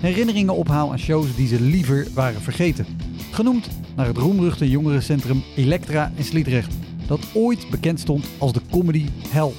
herinneringen 0.00 0.54
ophaal 0.54 0.90
aan 0.90 0.98
shows 0.98 1.36
die 1.36 1.46
ze 1.46 1.60
liever 1.60 2.06
waren 2.14 2.40
vergeten. 2.40 2.86
Genoemd 3.30 3.68
naar 3.96 4.06
het 4.06 4.16
roemruchte 4.16 4.70
jongerencentrum 4.70 5.42
Elektra 5.56 6.12
in 6.16 6.24
Sliedrecht, 6.24 6.74
dat 7.06 7.20
ooit 7.34 7.70
bekend 7.70 8.00
stond 8.00 8.26
als 8.38 8.52
de 8.52 8.60
comedy 8.70 9.06
hell. 9.28 9.52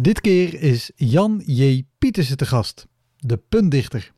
Dit 0.00 0.20
keer 0.20 0.60
is 0.60 0.90
Jan 0.96 1.42
J. 1.46 1.82
Pietersen 1.98 2.36
te 2.36 2.46
gast, 2.46 2.86
de 3.16 3.36
puntdichter. 3.36 4.12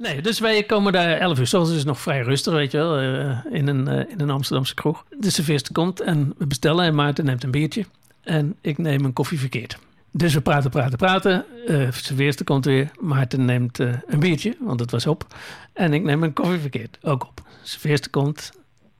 Nee, 0.00 0.22
dus 0.22 0.38
wij 0.38 0.62
komen 0.62 0.92
daar 0.92 1.18
11 1.18 1.38
uur. 1.38 1.46
Zoals 1.46 1.70
is 1.70 1.84
nog 1.84 2.00
vrij 2.00 2.20
rustig, 2.20 2.52
weet 2.52 2.70
je 2.70 2.78
wel, 2.78 2.98
eh, 2.98 3.38
in, 3.50 3.66
een, 3.66 3.88
eh, 3.88 4.12
in 4.12 4.20
een 4.20 4.30
Amsterdamse 4.30 4.74
kroeg. 4.74 5.04
De 5.18 5.30
serveerster 5.30 5.72
komt 5.72 6.00
en 6.00 6.34
we 6.38 6.46
bestellen 6.46 6.84
en 6.84 6.94
Maarten 6.94 7.24
neemt 7.24 7.44
een 7.44 7.50
biertje. 7.50 7.84
En 8.22 8.56
ik 8.60 8.78
neem 8.78 9.04
een 9.04 9.12
koffie 9.12 9.38
verkeerd. 9.38 9.78
Dus 10.10 10.34
we 10.34 10.40
praten, 10.40 10.70
praten, 10.70 10.98
praten. 10.98 11.44
Uh, 11.60 11.66
de 11.66 11.88
serveerster 11.92 12.44
komt 12.44 12.64
weer. 12.64 12.90
Maarten 13.00 13.44
neemt 13.44 13.78
een 13.78 14.18
biertje, 14.18 14.56
want 14.60 14.80
het 14.80 14.90
was 14.90 15.06
op. 15.06 15.26
En 15.72 15.92
ik 15.92 16.02
neem 16.02 16.22
een 16.22 16.32
koffie 16.32 16.58
verkeerd, 16.58 16.98
ook 17.02 17.26
op. 17.26 17.42
Serveerster 17.62 18.10
komt, 18.10 18.52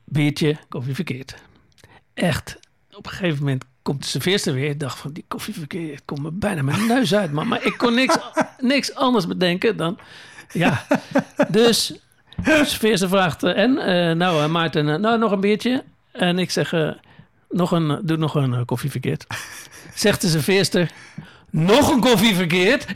biertje, 0.03 0.57
koffie 0.69 0.95
verkeerd. 0.95 1.35
Echt, 2.13 2.59
op 2.91 3.05
een 3.05 3.11
gegeven 3.11 3.39
moment 3.39 3.63
komt 3.81 4.01
de 4.01 4.07
serveerster 4.07 4.53
weer. 4.53 4.69
Ik 4.69 4.79
dacht 4.79 4.97
van, 4.97 5.13
die 5.13 5.25
koffie 5.27 5.53
verkeerd 5.53 6.01
komt 6.05 6.21
me 6.21 6.31
bijna 6.31 6.61
mijn 6.61 6.87
neus 6.87 7.15
uit, 7.15 7.31
man. 7.31 7.47
Maar 7.47 7.65
ik 7.65 7.77
kon 7.77 7.93
niks, 7.93 8.17
niks 8.59 8.95
anders 8.95 9.27
bedenken 9.27 9.77
dan 9.77 9.97
ja, 10.53 10.85
dus 11.49 11.99
Veerse 12.77 13.07
vraagt, 13.07 13.43
eh, 13.43 13.57
en? 13.57 13.71
Uh, 13.71 14.15
nou, 14.15 14.43
uh, 14.43 14.49
Maarten, 14.49 15.01
nou, 15.01 15.19
nog 15.19 15.31
een 15.31 15.39
biertje. 15.39 15.83
En 16.11 16.39
ik 16.39 16.51
zeg, 16.51 16.73
nog 17.49 17.71
een, 17.71 17.99
doe 18.03 18.17
nog 18.17 18.35
een 18.35 18.65
koffie 18.65 18.91
verkeerd. 18.91 19.27
Zegt 19.95 20.21
de 20.21 20.27
serveerster, 20.27 20.91
nog 21.49 21.91
een 21.91 21.99
koffie 21.99 22.35
verkeerd? 22.35 22.85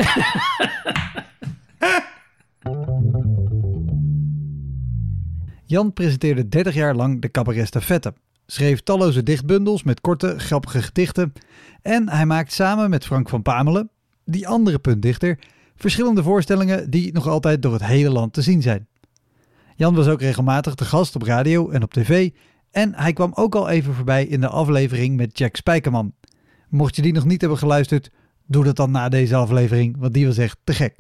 Jan 5.68 5.94
presenteerde 5.94 6.50
30 6.50 6.74
jaar 6.74 6.96
lang 6.96 7.22
de 7.22 7.32
cabaret 7.32 7.68
Stafette. 7.68 8.14
Schreef 8.48 8.82
talloze 8.82 9.24
dichtbundels 9.24 9.84
met 9.84 10.02
korte, 10.02 10.40
grappige 10.40 10.82
gedichten. 10.82 11.34
En 11.82 12.10
hij 12.10 12.26
maakt 12.26 12.54
samen 12.54 12.90
met 12.90 13.06
Frank 13.06 13.30
van 13.30 13.42
Pamelen, 13.42 13.90
die 14.26 14.48
andere 14.48 14.80
puntdichter, 14.80 15.40
verschillende 15.76 16.24
voorstellingen 16.24 16.90
die 16.90 17.14
nog 17.14 17.28
altijd 17.28 17.62
door 17.62 17.74
het 17.74 17.86
hele 17.86 18.10
land 18.10 18.34
te 18.34 18.42
zien 18.42 18.62
zijn. 18.62 18.88
Jan 19.76 19.96
was 19.96 20.08
ook 20.08 20.22
regelmatig 20.22 20.76
te 20.76 20.86
gast 20.86 21.16
op 21.16 21.22
radio 21.22 21.70
en 21.70 21.84
op 21.84 21.94
tv 21.94 22.30
en 22.72 22.94
hij 22.96 23.14
kwam 23.14 23.32
ook 23.36 23.56
al 23.56 23.70
even 23.70 23.94
voorbij 23.94 24.26
in 24.26 24.42
de 24.42 24.48
aflevering 24.48 25.16
met 25.16 25.38
Jack 25.38 25.56
Spijkerman. 25.56 26.14
Mocht 26.70 26.96
je 26.96 27.02
die 27.02 27.14
nog 27.14 27.26
niet 27.26 27.42
hebben 27.42 27.60
geluisterd, 27.60 28.12
doe 28.46 28.64
dat 28.64 28.76
dan 28.76 28.92
na 28.92 29.10
deze 29.10 29.36
aflevering, 29.36 29.96
want 30.00 30.14
die 30.14 30.26
was 30.26 30.38
echt 30.38 30.58
te 30.64 30.74
gek. 30.74 31.00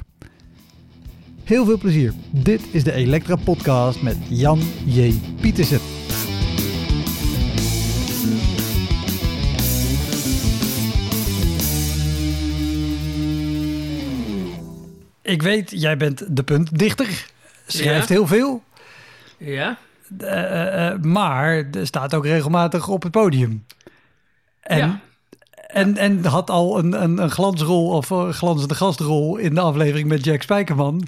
Heel 1.44 1.66
veel 1.66 1.78
plezier. 1.78 2.14
Dit 2.32 2.62
is 2.72 2.84
de 2.84 2.92
Elektra 2.92 3.36
Podcast 3.36 4.02
met 4.02 4.18
Jan 4.30 4.60
J. 4.86 5.22
Pietersen. 5.42 6.05
Ik 15.26 15.42
weet, 15.42 15.72
jij 15.72 15.98
bent 15.98 16.36
de 16.36 16.44
puntdichter. 16.44 17.26
Schrijft 17.66 18.10
heel 18.10 18.28
veel. 18.28 18.64
Ja. 19.38 19.78
Uh, 20.22 20.32
uh, 20.32 20.98
maar 21.02 21.66
er 21.72 21.88
staat 21.88 22.14
ook 22.14 22.26
regelmatig 22.26 22.88
op 22.88 23.04
het 23.04 23.12
podium. 23.12 23.66
En, 24.62 24.78
ja. 24.78 25.00
en, 25.68 25.98
en 25.98 26.26
had 26.26 26.50
al 26.50 26.78
een, 26.78 27.04
een, 27.04 27.18
een 27.18 27.32
glansrol 27.32 27.90
of 27.90 28.10
een 28.10 28.34
glanzende 28.34 28.76
gastrol 28.76 29.38
in 29.38 29.56
de 29.56 29.62
aflevering 29.62 30.08
met 30.08 30.26
Jack 30.26 30.42
Spijkerman. 30.42 31.08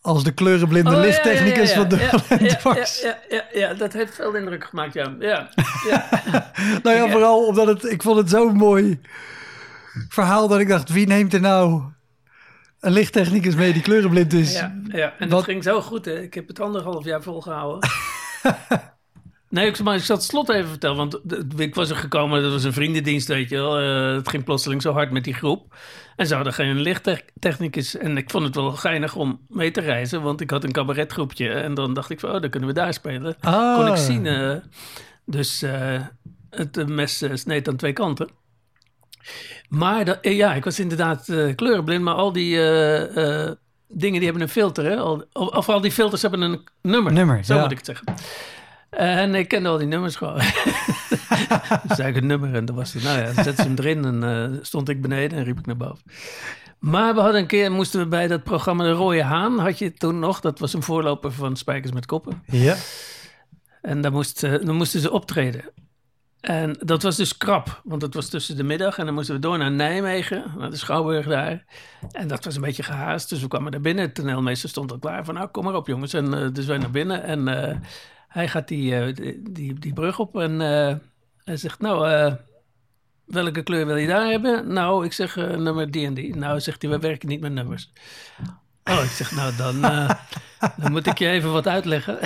Als 0.00 0.24
de 0.24 0.32
kleurenblinde 0.32 0.94
oh, 0.94 1.00
lichttechnicus 1.00 1.72
ja, 1.72 1.80
ja, 1.80 1.80
van 1.80 1.88
de 1.88 1.96
ja, 2.38 2.76
ja, 3.02 3.18
ja, 3.28 3.44
ja, 3.52 3.74
dat 3.74 3.92
heeft 3.92 4.14
veel 4.14 4.34
indruk 4.34 4.64
gemaakt, 4.64 4.94
ja. 4.94 5.14
ja, 5.18 5.48
nou 6.82 6.96
ja, 6.96 7.10
vooral 7.10 7.46
omdat 7.46 7.66
het, 7.66 7.84
ik 7.84 8.02
vond 8.02 8.16
het 8.16 8.30
zo'n 8.30 8.56
mooi 8.56 9.00
verhaal 10.08 10.48
dat 10.48 10.60
ik 10.60 10.68
dacht, 10.68 10.88
wie 10.88 11.06
neemt 11.06 11.34
er 11.34 11.40
nou 11.40 11.82
een 12.80 12.92
lichttechnicus 12.92 13.54
mee 13.54 13.72
die 13.72 13.82
kleurenblind 13.82 14.32
is. 14.32 14.52
Ja, 14.52 14.80
ja. 14.88 15.14
en 15.18 15.28
dat 15.28 15.44
ging 15.44 15.62
zo 15.62 15.80
goed. 15.80 16.04
Hè? 16.04 16.20
Ik 16.20 16.34
heb 16.34 16.48
het 16.48 16.60
anderhalf 16.60 17.04
jaar 17.04 17.22
volgehouden. 17.22 17.88
nee, 19.48 19.66
ik, 19.66 19.82
maar 19.82 19.96
ik 19.96 20.02
zat 20.02 20.16
het 20.16 20.26
slot 20.26 20.48
even 20.48 20.68
vertellen. 20.68 20.96
Want 20.96 21.20
ik 21.56 21.74
was 21.74 21.90
er 21.90 21.96
gekomen, 21.96 22.42
dat 22.42 22.52
was 22.52 22.64
een 22.64 22.72
vriendendienst, 22.72 23.28
weet 23.28 23.48
je 23.48 23.56
wel. 23.56 23.82
Uh, 23.82 24.14
het 24.14 24.28
ging 24.28 24.44
plotseling 24.44 24.82
zo 24.82 24.92
hard 24.92 25.10
met 25.10 25.24
die 25.24 25.34
groep. 25.34 25.74
En 26.16 26.26
ze 26.26 26.34
hadden 26.34 26.52
geen 26.52 26.80
lichttechnicus. 26.80 27.96
En 27.96 28.16
ik 28.16 28.30
vond 28.30 28.44
het 28.44 28.54
wel 28.54 28.70
geinig 28.70 29.14
om 29.14 29.40
mee 29.48 29.70
te 29.70 29.80
reizen. 29.80 30.22
Want 30.22 30.40
ik 30.40 30.50
had 30.50 30.64
een 30.64 30.72
cabaretgroepje. 30.72 31.48
En 31.48 31.74
dan 31.74 31.94
dacht 31.94 32.10
ik 32.10 32.20
van, 32.20 32.34
oh, 32.34 32.40
dan 32.40 32.50
kunnen 32.50 32.68
we 32.68 32.74
daar 32.74 32.94
spelen. 32.94 33.36
Ah. 33.40 33.76
Kon 33.76 33.86
ik 33.86 33.96
zien. 33.96 34.24
Uh, 34.24 34.56
dus 35.24 35.62
uh, 35.62 36.00
het 36.50 36.88
mes 36.88 37.24
sneed 37.32 37.68
aan 37.68 37.76
twee 37.76 37.92
kanten. 37.92 38.28
Maar 39.68 40.04
dat, 40.04 40.18
eh, 40.20 40.36
ja, 40.36 40.54
ik 40.54 40.64
was 40.64 40.80
inderdaad 40.80 41.28
uh, 41.28 41.54
kleurenblind, 41.54 42.02
maar 42.02 42.14
al 42.14 42.32
die 42.32 42.54
uh, 42.56 43.50
dingen 43.88 44.16
die 44.18 44.24
hebben 44.24 44.42
een 44.42 44.48
filter. 44.48 44.84
Hè? 44.84 44.96
Al, 44.96 45.24
of 45.32 45.68
al 45.68 45.80
die 45.80 45.92
filters 45.92 46.22
hebben 46.22 46.40
een 46.40 46.68
nummer. 46.82 47.12
Nummer, 47.12 47.44
Zo 47.44 47.54
ja. 47.54 47.60
moet 47.60 47.70
ik 47.70 47.76
het 47.76 47.86
zeggen. 47.86 48.14
En 48.90 49.34
ik 49.34 49.48
kende 49.48 49.68
al 49.68 49.78
die 49.78 49.86
nummers 49.86 50.16
gewoon. 50.16 50.36
dus 51.88 51.98
ik 51.98 52.16
een 52.16 52.26
nummer 52.26 52.54
en 52.54 52.64
dan 52.64 52.76
was 52.76 52.92
het, 52.92 53.02
nou 53.02 53.18
ja, 53.18 53.24
dan 53.24 53.44
zetten 53.44 53.56
ze 53.56 53.62
hem 53.62 53.78
erin 53.78 54.04
en 54.04 54.58
stond 54.62 54.88
ik 54.88 55.02
beneden 55.02 55.38
en 55.38 55.44
riep 55.44 55.58
ik 55.58 55.66
naar 55.66 55.76
boven. 55.76 56.02
Maar 56.78 57.14
we 57.14 57.20
hadden 57.20 57.40
een 57.40 57.46
keer, 57.46 57.72
moesten 57.72 58.00
we 58.00 58.06
bij 58.06 58.26
dat 58.26 58.42
programma 58.42 58.84
De 58.84 58.90
Rode 58.90 59.22
Haan, 59.22 59.58
had 59.58 59.78
je 59.78 59.92
toen 59.92 60.18
nog. 60.18 60.40
Dat 60.40 60.58
was 60.58 60.72
een 60.72 60.82
voorloper 60.82 61.32
van 61.32 61.56
Spijkers 61.56 61.92
met 61.92 62.06
Koppen. 62.06 62.42
Ja. 62.46 62.76
En 63.82 64.00
daar, 64.00 64.12
moest, 64.12 64.40
dan 64.40 64.74
moesten 64.74 65.00
ze 65.00 65.10
optreden. 65.10 65.64
En 66.46 66.76
dat 66.78 67.02
was 67.02 67.16
dus 67.16 67.36
krap, 67.36 67.80
want 67.84 68.02
het 68.02 68.14
was 68.14 68.28
tussen 68.28 68.56
de 68.56 68.62
middag 68.62 68.98
en 68.98 69.04
dan 69.04 69.14
moesten 69.14 69.34
we 69.34 69.40
door 69.40 69.58
naar 69.58 69.70
Nijmegen, 69.70 70.44
naar 70.58 70.70
de 70.70 70.76
Schouwburg 70.76 71.26
daar. 71.26 71.64
En 72.10 72.28
dat 72.28 72.44
was 72.44 72.54
een 72.54 72.62
beetje 72.62 72.82
gehaast, 72.82 73.28
dus 73.28 73.40
we 73.40 73.48
kwamen 73.48 73.70
naar 73.72 73.80
binnen. 73.80 74.04
Het 74.04 74.14
toneelmeester 74.14 74.68
stond 74.68 74.92
al 74.92 74.98
klaar 74.98 75.24
van, 75.24 75.34
nou 75.34 75.48
kom 75.48 75.64
maar 75.64 75.74
op 75.74 75.86
jongens. 75.86 76.12
En 76.12 76.34
uh, 76.34 76.52
dus 76.52 76.66
wij 76.66 76.78
naar 76.78 76.90
binnen 76.90 77.22
en 77.22 77.48
uh, 77.48 77.76
hij 78.28 78.48
gaat 78.48 78.68
die, 78.68 78.92
uh, 78.92 79.14
die, 79.14 79.52
die, 79.52 79.74
die, 79.74 79.92
brug 79.92 80.18
op 80.18 80.36
en 80.36 80.60
hij 81.44 81.56
zegt, 81.56 81.80
nou, 81.80 82.34
welke 83.24 83.62
kleur 83.62 83.86
wil 83.86 83.96
je 83.96 84.06
daar 84.06 84.30
hebben? 84.30 84.72
Nou, 84.72 85.04
ik 85.04 85.12
zeg 85.12 85.36
nummer 85.36 85.90
die 85.90 86.06
en 86.06 86.14
die. 86.14 86.36
Nou, 86.36 86.60
zegt 86.60 86.82
hij, 86.82 86.90
we 86.90 86.98
werken 86.98 87.28
niet 87.28 87.40
met 87.40 87.52
nummers. 87.52 87.92
Oh, 88.90 89.04
ik 89.04 89.10
zeg, 89.10 89.32
nou 89.32 89.52
dan, 89.56 89.76
uh, 89.76 90.10
dan 90.76 90.92
moet 90.92 91.06
ik 91.06 91.18
je 91.18 91.28
even 91.28 91.52
wat 91.52 91.68
uitleggen. 91.68 92.18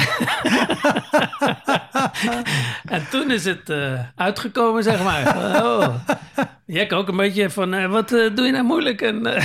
en 2.96 3.08
toen 3.10 3.30
is 3.30 3.44
het 3.44 3.70
uh, 3.70 4.00
uitgekomen, 4.16 4.82
zeg 4.82 5.02
maar. 5.02 5.36
Oh, 5.64 5.94
ook 6.88 7.08
een 7.08 7.16
beetje 7.16 7.50
van, 7.50 7.74
uh, 7.74 7.86
wat 7.86 8.08
doe 8.08 8.44
je 8.44 8.52
nou 8.52 8.64
moeilijk? 8.64 9.02
En, 9.02 9.22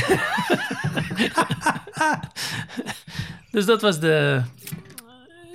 dus 3.51 3.65
dat 3.65 3.81
was 3.81 3.99
de, 3.99 4.41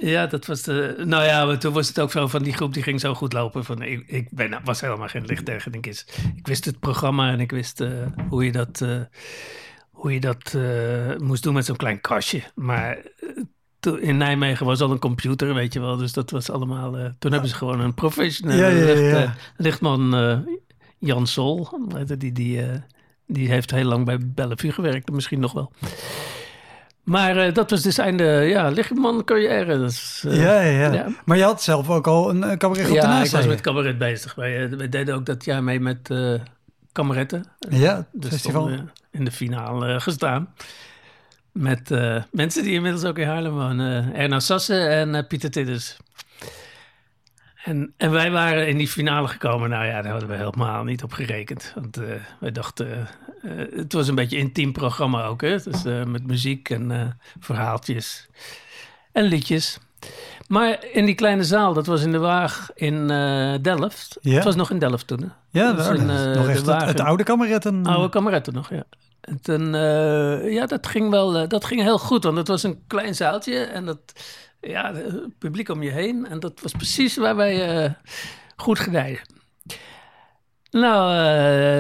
Ja, 0.01 0.27
dat 0.27 0.47
was 0.47 0.63
de. 0.63 1.03
Nou 1.05 1.25
ja, 1.25 1.45
maar 1.45 1.59
toen 1.59 1.73
was 1.73 1.89
het 1.89 2.01
ook 2.01 2.11
zo 2.11 2.27
van 2.27 2.43
die 2.43 2.53
groep 2.53 2.75
die 2.75 2.83
ging 2.83 3.01
zo 3.01 3.15
goed 3.15 3.33
lopen. 3.33 3.65
Van, 3.65 3.83
ik, 3.83 4.03
ik 4.07 4.29
ben, 4.31 4.61
was 4.65 4.81
helemaal 4.81 5.09
geen 5.09 5.25
licht 5.25 5.47
denk 5.47 5.87
ik. 5.87 6.05
Ik 6.37 6.47
wist 6.47 6.65
het 6.65 6.81
programma 6.81 7.33
en 7.33 7.41
ik 7.41 7.51
wist 7.51 7.81
eh, 7.81 7.89
hoe 8.29 8.45
je 8.45 8.53
dat, 8.53 8.81
eh, 8.81 9.01
hoe 10.01 10.13
je 10.13 10.21
dat 10.21 10.55
eh, 10.57 11.17
moest 11.19 11.43
doen 11.43 11.55
met 11.55 11.65
zo'n 11.65 11.77
klein 11.77 12.01
kastje. 12.01 12.43
Maar 12.55 12.99
toen- 13.81 14.01
in 14.01 14.17
Nijmegen 14.17 14.67
was 14.67 14.81
al 14.81 14.91
een 14.91 14.99
computer, 14.99 15.55
weet 15.55 15.73
je 15.73 15.81
wel. 15.81 15.97
Dus 15.97 16.13
dat 16.13 16.31
was 16.31 16.51
allemaal. 16.51 16.97
eh, 16.99 17.05
toen 17.19 17.33
hebben 17.33 17.51
ze 17.51 17.55
gewoon 17.57 17.81
een 17.81 17.95
professionele 17.95 18.61
Ja, 18.61 18.69
ja, 18.69 18.77
ja, 18.79 18.85
licht, 18.85 19.01
ja. 19.11 19.23
eh, 19.23 19.31
lichtman, 19.57 20.15
eh, 20.17 20.39
Jan 20.99 21.27
Sol. 21.27 21.69
Die, 22.19 22.33
die, 22.33 22.63
eh, 22.63 22.79
die 23.27 23.49
heeft 23.49 23.71
heel 23.71 23.85
lang 23.85 24.05
bij 24.05 24.19
Bellevue 24.27 24.73
gewerkt, 24.73 25.11
misschien 25.11 25.41
nog 25.41 25.53
wel. 25.53 25.73
Maar 27.05 27.37
eh, 27.37 27.55
dat 27.55 27.71
was 27.71 27.83
dus 27.83 27.99
einde, 27.99 28.25
ja, 28.25 28.69
lichtman 28.69 29.25
carrière. 29.25 29.85
Eh, 30.23 30.37
ja, 30.37 30.61
ja, 30.61 30.71
ja, 30.81 30.93
ja. 30.93 31.07
Maar 31.25 31.37
je 31.37 31.43
had 31.43 31.63
zelf 31.63 31.91
ook 31.91 32.07
al 32.07 32.31
een 32.31 32.43
uh, 32.43 32.53
cabaret 32.53 32.89
op 32.89 32.95
ja, 32.95 33.01
daarnaast, 33.01 33.27
ik 33.33 33.39
was 33.39 33.47
met 33.47 33.61
cabaret 33.61 33.99
bezig. 33.99 34.35
Wij, 34.35 34.65
eh, 34.65 34.77
wij 34.77 34.89
deden 34.89 35.15
ook 35.15 35.27
dat 35.27 35.45
jaar 35.45 35.63
mee 35.65 35.81
met 35.81 36.11
eh 36.11 36.35
kameretten. 36.93 37.45
Ja, 37.71 37.97
het 37.97 38.07
Dus 38.13 38.31
festival. 38.31 38.63
stonden 38.63 38.85
we 38.95 39.00
in 39.11 39.25
de 39.25 39.31
finale 39.33 39.95
eh, 39.95 40.01
gestaan. 40.01 40.55
Met 41.53 41.91
eh, 41.91 42.23
mensen 42.31 42.63
die 42.63 42.73
inmiddels 42.73 43.05
ook 43.05 43.19
in 43.19 43.27
Haarlem 43.29 43.53
wonen. 43.53 44.15
Erna 44.15 44.41
Sassen 44.41 44.91
en 44.91 45.15
eh, 45.15 45.27
Pieter 45.27 45.51
Tidders. 45.51 45.97
En, 47.65 47.95
en 47.97 48.11
wij 48.11 48.31
waren 48.31 48.69
in 48.69 48.77
die 48.77 48.89
finale 48.89 49.29
gekomen. 49.29 49.71
Nou 49.71 49.85
ja, 49.87 50.03
daar 50.03 50.11
hadden 50.11 50.29
we 50.29 50.37
helemaal 50.37 50.85
niet 50.85 51.03
op 51.03 51.13
gerekend. 51.13 51.73
Want 51.75 51.97
eh, 51.97 52.15
wij 52.41 52.53
dachten, 52.53 53.09
eh, 53.43 53.61
eh, 53.63 53.73
het 53.77 53.93
was 53.93 54.09
een 54.09 54.15
beetje 54.15 54.37
een 54.37 54.43
intiem 54.43 54.73
programma 54.73 55.25
ook. 55.25 55.41
Hè? 55.41 55.63
Dus 55.63 55.85
eh, 55.85 56.05
met 56.05 56.27
muziek 56.27 56.71
en 56.71 56.91
eh, 56.91 57.07
verhaaltjes 57.41 58.29
en 59.13 59.25
liedjes. 59.25 59.79
Maar 60.51 60.85
in 60.93 61.05
die 61.05 61.15
kleine 61.15 61.45
zaal, 61.45 61.73
dat 61.73 61.87
was 61.87 62.03
in 62.03 62.13
de 62.13 62.19
Waag 62.19 62.71
in 62.75 63.11
eh, 63.11 63.55
Delft. 63.63 64.19
Ja. 64.21 64.35
Het 64.35 64.45
was 64.45 64.55
nog 64.55 64.71
in 64.71 64.79
Delft 64.79 65.07
toen. 65.07 65.21
Hè? 65.21 65.61
Ja, 65.61 65.73
Dat 65.73 65.87
was 65.87 65.99
in, 65.99 66.11
eh, 66.11 66.25
nog 66.25 66.47
de 66.47 66.73
echt 66.73 66.87
het, 66.87 67.01
oude 67.01 67.23
kameretten. 67.23 67.87
Oude 67.87 68.09
kameretten 68.09 68.55
nog, 68.55 68.71
ja. 68.71 68.85
En 69.21 69.41
toen, 69.41 69.75
eh, 69.75 70.53
ja, 70.53 70.67
dat 70.67 70.87
ging 70.87 71.11
wel, 71.11 71.49
dat 71.49 71.65
ging 71.65 71.83
heel 71.83 71.99
goed, 71.99 72.25
want 72.25 72.37
het 72.37 72.49
was 72.49 72.63
een 72.63 72.83
klein 72.87 73.15
zaaltje 73.15 73.59
en 73.59 73.85
dat, 73.85 73.99
ja, 74.61 74.95
het 74.95 75.39
publiek 75.39 75.69
om 75.69 75.83
je 75.83 75.91
heen. 75.91 76.27
En 76.27 76.41
dat 76.41 76.61
was 76.63 76.73
precies 76.73 77.17
waar 77.17 77.37
wij 77.37 77.97
goed 78.57 78.79
gedijden. 78.79 79.21
Nou, 80.71 81.13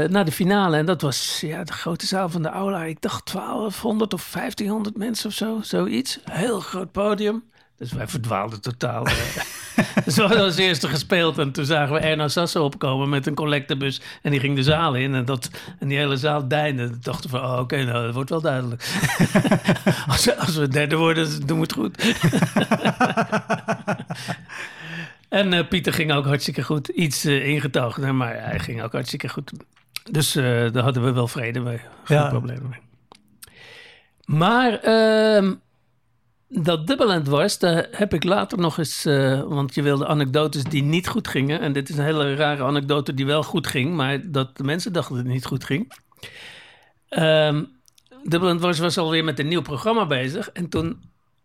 naar 0.08 0.24
de 0.24 0.32
finale, 0.32 0.76
en 0.76 0.86
dat 0.86 1.00
was 1.00 1.40
ja, 1.40 1.64
de 1.64 1.72
grote 1.72 2.06
zaal 2.06 2.28
van 2.28 2.42
de 2.42 2.48
aula. 2.48 2.84
Ik 2.84 3.00
dacht 3.00 3.32
1200 3.32 4.14
of 4.14 4.30
1500 4.32 4.96
mensen 4.96 5.28
of 5.28 5.34
zo, 5.34 5.58
zoiets. 5.62 6.18
Heel 6.30 6.60
groot 6.60 6.92
podium. 6.92 7.50
Dus 7.80 7.92
wij 7.92 8.08
verdwaalden 8.08 8.60
totaal. 8.60 9.04
we 10.04 10.12
hadden 10.16 10.40
als 10.40 10.56
eerste 10.56 10.88
gespeeld 10.88 11.38
en 11.38 11.52
toen 11.52 11.64
zagen 11.64 11.94
we 11.94 12.00
Erna 12.00 12.28
Sassen 12.28 12.62
opkomen 12.62 13.08
met 13.08 13.26
een 13.26 13.34
collectebus. 13.34 14.00
En 14.22 14.30
die 14.30 14.40
ging 14.40 14.56
de 14.56 14.62
zaal 14.62 14.94
in 14.94 15.14
en, 15.14 15.24
dat, 15.24 15.50
en 15.78 15.88
die 15.88 15.98
hele 15.98 16.16
zaal 16.16 16.48
deinde. 16.48 16.88
Toen 16.90 16.98
dachten 17.02 17.30
we 17.30 17.36
van, 17.36 17.50
oh, 17.50 17.58
oké, 17.58 17.84
nou, 17.84 18.04
dat 18.04 18.14
wordt 18.14 18.30
wel 18.30 18.40
duidelijk. 18.40 18.82
als, 20.08 20.24
we, 20.24 20.36
als 20.36 20.56
we 20.56 20.68
derde 20.68 20.96
worden, 20.96 21.46
doen 21.46 21.56
we 21.56 21.62
het 21.62 21.72
goed. 21.72 21.96
en 25.28 25.52
eh, 25.52 25.68
Pieter 25.68 25.92
ging 25.92 26.12
ook 26.12 26.24
hartstikke 26.26 26.62
goed. 26.62 26.88
Iets 26.88 27.24
eh, 27.24 27.48
ingetogen, 27.48 28.16
maar 28.16 28.44
hij 28.44 28.58
ging 28.58 28.82
ook 28.82 28.92
hartstikke 28.92 29.28
goed. 29.28 29.52
Dus 30.10 30.36
eh, 30.36 30.44
daar 30.44 30.82
hadden 30.82 31.04
we 31.04 31.12
wel 31.12 31.28
vrede 31.28 31.60
mee. 31.60 31.80
Geen 32.04 32.18
Ja. 32.18 32.28
problemen 32.28 32.68
mee. 32.68 32.80
Maar 34.24 34.72
ehm, 34.80 35.52
dat 36.50 36.86
dubbelend 36.86 37.28
was, 37.28 37.58
daar 37.58 37.86
heb 37.90 38.14
ik 38.14 38.24
later 38.24 38.58
nog 38.58 38.78
eens... 38.78 39.04
eh, 39.04 39.42
want 39.42 39.74
je 39.74 39.82
wilde 39.82 40.06
anekdotes 40.06 40.64
die 40.64 40.82
niet 40.82 41.08
goed 41.08 41.28
gingen. 41.28 41.60
En 41.60 41.72
dit 41.72 41.88
is 41.88 41.96
een 41.96 42.04
hele 42.04 42.34
rare 42.34 42.62
anekdote 42.62 43.14
die 43.14 43.26
wel 43.26 43.42
goed 43.42 43.66
ging... 43.66 43.94
maar 43.94 44.30
dat 44.30 44.56
de 44.56 44.64
mensen 44.64 44.92
dachten 44.92 45.14
dat 45.14 45.24
het 45.24 45.32
niet 45.32 45.46
goed 45.46 45.64
ging. 45.64 45.92
Ehm 47.08 47.62
dubbelend 48.22 48.60
was, 48.60 48.78
was 48.78 48.98
alweer 48.98 49.24
met 49.24 49.38
een 49.38 49.48
nieuw 49.48 49.62
programma 49.62 50.06
bezig. 50.06 50.50
En 50.50 50.68
toen, 50.68 51.02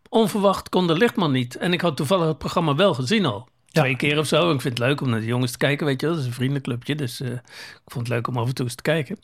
onverwacht, 0.09 0.69
kon 0.69 0.87
de 0.87 0.97
lichtman 0.97 1.31
niet. 1.31 1.55
En 1.55 1.73
ik 1.73 1.81
had 1.81 1.97
toevallig 1.97 2.27
het 2.27 2.37
programma 2.37 2.75
wel 2.75 2.93
gezien 2.93 3.25
al. 3.25 3.47
Twee 3.81 3.95
keer 3.95 4.19
of 4.19 4.27
zo. 4.27 4.49
En 4.49 4.55
ik 4.55 4.61
vind 4.61 4.77
het 4.77 4.87
leuk 4.87 5.01
om 5.01 5.09
naar 5.09 5.19
de 5.19 5.25
jongens 5.25 5.51
te 5.51 5.57
kijken, 5.57 5.85
weet 5.85 6.01
je 6.01 6.07
wel. 6.07 6.15
Dat 6.15 6.23
is 6.23 6.29
een 6.29 6.35
vriendenclubje, 6.35 6.95
dus 6.95 7.21
eh, 7.21 7.31
ik 7.31 7.41
vond 7.85 8.07
het 8.07 8.15
leuk 8.15 8.27
om 8.27 8.37
af 8.37 8.47
en 8.47 8.53
toe 8.53 8.65
eens 8.65 8.75
te 8.75 8.81
kijken. 8.81 9.19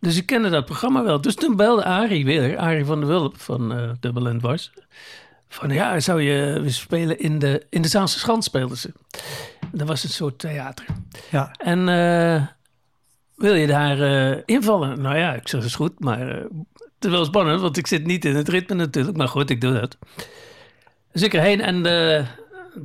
Dus 0.00 0.16
ik 0.16 0.26
kende 0.26 0.50
dat 0.50 0.64
programma 0.64 1.04
wel. 1.04 1.20
Dus 1.20 1.34
toen 1.34 1.56
belde 1.56 1.84
Arie 1.84 2.24
weer, 2.24 2.58
Arie 2.58 2.84
van 2.84 3.00
der 3.00 3.08
Wulp 3.08 3.40
van 3.40 3.72
eh 3.72 3.90
Dubbelend 4.00 4.42
was. 4.42 4.72
Van 5.48 5.70
ja, 5.70 6.00
zou 6.00 6.22
je 6.22 6.52
willen 6.52 6.72
spelen 6.72 7.18
in 7.18 7.38
de, 7.38 7.66
in 7.70 7.82
de 7.82 7.88
Zaanse 7.88 8.18
Schans 8.18 8.44
speelden 8.44 8.76
ze. 8.76 8.92
Dat 9.72 9.88
was 9.88 10.04
een 10.04 10.10
soort 10.10 10.38
theater. 10.38 10.84
Ja. 11.30 11.54
En 11.58 11.88
eh, 11.88 12.46
wil 13.36 13.54
je 13.54 13.66
daar 13.66 13.98
invallen? 14.44 15.00
Nou 15.00 15.16
ja, 15.16 15.34
ik 15.34 15.48
zeg, 15.48 15.64
is 15.64 15.74
goed, 15.74 16.00
maar 16.00 16.20
het 17.00 17.04
is 17.04 17.10
wel 17.10 17.24
spannend, 17.24 17.60
want 17.60 17.76
ik 17.76 17.86
zit 17.86 18.06
niet 18.06 18.24
in 18.24 18.34
het 18.34 18.48
ritme 18.48 18.74
natuurlijk. 18.74 19.16
Maar 19.16 19.28
goed, 19.28 19.50
ik 19.50 19.60
doe 19.60 19.72
dat. 19.72 19.96
Dus 21.12 21.22
ik 21.22 21.34
erheen 21.34 21.60
en 21.60 21.82
de, 21.82 22.24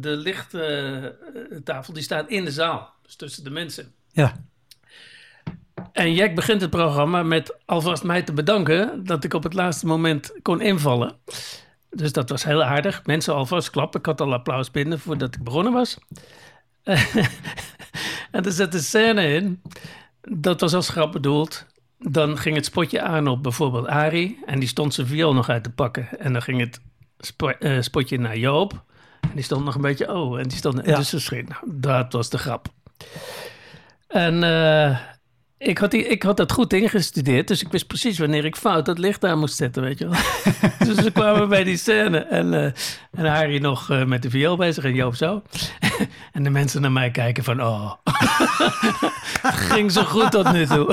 de 0.01 0.15
lichttafel 0.17 1.93
die 1.93 2.03
staat 2.03 2.29
in 2.29 2.45
de 2.45 2.51
zaal, 2.51 2.93
dus 3.01 3.15
tussen 3.15 3.43
de 3.43 3.49
mensen. 3.49 3.93
Ja. 4.11 4.33
En 5.91 6.13
Jack 6.13 6.35
begint 6.35 6.61
het 6.61 6.69
programma 6.69 7.23
met 7.23 7.55
alvast 7.65 8.03
mij 8.03 8.21
te 8.21 8.33
bedanken 8.33 9.03
dat 9.05 9.23
ik 9.23 9.33
op 9.33 9.43
het 9.43 9.53
laatste 9.53 9.85
moment 9.85 10.33
kon 10.41 10.61
invallen. 10.61 11.15
Dus 11.89 12.11
dat 12.11 12.29
was 12.29 12.43
heel 12.43 12.63
aardig. 12.63 13.05
Mensen 13.05 13.33
alvast 13.33 13.69
klappen. 13.69 13.99
Ik 13.99 14.05
had 14.05 14.21
al 14.21 14.33
applaus 14.33 14.71
binnen 14.71 14.99
voordat 14.99 15.35
ik 15.35 15.43
begonnen 15.43 15.73
was. 15.73 15.97
en 18.31 18.45
er 18.45 18.51
zat 18.51 18.73
een 18.73 18.79
scène 18.79 19.27
in. 19.27 19.61
Dat 20.21 20.61
was 20.61 20.73
als 20.73 20.89
grap 20.89 21.11
bedoeld. 21.11 21.65
Dan 21.99 22.37
ging 22.37 22.55
het 22.55 22.65
spotje 22.65 23.01
aan 23.01 23.27
op 23.27 23.43
bijvoorbeeld 23.43 23.87
Arie. 23.87 24.39
En 24.45 24.59
die 24.59 24.69
stond 24.69 24.93
zijn 24.93 25.07
viool 25.07 25.33
nog 25.33 25.49
uit 25.49 25.63
te 25.63 25.71
pakken. 25.71 26.19
En 26.19 26.33
dan 26.33 26.41
ging 26.41 26.59
het 26.59 26.81
eh, 27.59 27.81
spotje 27.81 28.19
naar 28.19 28.37
Joop. 28.37 28.83
En 29.35 29.41
die 29.41 29.49
stond 29.49 29.65
nog 29.65 29.75
een 29.75 29.81
beetje... 29.81 30.13
Oh, 30.13 30.39
en 30.39 30.47
die 30.47 30.57
stond... 30.57 30.85
Ja. 30.85 30.95
Dus 30.95 31.09
ze 31.09 31.19
schreef, 31.19 31.47
nou, 31.47 31.63
dat 31.65 32.13
was 32.13 32.29
de 32.29 32.37
grap. 32.37 32.67
En 34.07 34.43
eh, 34.43 34.99
ik, 35.57 35.77
had 35.77 35.91
die, 35.91 36.07
ik 36.07 36.23
had 36.23 36.37
dat 36.37 36.51
goed 36.51 36.73
ingestudeerd. 36.73 37.47
Dus 37.47 37.61
ik 37.61 37.71
wist 37.71 37.87
precies 37.87 38.19
wanneer 38.19 38.45
ik 38.45 38.55
fout 38.55 38.85
dat 38.85 38.97
licht 38.97 39.23
aan 39.23 39.39
moest 39.39 39.55
zetten, 39.55 39.83
weet 39.83 39.99
je 39.99 40.09
wel. 40.09 40.19
dus 40.87 41.03
we 41.03 41.11
kwamen 41.11 41.49
bij 41.49 41.63
die 41.63 41.77
scène. 41.77 42.17
En, 42.17 42.53
eh 42.53 42.71
en 43.11 43.25
Harry 43.25 43.61
nog 43.61 43.89
eh, 43.89 44.05
met 44.05 44.21
de 44.21 44.29
viool 44.29 44.55
bezig 44.57 44.83
en 44.83 44.93
Joop 44.93 45.15
zo. 45.15 45.41
en 46.33 46.43
de 46.43 46.49
mensen 46.49 46.81
naar 46.81 46.91
mij 46.91 47.11
kijken 47.11 47.43
van... 47.43 47.63
Oh, 47.63 47.93
ging 49.69 49.91
zo 49.91 50.03
goed 50.03 50.31
tot 50.31 50.51
nu 50.51 50.65
toe. 50.65 50.85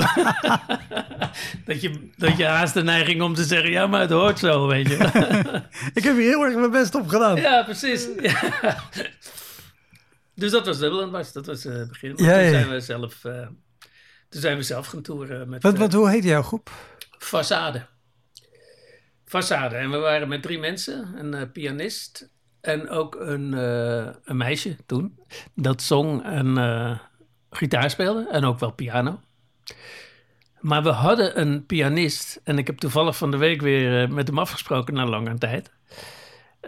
dat, 1.65 1.81
je, 1.81 2.09
dat 2.17 2.37
je 2.37 2.45
haast 2.45 2.73
de 2.73 2.83
neiging 2.83 3.21
om 3.21 3.33
te 3.33 3.43
zeggen... 3.43 3.71
Ja, 3.71 3.87
maar 3.87 4.01
het 4.01 4.09
hoort 4.09 4.39
zo, 4.39 4.67
weet 4.67 4.87
je. 4.87 4.93
Ik 5.93 6.03
heb 6.03 6.15
hier 6.15 6.27
heel 6.29 6.43
erg 6.43 6.55
mijn 6.55 6.71
best 6.71 6.95
op 6.95 7.07
gedaan. 7.07 7.35
Ja, 7.35 7.63
precies. 7.63 8.07
Dus 10.35 10.51
dat 10.51 10.65
was 10.65 10.79
Dublin 10.79 11.09
was. 11.11 11.33
Dat 11.33 11.45
was 11.45 11.65
eh, 11.65 11.73
het 11.73 11.87
begin. 11.87 12.13
Maar 12.17 12.25
Ja, 12.25 12.33
toen 12.33 12.43
ja. 12.43 12.49
zijn 12.49 12.69
we 12.69 12.79
zelf... 12.79 13.25
eh, 14.33 14.41
toen 14.41 14.41
zijn 14.41 14.57
we 14.57 14.63
zelf 14.63 14.87
gaan 14.87 15.01
toeren 15.01 15.49
met 15.49 15.63
Wat, 15.63 15.73
eh, 15.73 15.79
wat, 15.79 15.93
hoe 15.93 16.09
heet 16.09 16.23
jouw 16.23 16.41
groep? 16.41 16.71
Façade. 17.19 17.85
Façade. 19.25 19.75
En 19.75 19.91
we 19.91 19.97
waren 19.97 20.27
met 20.27 20.41
drie 20.41 20.59
mensen. 20.59 21.13
Een 21.17 21.33
eh, 21.33 21.51
pianist 21.53 22.31
en 22.63 22.89
ook 22.89 23.15
een, 23.15 23.53
eh, 23.53 24.13
een 24.23 24.37
meisje 24.37 24.75
toen. 24.85 25.19
Dat 25.55 25.81
zong 25.81 26.23
en 26.23 26.57
eh, 26.57 26.99
gitaar 27.49 27.89
speelde 27.89 28.27
en 28.31 28.43
ook 28.45 28.59
wel 28.59 28.71
piano. 28.71 29.19
Maar 30.59 30.83
we 30.83 30.89
hadden 30.89 31.39
een 31.39 31.65
pianist. 31.65 32.41
En 32.43 32.57
ik 32.57 32.67
heb 32.67 32.77
toevallig 32.77 33.17
van 33.17 33.31
de 33.31 33.37
week 33.37 33.61
weer 33.61 34.03
eh, 34.03 34.09
met 34.09 34.27
hem 34.27 34.39
afgesproken 34.39 34.93
na 34.93 35.05
lange 35.05 35.37
tijd. 35.37 35.71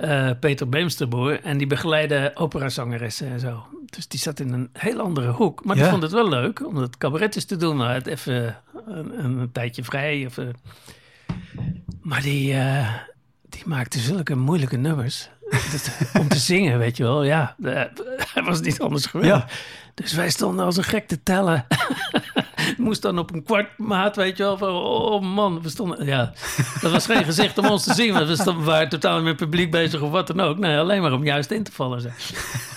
Eh, 0.01 0.29
Peter 0.39 0.69
Beemsterboer. 0.69 1.41
En 1.43 1.57
die 1.57 1.67
begeleidde 1.67 2.31
operazangeressen 2.35 3.27
en 3.27 3.39
zo. 3.39 3.65
Dus 3.85 4.07
die 4.07 4.19
zat 4.19 4.39
in 4.39 4.53
een 4.53 4.69
heel 4.73 4.99
andere 4.99 5.31
hoek. 5.31 5.63
Maar 5.65 5.75
die 5.75 5.83
Ja. 5.83 5.89
vond 5.89 6.01
het 6.03 6.11
wel 6.11 6.29
leuk 6.29 6.65
om 6.67 6.75
het 6.75 6.97
cabaretjes 6.97 7.45
te 7.45 7.55
doen. 7.55 7.75
Maar 7.77 7.93
het 7.93 8.07
even 8.07 8.55
een, 8.87 9.23
een 9.25 9.49
tijdje 9.51 9.83
vrij. 9.83 10.25
Of, 10.25 10.37
eh. 10.37 10.45
Maar 12.01 12.21
die, 12.21 12.53
eh, 12.53 12.93
die 13.49 13.61
maakte 13.65 13.99
zulke 13.99 14.35
moeilijke 14.35 14.77
nummers. 14.77 15.29
Dat- 15.71 16.09
om 16.21 16.27
te 16.27 16.37
zingen, 16.39 16.77
weet 16.79 16.97
je 16.97 17.03
wel. 17.03 17.23
Ja, 17.23 17.55
eh, 17.63 17.81
hij 18.33 18.43
was 18.43 18.61
niet 18.61 18.81
anders 18.81 19.05
gewend. 19.05 19.27
Ja. 19.29 19.47
Dus 19.93 20.13
wij 20.13 20.29
stonden 20.29 20.65
als 20.65 20.77
een 20.77 20.83
gek 20.83 21.07
te 21.07 21.23
tellen. 21.23 21.65
Moest 22.77 23.01
dan 23.01 23.19
op 23.19 23.33
een 23.33 23.43
kwart 23.43 23.77
maat, 23.77 24.15
weet 24.15 24.37
je 24.37 24.43
wel. 24.43 24.57
Van, 24.57 24.69
oh 24.69 25.21
man, 25.21 25.61
we 25.61 25.69
stonden... 25.69 26.05
Ja, 26.05 26.33
dat 26.81 26.91
was 26.91 27.05
geen 27.05 27.23
gezicht 27.23 27.57
om 27.57 27.65
ons 27.65 27.83
te 27.83 27.93
zien. 27.93 28.13
Want 28.13 28.27
we, 28.27 28.35
stonden, 28.35 28.63
we 28.63 28.69
waren 28.69 28.89
totaal 28.89 29.21
met 29.21 29.35
publiek 29.35 29.71
bezig 29.71 30.01
of 30.01 30.11
wat 30.11 30.27
dan 30.27 30.39
ook. 30.39 30.57
Nee, 30.57 30.77
alleen 30.77 31.01
maar 31.01 31.13
om 31.13 31.23
juist 31.23 31.51
in 31.51 31.63
te 31.63 31.71
vallen. 31.71 32.01
Zeg. 32.01 32.15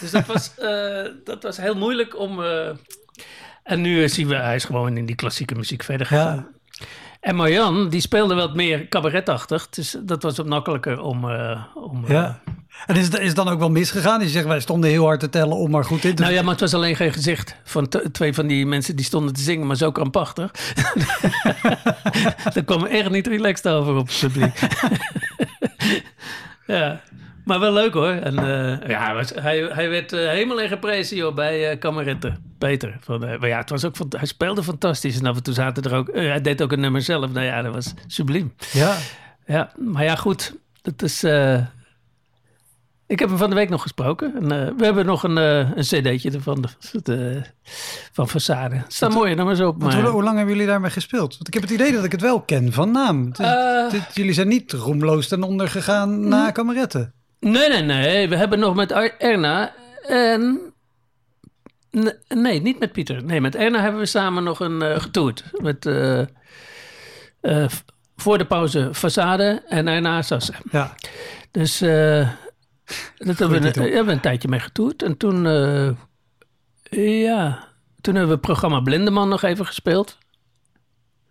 Dus 0.01 0.11
dat 0.11 0.27
was, 0.27 0.55
eh, 0.55 1.07
dat 1.25 1.43
was 1.43 1.57
heel 1.57 1.75
moeilijk 1.75 2.19
om... 2.19 2.45
eh, 2.45 2.69
en 3.63 3.81
nu 3.81 4.09
zien 4.09 4.29
we, 4.29 4.35
hij 4.35 4.55
is 4.55 4.65
gewoon 4.65 4.97
in 4.97 5.07
die 5.07 5.17
klassieke 5.17 5.55
muziek 5.55 5.83
verder 5.83 6.07
gegaan. 6.07 6.37
Ja. 6.37 6.58
En 7.21 7.37
Marjan, 7.37 7.89
die 7.89 8.01
speelde 8.01 8.35
wat 8.35 8.55
meer 8.55 8.89
cabaretachtig. 8.89 9.69
Dus 9.69 9.97
dat 10.01 10.23
was 10.23 10.37
wat 10.37 10.47
makkelijker 10.47 11.01
om, 11.01 11.31
eh, 11.31 11.65
om 11.75 12.05
eh, 12.05 12.11
Ja. 12.11 12.41
En 12.87 12.97
is 12.97 13.05
het, 13.05 13.19
is 13.19 13.35
dan 13.35 13.49
ook 13.49 13.59
wel 13.59 13.71
misgegaan? 13.71 14.21
Je 14.21 14.29
zegt, 14.29 14.47
wij 14.47 14.61
stonden 14.61 14.91
heel 14.91 15.05
hard 15.05 15.21
te 15.21 15.29
tellen 15.29 15.57
om 15.57 15.71
maar 15.71 15.85
goed 15.85 16.05
in 16.05 16.15
te... 16.15 16.23
Nou 16.23 16.35
ja, 16.35 16.43
maar 16.43 16.51
het 16.51 16.61
was 16.61 16.75
alleen 16.75 16.97
geen 16.97 17.13
gezicht 17.13 17.57
van 17.65 17.89
twee 18.13 18.35
van 18.35 18.47
die 18.47 18.67
mensen 18.67 18.97
die 18.97 19.05
stonden 19.05 19.35
te 19.35 19.41
zingen, 19.41 19.67
maar 19.67 19.77
zo 19.77 19.93
krampachtig. 19.93 20.51
Daar 22.55 22.65
kwam 22.65 22.85
echt 22.85 23.11
niet 23.11 23.27
relaxed 23.27 23.69
over 23.69 23.95
op 23.95 24.09
het 24.09 24.19
publiek. 24.21 24.59
ja, 26.67 27.01
maar 27.49 27.61
wel 27.61 27.73
leuk 27.73 27.93
hoor. 27.93 28.09
En 28.11 28.39
eh, 28.39 28.89
ja, 28.89 29.05
hij 29.05 29.15
was- 29.15 29.33
hij, 29.35 29.59
hij 29.73 29.91
werd 29.91 30.13
eh, 30.13 30.29
helemaal 30.29 30.61
in 30.61 30.69
geprezen 30.69 31.17
joh, 31.17 31.35
bij 31.35 31.71
eh 31.71 31.79
Kameretten. 31.79 32.55
Peter. 32.59 32.97
Van, 33.01 33.25
eh, 33.25 33.39
maar 33.39 33.49
ja, 33.49 33.59
het 33.59 33.71
was 33.71 33.85
ook, 33.85 33.97
fant- 33.97 34.17
hij 34.17 34.27
speelde 34.27 34.63
fantastisch. 34.63 35.19
En 35.19 35.27
af 35.27 35.37
en 35.37 35.43
toe 35.43 35.55
zaten 35.55 35.83
er 35.83 35.95
ook, 35.95 36.09
eh, 36.09 36.29
hij 36.29 36.41
deed 36.41 36.63
ook 36.63 36.73
een 36.73 36.81
nummer 36.81 37.03
zelf. 37.03 37.33
Nou 37.33 37.47
ja, 37.47 37.63
dat 37.63 37.75
was 37.75 37.95
subliem. 38.07 38.55
Ja, 38.73 38.97
Ja, 39.47 39.71
maar 39.77 40.05
ja, 40.05 40.15
goed. 40.15 40.55
Het 40.83 41.03
is. 41.03 41.23
eh, 41.23 41.59
ik 43.07 43.19
heb 43.19 43.29
hem 43.29 43.39
van 43.39 43.49
de 43.51 43.57
week 43.57 43.69
nog 43.69 43.83
gesproken. 43.83 44.35
En, 44.35 44.43
eh, 44.67 44.73
we 44.77 44.85
hebben 44.85 45.07
nog 45.07 45.23
een, 45.23 45.39
eh, 45.39 45.59
een 45.59 45.83
cd'tje 45.83 46.31
ervan. 46.31 46.65
De, 47.03 47.43
van 48.13 48.29
Façade. 48.29 48.73
Er 48.75 48.85
staan 48.89 49.13
mooie 49.13 49.35
nummers 49.35 49.61
op. 49.61 49.83
Maar, 49.83 50.01
hoe, 50.01 50.11
hoe 50.11 50.23
lang 50.23 50.37
hebben 50.37 50.55
jullie 50.55 50.69
daarmee 50.71 50.91
gespeeld? 50.91 51.33
Want 51.37 51.47
ik 51.49 51.55
heb 51.55 51.63
het 51.63 51.73
idee 51.73 51.93
dat 51.93 52.05
ik 52.05 52.13
het 52.13 52.21
wel 52.21 52.41
ken 52.41 52.73
van 52.73 52.91
naam. 52.91 53.27
Het 53.27 53.39
is- 53.39 53.91
dit- 54.01 54.15
jullie 54.15 54.33
zijn 54.33 54.49
niet 54.49 54.73
roemloos 54.73 55.29
ten 55.29 55.43
onder 55.43 55.69
gegaan 55.69 56.29
na 56.29 56.51
kameretten. 56.51 57.13
Nee, 57.41 57.69
nee, 57.69 57.83
nee. 57.83 58.29
We 58.29 58.37
hebben 58.37 58.59
nog 58.59 58.75
met 58.75 58.93
Erna 59.19 59.75
en... 60.07 60.61
Ne- 61.91 62.19
Nee, 62.29 62.61
niet 62.63 62.79
met 62.79 62.93
Pieter. 62.93 63.25
Nee, 63.25 63.41
met 63.41 63.55
Erna 63.55 63.81
hebben 63.81 64.01
we 64.01 64.07
samen 64.07 64.45
nog 64.45 64.61
een 64.61 64.83
eh 64.83 65.01
getoerd. 65.01 65.45
Met, 65.53 65.87
eh, 65.87 66.21
eh, 67.41 67.69
voor 68.17 68.39
de 68.39 68.47
pauze 68.47 68.91
Façade 68.97 69.65
en 69.69 69.89
Erna 69.89 70.23
Sassen. 70.23 70.55
Ja, 70.71 70.95
Dus 71.51 71.79
dat 71.79 71.89
hebben 73.39 73.61
we, 73.63 73.67
een- 73.67 73.83
hebben 73.83 74.07
we 74.07 74.13
een 74.13 74.21
tijdje 74.21 74.49
mee 74.49 74.61
getoerd. 74.61 75.03
En 75.03 75.17
toen, 75.17 75.43
ja, 76.91 77.69
toen 78.01 78.15
hebben 78.15 78.27
we 78.27 78.33
het 78.33 78.41
programma 78.41 78.81
Blindeman 78.81 79.29
nog 79.29 79.43
even 79.43 79.67
gespeeld. 79.67 80.19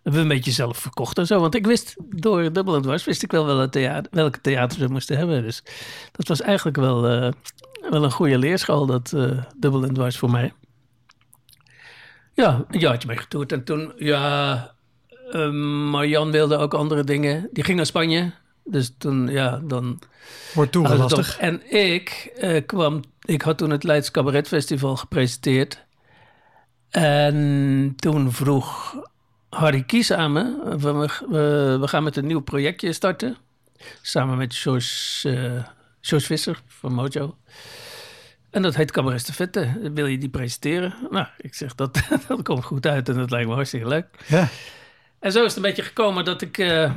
Hebben 0.08 0.26
we 0.26 0.32
een 0.32 0.36
beetje 0.40 0.52
zelf 0.52 0.78
verkocht 0.78 1.18
en 1.18 1.26
zo. 1.26 1.40
Want 1.40 1.54
ik 1.54 1.66
wist, 1.66 1.96
door 2.08 2.52
Dubbel 2.52 2.74
en 2.74 2.82
Dwars, 2.82 3.04
wist 3.04 3.22
ik 3.22 3.30
wel 3.30 3.46
welke 3.46 3.68
theater, 3.68 4.12
welke 4.12 4.40
theater 4.40 4.80
we 4.80 4.92
moesten 4.92 5.16
hebben. 5.16 5.42
Dus 5.42 5.62
dat 6.12 6.28
was 6.28 6.40
eigenlijk 6.40 6.76
wel, 6.76 7.08
eh, 7.08 7.32
wel 7.90 8.04
een 8.04 8.10
goede 8.10 8.38
leerschool, 8.38 8.86
dat 8.86 9.12
eh, 9.12 9.42
Dubbel 9.56 9.84
en 9.84 9.94
Dwars 9.94 10.18
voor 10.18 10.30
mij. 10.30 10.52
Ja, 12.34 12.64
een 12.70 12.80
jaartje 12.80 13.08
mee 13.08 13.16
getoerd. 13.16 13.52
En 13.52 13.64
toen, 13.64 13.92
ja, 13.96 14.74
eh, 15.30 15.50
Marjan 15.90 16.30
wilde 16.30 16.56
ook 16.56 16.74
andere 16.74 17.04
dingen. 17.04 17.48
Die 17.52 17.64
ging 17.64 17.76
naar 17.76 17.86
Spanje. 17.86 18.32
Dus 18.64 18.94
toen, 18.98 19.28
ja, 19.28 19.60
dan 19.64 19.98
wordt 20.54 20.72
toegelastig. 20.72 21.34
op. 21.34 21.40
En 21.40 21.72
ik 21.72 22.32
kwam, 22.66 23.02
ik 23.20 23.42
had 23.42 23.58
toen 23.58 23.70
het 23.70 23.84
Leids 23.84 24.10
Cabaret 24.10 24.48
Festival 24.48 24.96
gepresenteerd. 24.96 25.84
En 26.90 27.92
toen 27.96 28.32
vroeg 28.32 28.96
Harry 29.48 29.82
Kies 29.82 30.12
aan 30.12 30.32
me, 30.32 30.74
van, 30.76 30.98
we, 31.00 31.08
we, 31.28 31.76
we 31.80 31.88
gaan 31.88 32.02
met 32.02 32.16
een 32.16 32.26
nieuw 32.26 32.40
projectje 32.40 32.92
starten. 32.92 33.36
Samen 34.02 34.36
met 34.36 34.64
eh 35.22 35.64
Jos 36.00 36.26
Visser 36.26 36.60
van 36.66 36.92
Mojo. 36.92 37.36
En 38.50 38.62
dat 38.62 38.74
heet 38.74 38.90
Cabaret 38.90 39.30
Vette. 39.32 39.90
Wil 39.94 40.06
je 40.06 40.18
die 40.18 40.28
presenteren? 40.28 40.94
Nou, 41.10 41.26
ik 41.38 41.54
zeg, 41.54 41.74
dat, 41.74 42.00
dat 42.28 42.42
komt 42.42 42.64
goed 42.64 42.86
uit 42.86 43.08
en 43.08 43.14
dat 43.14 43.30
lijkt 43.30 43.48
me 43.48 43.54
hartstikke 43.54 43.88
leuk. 43.88 44.06
Ja. 44.26 44.48
En 45.18 45.32
zo 45.32 45.38
is 45.38 45.46
het 45.46 45.56
een 45.56 45.62
beetje 45.62 45.82
gekomen 45.82 46.24
dat 46.24 46.42
ik, 46.42 46.58
eh, 46.58 46.92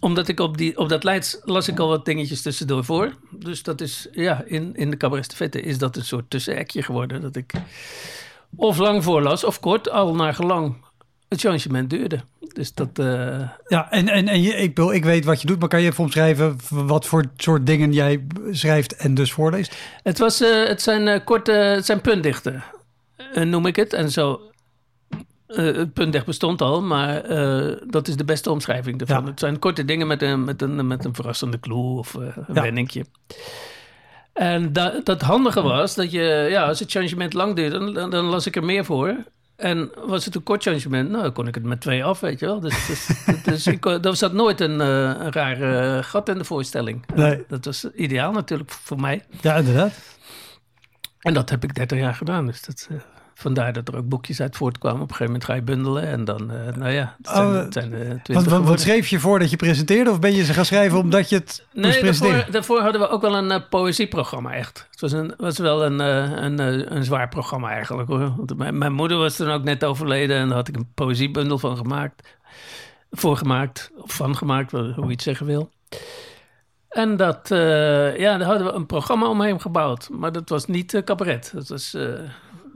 omdat 0.00 0.28
ik 0.28 0.40
op, 0.40 0.58
die, 0.58 0.78
op 0.78 0.88
dat 0.88 1.04
Leids 1.04 1.38
las 1.44 1.68
ik 1.68 1.78
al 1.78 1.88
wat 1.88 2.04
dingetjes 2.04 2.42
tussendoor 2.42 2.84
voor. 2.84 3.14
Dus 3.30 3.62
dat 3.62 3.80
is, 3.80 4.08
ja, 4.12 4.42
in, 4.46 4.76
in 4.76 4.90
de 4.90 4.96
Cabaret 4.96 5.34
Vette 5.34 5.60
is 5.60 5.78
dat 5.78 5.96
een 5.96 6.04
soort 6.04 6.30
tussenekje 6.30 6.82
geworden. 6.82 7.20
Dat 7.20 7.36
ik 7.36 7.52
of 8.56 8.78
lang 8.78 9.04
voorlas 9.04 9.44
of 9.44 9.60
kort, 9.60 9.90
al 9.90 10.14
naar 10.14 10.34
gelang 10.34 10.76
het 11.28 11.40
changement 11.40 11.90
duurde. 11.90 12.20
Dus 12.52 12.74
dat, 12.74 12.88
eh, 12.98 13.40
Ja, 13.66 13.90
en, 13.90 14.08
en, 14.08 14.28
en 14.28 14.42
je, 14.42 14.54
ik, 14.54 14.76
wil, 14.76 14.92
ik 14.92 15.04
weet 15.04 15.24
wat 15.24 15.40
je 15.40 15.46
doet, 15.46 15.58
maar 15.58 15.68
kan 15.68 15.80
je 15.82 15.88
even 15.88 16.04
omschrijven 16.04 16.56
wat 16.70 17.06
voor 17.06 17.24
soort 17.36 17.66
dingen 17.66 17.92
jij 17.92 18.26
schrijft 18.50 18.96
en 18.96 19.14
dus 19.14 19.32
voorleest? 19.32 19.76
het, 20.02 20.18
was, 20.18 20.40
eh, 20.40 20.64
het 20.66 20.82
zijn 20.82 21.08
eh, 21.08 21.24
korte, 21.24 21.52
het 21.52 21.86
zijn 21.86 22.00
puntdichten, 22.00 22.64
eh, 23.34 23.44
noem 23.44 23.66
ik 23.66 23.76
het. 23.76 23.92
En 23.92 24.10
zo, 24.10 24.40
eh, 25.46 25.64
het 25.64 25.92
puntdicht 25.92 26.26
bestond 26.26 26.60
al, 26.60 26.82
maar 26.82 27.24
eh, 27.24 27.76
dat 27.86 28.08
is 28.08 28.16
de 28.16 28.24
beste 28.24 28.50
omschrijving 28.50 29.00
ervan. 29.00 29.22
Ja. 29.24 29.30
Het 29.30 29.40
zijn 29.40 29.58
korte 29.58 29.84
dingen 29.84 30.06
met 30.06 30.22
een, 30.22 30.44
met 30.44 30.62
een, 30.62 30.86
met 30.86 31.04
een 31.04 31.14
verrassende 31.14 31.60
clue 31.60 31.98
of 31.98 32.14
eh, 32.14 32.22
een 32.36 32.54
Ja. 32.54 32.62
wenningje. 32.62 33.04
En 34.32 34.72
da, 34.72 35.00
dat 35.04 35.22
handige 35.22 35.62
was 35.62 35.94
dat 35.94 36.10
je, 36.10 36.46
ja, 36.50 36.64
als 36.66 36.78
het 36.80 36.90
changement 36.90 37.32
lang 37.32 37.56
duurde, 37.56 37.92
dan, 37.92 38.10
dan 38.10 38.24
las 38.24 38.46
ik 38.46 38.56
er 38.56 38.64
meer 38.64 38.84
voor. 38.84 39.16
En 39.58 39.90
was 40.06 40.24
het 40.24 40.34
een 40.34 40.42
kort 40.42 40.62
changement, 40.62 41.10
nou, 41.10 41.22
dan 41.22 41.32
kon 41.32 41.46
ik 41.46 41.54
het 41.54 41.64
met 41.64 41.80
twee 41.80 42.04
af, 42.04 42.20
weet 42.20 42.40
je 42.40 42.46
wel. 42.46 42.60
Dus, 42.60 42.86
dus, 42.86 43.08
dus 43.44 43.66
ik, 43.66 43.80
kon- 43.80 44.02
er 44.02 44.16
zat 44.16 44.32
nooit 44.32 44.60
een, 44.60 44.80
eh, 44.80 44.88
een 44.98 45.32
raar 45.32 45.60
eh, 45.62 46.02
gat 46.04 46.28
in 46.28 46.38
de 46.38 46.44
voorstelling. 46.44 47.04
Nee. 47.14 47.44
Dat 47.48 47.64
was 47.64 47.84
ideaal 47.94 48.32
natuurlijk 48.32 48.70
voor 48.70 49.00
mij. 49.00 49.24
Ja, 49.40 49.54
inderdaad. 49.56 49.92
En 51.20 51.34
dat 51.34 51.50
heb 51.50 51.64
ik 51.64 51.74
30 51.74 51.98
jaar 51.98 52.14
gedaan. 52.14 52.46
Dus 52.46 52.62
dat, 52.62 52.88
eh, 52.90 52.96
vandaar 53.38 53.72
dat 53.72 53.88
er 53.88 53.96
ook 53.96 54.08
boekjes 54.08 54.40
uit 54.40 54.56
voortkwamen. 54.56 55.02
Op 55.02 55.08
een 55.08 55.14
gegeven 55.14 55.32
moment 55.32 55.44
ga 55.44 55.54
je 55.54 55.62
bundelen. 55.62 56.02
En 56.02 56.24
dan, 56.24 56.50
eh, 56.50 56.74
nou 56.76 56.90
ja, 56.90 57.14
het 57.16 57.28
zijn, 57.28 57.46
Oh, 57.46 57.54
het 57.54 57.72
zijn 57.72 57.92
eh, 57.92 58.00
20 58.00 58.34
Want, 58.34 58.46
wat, 58.46 58.64
wat 58.64 58.80
schreef 58.80 59.08
je 59.08 59.20
voordat 59.20 59.50
je 59.50 59.56
presenteerde? 59.56 60.10
Of 60.10 60.20
ben 60.20 60.34
je 60.34 60.44
ze 60.44 60.52
gaan 60.52 60.64
schrijven 60.64 60.98
omdat 60.98 61.28
je 61.28 61.34
het 61.34 61.66
moest 61.72 61.94
Nee, 61.94 62.02
daarvoor, 62.02 62.46
daarvoor 62.50 62.80
hadden 62.80 63.00
we 63.00 63.08
ook 63.08 63.20
wel 63.20 63.36
een 63.36 63.50
eh, 63.50 63.60
poëzieprogramma 63.70 64.52
echt. 64.52 64.86
Het 64.90 65.00
was, 65.00 65.12
een, 65.12 65.34
was 65.36 65.58
wel 65.58 65.84
een, 65.84 65.98
een, 65.98 66.94
een 66.96 67.04
zwaar 67.04 67.28
programma 67.28 67.70
eigenlijk 67.70 68.08
hoor. 68.08 68.34
Want 68.36 68.56
mijn, 68.56 68.78
mijn 68.78 68.92
moeder 68.92 69.18
was 69.18 69.36
toen 69.36 69.50
ook 69.50 69.64
net 69.64 69.84
overleden 69.84 70.36
en 70.36 70.46
daar 70.46 70.56
had 70.56 70.68
ik 70.68 70.76
een 70.76 70.92
poëziebundel 70.94 71.58
van 71.58 71.76
gemaakt. 71.76 72.36
Voor 73.10 73.36
gemaakt, 73.36 73.90
of 73.96 74.12
van 74.12 74.36
gemaakt, 74.36 74.70
hoe 74.70 74.94
je 74.96 75.10
het 75.10 75.22
zeggen 75.22 75.46
wil. 75.46 75.70
En 76.88 77.16
dat, 77.16 77.48
ja, 77.48 78.38
daar 78.38 78.42
hadden 78.42 78.66
we 78.66 78.72
een 78.72 78.86
programma 78.86 79.28
omheen 79.28 79.60
gebouwd. 79.60 80.08
Maar 80.10 80.32
dat 80.32 80.48
was 80.48 80.66
niet 80.66 81.02
cabaret. 81.04 81.50
Dat 81.54 81.68
was, 81.68 81.96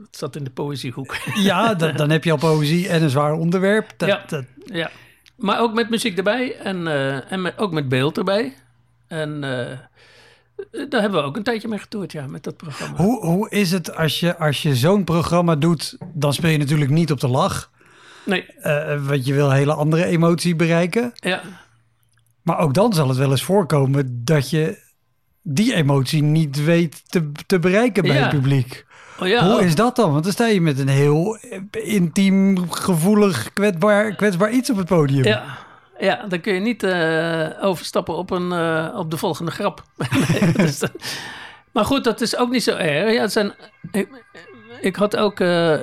het 0.05 0.17
zat 0.17 0.35
in 0.35 0.43
de 0.43 0.49
poëziehoek. 0.49 1.15
Ja, 1.49 1.73
dan, 1.73 1.95
dan 1.95 2.09
heb 2.09 2.23
je 2.23 2.31
al 2.31 2.37
poëzie 2.37 2.87
en 2.89 3.03
een 3.03 3.09
zwaar 3.09 3.33
onderwerp. 3.33 3.91
Dat, 3.97 4.09
Ja. 4.09 4.23
dat- 4.27 4.45
Ja, 4.65 4.91
maar 5.35 5.59
ook 5.59 5.73
met 5.73 5.89
muziek 5.89 6.17
erbij 6.17 6.55
en, 6.57 6.87
eh, 6.87 7.31
en 7.31 7.41
met, 7.41 7.57
ook 7.57 7.71
met 7.71 7.89
beeld 7.89 8.17
erbij. 8.17 8.53
En 9.07 9.43
eh, 9.43 9.77
daar 10.89 11.01
hebben 11.01 11.19
we 11.21 11.25
ook 11.27 11.35
een 11.37 11.43
tijdje 11.43 11.67
mee 11.67 11.79
getoerd, 11.79 12.11
ja, 12.11 12.27
met 12.27 12.43
dat 12.43 12.57
programma. 12.57 12.97
hoe, 12.97 13.25
hoe 13.25 13.49
is 13.49 13.71
het 13.71 13.95
als 13.95 14.19
je, 14.19 14.37
als 14.37 14.61
je 14.61 14.75
zo'n 14.75 15.03
programma 15.03 15.55
doet? 15.55 15.97
Dan 16.13 16.33
speel 16.33 16.49
je 16.49 16.57
natuurlijk 16.57 16.91
niet 16.91 17.11
op 17.11 17.19
de 17.19 17.27
lach. 17.27 17.71
Nee, 18.25 18.45
eh, 18.45 19.05
want 19.07 19.25
je 19.25 19.33
wil 19.33 19.49
een 19.49 19.55
hele 19.55 19.73
andere 19.73 20.05
emotie 20.05 20.55
bereiken. 20.55 21.11
ja, 21.15 21.41
Maar 22.41 22.57
ook 22.59 22.73
dan 22.73 22.93
zal 22.93 23.07
het 23.07 23.17
wel 23.17 23.31
eens 23.31 23.43
voorkomen 23.43 24.21
dat 24.25 24.49
je 24.49 24.77
die 25.41 25.73
emotie 25.73 26.21
niet 26.23 26.63
weet 26.63 27.09
te, 27.11 27.31
te 27.45 27.59
bereiken 27.59 28.03
bij 28.03 28.15
Ja. 28.15 28.21
het 28.21 28.29
publiek. 28.29 28.85
Oh, 29.19 29.27
ja 29.27 29.45
Hoe 29.45 29.55
oh. 29.55 29.61
is 29.61 29.75
dat 29.75 29.95
dan? 29.95 30.11
Want 30.11 30.23
dan 30.23 30.33
sta 30.33 30.45
je 30.45 30.61
met 30.61 30.79
een 30.79 30.87
heel 30.87 31.37
intiem, 31.71 32.71
gevoelig, 32.71 33.53
kwetsbaar, 33.53 34.15
kwetsbaar 34.15 34.51
iets 34.51 34.69
op 34.69 34.77
het 34.77 34.87
podium. 34.87 35.23
ja, 35.23 35.43
ja, 35.97 36.25
dan 36.27 36.41
kun 36.41 36.53
je 36.53 36.59
niet 36.59 36.83
eh, 36.83 37.47
overstappen 37.61 38.15
op, 38.15 38.31
een, 38.31 38.51
eh, 38.51 38.95
op 38.97 39.11
de 39.11 39.17
volgende 39.17 39.51
grap. 39.51 39.83
Nee, 41.73 41.81
maar 41.81 41.85
goed, 41.85 42.03
dat 42.03 42.21
is 42.21 42.37
ook 42.37 42.49
niet 42.49 42.63
zo 42.63 42.75
erg. 42.75 43.13
Ja, 43.13 43.21
het 43.21 43.31
zijn, 43.31 43.53
ik, 43.91 44.07
ik 44.81 44.95
had 44.95 45.17
ook... 45.17 45.39
eh, 45.39 45.79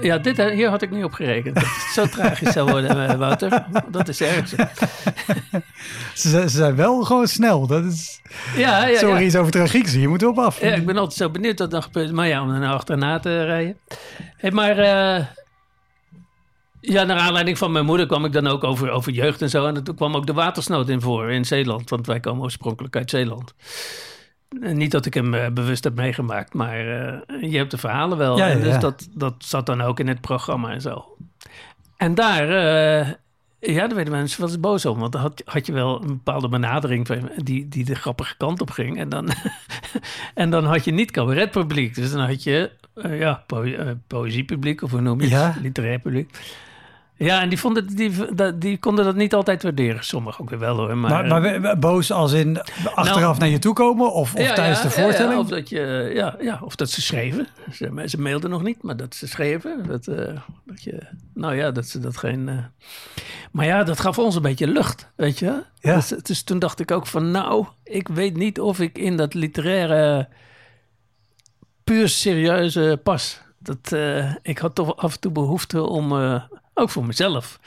ja, 0.00 0.18
dit, 0.18 0.38
eh, 0.38 0.46
hier 0.54 0.68
had 0.68 0.82
ik 0.82 0.90
niet 0.90 1.04
op 1.04 1.12
gerekend. 1.12 1.54
Dat 1.54 1.64
het 1.64 1.92
zo 1.92 2.06
tragisch 2.06 2.52
zou 2.52 2.70
worden, 2.70 3.08
eh, 3.08 3.16
Wouter. 3.16 3.64
Dat 3.90 4.08
is 4.08 4.20
erg. 4.20 4.48
Ze, 6.14 6.28
ze 6.28 6.48
zijn 6.48 6.76
wel 6.76 7.02
gewoon 7.02 7.26
snel. 7.26 7.66
Dat 7.66 7.84
is, 7.84 8.20
Ja, 8.56 8.86
ja, 8.86 8.98
sorry 8.98 9.20
ja. 9.20 9.26
iets 9.26 9.36
over 9.36 9.52
tragiek. 9.52 9.86
Je 9.86 10.08
moet 10.08 10.22
erop 10.22 10.38
af. 10.38 10.60
Ja, 10.60 10.74
ik 10.74 10.86
ben 10.86 10.96
altijd 10.96 11.18
zo 11.18 11.30
benieuwd 11.30 11.58
wat 11.58 11.70
dan 11.70 11.82
gebeurt. 11.82 12.12
Maar 12.12 12.26
ja, 12.26 12.42
om 12.42 12.50
er 12.50 12.60
nou 12.60 12.74
achterna 12.74 13.18
te 13.18 13.44
rijden. 13.44 13.78
Hey, 14.36 14.50
maar 14.50 14.78
eh, 14.78 15.24
ja, 16.80 17.02
naar 17.02 17.18
aanleiding 17.18 17.58
van 17.58 17.72
mijn 17.72 17.84
moeder 17.84 18.06
kwam 18.06 18.24
ik 18.24 18.32
dan 18.32 18.46
ook 18.46 18.64
over, 18.64 18.90
over 18.90 19.12
jeugd 19.12 19.42
en 19.42 19.50
zo. 19.50 19.66
En 19.66 19.84
toen 19.84 19.94
kwam 19.94 20.16
ook 20.16 20.26
de 20.26 20.32
watersnood 20.32 20.88
in 20.88 21.00
voor 21.00 21.30
in 21.30 21.44
Zeeland. 21.44 21.90
Want 21.90 22.06
wij 22.06 22.20
komen 22.20 22.42
oorspronkelijk 22.42 22.96
uit 22.96 23.10
Zeeland. 23.10 23.54
En 24.60 24.76
niet 24.76 24.90
dat 24.90 25.06
ik 25.06 25.14
hem 25.14 25.34
eh, 25.34 25.50
bewust 25.50 25.84
heb 25.84 25.94
meegemaakt, 25.94 26.54
maar 26.54 26.78
eh, 26.78 27.50
je 27.50 27.56
hebt 27.56 27.70
de 27.70 27.78
verhalen 27.78 28.18
wel. 28.18 28.36
Ja, 28.38 28.46
ja, 28.46 28.52
en 28.52 28.60
dus 28.60 28.72
ja. 28.72 28.78
dat, 28.78 29.08
dat 29.14 29.34
zat 29.38 29.66
dan 29.66 29.80
ook 29.80 30.00
in 30.00 30.08
het 30.08 30.20
programma 30.20 30.70
en 30.70 30.80
zo. 30.80 31.16
En 31.96 32.14
daar, 32.14 32.48
eh, 32.48 33.08
ja, 33.58 33.86
daar 33.86 33.94
werden 33.94 34.12
mensen 34.14 34.40
wel 34.40 34.48
eens 34.48 34.60
boos 34.60 34.86
om. 34.86 34.98
Want 34.98 35.12
dan 35.12 35.20
had, 35.20 35.42
had 35.44 35.66
je 35.66 35.72
wel 35.72 36.02
een 36.02 36.06
bepaalde 36.06 36.48
benadering 36.48 37.06
van, 37.06 37.30
die, 37.36 37.68
die 37.68 37.84
de 37.84 37.94
grappige 37.94 38.36
kant 38.36 38.60
op 38.60 38.70
ging. 38.70 38.98
En 38.98 39.08
dan, 39.08 39.28
en 40.34 40.50
dan 40.50 40.64
had 40.64 40.84
je 40.84 40.92
niet 40.92 41.10
cabaretpubliek. 41.10 41.94
Dus 41.94 42.12
dan 42.12 42.26
had 42.26 42.42
je 42.42 42.70
eh, 42.94 43.18
ja, 43.18 43.44
po- 43.46 43.62
eh, 43.62 43.90
poëziepubliek, 44.06 44.82
of 44.82 44.90
hoe 44.90 45.00
noem 45.00 45.20
je 45.20 45.34
het? 45.34 45.60
Literair 45.60 45.98
publiek. 45.98 46.38
Ja, 47.22 47.40
en 47.42 47.48
die, 47.48 47.58
vonden, 47.58 47.86
die, 47.86 48.12
die, 48.34 48.58
die 48.58 48.78
konden 48.78 49.04
dat 49.04 49.14
niet 49.14 49.34
altijd 49.34 49.62
waarderen. 49.62 50.04
Sommigen 50.04 50.40
ook 50.40 50.50
weer 50.50 50.58
wel 50.58 50.76
hoor. 50.76 50.96
Maar, 50.96 51.26
Maar, 51.26 51.40
maar, 51.40 51.60
we- 51.60 51.76
boos 51.78 52.12
als 52.12 52.32
in 52.32 52.60
achteraf 52.94 53.20
Nou- 53.20 53.38
naar 53.38 53.48
je 53.48 53.58
toe 53.58 53.74
komen 53.74 54.12
of, 54.12 54.34
of 54.34 54.40
Ja, 54.40 54.54
tijdens 54.54 54.82
ja, 54.82 54.88
de 54.88 54.94
ja, 54.94 54.96
ja, 55.00 55.04
voorstelling? 55.04 55.40
of, 55.40 55.48
dat 55.48 55.68
je, 55.68 56.10
ja, 56.14 56.36
ja, 56.40 56.60
of 56.64 56.76
dat 56.76 56.90
ze 56.90 57.02
schreven. 57.02 57.46
Ze, 57.72 58.02
ze 58.06 58.20
mailden 58.20 58.50
nog 58.50 58.62
niet, 58.62 58.82
maar 58.82 58.96
dat 58.96 59.14
ze 59.14 59.28
schreven. 59.28 59.86
Dat, 59.86 60.06
eh, 60.06 60.36
dat 60.64 60.82
je, 60.82 61.02
nou 61.34 61.54
ja, 61.56 61.70
dat 61.70 61.86
ze 61.86 61.98
dat 61.98 62.16
geen... 62.16 62.48
eh, 62.48 62.56
Maar 63.52 63.66
ja, 63.66 63.82
dat 63.84 64.00
gaf 64.00 64.18
ons 64.18 64.34
een 64.36 64.42
beetje 64.42 64.66
lucht, 64.66 65.08
weet 65.16 65.38
je. 65.38 65.62
Ja. 65.80 65.94
Dus, 65.94 66.08
dus 66.08 66.42
toen 66.42 66.58
dacht 66.58 66.80
ik 66.80 66.90
ook 66.90 67.06
van, 67.06 67.30
nou, 67.30 67.66
ik 67.84 68.08
weet 68.08 68.36
niet 68.36 68.60
of 68.60 68.80
ik 68.80 68.98
in 68.98 69.16
dat 69.16 69.34
literaire 69.34 70.28
puur 71.84 72.08
serieuze 72.08 73.00
pas. 73.02 73.40
Dat, 73.58 73.92
eh, 73.92 74.34
ik 74.42 74.58
had 74.58 74.74
toch 74.74 74.96
af 74.96 75.14
en 75.14 75.20
toe 75.20 75.32
behoefte 75.32 75.82
om, 75.82 76.12
eh, 76.12 76.42
ook 76.80 76.90
voor 76.90 77.06
mezelf, 77.06 77.58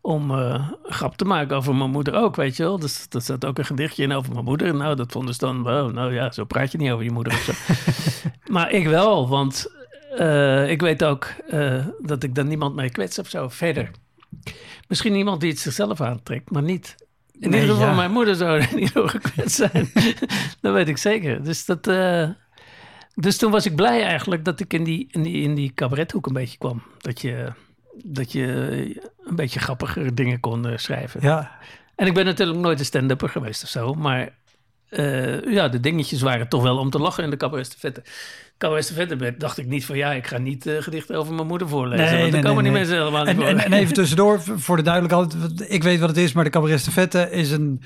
om 0.00 0.30
een 0.30 0.76
grap 0.82 1.16
te 1.16 1.24
maken 1.24 1.56
over 1.56 1.74
mijn 1.74 1.90
moeder 1.90 2.14
ook, 2.14 2.36
weet 2.36 2.56
je 2.56 2.62
wel. 2.62 2.78
Dus 2.78 3.08
dat 3.08 3.24
zat 3.24 3.44
ook 3.44 3.58
een 3.58 3.64
gedichtje 3.64 4.02
in 4.02 4.12
over 4.12 4.32
mijn 4.32 4.44
moeder. 4.44 4.74
Nou, 4.74 4.96
dat 4.96 5.12
vonden 5.12 5.34
ze 5.34 5.40
dan, 5.40 5.62
wow, 5.62 5.92
nou 5.92 6.14
ja, 6.14 6.30
zo 6.30 6.44
praat 6.44 6.72
je 6.72 6.78
niet 6.78 6.90
over 6.90 7.04
je 7.04 7.10
moeder 7.10 7.32
of 7.32 7.38
zo. 7.42 7.52
maar 8.54 8.70
ik 8.70 8.86
wel, 8.86 9.28
want 9.28 9.72
eh, 10.16 10.70
ik 10.70 10.80
weet 10.80 11.04
ook 11.04 11.26
eh, 11.48 11.86
dat 12.00 12.22
ik 12.22 12.34
dan 12.34 12.48
niemand 12.48 12.74
mee 12.74 12.90
kwets 12.90 13.18
of 13.18 13.28
zo. 13.28 13.48
Verder. 13.48 13.90
Misschien 14.88 15.14
iemand 15.14 15.40
die 15.40 15.50
het 15.50 15.58
zichzelf 15.58 16.00
aantrekt, 16.00 16.50
maar 16.50 16.62
niet. 16.62 16.94
In 17.40 17.50
Nee, 17.50 17.60
ieder 17.60 17.74
geval 17.74 17.90
ja. 17.90 17.96
mijn 17.96 18.10
moeder 18.10 18.34
zou 18.34 18.60
er 18.60 18.74
niet 18.80 18.94
door 18.94 19.08
gekwetst 19.08 19.56
zijn. 19.56 19.90
dat 20.60 20.72
weet 20.72 20.88
ik 20.88 20.98
zeker. 20.98 21.44
Dus 21.44 21.64
dat... 21.64 21.84
dus 23.14 23.36
toen 23.36 23.50
was 23.50 23.66
ik 23.66 23.76
blij 23.76 24.02
eigenlijk 24.02 24.44
dat 24.44 24.60
ik 24.60 24.72
in 24.72 24.84
die, 24.84 25.08
in 25.10 25.22
die, 25.22 25.42
in 25.42 25.54
die 25.54 25.72
cabarethoek 25.74 26.26
een 26.26 26.32
beetje 26.32 26.58
kwam. 26.58 26.82
Dat 26.98 27.20
je, 27.20 27.52
dat 28.02 28.32
je 28.32 28.46
een 29.24 29.36
beetje 29.36 29.60
grappigere 29.60 30.14
dingen 30.14 30.40
kon 30.40 30.66
eh, 30.66 30.76
schrijven. 30.76 31.20
Ja, 31.22 31.58
En 31.96 32.06
ik 32.06 32.14
ben 32.14 32.24
natuurlijk 32.24 32.58
nooit 32.58 32.78
een 32.78 32.84
stand-upper 32.84 33.28
geweest 33.28 33.62
of 33.62 33.68
zo. 33.68 33.94
Maar 33.94 34.28
eh, 34.88 35.52
ja, 35.52 35.68
de 35.68 35.80
dingetjes 35.80 36.22
waren 36.22 36.48
toch 36.48 36.62
wel 36.62 36.78
om 36.78 36.90
te 36.90 36.98
lachen 36.98 37.24
in 37.24 37.30
de 37.30 37.36
cabaret 37.36 38.02
Cabaret 38.58 39.40
dacht 39.40 39.58
ik 39.58 39.66
niet 39.66 39.84
van 39.86 39.96
ja, 39.96 40.12
ik 40.12 40.26
ga 40.26 40.38
niet 40.38 40.66
eh, 40.66 40.82
gedichten 40.82 41.16
over 41.16 41.34
mijn 41.34 41.46
moeder 41.46 41.68
voorlezen. 41.68 42.04
Nee, 42.04 42.20
want 42.20 42.32
dan 42.32 42.42
komen 42.42 42.62
nee, 42.62 42.72
die 42.72 42.80
mensen 42.80 42.98
helemaal 42.98 43.24
niet 43.24 43.28
En, 43.28 43.36
voor. 43.36 43.46
en, 43.46 43.58
en 43.58 43.72
even 43.72 43.94
tussendoor, 43.94 44.40
voor 44.40 44.76
de 44.76 44.82
duidelijkheid, 44.82 45.34
ik 45.70 45.82
weet 45.82 46.00
wat 46.00 46.08
het 46.08 46.18
is, 46.18 46.32
maar 46.32 46.44
de 46.44 46.50
Cabaret 46.50 46.80
Stafette 46.80 47.30
is 47.30 47.50
een 47.50 47.82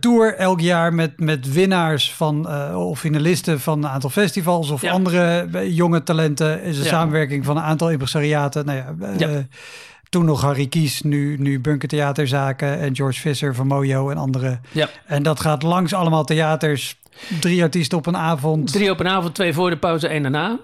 tour 0.00 0.34
elk 0.36 0.60
jaar 0.60 0.94
met, 0.94 1.20
met 1.20 1.52
winnaars 1.52 2.14
van, 2.14 2.48
eh, 2.48 2.88
of 2.88 2.98
finalisten 2.98 3.60
van 3.60 3.78
een 3.84 3.90
aantal 3.90 4.10
festivals 4.10 4.70
of 4.70 4.82
Ja. 4.82 4.92
andere 4.92 5.48
eh, 5.52 5.76
jonge 5.76 6.02
talenten. 6.02 6.62
is 6.62 6.78
een 6.78 6.84
Ja. 6.84 6.88
samenwerking 6.90 7.44
van 7.44 7.56
een 7.56 7.62
aantal 7.62 7.90
impresariaten. 7.90 8.64
Nou 8.66 8.78
ja, 8.78 8.94
eh, 9.06 9.18
Ja. 9.18 9.46
Toen 10.08 10.24
nog 10.24 10.40
Harry 10.40 10.66
Kies, 10.66 11.02
nu, 11.02 11.36
nu 11.38 11.60
Bunker 11.60 11.88
Theaterzaken 11.88 12.78
en 12.80 12.96
George 12.96 13.20
Visser 13.20 13.54
van 13.54 13.66
Mojo 13.66 14.10
en 14.10 14.16
anderen. 14.16 14.60
Ja. 14.72 14.88
En 15.06 15.22
dat 15.22 15.40
gaat 15.40 15.62
langs 15.62 15.94
allemaal 15.94 16.24
theaters, 16.24 16.98
drie 17.40 17.62
artiesten 17.62 17.98
op 17.98 18.06
een 18.06 18.16
avond. 18.16 18.72
Drie 18.72 18.90
op 18.90 19.00
een 19.00 19.08
avond, 19.08 19.34
twee 19.34 19.52
voor 19.52 19.70
de 19.70 19.76
pauze, 19.76 20.08
één 20.08 20.22
daarna. 20.22 20.58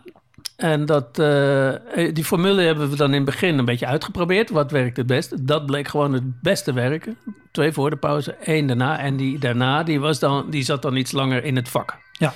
En 0.56 0.86
dat, 0.86 1.18
eh, 1.18 1.72
die 2.12 2.24
formule 2.24 2.62
hebben 2.62 2.90
we 2.90 2.96
dan 2.96 3.08
in 3.08 3.14
het 3.14 3.24
begin 3.24 3.58
een 3.58 3.64
beetje 3.64 3.86
uitgeprobeerd. 3.86 4.50
Wat 4.50 4.70
werkt 4.70 4.96
het 4.96 5.06
best? 5.06 5.46
Dat 5.46 5.66
bleek 5.66 5.88
gewoon 5.88 6.12
het 6.12 6.40
beste 6.40 6.72
werken. 6.72 7.16
Twee 7.50 7.72
voor 7.72 7.90
de 7.90 7.96
pauze, 7.96 8.32
één 8.32 8.66
daarna. 8.66 8.98
En 8.98 9.16
die 9.16 9.38
daarna, 9.38 9.82
die, 9.82 10.00
was 10.00 10.18
dan, 10.18 10.50
die 10.50 10.62
zat 10.62 10.82
dan 10.82 10.96
iets 10.96 11.12
langer 11.12 11.44
in 11.44 11.56
het 11.56 11.68
vak. 11.68 11.96
Ja. 12.12 12.32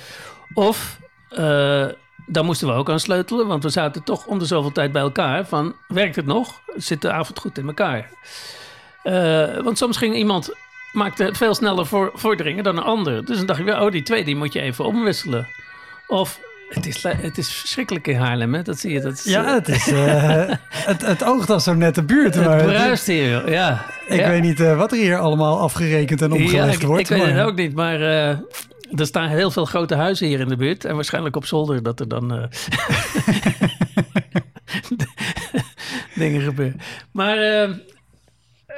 Of, 0.53 0.99
eh 1.29 1.87
daar 2.31 2.45
moesten 2.45 2.67
we 2.67 2.73
ook 2.73 2.89
aan 2.89 2.99
sleutelen. 2.99 3.47
Want 3.47 3.63
we 3.63 3.69
zaten 3.69 4.03
toch 4.03 4.25
om 4.25 4.39
de 4.39 4.45
zoveel 4.45 4.71
tijd 4.71 4.91
bij 4.91 5.01
elkaar. 5.01 5.45
Van, 5.45 5.75
werkt 5.87 6.15
het 6.15 6.25
nog? 6.25 6.61
Zit 6.75 7.01
de 7.01 7.11
avond 7.11 7.39
goed 7.39 7.57
in 7.57 7.67
elkaar? 7.67 8.09
Eh, 9.03 9.57
want 9.63 9.77
soms 9.77 9.97
ging 9.97 10.15
iemand... 10.15 10.53
Maakte 10.91 11.23
het 11.23 11.37
veel 11.37 11.55
sneller 11.55 11.85
voor, 11.85 12.11
vorderingen 12.13 12.63
dan 12.63 12.77
een 12.77 12.83
ander. 12.83 13.25
Dus 13.25 13.37
dan 13.37 13.45
dacht 13.45 13.59
ik, 13.59 13.67
oh, 13.67 13.91
die 13.91 14.03
twee 14.03 14.23
die 14.23 14.35
moet 14.35 14.53
je 14.53 14.61
even 14.61 14.85
omwisselen. 14.85 15.47
Of 16.07 16.39
het 16.73 16.85
is, 16.85 17.03
het 17.03 17.37
is 17.37 17.53
verschrikkelijk 17.53 18.07
in 18.07 18.15
Haarlem, 18.15 18.53
hè? 18.53 18.61
Dat 18.61 18.79
zie 18.79 18.91
je. 18.91 18.99
Dat 19.01 19.13
is, 19.13 19.23
Ja, 19.23 19.45
eh, 19.45 19.53
het, 19.53 19.67
is, 19.69 19.87
eh, 19.87 20.49
het, 20.91 21.05
het 21.05 21.23
oogt 21.23 21.49
als 21.49 21.63
zo'n 21.63 21.77
nette 21.77 22.03
buurt. 22.03 22.35
het 22.35 22.45
maar 22.45 22.55
het- 22.57 22.65
bruist 22.65 23.07
hier, 23.07 23.51
ja. 23.51 23.85
Ik 24.07 24.19
ja. 24.19 24.29
weet 24.29 24.41
niet 24.41 24.59
eh, 24.59 24.77
wat 24.77 24.91
er 24.91 24.97
hier 24.97 25.17
allemaal 25.17 25.59
afgerekend 25.59 26.21
en 26.21 26.31
omgelegd 26.31 26.53
ja, 26.53 26.65
ik, 26.65 26.81
wordt. 26.81 27.01
ik 27.01 27.07
weet 27.07 27.17
maar- 27.25 27.33
het 27.37 27.45
ook 27.47 27.55
niet, 27.55 27.73
maar 27.75 28.01
er 28.01 29.05
staan 29.05 29.27
heel 29.29 29.51
veel 29.51 29.65
grote 29.65 29.95
huizen 29.95 30.27
hier 30.27 30.39
in 30.39 30.47
de 30.47 30.55
buurt. 30.55 30.85
En 30.85 30.95
waarschijnlijk 30.95 31.35
op 31.35 31.45
zolder 31.45 31.83
dat 31.83 31.99
er 31.99 32.07
dan 32.07 32.29
dingen 36.15 36.41
gebeuren. 36.41 36.79
Maar 37.11 37.37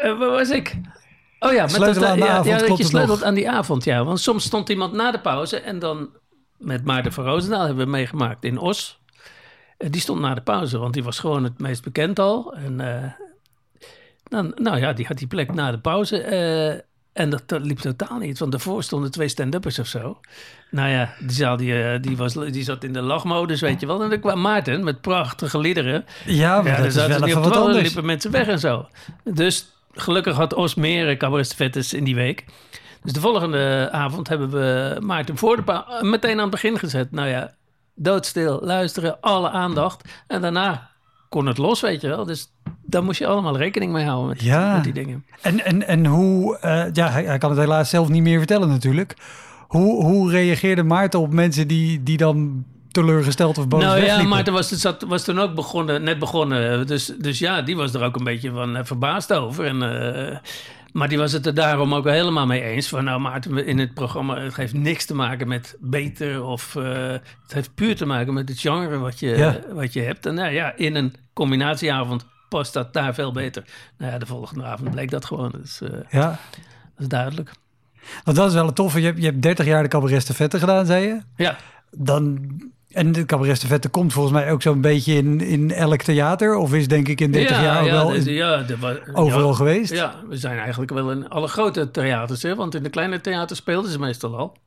waar 0.01 0.17
was 0.17 0.49
ik? 0.49 0.75
Oh 1.39 1.51
ja, 1.53 1.61
met 1.61 1.71
Sleutelen 1.71 2.01
dat, 2.01 2.09
aan 2.09 2.19
de 2.19 2.25
ja, 2.25 2.31
avond, 2.31 2.45
ja, 2.61 2.67
dat 2.67 2.77
je 2.77 2.83
sleutelt 2.83 3.19
nog? 3.19 3.27
aan 3.27 3.33
die 3.33 3.49
avond, 3.49 3.83
ja. 3.83 4.03
Want 4.03 4.19
soms 4.19 4.43
stond 4.43 4.69
iemand 4.69 4.93
na 4.93 5.11
de 5.11 5.19
pauze 5.19 5.57
en 5.59 5.79
dan 5.79 6.09
met 6.63 6.83
Maarten 6.85 7.13
van 7.13 7.23
Roosendaal 7.25 7.65
hebben 7.65 7.85
we 7.85 7.91
meegemaakt 7.91 8.43
in 8.43 8.57
Os. 8.57 9.01
Die 9.77 10.01
stond 10.01 10.19
na 10.19 10.33
de 10.33 10.41
pauze, 10.41 10.77
want 10.77 10.93
die 10.93 11.03
was 11.03 11.19
gewoon 11.19 11.43
het 11.43 11.59
meest 11.59 11.83
bekend 11.83 12.19
al. 12.19 12.53
En 12.53 12.79
eh, 12.79 13.11
dan, 14.23 14.51
nou 14.55 14.77
ja, 14.79 14.93
die 14.93 15.05
had 15.05 15.17
die 15.17 15.27
plek 15.27 15.53
na 15.53 15.71
de 15.71 15.79
pauze. 15.79 16.17
eh, 16.21 16.79
en 17.13 17.29
dat, 17.29 17.43
dat 17.45 17.65
liep 17.65 17.77
totaal 17.79 18.17
niet, 18.17 18.39
want 18.39 18.51
daarvoor 18.51 18.83
stonden 18.83 19.11
twee 19.11 19.27
stand-uppers 19.27 19.79
of 19.79 19.87
zo. 19.87 20.19
Nou 20.71 20.89
ja, 20.89 21.13
die, 21.19 21.31
zaal, 21.31 21.57
die, 21.57 21.83
eh, 21.83 22.01
die, 22.01 22.17
was, 22.17 22.33
die 22.33 22.63
zat 22.63 22.83
in 22.83 22.93
de 22.93 23.01
lachmodus, 23.01 23.61
weet 23.61 23.79
je 23.79 23.85
wel. 23.85 24.03
En 24.03 24.09
dan 24.09 24.19
kwam 24.19 24.41
Maarten 24.41 24.83
met 24.83 25.01
prachtige 25.01 25.57
liederen. 25.59 26.05
Ja, 26.25 26.61
maar 26.61 26.65
Ja, 26.65 26.71
dat 26.71 26.77
daar 26.77 26.85
is 26.87 26.93
zaten 26.93 27.19
wel 27.19 27.27
even 27.27 27.41
op 27.41 27.47
wat 27.47 27.57
anders. 27.57 27.81
liepen 27.83 28.05
mensen 28.05 28.31
weg 28.31 28.47
en 28.47 28.59
zo. 28.59 28.87
Dus 29.23 29.65
gelukkig 29.91 30.35
had 30.35 30.53
Os 30.53 30.75
meer 30.75 31.17
cabaretvettes 31.17 31.93
in 31.93 32.03
die 32.03 32.15
week. 32.15 32.45
Dus 33.03 33.13
de 33.13 33.19
volgende 33.19 33.89
avond 33.91 34.27
hebben 34.27 34.49
we 34.49 34.97
Maarten 35.01 35.37
voor 35.37 35.55
de 35.55 35.61
pa- 35.63 35.85
meteen 36.01 36.35
aan 36.35 36.39
het 36.41 36.49
begin 36.49 36.79
gezet. 36.79 37.11
Nou 37.11 37.27
ja, 37.27 37.53
doodstil, 37.95 38.59
luisteren, 38.61 39.17
alle 39.21 39.49
aandacht. 39.49 40.09
En 40.27 40.41
daarna 40.41 40.89
kon 41.29 41.45
het 41.45 41.57
los, 41.57 41.81
weet 41.81 42.01
je 42.01 42.07
wel. 42.07 42.25
Dus 42.25 42.47
daar 42.85 43.03
moest 43.03 43.19
je 43.19 43.27
allemaal 43.27 43.57
rekening 43.57 43.91
mee 43.91 44.05
houden 44.05 44.27
met, 44.27 44.41
Ja. 44.41 44.73
met 44.73 44.83
die 44.83 44.93
dingen. 44.93 45.25
En, 45.41 45.65
en, 45.65 45.87
en 45.87 46.05
hoe, 46.05 46.57
eh, 46.57 46.85
ja, 46.93 47.09
hij, 47.09 47.23
hij 47.23 47.37
kan 47.37 47.49
het 47.49 47.59
helaas 47.59 47.89
zelf 47.89 48.09
niet 48.09 48.21
meer 48.23 48.37
vertellen 48.37 48.67
natuurlijk. 48.69 49.15
Hoe, 49.67 50.03
hoe 50.05 50.31
reageerde 50.31 50.83
Maarten 50.83 51.19
op 51.19 51.33
mensen 51.33 51.67
die, 51.67 52.03
die 52.03 52.17
dan 52.17 52.65
teleurgesteld 52.91 53.57
of 53.57 53.67
boos 53.67 53.81
nou 53.83 53.95
ja, 53.95 54.01
wegliepen? 54.01 54.29
Maarten 54.29 54.53
was, 54.53 54.69
zat, 54.69 55.01
was 55.07 55.23
toen 55.23 55.39
ook 55.39 55.55
begonnen, 55.55 56.03
net 56.03 56.19
begonnen. 56.19 56.87
Dus, 56.87 57.05
dus 57.19 57.39
ja, 57.39 57.61
die 57.61 57.75
was 57.75 57.93
er 57.93 58.03
ook 58.03 58.15
een 58.15 58.23
beetje 58.23 58.51
van 58.51 58.75
eh, 58.75 58.83
verbaasd 58.83 59.33
over. 59.33 59.65
En, 59.65 59.81
eh, 60.31 60.37
maar 60.93 61.09
die 61.09 61.17
was 61.17 61.31
het 61.31 61.45
er 61.45 61.53
daarom 61.53 61.93
ook 61.93 62.03
wel 62.03 62.13
helemaal 62.13 62.45
mee 62.45 62.61
eens. 62.61 62.87
Van 62.87 63.03
nou 63.03 63.19
Maarten, 63.19 63.65
in 63.65 63.79
het 63.79 63.93
programma, 63.93 64.39
het 64.39 64.55
heeft 64.55 64.73
niks 64.73 65.05
te 65.05 65.15
maken 65.15 65.47
met 65.47 65.75
beter. 65.79 66.43
Of 66.43 66.75
eh, 66.75 67.11
het 67.11 67.53
heeft 67.53 67.73
puur 67.75 67.95
te 67.95 68.05
maken 68.05 68.33
met 68.33 68.49
het 68.49 68.59
genre 68.59 68.97
wat 68.97 69.19
je, 69.19 69.27
Ja. 69.37 69.59
wat 69.73 69.93
je 69.93 70.01
hebt. 70.01 70.25
En 70.25 70.33
nou 70.33 70.51
ja, 70.53 70.75
in 70.75 70.95
een 70.95 71.13
combinatieavond 71.33 72.25
past 72.49 72.73
dat 72.73 72.93
daar 72.93 73.13
veel 73.13 73.31
beter. 73.31 73.63
Nou 73.97 74.11
ja, 74.11 74.17
de 74.17 74.25
volgende 74.25 74.63
avond 74.63 74.91
bleek 74.91 75.09
dat 75.11 75.25
gewoon. 75.25 75.51
Dus, 75.61 75.81
Ja, 76.09 76.27
dat 76.29 76.37
is 76.97 77.07
duidelijk. 77.07 77.51
want 78.23 78.37
dat 78.37 78.47
is 78.47 78.53
wel 78.53 78.65
het 78.65 78.75
toffe. 78.75 78.99
Je 78.99 79.05
hebt, 79.05 79.19
je 79.19 79.25
hebt 79.25 79.41
30 79.41 79.65
jaar 79.65 79.83
de 79.83 79.89
cabaret 79.89 80.23
vette 80.35 80.59
gedaan, 80.59 80.85
zei 80.85 81.07
je. 81.07 81.19
Ja, 81.35 81.57
Dan, 81.91 82.39
en 82.93 83.11
de 83.11 83.25
cabaret 83.25 83.59
vette 83.63 83.89
komt 83.89 84.13
volgens 84.13 84.33
mij 84.33 84.51
ook 84.51 84.61
zo'n 84.61 84.81
beetje 84.81 85.13
in, 85.13 85.41
in 85.41 85.71
elk 85.71 86.01
theater. 86.01 86.55
Of 86.55 86.73
is 86.73 86.87
denk 86.87 87.07
ik 87.07 87.21
in 87.21 87.31
30 87.31 87.61
jaar 87.61 87.85
ja, 87.85 87.91
wel 87.91 88.13
in- 88.13 88.23
ja, 88.33 88.63
er 88.67 89.09
overal 89.13 89.53
geweest. 89.53 89.91
Ja, 89.93 90.15
we 90.29 90.37
zijn 90.37 90.57
eigenlijk 90.59 90.91
wel 90.91 91.11
in 91.11 91.29
alle 91.29 91.47
grote 91.47 91.91
theaters, 91.91 92.43
hè? 92.43 92.55
want 92.55 92.75
in 92.75 92.83
de 92.83 92.89
kleine 92.89 93.21
theaters 93.21 93.59
speelden 93.59 93.91
ze 93.91 93.99
meestal 93.99 94.37
al. 94.37 94.57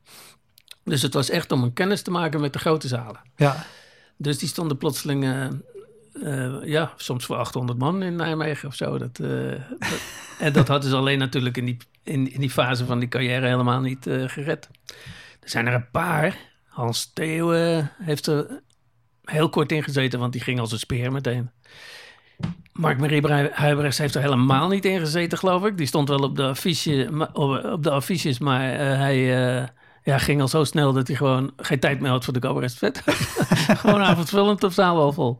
Dus 0.83 1.01
het 1.01 1.13
was 1.13 1.29
echt 1.29 1.51
om 1.51 1.63
een 1.63 1.73
kennis 1.73 2.01
te 2.01 2.11
maken 2.11 2.41
met 2.41 2.53
de 2.53 2.59
grote 2.59 2.87
zalen. 2.87 3.19
Ja. 3.35 3.65
Dus 4.17 4.37
die 4.37 4.47
stonden 4.49 4.77
plotseling, 4.77 5.23
eh, 5.23 5.45
eh, 6.45 6.53
ja, 6.63 6.93
soms 6.95 7.25
voor 7.25 7.35
800 7.35 7.79
man 7.79 8.03
in 8.03 8.15
Nijmegen 8.15 8.67
of 8.67 8.75
zo. 8.75 8.97
Dat, 8.97 9.19
eh, 9.19 9.29
dat- 9.79 9.99
en 10.39 10.53
dat 10.53 10.67
hadden 10.67 10.89
ze 10.89 10.95
alleen 10.95 11.19
natuurlijk 11.19 11.57
in 11.57 11.65
die, 11.65 11.77
in, 12.03 12.31
in 12.33 12.39
die 12.39 12.49
fase 12.49 12.85
van 12.85 12.99
die 12.99 13.07
carrière 13.09 13.47
helemaal 13.47 13.81
niet 13.81 14.05
gered. 14.25 14.69
Er 15.39 15.49
zijn 15.49 15.67
er 15.67 15.73
een 15.73 15.89
paar. 15.91 16.37
Hans 16.77 17.11
Theeuwen 17.13 17.91
heeft 18.03 18.27
er 18.27 18.61
heel 19.23 19.49
kort 19.49 19.71
in 19.71 19.83
gezeten, 19.83 20.19
want 20.19 20.31
die 20.31 20.41
ging 20.41 20.59
als 20.59 20.71
een 20.71 20.79
speer 20.79 21.11
meteen. 21.11 21.51
Mark-Marie 22.73 23.49
Huibrechts 23.51 23.97
heeft 23.97 24.15
er 24.15 24.21
helemaal 24.21 24.67
niet 24.67 24.85
in 24.85 24.99
gezeten, 24.99 25.37
geloof 25.37 25.65
ik. 25.65 25.77
Die 25.77 25.87
stond 25.87 26.09
wel 26.09 26.19
op 26.19 26.35
de, 26.35 26.43
affiche, 26.43 27.27
op, 27.33 27.83
de 27.83 27.89
affiches, 27.89 28.39
maar 28.39 28.71
eh, 28.71 28.79
hij 28.79 29.15
eh, 29.15 29.67
ja, 30.03 30.17
ging 30.17 30.41
al 30.41 30.47
zo 30.47 30.63
snel 30.63 30.93
dat 30.93 31.07
hij 31.07 31.15
gewoon 31.15 31.51
geen 31.57 31.79
tijd 31.79 31.99
meer 31.99 32.11
had 32.11 32.23
voor 32.23 32.33
de 32.33 32.39
cabaret 32.39 32.73
vet. 32.73 33.01
gewoon 33.81 34.01
avondvullend 34.01 34.63
op 34.63 34.71
zaal 34.71 34.95
wel 34.95 35.13
vol. 35.13 35.39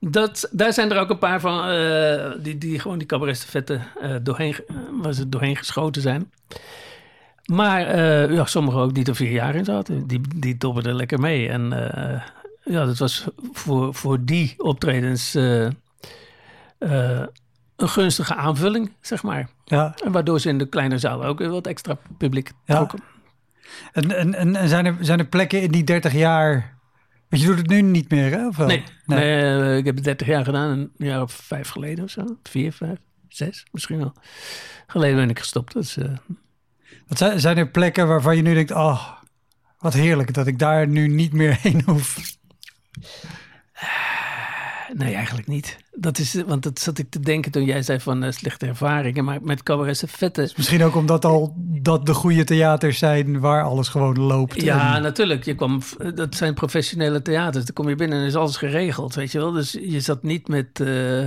Dat, 0.00 0.48
daar 0.52 0.72
zijn 0.72 0.90
er 0.90 1.00
ook 1.00 1.10
een 1.10 1.18
paar 1.18 1.40
van 1.40 1.68
eh, 1.68 2.30
die, 2.38 2.58
die 2.58 2.78
gewoon 2.78 2.98
die 2.98 3.06
cabaret 3.06 3.44
vetten 3.44 3.82
doorheen, 4.22 4.56
waar 5.02 5.12
ze 5.12 5.28
doorheen 5.28 5.56
geschoten 5.56 6.02
zijn. 6.02 6.30
Maar 7.46 7.86
eh, 7.86 8.34
ja, 8.34 8.44
sommigen 8.44 8.80
ook 8.80 8.94
die 8.94 9.04
er 9.04 9.16
vier 9.16 9.30
jaar 9.30 9.54
in 9.54 9.64
zaten. 9.64 10.06
Die, 10.06 10.20
die 10.36 10.56
dobberden 10.56 10.94
lekker 10.94 11.20
mee. 11.20 11.48
En 11.48 11.92
eh, 11.92 12.22
ja, 12.64 12.84
dat 12.84 12.98
was 12.98 13.26
voor, 13.52 13.94
voor 13.94 14.24
die 14.24 14.54
optredens... 14.58 15.34
eh, 15.34 15.68
een 17.76 17.88
gunstige 17.88 18.34
aanvulling, 18.34 18.92
zeg 19.00 19.22
maar. 19.22 19.48
Ja. 19.64 19.94
En 20.04 20.12
waardoor 20.12 20.40
ze 20.40 20.48
in 20.48 20.58
de 20.58 20.68
kleine 20.68 20.98
zaal 20.98 21.24
ook 21.24 21.38
weer 21.38 21.50
wat 21.50 21.66
extra 21.66 21.98
publiek 22.18 22.52
Ja. 22.64 22.74
trokken. 22.74 23.00
En, 23.92 24.16
en, 24.16 24.34
en, 24.34 24.56
en 24.56 24.68
zijn, 24.68 24.86
er, 24.86 24.96
zijn 25.00 25.18
er 25.18 25.26
plekken 25.26 25.62
in 25.62 25.70
die 25.70 25.84
30 25.84 26.12
jaar... 26.12 26.74
Want 27.28 27.42
je 27.42 27.48
doet 27.48 27.58
het 27.58 27.66
nu 27.68 27.82
niet 27.82 28.10
meer, 28.10 28.30
hè? 28.30 28.46
Of 28.46 28.56
wel? 28.56 28.66
Nee, 28.66 28.82
nee. 29.06 29.76
ik 29.78 29.84
heb 29.84 29.94
het 29.94 30.04
30 30.04 30.26
jaar 30.26 30.44
gedaan, 30.44 30.70
een 30.78 30.90
jaar 31.06 31.22
of 31.22 31.32
vijf 31.32 31.68
geleden 31.68 32.04
of 32.04 32.10
zo. 32.10 32.36
Vier, 32.42 32.72
vijf, 32.72 32.98
zes 33.28 33.66
misschien 33.72 33.98
wel. 33.98 34.12
Geleden 34.86 35.16
ben 35.16 35.30
ik 35.30 35.38
gestopt. 35.38 35.72
Dus, 35.72 35.96
eh, 35.96 36.04
Wat 37.06 37.18
zijn, 37.18 37.40
zijn 37.40 37.56
er 37.56 37.68
plekken 37.68 38.08
waarvan 38.08 38.36
je 38.36 38.42
nu 38.42 38.54
denkt... 38.54 38.70
Oh, 38.70 39.08
wat 39.78 39.92
heerlijk 39.92 40.34
dat 40.34 40.46
ik 40.46 40.58
daar 40.58 40.88
nu 40.88 41.08
niet 41.08 41.32
meer 41.32 41.58
heen 41.62 41.82
hoef. 41.86 42.18
nee, 44.94 45.14
eigenlijk 45.14 45.46
niet. 45.46 45.76
Dat 45.98 46.18
is, 46.18 46.42
want 46.46 46.62
dat 46.62 46.78
zat 46.78 46.98
ik 46.98 47.10
te 47.10 47.20
denken 47.20 47.52
toen 47.52 47.64
jij 47.64 47.82
zei 47.82 48.00
van 48.00 48.22
eh, 48.22 48.32
slechte 48.32 48.66
ervaringen. 48.66 49.24
Maar 49.24 49.38
met 49.42 49.62
cabaret 49.62 50.02
vette. 50.06 50.52
Misschien 50.56 50.82
ook 50.84 50.94
omdat 50.94 51.24
al 51.24 51.54
dat 51.58 52.06
de 52.06 52.14
goede 52.14 52.44
theaters 52.44 52.98
zijn 52.98 53.40
waar 53.40 53.62
alles 53.64 53.88
gewoon 53.88 54.18
loopt. 54.18 54.62
Ja, 54.62 54.96
En- 54.96 55.02
natuurlijk. 55.02 55.44
Je 55.44 55.54
kwam, 55.54 55.80
dat 56.14 56.34
zijn 56.34 56.54
professionele 56.54 57.22
theaters. 57.22 57.64
Dan 57.64 57.74
kom 57.74 57.88
je 57.88 57.94
binnen 57.94 58.18
en 58.20 58.26
is 58.26 58.34
alles 58.34 58.56
geregeld, 58.56 59.14
weet 59.14 59.32
je 59.32 59.38
wel. 59.38 59.52
Dus 59.52 59.72
je 59.72 60.00
zat 60.00 60.22
niet 60.22 60.48
met 60.48 60.80
eh, 60.80 61.26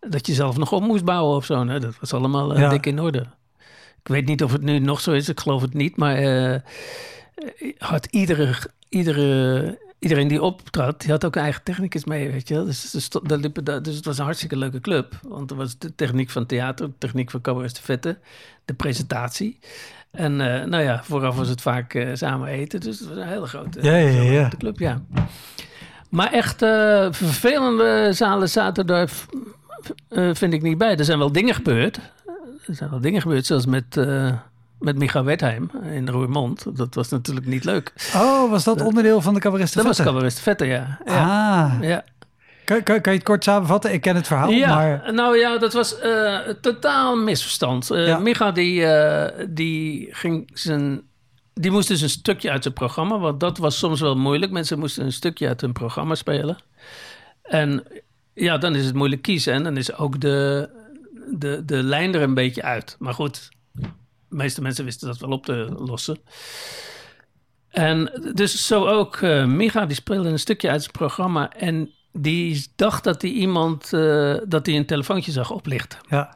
dat 0.00 0.26
je 0.26 0.34
zelf 0.34 0.56
nog 0.56 0.72
op 0.72 0.82
moest 0.82 1.04
bouwen 1.04 1.36
of 1.36 1.44
zo. 1.44 1.64
Nee, 1.64 1.78
dat 1.78 1.96
was 2.00 2.12
allemaal 2.14 2.54
eh, 2.54 2.60
Ja. 2.60 2.68
dik 2.68 2.86
in 2.86 3.00
orde. 3.00 3.26
Ik 4.08 4.14
weet 4.14 4.26
niet 4.26 4.42
of 4.42 4.52
het 4.52 4.62
nu 4.62 4.78
nog 4.78 5.00
zo 5.00 5.12
is. 5.12 5.28
Ik 5.28 5.40
geloof 5.40 5.62
het 5.62 5.74
niet. 5.74 5.96
Maar 5.96 6.16
eh, 6.16 6.60
had 7.78 8.06
iedere, 8.10 8.54
iedere, 8.88 9.78
iedereen 9.98 10.28
die 10.28 10.42
optrad, 10.42 11.00
die 11.00 11.10
had 11.10 11.24
ook 11.24 11.36
een 11.36 11.42
eigen 11.42 11.62
technicus 11.62 12.04
mee, 12.04 12.30
weet 12.30 12.48
je. 12.48 12.64
Dus, 12.64 12.90
dus, 12.90 13.08
daar 13.08 13.82
dus 13.82 13.96
het 13.96 14.04
was 14.04 14.18
een 14.18 14.24
hartstikke 14.24 14.56
leuke 14.56 14.80
club. 14.80 15.20
Want 15.22 15.50
er 15.50 15.56
was 15.56 15.78
de 15.78 15.94
techniek 15.94 16.30
van 16.30 16.46
theater, 16.46 16.86
de 16.86 16.92
techniek 16.98 17.30
van 17.30 17.40
cabaret 17.40 17.76
de 17.76 17.82
vette, 17.82 18.18
de 18.64 18.74
presentatie. 18.74 19.58
En 20.10 20.40
eh, 20.40 20.64
nou 20.64 20.82
ja, 20.82 21.02
vooraf 21.04 21.36
was 21.36 21.48
het 21.48 21.60
vaak 21.60 21.94
eh, 21.94 22.08
samen 22.14 22.48
eten. 22.48 22.80
Dus 22.80 22.98
het 22.98 23.08
was 23.08 23.18
een 23.18 23.28
hele 23.28 23.46
grote, 23.46 23.82
Ja, 23.82 23.96
ja, 23.96 24.22
ja. 24.22 24.40
grote 24.40 24.56
club, 24.56 24.78
ja. 24.78 25.02
Maar 26.10 26.32
echt 26.32 26.58
vervelende 27.10 28.08
zalen 28.12 28.48
zaten 28.48 28.86
daar, 28.86 29.10
vind 30.32 30.52
ik 30.52 30.62
niet 30.62 30.78
bij. 30.78 30.96
Er 30.96 31.04
zijn 31.04 31.18
wel 31.18 31.32
dingen 31.32 31.54
gebeurd. 31.54 31.98
Er 32.68 32.74
zijn 32.74 32.90
wel 32.90 33.00
dingen 33.00 33.20
gebeurd, 33.20 33.46
zoals 33.46 33.66
met, 33.66 33.96
eh, 33.96 34.32
met 34.78 34.96
Micha 34.96 35.24
Wertheim 35.24 35.70
in 35.92 36.08
Roermond. 36.08 36.76
Dat 36.76 36.94
was 36.94 37.08
natuurlijk 37.08 37.46
niet 37.46 37.64
leuk. 37.64 37.92
Oh, 38.14 38.50
was 38.50 38.64
dat 38.64 38.82
onderdeel 38.82 39.20
van 39.20 39.34
de 39.34 39.40
cabaret 39.40 39.74
Dat 39.74 39.84
was? 39.84 40.02
Cabaret 40.02 40.36
de 40.36 40.42
Vette, 40.42 40.64
ja. 40.64 40.98
Ja. 41.04 41.20
Ah, 41.20 41.82
ja. 41.82 42.04
kan, 42.64 42.82
kan, 42.82 43.00
kan 43.00 43.12
je 43.12 43.18
het 43.18 43.28
kort 43.28 43.44
samenvatten? 43.44 43.92
Ik 43.92 44.00
ken 44.00 44.16
het 44.16 44.26
verhaal, 44.26 44.50
Ja, 44.50 44.74
maar... 44.74 45.14
nou 45.14 45.36
ja, 45.36 45.58
dat 45.58 45.72
was 45.72 45.98
eh, 45.98 46.38
een 46.46 46.60
totaal 46.60 47.16
misverstand. 47.16 47.90
Eh 47.90 48.06
Ja. 48.06 48.18
Micha 48.18 48.50
die, 48.52 48.84
eh, 48.84 49.46
die 49.48 50.08
ging 50.10 50.50
zijn... 50.54 51.02
Die 51.54 51.70
moest 51.70 51.88
dus 51.88 52.00
een 52.00 52.08
stukje 52.10 52.50
uit 52.50 52.62
zijn 52.62 52.74
programma, 52.74 53.18
want 53.18 53.40
dat 53.40 53.58
was 53.58 53.78
soms 53.78 54.00
wel 54.00 54.16
moeilijk. 54.16 54.52
Mensen 54.52 54.78
moesten 54.78 55.04
een 55.04 55.12
stukje 55.12 55.48
uit 55.48 55.60
hun 55.60 55.72
programma 55.72 56.14
spelen. 56.14 56.58
En 57.42 57.84
ja, 58.34 58.58
dan 58.58 58.74
is 58.74 58.84
het 58.84 58.94
moeilijk 58.94 59.22
kiezen. 59.22 59.52
En 59.52 59.62
dan 59.62 59.76
is 59.76 59.96
ook 59.96 60.20
de, 60.20 60.68
de, 61.30 61.62
de 61.64 61.82
lijn 61.82 62.14
er 62.14 62.22
een 62.22 62.34
beetje 62.34 62.62
uit. 62.62 62.96
Maar 62.98 63.14
goed, 63.14 63.48
de 63.72 63.86
meeste 64.28 64.62
mensen 64.62 64.84
wisten 64.84 65.08
dat 65.08 65.18
wel 65.18 65.30
op 65.30 65.44
te 65.44 65.74
lossen. 65.78 66.18
En 67.68 68.30
dus 68.34 68.66
zo 68.66 68.86
ook 68.86 69.16
eh 69.16 69.44
Micha, 69.44 69.86
die 69.86 69.96
speelde 69.96 70.28
een 70.28 70.38
stukje 70.38 70.70
uit 70.70 70.80
zijn 70.80 70.92
programma. 70.92 71.52
En 71.52 71.90
die 72.12 72.66
dacht 72.76 73.04
dat 73.04 73.22
hij 73.22 73.30
iemand, 73.30 73.92
eh, 73.92 74.36
dat 74.46 74.66
hij 74.66 74.76
een 74.76 74.86
telefoontje 74.86 75.32
zag 75.32 75.50
oplichten. 75.50 75.98
Ja. 76.08 76.34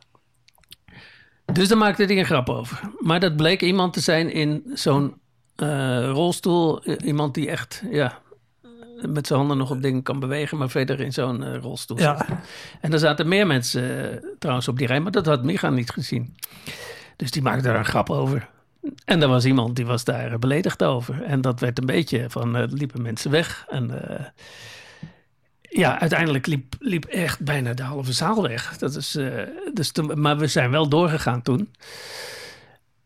Dus 1.52 1.68
daar 1.68 1.78
maakte 1.78 2.04
hij 2.04 2.18
een 2.18 2.24
grap 2.24 2.48
over. 2.48 2.80
Maar 2.98 3.20
dat 3.20 3.36
bleek 3.36 3.62
iemand 3.62 3.92
te 3.92 4.00
zijn 4.00 4.32
in 4.32 4.62
zo'n 4.74 5.20
eh, 5.56 6.10
rolstoel. 6.10 6.84
Iemand 6.84 7.34
die 7.34 7.50
echt, 7.50 7.82
ja, 7.90 8.21
met 9.08 9.26
zijn 9.26 9.38
handen 9.38 9.56
nog 9.58 9.70
op 9.70 9.82
dingen 9.82 10.02
kan 10.02 10.20
bewegen, 10.20 10.58
maar 10.58 10.70
verder 10.70 11.00
in 11.00 11.12
zo'n 11.12 11.44
eh, 11.44 11.56
rolstoel 11.60 11.98
Ja. 11.98 12.16
zit. 12.16 12.36
En 12.80 12.92
er 12.92 12.98
zaten 12.98 13.28
meer 13.28 13.46
mensen 13.46 14.12
eh, 14.12 14.28
trouwens 14.38 14.68
op 14.68 14.78
die 14.78 14.86
rij, 14.86 15.00
maar 15.00 15.12
dat 15.12 15.26
had 15.26 15.44
Micha 15.44 15.70
niet 15.70 15.90
gezien. 15.90 16.36
Dus 17.16 17.30
die 17.30 17.42
maakte 17.42 17.62
daar 17.62 17.78
een 17.78 17.84
grap 17.84 18.10
over. 18.10 18.48
En 19.04 19.22
er 19.22 19.28
was 19.28 19.44
iemand 19.44 19.76
die 19.76 19.86
was 19.86 20.04
daar 20.04 20.38
beledigd 20.38 20.82
over. 20.82 21.22
En 21.22 21.40
dat 21.40 21.60
werd 21.60 21.78
een 21.78 21.86
beetje 21.86 22.24
van, 22.28 22.56
eh, 22.56 22.64
liepen 22.68 23.02
mensen 23.02 23.30
weg. 23.30 23.64
En 23.68 24.08
eh, 24.08 24.24
ja, 25.60 26.00
uiteindelijk 26.00 26.46
liep, 26.46 26.74
liep 26.78 27.04
echt 27.04 27.40
bijna 27.40 27.74
de 27.74 27.82
halve 27.82 28.12
zaal 28.12 28.42
weg. 28.42 28.78
Dat 28.78 28.94
is, 28.96 29.14
eh, 29.16 29.42
dus 29.72 29.90
toen, 29.92 30.20
maar 30.20 30.36
we 30.38 30.46
zijn 30.46 30.70
wel 30.70 30.88
doorgegaan 30.88 31.42
toen. 31.42 31.72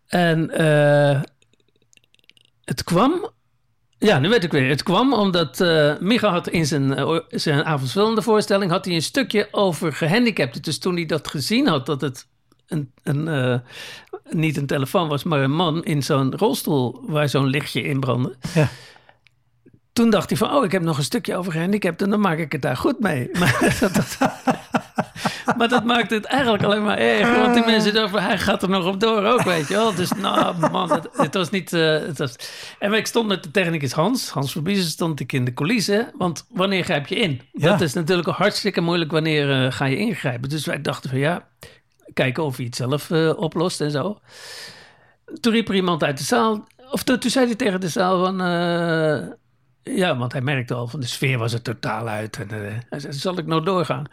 En 0.06 0.50
eh, 0.50 1.20
het 2.64 2.84
kwam... 2.84 3.30
Ja, 3.98 4.18
nu 4.18 4.28
weet 4.28 4.44
ik 4.44 4.52
weer. 4.52 4.68
Het 4.68 4.82
kwam 4.82 5.12
omdat 5.12 5.60
eh 5.60 5.98
Micha 5.98 6.30
had 6.30 6.48
in 6.48 6.66
zijn, 6.66 6.94
eh, 6.94 7.18
zijn 7.28 7.64
avondvullende 7.64 8.22
voorstelling... 8.22 8.70
had 8.70 8.84
hij 8.84 8.94
een 8.94 9.02
stukje 9.02 9.48
over 9.50 9.92
gehandicapten. 9.92 10.62
Dus 10.62 10.78
toen 10.78 10.94
hij 10.94 11.06
dat 11.06 11.28
gezien 11.28 11.66
had, 11.66 11.86
dat 11.86 12.00
het 12.00 12.26
een, 12.66 12.92
een, 13.02 13.28
eh, 13.28 13.58
niet 14.30 14.56
een 14.56 14.66
telefoon 14.66 15.08
was... 15.08 15.24
maar 15.24 15.42
een 15.42 15.54
man 15.54 15.84
in 15.84 16.02
zo'n 16.02 16.36
rolstoel 16.36 17.00
waar 17.06 17.28
zo'n 17.28 17.46
lichtje 17.46 17.82
in 17.82 18.00
brandde... 18.00 18.34
Ja. 18.54 18.68
Toen 19.92 20.10
dacht 20.10 20.28
hij 20.28 20.38
van, 20.38 20.50
oh, 20.50 20.64
ik 20.64 20.72
heb 20.72 20.82
nog 20.82 20.98
een 20.98 21.04
stukje 21.04 21.36
over 21.36 21.52
gehandicapten... 21.52 22.06
en 22.06 22.12
dan 22.12 22.20
maak 22.20 22.38
ik 22.38 22.52
het 22.52 22.62
daar 22.62 22.76
goed 22.76 23.00
mee. 23.00 23.30
Maar 23.38 23.76
dat, 23.80 23.94
dat, 23.94 24.18
maar 25.56 25.68
dat 25.68 25.84
maakt 25.84 26.10
het 26.10 26.24
eigenlijk 26.24 26.62
alleen 26.64 26.82
maar 26.82 26.98
erger. 26.98 27.40
Want 27.40 27.54
die 27.54 27.64
mensen 27.64 27.94
dachten, 27.94 28.22
hij 28.22 28.38
gaat 28.38 28.62
er 28.62 28.68
nog 28.68 28.86
op 28.86 29.00
door 29.00 29.24
ook, 29.24 29.42
weet 29.42 29.68
je 29.68 29.74
wel. 29.74 29.94
Dus 29.94 30.12
nou, 30.12 30.70
man, 30.70 30.92
het, 30.92 31.08
het 31.12 31.34
was 31.34 31.50
niet... 31.50 31.72
eh, 31.72 31.98
het 31.98 32.18
was... 32.18 32.36
En 32.78 32.92
ik 32.92 33.06
stond 33.06 33.28
met 33.28 33.42
de 33.42 33.50
technicus 33.50 33.92
Hans. 33.92 34.30
Hans 34.30 34.52
Verbiezen 34.52 34.90
stond 34.90 35.20
ik 35.20 35.32
in 35.32 35.44
de 35.44 35.54
coulissen. 35.54 36.10
Want 36.14 36.46
wanneer 36.50 36.84
grijp 36.84 37.06
je 37.06 37.14
in? 37.14 37.40
Ja. 37.52 37.70
Dat 37.70 37.80
is 37.80 37.92
natuurlijk 37.92 38.28
hartstikke 38.28 38.80
moeilijk. 38.80 39.10
Wanneer 39.10 39.64
eh, 39.64 39.72
ga 39.72 39.84
je 39.84 39.96
ingrijpen? 39.96 40.48
Dus 40.48 40.66
wij 40.66 40.80
dachten 40.80 41.10
van, 41.10 41.18
ja, 41.18 41.46
kijken 42.12 42.44
of 42.44 42.56
hij 42.56 42.64
het 42.64 42.76
zelf 42.76 43.10
eh, 43.10 43.32
oplost 43.36 43.80
en 43.80 43.90
zo. 43.90 44.18
Toen 45.40 45.52
riep 45.52 45.68
er 45.68 45.74
iemand 45.74 46.04
uit 46.04 46.18
de 46.18 46.24
zaal... 46.24 46.66
Of 46.90 47.02
toen, 47.02 47.18
toen 47.18 47.30
zei 47.30 47.46
hij 47.46 47.54
tegen 47.54 47.80
de 47.80 47.88
zaal 47.88 48.24
van... 48.24 48.36
ja, 49.82 50.16
want 50.16 50.32
hij 50.32 50.40
merkte 50.40 50.74
al 50.74 50.86
van 50.86 51.00
de 51.00 51.06
sfeer 51.06 51.38
was 51.38 51.52
er 51.52 51.62
totaal 51.62 52.08
uit. 52.08 52.36
En 52.36 52.48
hij 52.88 53.00
zei, 53.00 53.12
zal 53.12 53.38
ik 53.38 53.46
nou 53.46 53.64
doorgaan? 53.64 54.06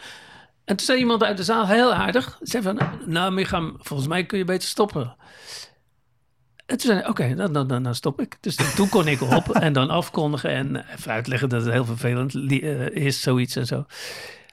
En 0.65 0.75
toen 0.75 0.85
zei 0.85 0.99
iemand 0.99 1.23
uit 1.23 1.37
de 1.37 1.43
zaal, 1.43 1.67
heel 1.67 1.93
aardig, 1.93 2.37
zei 2.41 2.63
van, 2.63 2.79
nou 3.05 3.31
Micham, 3.31 3.75
volgens 3.79 4.09
mij 4.09 4.25
kun 4.25 4.37
je 4.37 4.45
beter 4.45 4.67
stoppen. 4.67 5.15
En 6.65 6.77
toen 6.77 6.79
zei 6.79 6.99
hij, 6.99 7.07
oké, 7.09 7.35
dan, 7.35 7.53
dan, 7.53 7.67
dan, 7.67 7.83
dan 7.83 7.95
stop 7.95 8.21
ik. 8.21 8.37
Dus 8.41 8.55
toen, 8.55 8.73
toen 8.75 8.89
kon 8.89 9.07
ik 9.07 9.21
op 9.21 9.49
en 9.49 9.73
dan 9.73 9.89
afkondigen 9.89 10.49
en 10.49 10.85
even 10.95 11.11
uitleggen 11.11 11.49
dat 11.49 11.63
het 11.63 11.73
heel 11.73 11.85
vervelend 11.85 12.35
eh, 12.35 12.87
is, 12.87 13.21
zoiets 13.21 13.55
en 13.55 13.65
zo. 13.65 13.85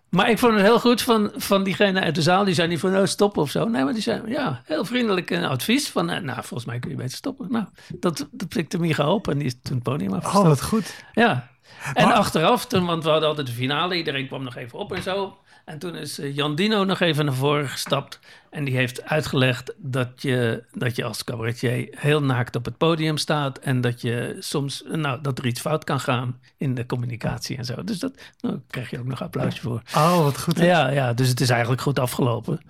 Maar 0.09 0.31
ik 0.31 0.39
vond 0.39 0.53
het 0.55 0.63
heel 0.63 0.81
goed 0.81 1.03
van, 1.03 1.33
van 1.37 1.63
diegene 1.65 2.01
uit 2.01 2.15
de 2.15 2.23
zaal. 2.23 2.45
Die 2.45 2.55
zei 2.55 2.69
niet 2.69 2.81
van, 2.81 2.91
nou 2.91 3.07
stop 3.07 3.37
of 3.37 3.51
zo. 3.51 3.65
Nee, 3.69 3.85
maar 3.85 3.93
die 3.93 4.03
zei, 4.03 4.23
ja, 4.27 4.63
heel 4.65 4.85
vriendelijk 4.85 5.31
een 5.31 5.45
advies. 5.45 5.89
Van, 5.89 6.11
eh, 6.11 6.21
nou, 6.21 6.39
volgens 6.39 6.65
mij 6.65 6.79
kun 6.79 6.91
je 6.91 6.97
beter 6.97 7.17
stoppen. 7.17 7.47
Nou, 7.51 7.65
dat, 8.01 8.29
dat 8.31 8.79
Micha 8.79 9.13
op 9.13 9.29
en 9.29 9.39
die 9.39 9.47
is 9.47 9.57
toen 9.63 9.75
het 9.75 9.83
podium 9.83 10.11
Oh, 10.11 10.17
afgestapt. 10.17 10.47
wat 10.49 10.63
goed. 10.63 11.05
Ja. 11.13 11.51
En 11.95 12.05
Maar- 12.07 12.15
achteraf, 12.15 12.67
toen, 12.67 12.87
want 12.87 13.05
we 13.05 13.11
hadden 13.11 13.29
altijd 13.29 13.47
de 13.47 13.53
finale, 13.53 13.97
iedereen 13.97 14.27
kwam 14.27 14.43
nog 14.43 14.57
even 14.57 14.79
op 14.79 14.93
en 14.93 15.03
zo. 15.03 15.39
En 15.71 15.79
toen 15.79 15.97
is 15.97 16.19
eh, 16.19 16.37
Jan 16.37 16.55
Dino 16.55 16.85
nog 16.85 17.01
even 17.01 17.25
naar 17.25 17.35
voren 17.35 17.69
gestapt. 17.69 18.19
En 18.51 18.65
die 18.65 18.77
heeft 18.77 19.05
uitgelegd 19.05 19.75
dat 19.77 20.09
je, 20.17 20.63
dat 20.73 20.97
je 20.97 21.05
als 21.05 21.25
cabaretier 21.25 21.89
heel 21.91 22.23
naakt 22.23 22.57
op 22.57 22.65
het 22.65 22.77
podium 22.77 23.17
staat. 23.17 23.59
En 23.59 23.81
dat 23.81 24.01
je 24.01 24.37
soms, 24.39 24.85
nou, 24.93 25.19
dat 25.23 25.39
er 25.39 25.47
iets 25.47 25.61
fout 25.61 25.85
kan 25.85 26.01
gaan 26.01 26.39
in 26.57 26.75
de 26.75 26.87
communicatie 26.87 27.57
en 27.57 27.65
zo. 27.65 27.85
Dus 27.85 27.99
dat 27.99 28.13
nou, 28.41 28.55
daar 28.55 28.63
krijg 28.71 28.91
je 28.91 28.99
ook 28.99 29.07
nog 29.07 29.23
applausje 29.23 29.61
voor. 29.61 29.83
Oh, 29.97 30.23
wat 30.23 30.41
goed. 30.41 30.59
Ja, 30.59 30.89
ja, 30.89 31.13
dus 31.13 31.29
het 31.29 31.41
is 31.41 31.51
eigenlijk 31.51 31.83
goed 31.83 31.99
afgelopen. 31.99 32.61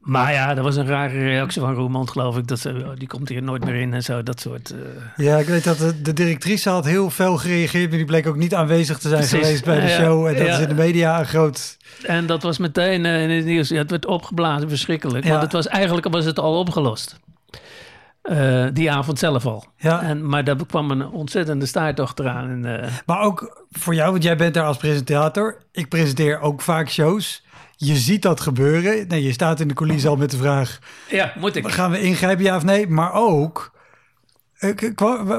Maar 0.00 0.32
ja, 0.32 0.54
dat 0.54 0.64
was 0.64 0.76
een 0.76 0.86
rare 0.86 1.18
reactie 1.18 1.60
van 1.60 1.74
Roermond, 1.74 2.10
geloof 2.10 2.36
ik. 2.36 2.46
Dat 2.46 2.58
ze, 2.58 2.68
oh, 2.70 2.90
die 2.98 3.08
komt 3.08 3.28
hier 3.28 3.42
nooit 3.42 3.64
meer 3.64 3.74
in 3.74 3.94
en 3.94 4.02
zo, 4.02 4.22
dat 4.22 4.40
soort... 4.40 4.70
eh, 4.70 4.78
Ja, 5.26 5.36
ik 5.38 5.46
weet 5.46 5.64
dat 5.64 5.78
de, 5.78 6.02
de 6.02 6.12
directrice 6.12 6.68
had 6.70 6.84
heel 6.84 7.10
fel 7.10 7.36
gereageerd, 7.36 7.88
maar 7.88 7.98
die 7.98 8.06
bleek 8.06 8.26
ook 8.26 8.36
niet 8.36 8.54
aanwezig 8.54 8.98
te 8.98 9.08
zijn 9.08 9.20
Precies. 9.20 9.38
geweest 9.40 9.64
bij 9.64 9.80
de 9.80 9.86
Ja, 9.86 9.96
show. 9.98 10.26
En 10.26 10.36
dat 10.36 10.46
ja. 10.46 10.52
is 10.54 10.60
in 10.60 10.68
de 10.68 10.74
media 10.74 11.18
een 11.18 11.26
groot... 11.26 11.76
En 12.06 12.26
dat 12.26 12.42
was 12.42 12.58
meteen 12.58 13.04
eh, 13.06 13.22
in 13.22 13.30
het 13.30 13.44
nieuws. 13.44 13.68
Ja, 13.68 13.76
het 13.76 13.90
werd 13.90 14.06
opgeblazen, 14.06 14.68
verschrikkelijk. 14.68 15.24
Ja. 15.28 15.32
Want 15.38 15.42
het 15.42 15.52
was, 15.52 15.66
eigenlijk 15.66 16.08
was 16.08 16.24
het 16.24 16.38
al 16.38 16.58
opgelost. 16.58 17.18
Eh, 18.22 18.66
die 18.72 18.92
avond 18.92 19.18
zelf 19.18 19.46
al. 19.46 19.64
Ja. 19.76 20.02
En, 20.02 20.28
maar 20.28 20.44
daar 20.44 20.56
kwam 20.66 20.90
een 20.90 21.08
ontzettende 21.08 21.66
staart 21.66 22.00
achteraan. 22.00 22.48
En, 22.50 22.82
eh, 22.82 22.88
Maar 23.06 23.20
ook 23.20 23.66
voor 23.70 23.94
jou, 23.94 24.10
want 24.10 24.22
jij 24.22 24.36
bent 24.36 24.54
daar 24.54 24.64
als 24.64 24.76
presentator. 24.76 25.62
Ik 25.72 25.88
presenteer 25.88 26.40
ook 26.40 26.60
vaak 26.60 26.88
shows. 26.90 27.44
Je 27.76 27.94
ziet 27.96 28.22
dat 28.22 28.40
gebeuren. 28.40 29.08
Nee, 29.08 29.22
je 29.22 29.32
staat 29.32 29.60
in 29.60 29.68
de 29.68 29.74
coulissen 29.74 30.10
al 30.10 30.16
met 30.16 30.30
de 30.30 30.36
vraag... 30.36 30.78
ja, 31.10 31.32
moet 31.38 31.56
ik. 31.56 31.68
gaan 31.68 31.90
we 31.90 32.00
ingrijpen, 32.00 32.44
ja 32.44 32.56
of 32.56 32.64
nee? 32.64 32.86
Maar 32.88 33.12
ook... 33.12 33.72
eh, 34.58 34.70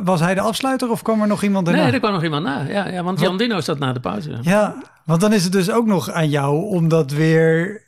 Was 0.04 0.20
hij 0.20 0.34
de 0.36 0.42
afsluiter 0.42 0.90
of 0.90 1.02
kwam 1.02 1.22
er 1.22 1.28
nog 1.28 1.44
iemand 1.44 1.66
daarna? 1.66 1.84
Nee, 1.84 1.92
er 1.92 2.00
kwam 2.00 2.14
nog 2.14 2.24
iemand 2.24 2.44
na. 2.44 2.62
Ja, 2.68 2.88
ja, 2.88 3.04
want 3.04 3.20
Jan 3.20 3.38
Dino 3.38 3.60
zat 3.62 3.80
na 3.80 3.94
de 3.94 4.00
pauze. 4.00 4.38
Ja, 4.42 4.76
want 5.06 5.22
dan 5.22 5.34
is 5.34 5.44
het 5.44 5.52
dus 5.52 5.72
ook 5.72 5.86
nog 5.86 6.12
aan 6.12 6.30
jou 6.30 6.64
om 6.66 6.88
dat 6.88 7.12
weer 7.12 7.82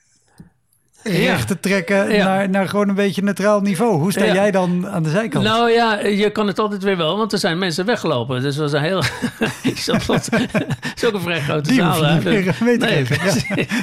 recht 1.03 1.47
te 1.47 1.59
trekken 1.59 2.13
Ja. 2.13 2.25
naar, 2.25 2.49
naar 2.49 2.67
gewoon 2.69 2.89
een 2.89 2.95
beetje 2.95 3.23
neutraal 3.23 3.61
niveau. 3.61 3.99
Hoe 3.99 4.11
sta 4.11 4.23
Ja. 4.25 4.33
jij 4.33 4.51
dan 4.51 4.87
aan 4.89 5.03
de 5.03 5.09
zijkant? 5.09 5.43
Nou 5.43 5.69
ja, 5.71 5.99
je 5.99 6.29
kan 6.29 6.47
het 6.47 6.59
altijd 6.59 6.83
weer 6.83 6.97
wel, 6.97 7.17
want 7.17 7.33
er 7.33 7.39
zijn 7.39 7.57
mensen 7.57 7.85
weggelopen. 7.85 8.41
Dus 8.41 8.55
dat 8.55 8.71
was 8.71 8.81
een 8.81 8.85
heel... 8.87 9.01
Het 9.61 9.77
is 10.95 11.05
ook 11.05 11.13
een 11.13 11.21
vrij 11.21 11.39
grote 11.41 11.69
Die 11.69 11.79
zaal. 11.79 11.89
hoef 11.89 12.23
je 12.23 12.29
hè. 12.29 12.35
niet 12.35 12.45
meer 12.45 12.57
mee 12.63 12.77
te 12.77 12.85
Nee, 12.85 13.05
geven, 13.05 13.15
ja. 13.15 13.21
precies. 13.55 13.67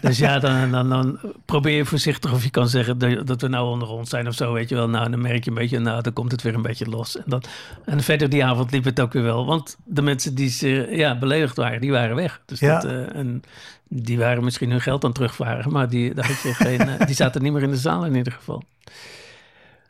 Dus 0.00 0.18
ja, 0.18 0.38
dan, 0.38 0.70
dan, 0.70 0.88
dan 0.88 1.18
probeer 1.44 1.76
je 1.76 1.84
voorzichtig 1.84 2.32
of 2.32 2.44
je 2.44 2.50
kan 2.50 2.68
zeggen 2.68 2.98
dat, 2.98 3.26
dat 3.26 3.40
we 3.40 3.48
nou 3.48 3.68
onder 3.70 3.88
ons 3.88 4.10
zijn 4.10 4.26
of 4.28 4.34
zo, 4.34 4.52
weet 4.52 4.68
je 4.68 4.74
wel. 4.74 4.88
Nou, 4.88 5.10
dan 5.10 5.20
merk 5.20 5.44
je 5.44 5.50
een 5.50 5.56
beetje, 5.56 5.78
nou, 5.78 6.02
dan 6.02 6.12
komt 6.12 6.32
het 6.32 6.42
weer 6.42 6.54
een 6.54 6.62
beetje 6.62 6.86
los. 6.88 7.16
En, 7.24 7.40
en 7.84 8.00
verder 8.02 8.28
die 8.28 8.44
avond 8.44 8.70
liep 8.72 8.84
het 8.84 9.00
ook 9.00 9.12
weer 9.12 9.22
wel. 9.22 9.46
Want 9.46 9.76
de 9.84 10.02
mensen 10.02 10.34
die 10.34 10.48
ze, 10.50 10.86
ja, 10.90 11.18
beledigd 11.18 11.56
waren, 11.56 11.80
die 11.80 11.90
waren 11.90 12.16
weg. 12.16 12.40
Dus 12.46 12.60
Ja. 12.60 12.80
dat, 12.80 12.90
eh, 12.90 13.14
en 13.16 13.42
die 13.88 14.18
waren 14.18 14.44
misschien 14.44 14.70
hun 14.70 14.80
geld 14.80 15.02
aan 15.02 15.10
het 15.10 15.18
terugvragen, 15.18 15.72
maar 15.72 15.88
die, 15.88 16.14
daar 16.14 16.26
had 16.26 16.40
je 16.42 16.54
geen, 16.64 16.80
eh, 16.80 17.06
die 17.06 17.14
zaten 17.14 17.42
niet 17.42 17.52
meer 17.52 17.62
in 17.62 17.70
de 17.70 17.76
zaal 17.76 18.04
in 18.04 18.14
ieder 18.14 18.32
geval. 18.32 18.62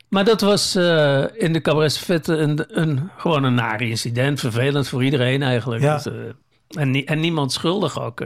Maar 0.07 0.25
dat 0.25 0.41
was 0.41 0.75
eh, 0.75 1.23
in 1.33 1.53
de 1.53 1.61
cabaret 1.61 1.97
Vette 1.97 2.35
een, 2.35 2.79
een, 2.81 3.09
gewoon 3.17 3.43
een 3.43 3.53
nare 3.53 3.89
incident. 3.89 4.39
Vervelend 4.39 4.87
voor 4.87 5.03
iedereen 5.03 5.41
eigenlijk. 5.43 5.81
Ja. 5.81 5.95
Dus, 5.95 6.05
eh, 6.05 6.81
en, 6.81 6.91
nie- 6.91 7.05
en 7.05 7.19
niemand 7.19 7.51
schuldig 7.51 8.01
ook. 8.01 8.19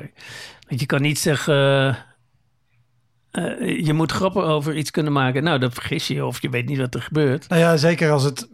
Want 0.68 0.80
je 0.80 0.86
kan 0.86 1.02
niet 1.02 1.20
zeggen... 1.20 1.54
je 3.62 3.92
moet 3.94 4.12
grappen 4.12 4.44
over 4.44 4.76
iets 4.76 4.92
kunnen 4.92 5.14
maken. 5.14 5.44
Nou, 5.44 5.60
dan 5.60 5.72
vergis 5.72 6.08
je 6.08 6.14
je 6.14 6.26
of 6.26 6.42
je 6.42 6.50
weet 6.50 6.66
niet 6.66 6.78
wat 6.78 6.96
er 6.96 7.02
gebeurt. 7.02 7.48
Nou 7.50 7.62
ja, 7.62 7.78
zeker 7.78 8.12
als 8.12 8.24
het. 8.24 8.48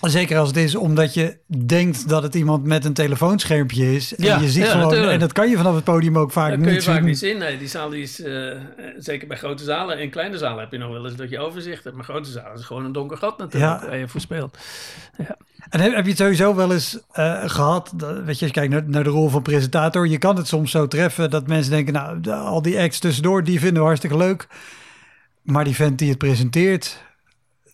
Zeker 0.00 0.38
als 0.38 0.48
het 0.48 0.56
is 0.56 0.74
omdat 0.74 1.14
je 1.14 1.36
denkt 1.66 2.08
dat 2.08 2.22
het 2.22 2.34
iemand 2.34 2.64
met 2.64 2.84
een 2.84 2.92
telefoonschermpje 2.92 3.94
is. 3.94 4.14
En 4.16 4.24
Ja, 4.24 4.38
je 4.38 4.48
ziet 4.48 4.62
ja, 4.64 4.70
gewoon, 4.70 4.84
natuurlijk. 4.84 5.12
en 5.12 5.18
dat 5.18 5.32
kan 5.32 5.48
je 5.50 5.56
vanaf 5.56 5.74
het 5.74 5.84
podium 5.84 6.18
ook 6.18 6.32
vaak 6.32 6.48
Dat 6.50 6.58
niet 6.58 6.66
kun 6.66 6.74
je 6.74 6.80
zien. 6.80 6.92
vaak 6.94 7.02
niet 7.02 7.18
zien. 7.18 7.38
Nee, 7.38 7.58
die 7.58 7.68
zaal 7.68 7.88
die 7.88 8.02
is... 8.02 8.22
eh, 8.22 8.56
zeker 8.98 9.28
bij 9.28 9.36
grote 9.36 9.64
zalen. 9.64 9.98
In 10.00 10.10
kleine 10.10 10.38
zalen 10.38 10.60
heb 10.60 10.72
je 10.72 10.78
nog 10.78 10.90
wel 10.92 11.06
eens 11.06 11.16
dat 11.16 11.30
je 11.30 11.38
overzicht 11.38 11.84
hebt. 11.84 11.96
Maar 11.96 12.04
grote 12.04 12.30
zalen 12.30 12.58
is 12.58 12.64
gewoon 12.64 12.84
een 12.84 12.92
donker 12.92 13.16
gat 13.16 13.38
natuurlijk. 13.38 13.80
Ja. 13.82 13.88
Waar 13.88 13.98
je 13.98 14.08
voor 14.08 14.20
speelt. 14.20 14.58
En 15.70 15.80
heb, 15.80 15.94
heb 15.94 16.04
je 16.04 16.10
het 16.10 16.18
sowieso 16.18 16.54
wel 16.54 16.72
eens 16.72 16.98
eh, 17.12 17.42
gehad, 17.46 17.92
dat, 17.94 18.14
weet 18.14 18.24
je, 18.24 18.26
als 18.28 18.38
je 18.38 18.50
kijkt 18.50 18.72
naar, 18.72 18.82
naar 18.86 19.04
de 19.04 19.10
rol 19.10 19.28
van 19.28 19.42
presentator, 19.42 20.08
je 20.08 20.18
kan 20.18 20.36
het 20.36 20.46
soms 20.46 20.70
zo 20.70 20.86
treffen 20.88 21.30
dat 21.30 21.46
mensen 21.46 21.70
denken, 21.72 21.92
nou, 21.92 22.30
al 22.30 22.62
die 22.62 22.78
acts 22.80 22.98
tussendoor, 22.98 23.44
die 23.44 23.58
vinden 23.60 23.78
we 23.78 23.84
hartstikke 23.86 24.16
leuk. 24.16 24.46
Maar 25.42 25.64
die 25.64 25.74
vent 25.74 25.98
die 25.98 26.08
het 26.08 26.18
presenteert, 26.18 27.02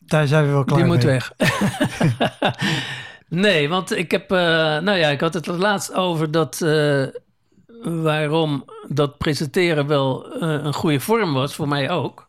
daar 0.07 0.27
zijn 0.27 0.45
we 0.47 0.51
wel 0.51 0.65
klaar 0.65 0.79
Die 0.79 0.87
moet 0.87 1.03
weg. 1.03 1.33
nee, 3.29 3.69
want 3.69 3.97
ik 3.97 4.11
heb... 4.11 4.31
eh, 4.33 4.39
nou 4.79 4.93
ja, 4.93 5.09
ik 5.09 5.21
had 5.21 5.35
het 5.35 5.47
laatst 5.47 5.95
over 5.95 6.31
dat... 6.31 6.61
eh, 6.63 7.05
waarom 7.83 8.65
dat 8.89 9.19
presenteren 9.19 9.87
wel 9.87 10.33
eh, 10.41 10.49
een 10.65 10.75
goede 10.75 11.01
vorm 11.01 11.33
was, 11.33 11.55
voor 11.55 11.69
mij 11.69 11.91
ook. 11.91 12.29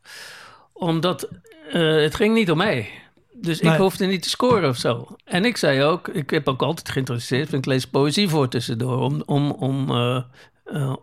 Omdat 0.73 1.29
het 1.71 2.15
ging 2.15 2.33
niet 2.33 2.51
om 2.51 2.57
mij. 2.57 2.89
Dus 3.33 3.61
Nee. 3.61 3.73
ik 3.73 3.79
hoefde 3.79 4.05
niet 4.05 4.21
te 4.23 4.29
scoren 4.29 4.69
of 4.69 4.77
zo. 4.77 5.15
En 5.25 5.45
ik 5.45 5.57
zei 5.57 5.83
ook, 5.83 6.07
ik 6.07 6.29
heb 6.29 6.47
ook 6.47 6.61
altijd 6.61 6.89
geïnteresseerd, 6.89 7.53
ik 7.53 7.65
lees 7.65 7.85
poëzie 7.87 8.29
voor 8.29 8.47
tussendoor, 8.47 8.97
om, 8.97 9.23
om, 9.25 9.51
om, 9.51 9.91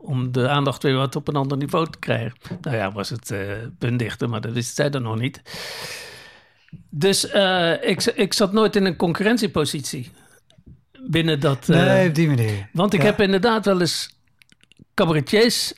om 0.00 0.32
de 0.32 0.48
aandacht 0.48 0.82
weer 0.82 0.96
wat 0.96 1.16
op 1.16 1.28
een 1.28 1.36
ander 1.36 1.56
niveau 1.56 1.90
te 1.90 1.98
krijgen. 1.98 2.32
Nou 2.60 2.76
ja, 2.76 2.92
was 2.92 3.10
het 3.10 3.34
puntdichter, 3.78 4.28
maar 4.28 4.40
dat 4.40 4.52
wist 4.52 4.74
zij 4.74 4.90
dan 4.90 5.02
nog 5.02 5.18
niet. 5.18 5.42
Dus 6.90 7.28
eh, 7.28 7.72
ik, 7.90 8.02
ik 8.04 8.32
zat 8.32 8.52
nooit 8.52 8.76
in 8.76 8.84
een 8.84 8.96
concurrentiepositie 8.96 10.10
binnen 11.06 11.40
dat... 11.40 11.68
eh, 11.68 11.76
Nee, 11.84 12.08
op 12.08 12.14
die 12.14 12.28
manier. 12.28 12.68
want 12.72 12.92
ik 12.92 13.00
Ja. 13.00 13.06
heb 13.06 13.20
inderdaad 13.20 13.64
wel 13.64 13.80
eens 13.80 14.10
cabaretiers... 14.94 15.72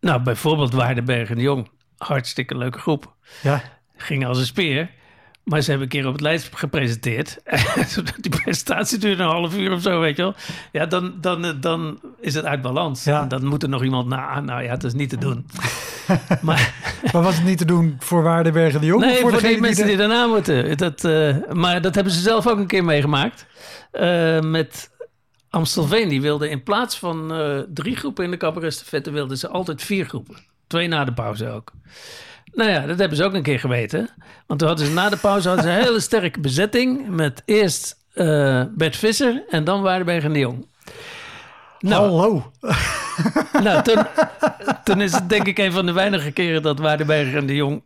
Nou, 0.00 0.22
bijvoorbeeld 0.22 0.72
Waardenberg 0.72 1.30
en 1.30 1.36
de 1.36 1.42
Jong. 1.42 1.70
Hartstikke 1.96 2.56
leuke 2.58 2.78
groep. 2.78 3.14
Ja, 3.42 3.62
Ging 3.96 4.26
als 4.26 4.38
een 4.38 4.46
speer. 4.46 4.90
Maar 5.44 5.60
ze 5.60 5.70
hebben 5.70 5.88
een 5.88 5.92
keer 5.92 6.06
op 6.06 6.12
het 6.12 6.20
lijst 6.22 6.48
gepresenteerd. 6.56 7.38
Die 8.20 8.40
presentatie 8.42 8.98
duurde 8.98 9.22
een 9.22 9.28
half 9.28 9.56
uur 9.56 9.72
of 9.72 9.82
zo, 9.82 10.00
weet 10.00 10.16
je 10.16 10.22
wel. 10.22 10.34
Ja, 10.72 10.86
dan, 10.86 11.14
dan, 11.20 11.44
eh, 11.44 11.52
dan 11.60 12.00
is 12.20 12.34
het 12.34 12.44
uit 12.44 12.62
balans. 12.62 13.04
Ja. 13.04 13.22
En 13.22 13.28
dan 13.28 13.44
moet 13.46 13.62
er 13.62 13.68
nog 13.68 13.82
iemand 13.84 14.08
na. 14.08 14.40
Nou 14.40 14.62
ja, 14.62 14.70
het 14.70 14.84
is 14.84 14.92
niet 14.92 15.08
te 15.08 15.16
doen. 15.18 15.46
maar 16.40 16.74
maar 17.12 17.22
was 17.22 17.34
het 17.36 17.44
niet 17.44 17.58
te 17.58 17.64
doen 17.64 17.96
voor 17.98 18.22
Waardenberg 18.22 18.74
en 18.74 18.80
de 18.80 18.86
Jong? 18.86 19.00
nee, 19.04 19.20
voor, 19.20 19.40
die 19.42 19.60
mensen 19.60 19.82
de- 19.84 19.88
die 19.88 19.98
daarna 19.98 20.26
moeten. 20.26 20.76
Dat, 20.76 21.04
eh, 21.04 21.36
maar 21.52 21.80
dat 21.80 21.94
hebben 21.94 22.12
ze 22.12 22.20
zelf 22.20 22.46
ook 22.46 22.58
een 22.58 22.66
keer 22.66 22.84
meegemaakt. 22.84 23.46
Eh, 23.90 24.40
met 24.40 24.90
Amstelveen. 25.50 26.08
Die 26.08 26.20
wilde 26.20 26.48
in 26.50 26.62
plaats 26.62 26.98
van 26.98 27.32
drie 27.68 27.96
groepen 27.96 28.24
in 28.24 28.30
de 28.30 28.36
cabaretstafette... 28.36 29.10
wilden 29.10 29.38
ze 29.38 29.48
altijd 29.48 29.82
vier 29.82 30.04
groepen. 30.04 30.36
Twee 30.66 30.88
na 30.88 31.04
de 31.04 31.12
pauze 31.12 31.48
ook. 31.48 31.72
Nou 32.52 32.70
ja, 32.70 32.86
dat 32.86 32.98
hebben 32.98 33.16
ze 33.16 33.24
ook 33.24 33.34
een 33.34 33.42
keer 33.42 33.58
geweten. 33.58 34.08
Want 34.46 34.60
toen 34.60 34.68
hadden 34.68 34.86
ze 34.86 34.92
na 34.92 35.08
de 35.08 35.16
pauze 35.16 35.48
hadden 35.48 35.66
ze 35.66 35.70
een 35.70 35.84
hele 35.84 36.00
sterke 36.00 36.40
bezetting... 36.40 37.08
met 37.08 37.42
eerst 37.44 37.96
eh, 38.14 38.62
Bert 38.74 38.96
Visser 38.96 39.42
en 39.48 39.64
dan 39.64 39.82
Waardenberg 39.82 40.24
en 40.24 40.32
de 40.32 40.38
Jong. 40.38 40.66
Nou, 41.78 42.08
Hallo. 42.08 42.52
nou, 43.64 43.82
toen, 43.82 44.06
toen 44.84 45.00
is 45.00 45.12
het 45.12 45.28
denk 45.28 45.46
ik 45.46 45.58
een 45.58 45.72
van 45.72 45.86
de 45.86 45.92
weinige 45.92 46.30
keren 46.30 46.62
dat 46.62 46.78
Waardenberger 46.78 47.36
en 47.36 47.46
de 47.46 47.54
Jong 47.54 47.82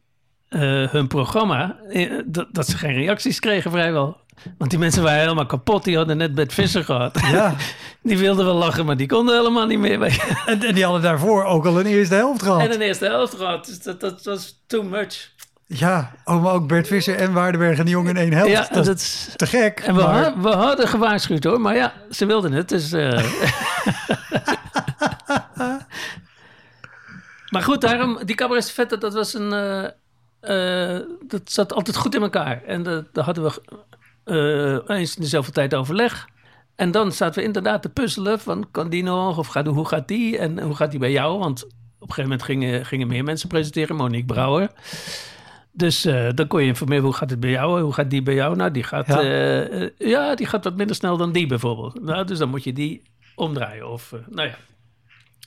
eh, 0.48 0.88
hun 0.88 1.06
programma, 1.06 1.76
eh, 1.88 2.12
dat, 2.26 2.46
dat 2.52 2.66
ze 2.66 2.76
geen 2.78 2.94
reacties 2.94 3.40
kregen 3.40 3.70
vrijwel. 3.70 4.16
Want 4.58 4.70
die 4.70 4.78
mensen 4.78 5.02
waren 5.02 5.20
helemaal 5.20 5.46
kapot. 5.46 5.84
Die 5.84 5.96
hadden 5.96 6.16
net 6.16 6.34
Bert 6.34 6.52
Visser 6.54 6.84
gehad. 6.84 7.18
Ja, 7.30 7.54
Die 8.02 8.18
wilden 8.18 8.44
wel 8.44 8.54
lachen, 8.54 8.86
maar 8.86 8.96
die 8.96 9.06
konden 9.06 9.36
helemaal 9.36 9.66
niet 9.66 9.78
meer. 9.78 10.02
en, 10.46 10.62
en 10.62 10.74
die 10.74 10.84
hadden 10.84 11.02
daarvoor 11.02 11.44
ook 11.44 11.66
al 11.66 11.80
een 11.80 11.86
eerste 11.86 12.14
helft 12.14 12.42
gehad. 12.42 12.60
En 12.60 12.72
een 12.72 12.80
eerste 12.80 13.04
helft 13.04 13.34
gehad. 13.34 13.66
Dus 13.66 13.82
dat, 13.82 14.00
dat 14.00 14.24
was 14.24 14.62
too 14.66 14.82
much. 14.82 15.30
Ja, 15.66 16.12
oh, 16.24 16.42
maar 16.42 16.52
ook 16.52 16.68
Bert 16.68 16.86
Visser 16.86 17.16
en 17.16 17.32
Waardenberg 17.32 17.78
en 17.78 17.84
de 17.84 17.90
Jong 17.90 18.08
in 18.08 18.16
één 18.16 18.32
helft. 18.32 18.50
Ja, 18.52 18.66
dat 18.72 18.78
is 18.78 18.86
dat 18.86 18.96
is... 18.96 19.32
te 19.36 19.46
gek. 19.46 19.80
En 19.80 19.94
we, 19.94 20.02
maar- 20.02 20.22
ha- 20.24 20.40
we 20.40 20.48
hadden 20.48 20.88
gewaarschuwd 20.88 21.44
hoor, 21.44 21.60
maar 21.60 21.74
ja, 21.74 21.92
ze 22.10 22.26
wilden 22.26 22.52
het. 22.52 22.68
Dus, 22.68 22.92
eh. 22.92 23.24
maar 27.52 27.62
goed, 27.62 27.80
daarom, 27.80 28.18
die 28.24 28.36
cabaret 28.36 28.70
Vette, 28.70 28.98
dat 28.98 29.14
was 29.14 29.34
een. 29.34 29.52
Eh, 30.40 30.98
dat 31.26 31.50
zat 31.50 31.72
altijd 31.72 31.96
goed 31.96 32.14
in 32.14 32.22
elkaar. 32.22 32.62
En 32.62 32.82
daar 33.12 33.24
hadden 33.24 33.44
we 33.44 33.62
eh, 34.24 34.96
eens 34.96 35.16
in 35.16 35.22
de 35.22 35.28
zoveel 35.28 35.52
tijd 35.52 35.74
overleg. 35.74 36.28
En 36.74 36.90
dan 36.90 37.12
zaten 37.12 37.40
we 37.40 37.46
inderdaad 37.46 37.82
te 37.82 37.88
puzzelen 37.88 38.40
van 38.40 38.68
kan 38.70 38.88
die 38.88 39.02
nog 39.02 39.38
of 39.38 39.46
gaat, 39.46 39.66
hoe 39.66 39.88
gaat 39.88 40.08
die 40.08 40.38
en 40.38 40.60
hoe 40.60 40.74
gaat 40.74 40.90
die 40.90 41.00
bij 41.00 41.10
jou? 41.10 41.38
Want 41.38 41.64
op 41.64 41.72
een 42.08 42.14
gegeven 42.14 42.22
moment 42.22 42.42
gingen, 42.42 42.86
gingen 42.86 43.08
meer 43.08 43.24
mensen 43.24 43.48
presenteren, 43.48 43.96
Monique 43.96 44.26
Brouwer. 44.26 44.70
Dus 45.72 46.04
eh, 46.04 46.28
dan 46.34 46.46
kon 46.46 46.60
je 46.60 46.66
informeren, 46.66 47.04
hoe 47.04 47.12
gaat 47.12 47.30
het 47.30 47.40
bij 47.40 47.50
jou? 47.50 47.80
Hoe 47.80 47.92
gaat 47.92 48.10
die 48.10 48.22
bij 48.22 48.34
jou? 48.34 48.56
Nou, 48.56 48.70
die 48.70 48.82
gaat, 48.82 49.06
Ja. 49.06 49.20
ja. 49.20 49.90
ja, 49.98 50.34
die 50.34 50.46
gaat 50.46 50.64
wat 50.64 50.76
minder 50.76 50.96
snel 50.96 51.16
dan 51.16 51.32
die 51.32 51.46
bijvoorbeeld. 51.46 52.02
Nou, 52.02 52.24
dus 52.26 52.38
dan 52.38 52.48
moet 52.48 52.64
je 52.64 52.72
die 52.72 53.02
omdraaien. 53.34 53.90
Of, 53.90 54.14
nou 54.28 54.48
ja. 54.48 54.56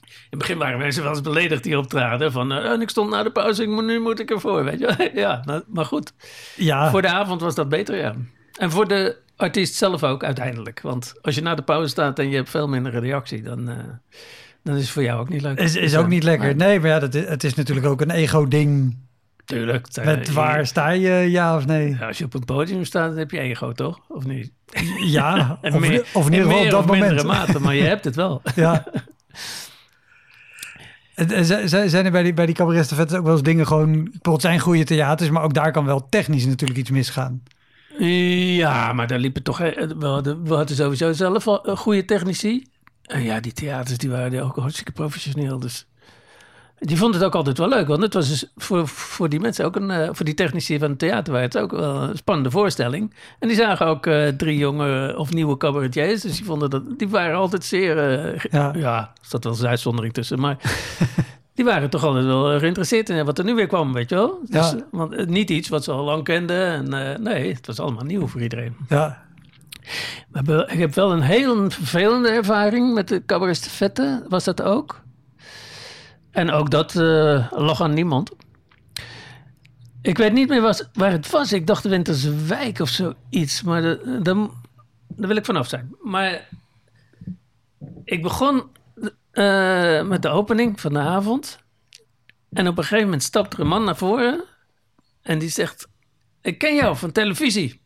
In 0.09 0.27
het 0.29 0.39
begin 0.39 0.57
waren 0.57 0.77
mensen 0.79 1.03
wel 1.03 1.11
eens 1.11 1.21
beledigd 1.21 1.63
die 1.63 1.77
optraden. 1.77 2.31
Van, 2.31 2.51
eh, 2.51 2.71
en 2.71 2.81
ik 2.81 2.89
stond 2.89 3.09
na 3.09 3.23
de 3.23 3.31
pauze, 3.31 3.65
nu 3.65 3.99
moet 3.99 4.19
ik 4.19 4.29
ervoor, 4.31 4.63
weet 4.63 4.79
je. 4.79 5.11
ja, 5.23 5.43
maar 5.67 5.85
goed. 5.85 6.13
Ja, 6.55 6.89
Voor 6.89 7.01
de 7.01 7.07
avond 7.07 7.41
was 7.41 7.55
dat 7.55 7.69
beter, 7.69 7.95
ja. 7.97 8.15
En 8.57 8.71
voor 8.71 8.87
de 8.87 9.17
artiest 9.35 9.73
zelf 9.75 10.03
ook 10.03 10.23
uiteindelijk. 10.23 10.81
Want 10.81 11.13
als 11.21 11.35
je 11.35 11.41
na 11.41 11.55
de 11.55 11.61
pauze 11.61 11.89
staat 11.89 12.19
en 12.19 12.29
je 12.29 12.35
hebt 12.35 12.49
veel 12.49 12.67
minder 12.67 12.99
reactie, 12.99 13.41
dan, 13.41 13.69
eh, 13.69 13.75
dan 14.63 14.75
is 14.75 14.81
het 14.81 14.89
voor 14.91 15.03
jou 15.03 15.19
ook 15.19 15.29
niet 15.29 15.41
leuk. 15.41 15.59
is, 15.59 15.75
is 15.75 15.95
ook 15.97 16.07
niet 16.07 16.23
lekker. 16.23 16.55
nee, 16.55 16.79
maar 16.79 16.89
ja, 16.89 16.99
dat, 16.99 17.13
is- 17.15 17.27
het 17.27 17.43
is 17.43 17.53
natuurlijk 17.53 17.87
ook 17.87 18.01
een 18.01 18.11
ego-ding. 18.11 18.97
Tuurlijk. 19.45 19.87
eh, 19.93 20.05
Met 20.05 20.27
je- 20.27 20.33
waar 20.33 20.65
sta 20.67 20.89
je, 20.89 21.09
ja 21.31 21.55
of 21.55 21.65
nee? 21.65 21.89
Ja, 21.99 22.07
als 22.07 22.17
je 22.17 22.25
op 22.25 22.33
een 22.33 22.45
podium 22.45 22.85
staat, 22.85 23.09
dan 23.09 23.17
heb 23.17 23.31
je 23.31 23.39
ego, 23.39 23.71
toch? 23.71 23.99
Of 24.07 24.25
niet? 24.25 24.51
Ja, 25.05 25.57
of, 25.61 25.79
meer- 25.79 26.05
of 26.13 26.25
in 26.27 26.33
ieder 26.33 26.47
geval 26.47 26.63
op 26.65 26.71
dat 26.71 26.85
moment. 26.85 27.23
mate, 27.23 27.59
maar 27.59 27.75
je 27.75 27.83
hebt 27.83 28.05
het 28.05 28.15
wel. 28.15 28.41
Ja. 28.55 28.85
Z- 31.27 31.85
Zijn 31.85 32.05
er 32.05 32.11
bij 32.11 32.23
die, 32.23 32.33
bij 32.33 32.45
die 32.45 32.59
ook 32.61 32.71
wel 33.23 33.31
eens 33.31 33.41
dingen 33.41 33.67
gewoon... 33.67 34.11
Het 34.21 34.41
zijn 34.41 34.59
goede 34.59 34.83
theaters, 34.83 35.29
maar 35.29 35.43
ook 35.43 35.53
daar 35.53 35.71
kan 35.71 35.85
wel 35.85 36.07
technisch 36.09 36.45
natuurlijk 36.45 36.79
iets 36.79 36.89
misgaan. 36.89 37.43
Ja, 37.97 38.93
maar 38.93 39.07
daar 39.07 39.19
liepen 39.19 39.43
toch... 39.43 39.59
eh, 39.59 39.87
We 39.97 40.05
hadden, 40.05 40.43
we 40.43 40.53
hadden 40.53 40.75
sowieso 40.75 41.13
zelf 41.13 41.47
al 41.47 41.75
goede 41.75 42.05
technici. 42.05 42.65
En 43.05 43.23
ja, 43.23 43.39
die 43.39 43.53
theaters 43.53 43.97
die 43.97 44.09
waren 44.09 44.43
ook 44.43 44.55
hartstikke 44.55 44.91
professioneel. 44.91 45.59
Dus 45.59 45.87
die 46.79 46.97
vonden 46.97 47.17
het 47.19 47.27
ook 47.27 47.35
altijd 47.35 47.57
wel 47.57 47.67
leuk. 47.69 47.87
Want 47.87 48.01
het 48.01 48.13
was 48.13 48.27
dus 48.29 48.51
voor, 48.55 48.87
voor 48.87 49.29
die 49.29 49.39
mensen 49.39 49.65
ook 49.65 49.75
een... 49.75 49.91
eh, 49.91 50.09
voor 50.11 50.25
die 50.25 50.33
technici 50.33 50.79
van 50.79 50.89
het 50.89 50.99
theater 50.99 51.35
het 51.35 51.57
ook 51.57 51.71
wel 51.71 51.95
een 52.01 52.17
spannende 52.17 52.51
voorstelling. 52.51 53.13
En 53.39 53.47
die 53.47 53.57
zagen 53.57 53.85
ook 53.85 54.05
eh, 54.05 54.27
drie 54.27 54.57
jonge 54.57 55.17
of 55.17 55.33
nieuwe 55.33 55.57
cabaretiers. 55.57 56.21
Dus 56.21 56.35
die 56.35 56.45
vonden 56.45 56.69
dat... 56.69 56.83
Die 56.99 57.09
waren 57.09 57.37
altijd 57.37 57.63
zeer... 57.65 57.97
eh, 57.97 58.39
Ja. 58.51 58.73
ja. 58.75 58.97
er 58.99 59.27
zat 59.27 59.43
wel 59.43 59.53
eens 59.53 59.61
een 59.61 59.67
uitzondering 59.69 60.13
tussen, 60.13 60.39
maar... 60.39 60.57
Die 61.53 61.67
waren 61.67 61.89
toch 61.89 62.03
altijd 62.03 62.25
wel 62.25 62.59
geïnteresseerd 62.59 63.09
in 63.09 63.25
wat 63.25 63.37
er 63.37 63.43
nu 63.43 63.55
weer 63.55 63.67
kwam, 63.67 63.93
weet 63.93 64.09
je 64.09 64.15
wel? 64.15 64.39
Dus, 64.45 64.71
Ja. 64.71 64.75
Want 64.91 65.27
niet 65.27 65.49
iets 65.49 65.69
wat 65.69 65.83
ze 65.83 65.91
al 65.91 66.03
lang 66.03 66.23
kenden. 66.23 66.91
En, 66.93 67.21
nee, 67.23 67.53
het 67.53 67.67
was 67.67 67.79
allemaal 67.79 68.03
nieuw 68.03 68.27
voor 68.27 68.41
iedereen. 68.41 68.75
Ja, 68.89 69.21
ik 70.67 70.79
heb 70.79 70.93
wel 70.93 71.11
een 71.11 71.21
heel 71.21 71.69
vervelende 71.69 72.29
ervaring 72.29 72.93
met 72.93 73.07
de 73.07 73.25
cabaret 73.25 73.59
Vette. 73.59 74.25
Was 74.29 74.43
dat 74.43 74.61
ook? 74.61 75.01
En 76.31 76.51
ook 76.51 76.71
dat 76.71 76.95
uh, 76.95 77.51
lag 77.51 77.81
aan 77.81 77.93
niemand. 77.93 78.31
Ik 80.01 80.17
weet 80.17 80.33
niet 80.33 80.49
meer 80.49 80.61
waar 80.93 81.11
het 81.11 81.29
was. 81.29 81.53
Ik 81.53 81.67
dacht 81.67 81.83
Winterswijk 81.83 82.79
of 82.79 82.89
zoiets. 82.89 83.61
Maar 83.61 83.81
daar 83.81 84.47
wil 85.15 85.35
ik 85.35 85.45
vanaf 85.45 85.67
zijn. 85.67 85.95
Maar 86.01 86.47
ik 88.03 88.21
begon 88.21 88.63
uh, 89.33 90.07
met 90.07 90.21
de 90.21 90.29
opening 90.29 90.81
van 90.81 90.93
de 90.93 90.99
avond. 90.99 91.59
En 92.51 92.67
op 92.67 92.77
een 92.77 92.83
gegeven 92.83 93.03
moment 93.03 93.23
stapt 93.23 93.53
er 93.53 93.59
een 93.59 93.67
man 93.67 93.83
naar 93.83 93.97
voren. 93.97 94.43
En 95.21 95.39
die 95.39 95.49
zegt: 95.49 95.87
Ik 96.41 96.57
ken 96.57 96.75
jou 96.75 96.95
van 96.95 97.11
televisie. 97.11 97.81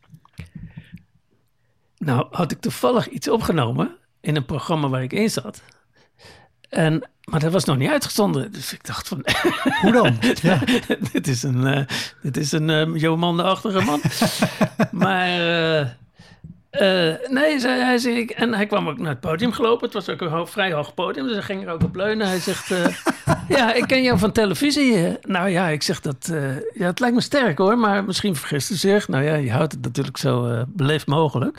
Nou, 1.98 2.26
had 2.30 2.52
ik 2.52 2.60
toevallig 2.60 3.08
iets 3.08 3.28
opgenomen 3.28 3.96
in 4.20 4.36
een 4.36 4.44
programma 4.44 4.88
waar 4.88 5.02
ik 5.02 5.12
in 5.12 5.30
zat. 5.30 5.62
En, 6.68 7.08
maar 7.24 7.40
dat 7.40 7.52
was 7.52 7.64
nog 7.64 7.76
niet 7.76 7.90
uitgezonden. 7.90 8.52
Dus 8.52 8.72
ik 8.72 8.86
dacht 8.86 9.08
van... 9.08 9.24
Hoe 9.80 9.92
dan? 9.92 10.18
Ja. 10.42 10.60
dit 11.12 11.28
is 11.28 11.42
een, 11.42 11.66
uh, 11.66 11.80
dit 12.22 12.36
is 12.36 12.52
een 12.52 12.68
uh, 12.68 13.00
Jomande-achtige 13.00 13.80
man. 13.80 14.00
maar... 15.04 15.38
Uh, 15.38 15.86
uh, 16.80 17.14
nee, 17.28 17.58
zei 17.58 17.80
hij. 17.80 17.98
Zei, 17.98 18.26
en 18.26 18.54
hij 18.54 18.66
kwam 18.66 18.88
ook 18.88 18.98
naar 18.98 19.08
het 19.08 19.20
podium 19.20 19.52
gelopen. 19.52 19.84
Het 19.84 19.94
was 19.94 20.08
ook 20.08 20.20
een 20.20 20.46
vrij 20.46 20.72
hoog 20.72 20.94
podium, 20.94 21.26
dus 21.26 21.34
hij 21.34 21.42
ging 21.42 21.66
er 21.66 21.72
ook 21.72 21.82
op 21.82 21.94
leunen. 21.94 22.26
Hij 22.26 22.38
zegt, 22.38 22.70
uh, 22.70 22.86
ja, 23.58 23.74
ik 23.74 23.86
ken 23.86 24.02
jou 24.02 24.18
van 24.18 24.32
televisie. 24.32 25.18
Nou 25.22 25.48
ja, 25.48 25.68
ik 25.68 25.82
zeg 25.82 26.00
dat, 26.00 26.28
uh, 26.32 26.56
ja, 26.74 26.86
het 26.86 27.00
lijkt 27.00 27.14
me 27.14 27.22
sterk 27.22 27.58
hoor, 27.58 27.78
maar 27.78 28.04
misschien 28.04 28.36
vergist 28.36 28.70
u 28.70 28.74
zich. 28.74 29.08
Nou 29.08 29.24
ja, 29.24 29.34
je 29.34 29.52
houdt 29.52 29.72
het 29.72 29.82
natuurlijk 29.82 30.16
zo 30.16 30.64
beleefd 30.68 31.06
mogelijk. 31.06 31.54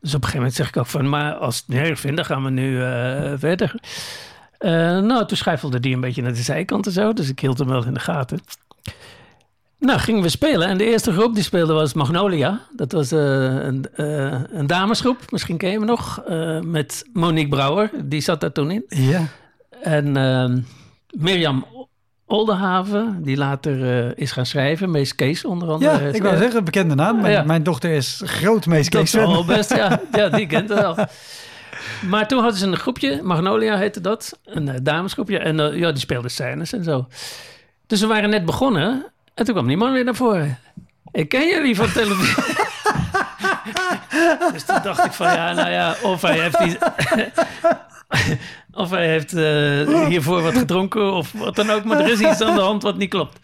Dus 0.00 0.14
op 0.14 0.22
een 0.22 0.28
gegeven 0.28 0.36
moment 0.36 0.54
zeg 0.54 0.68
ik 0.68 0.76
ook 0.76 0.86
van, 0.86 1.08
maar 1.08 1.34
als 1.34 1.56
het 1.56 1.68
niet 1.68 1.78
erg 1.78 2.00
vindt, 2.00 2.16
dan 2.16 2.24
gaan 2.24 2.44
we 2.44 2.50
nu 2.50 2.78
verder. 3.38 3.74
Nou, 5.00 5.26
toen 5.26 5.36
schuifelde 5.36 5.80
die 5.80 5.94
een 5.94 6.00
beetje 6.00 6.22
naar 6.22 6.34
de 6.34 6.42
zijkant 6.42 6.86
en 6.86 6.92
zo, 6.92 7.12
dus 7.12 7.28
ik 7.28 7.40
hield 7.40 7.58
hem 7.58 7.68
wel 7.68 7.84
in 7.84 7.94
de 7.94 8.00
gaten. 8.00 8.40
Nou, 9.84 9.98
gingen 9.98 10.22
we 10.22 10.28
spelen. 10.28 10.68
En 10.68 10.78
de 10.78 10.84
eerste 10.84 11.12
groep 11.12 11.34
die 11.34 11.42
speelde 11.42 11.72
was 11.72 11.94
Magnolia. 11.94 12.60
Dat 12.76 12.92
was 12.92 13.12
uh, 13.12 13.20
een, 13.20 13.86
uh, 13.96 14.40
een, 14.52 14.66
damesgroep, 14.66 15.30
misschien 15.30 15.56
ken 15.56 15.70
je 15.70 15.78
hem 15.78 15.86
nog. 15.86 16.22
Uh, 16.28 16.60
met 16.60 17.04
Monique 17.12 17.48
Brouwer, 17.48 17.90
die 18.04 18.20
zat 18.20 18.40
daar 18.40 18.52
toen 18.52 18.70
in. 18.70 18.84
Ja. 18.88 19.26
En 19.82 20.16
ehm, 20.16 20.60
Mirjam 21.10 21.66
Oldenhaven, 22.26 23.22
die 23.22 23.36
later 23.36 24.18
is 24.18 24.32
gaan 24.32 24.46
schrijven. 24.46 24.90
Mees 24.90 25.14
Kees 25.14 25.44
onder 25.44 25.68
andere. 25.68 26.04
Ja, 26.04 26.14
ik 26.14 26.22
wou 26.22 26.36
zeggen, 26.36 26.64
bekende 26.64 26.94
naam. 26.94 27.20
Mijn, 27.20 27.32
ja. 27.32 27.42
mijn 27.42 27.62
dochter 27.62 27.90
is 27.90 28.22
groot 28.24 28.66
Mees 28.66 28.88
Kees. 28.88 29.10
Dat 29.10 29.38
is 29.38 29.44
best, 29.44 29.76
ja. 29.76 30.00
ja. 30.12 30.28
Die 30.28 30.46
kent 30.46 30.68
het 30.68 30.78
wel. 30.86 30.96
Maar 32.08 32.28
toen 32.28 32.40
hadden 32.40 32.58
ze 32.58 32.66
een 32.66 32.76
groepje, 32.76 33.22
Magnolia 33.22 33.76
heette 33.76 34.00
dat. 34.00 34.38
Een 34.44 34.80
damesgroepje. 34.82 35.38
En 35.38 35.56
ja, 35.56 35.90
die 35.90 36.00
speelden 36.00 36.30
scènes 36.30 36.72
en 36.72 36.84
zo. 36.84 37.06
Dus 37.86 38.00
we 38.00 38.06
waren 38.06 38.30
net 38.30 38.44
begonnen. 38.44 39.06
En 39.34 39.44
toen 39.44 39.54
kwam 39.54 39.66
die 39.66 39.76
man 39.76 39.92
weer 39.92 40.04
naar 40.04 40.14
voren. 40.14 40.58
Ik 41.12 41.28
ken 41.28 41.48
jullie 41.48 41.76
van 41.76 41.92
televisie. 41.92 42.42
dus 44.52 44.64
toen 44.64 44.82
dacht 44.82 45.04
ik 45.04 45.12
van 45.12 45.26
ja, 45.26 45.52
nou 45.52 45.70
ja, 45.70 45.96
of 46.02 46.22
hij 46.22 46.40
heeft 46.40 46.58
of 48.82 48.90
hij 48.90 49.08
heeft 49.08 49.32
uh, 49.32 50.06
hiervoor 50.06 50.42
wat 50.42 50.58
gedronken 50.58 51.12
of 51.12 51.32
wat 51.32 51.56
dan 51.56 51.70
ook. 51.70 51.84
Maar 51.84 52.00
er 52.00 52.10
is 52.10 52.20
iets 52.20 52.40
aan 52.40 52.54
de 52.54 52.60
hand 52.60 52.82
wat 52.82 52.96
niet 52.96 53.10
klopt. 53.10 53.38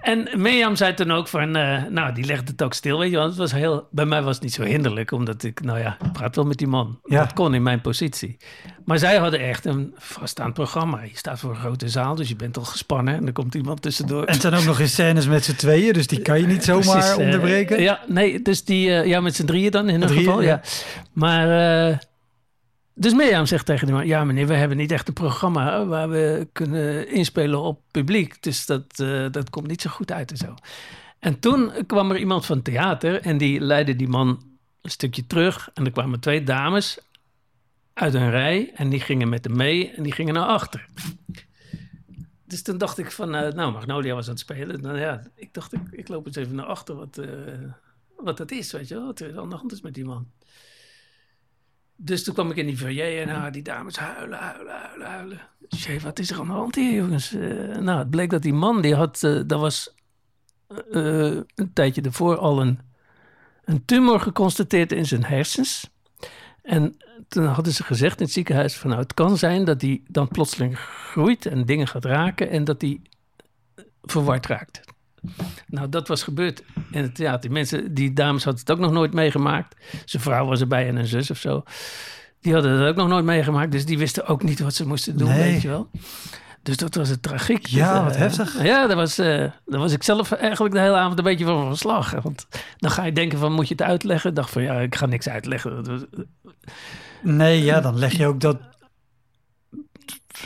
En 0.00 0.28
Mirjam 0.36 0.76
zei 0.76 0.94
toen 0.94 1.10
ook 1.10 1.28
van, 1.28 1.56
uh, 1.56 1.82
nou, 1.90 2.14
die 2.14 2.24
legde 2.24 2.50
het 2.50 2.62
ook 2.62 2.74
stil, 2.74 2.98
weet 2.98 3.10
je, 3.10 3.20
het 3.20 3.36
was 3.36 3.52
heel, 3.52 3.88
bij 3.90 4.04
mij 4.04 4.22
was 4.22 4.34
het 4.34 4.42
niet 4.42 4.54
zo 4.54 4.62
hinderlijk, 4.62 5.10
omdat 5.10 5.42
ik, 5.42 5.62
nou 5.62 5.78
ja, 5.78 5.96
ik 6.04 6.12
praat 6.12 6.36
wel 6.36 6.44
met 6.44 6.58
die 6.58 6.66
man. 6.66 7.00
Ja. 7.04 7.18
Dat 7.18 7.32
kon 7.32 7.54
in 7.54 7.62
mijn 7.62 7.80
positie. 7.80 8.36
Maar 8.84 8.98
zij 8.98 9.16
hadden 9.16 9.40
echt 9.40 9.64
een 9.64 9.94
vaststaand 9.96 10.54
programma. 10.54 11.02
Je 11.02 11.10
staat 11.16 11.38
voor 11.38 11.50
een 11.50 11.56
grote 11.56 11.88
zaal, 11.88 12.14
dus 12.14 12.28
je 12.28 12.36
bent 12.36 12.56
al 12.56 12.64
gespannen 12.64 13.14
en 13.14 13.26
er 13.26 13.32
komt 13.32 13.54
iemand 13.54 13.82
tussendoor. 13.82 14.24
En 14.24 14.32
het 14.32 14.42
zijn 14.42 14.54
ook 14.54 14.64
nog 14.64 14.80
eens 14.80 14.92
scènes 14.92 15.26
met 15.26 15.44
z'n 15.44 15.54
tweeën, 15.56 15.92
dus 15.92 16.06
die 16.06 16.22
kan 16.22 16.40
je 16.40 16.46
niet 16.46 16.64
zomaar 16.74 16.98
Precies, 16.98 17.10
uh, 17.10 17.24
onderbreken. 17.24 17.80
ja, 17.80 18.00
nee, 18.06 18.42
dus 18.42 18.64
die, 18.64 18.88
uh, 18.88 19.06
ja, 19.06 19.20
met 19.20 19.36
z'n 19.36 19.44
drieën 19.44 19.70
dan 19.70 19.88
in 19.88 20.00
ieder 20.00 20.16
geval, 20.16 20.42
ja. 20.42 20.48
ja. 20.48 20.60
Maar 21.12 22.12
dus 22.94 23.14
Mirjam 23.14 23.46
zegt 23.46 23.66
tegen 23.66 23.86
die 23.86 23.94
man: 23.94 24.06
Ja, 24.06 24.24
meneer, 24.24 24.46
we 24.46 24.54
hebben 24.54 24.76
niet 24.76 24.92
echt 24.92 25.08
een 25.08 25.14
programma 25.14 25.86
waar 25.86 26.08
we 26.08 26.48
kunnen 26.52 27.08
inspelen 27.08 27.60
op 27.60 27.80
publiek. 27.90 28.42
Dus 28.42 28.66
dat, 28.66 28.98
uh, 29.00 29.26
dat 29.30 29.50
komt 29.50 29.66
niet 29.66 29.82
zo 29.82 29.90
goed 29.90 30.12
uit 30.12 30.30
en 30.30 30.36
zo. 30.36 30.54
En 31.18 31.38
toen 31.38 31.72
kwam 31.86 32.10
er 32.10 32.18
iemand 32.18 32.46
van 32.46 32.62
theater 32.62 33.20
en 33.20 33.38
die 33.38 33.60
leidde 33.60 33.96
die 33.96 34.08
man 34.08 34.42
een 34.80 34.90
stukje 34.90 35.26
terug. 35.26 35.70
En 35.74 35.84
er 35.84 35.90
kwamen 35.90 36.20
twee 36.20 36.42
dames 36.42 36.98
uit 37.92 38.14
een 38.14 38.30
rij 38.30 38.72
en 38.74 38.88
die 38.88 39.00
gingen 39.00 39.28
met 39.28 39.44
hem 39.44 39.56
mee 39.56 39.90
en 39.90 40.02
die 40.02 40.12
gingen 40.12 40.34
naar 40.34 40.46
achter. 40.46 40.86
Dus 42.46 42.62
toen 42.62 42.78
dacht 42.78 42.98
ik 42.98 43.10
van, 43.10 43.34
uh, 43.34 43.52
nou, 43.52 43.72
Magnolia 43.72 44.14
was 44.14 44.24
aan 44.24 44.30
het 44.30 44.40
spelen. 44.40 44.80
Nou 44.80 44.98
ja, 44.98 45.22
ik 45.34 45.54
dacht, 45.54 45.72
ik, 45.72 45.80
ik 45.90 46.08
loop 46.08 46.26
eens 46.26 46.36
even 46.36 46.54
naar 46.54 46.66
achter 46.66 46.94
wat, 46.94 47.18
uh, 47.18 47.28
wat 48.16 48.36
dat 48.36 48.50
is, 48.50 48.72
weet 48.72 48.88
je 48.88 48.94
wel. 48.94 49.06
Wat 49.06 49.20
er 49.20 49.34
hand 49.34 49.72
is 49.72 49.80
met 49.80 49.94
die 49.94 50.04
man. 50.04 50.30
Dus 51.96 52.24
toen 52.24 52.34
kwam 52.34 52.50
ik 52.50 52.56
in 52.56 52.66
die 52.66 52.76
foyer 52.76 53.20
en 53.20 53.28
nou, 53.28 53.50
die 53.50 53.62
dames 53.62 53.96
huilen, 53.96 54.38
huilen, 54.38 54.72
huilen, 54.72 55.06
huilen. 55.06 55.40
Wat 56.02 56.18
is 56.18 56.30
er 56.30 56.38
aan 56.38 56.46
de 56.46 56.52
hand 56.52 56.74
hier, 56.74 56.94
jongens? 56.94 57.32
Uh, 57.32 57.76
nou, 57.76 57.98
het 57.98 58.10
bleek 58.10 58.30
dat 58.30 58.42
die 58.42 58.52
man, 58.52 58.80
die 58.80 58.94
had, 58.94 59.22
uh, 59.22 59.42
was 59.46 59.94
uh, 60.90 61.40
een 61.54 61.72
tijdje 61.72 62.02
ervoor 62.02 62.36
al 62.36 62.60
een, 62.60 62.78
een 63.64 63.84
tumor 63.84 64.20
geconstateerd 64.20 64.92
in 64.92 65.06
zijn 65.06 65.24
hersens. 65.24 65.90
En 66.62 66.96
toen 67.28 67.44
hadden 67.44 67.72
ze 67.72 67.84
gezegd 67.84 68.18
in 68.18 68.24
het 68.24 68.34
ziekenhuis 68.34 68.76
van 68.76 68.90
nou, 68.90 69.02
het 69.02 69.14
kan 69.14 69.36
zijn 69.36 69.64
dat 69.64 69.80
die 69.80 70.02
dan 70.08 70.28
plotseling 70.28 70.78
groeit 70.78 71.46
en 71.46 71.64
dingen 71.64 71.88
gaat 71.88 72.04
raken 72.04 72.50
en 72.50 72.64
dat 72.64 72.80
die 72.80 73.02
verward 74.02 74.46
raakt. 74.46 74.80
Nou, 75.66 75.88
dat 75.88 76.08
was 76.08 76.22
gebeurd 76.22 76.62
in 76.90 77.02
het 77.02 77.14
theater. 77.14 77.40
Die 77.40 77.50
mensen, 77.50 77.94
die 77.94 78.12
dames 78.12 78.44
hadden 78.44 78.62
het 78.62 78.70
ook 78.70 78.78
nog 78.78 78.92
nooit 78.92 79.14
meegemaakt. 79.14 79.76
Zijn 80.04 80.22
vrouw 80.22 80.46
was 80.46 80.60
erbij 80.60 80.88
en 80.88 80.96
een 80.96 81.06
zus 81.06 81.30
of 81.30 81.38
zo. 81.38 81.62
Die 82.40 82.52
hadden 82.52 82.72
het 82.72 82.88
ook 82.88 82.96
nog 82.96 83.08
nooit 83.08 83.24
meegemaakt. 83.24 83.72
Dus 83.72 83.86
die 83.86 83.98
wisten 83.98 84.26
ook 84.26 84.42
niet 84.42 84.60
wat 84.60 84.74
ze 84.74 84.86
moesten 84.86 85.16
doen, 85.16 85.34
weet 85.34 85.62
je 85.62 85.68
wel. 85.68 85.90
Dus 86.62 86.76
dat 86.76 86.94
was 86.94 87.08
het 87.08 87.22
tragiek. 87.22 87.66
Ja, 87.66 88.04
wat 88.04 88.12
uh, 88.12 88.18
heftig. 88.18 88.62
Ja, 88.62 88.86
daar 88.86 88.96
was, 88.96 89.18
uh, 89.18 89.26
daar 89.66 89.80
was 89.80 89.92
ik 89.92 90.02
zelf 90.02 90.32
eigenlijk 90.32 90.74
de 90.74 90.80
hele 90.80 90.96
avond 90.96 91.18
een 91.18 91.24
beetje 91.24 91.44
van 91.44 91.68
verslag. 91.68 92.10
Want 92.22 92.46
dan 92.76 92.90
ga 92.90 93.04
je 93.04 93.12
denken 93.12 93.38
van, 93.38 93.52
moet 93.52 93.68
je 93.68 93.74
het 93.74 93.82
uitleggen? 93.82 94.30
Ik 94.30 94.36
dacht 94.36 94.50
van, 94.50 94.62
ja, 94.62 94.80
ik 94.80 94.94
ga 94.94 95.06
niks 95.06 95.28
uitleggen. 95.28 96.08
Nee, 97.22 97.62
ja, 97.64 97.80
dan 97.80 97.98
leg 97.98 98.12
je 98.12 98.26
ook 98.26 98.40
dat 98.40 98.58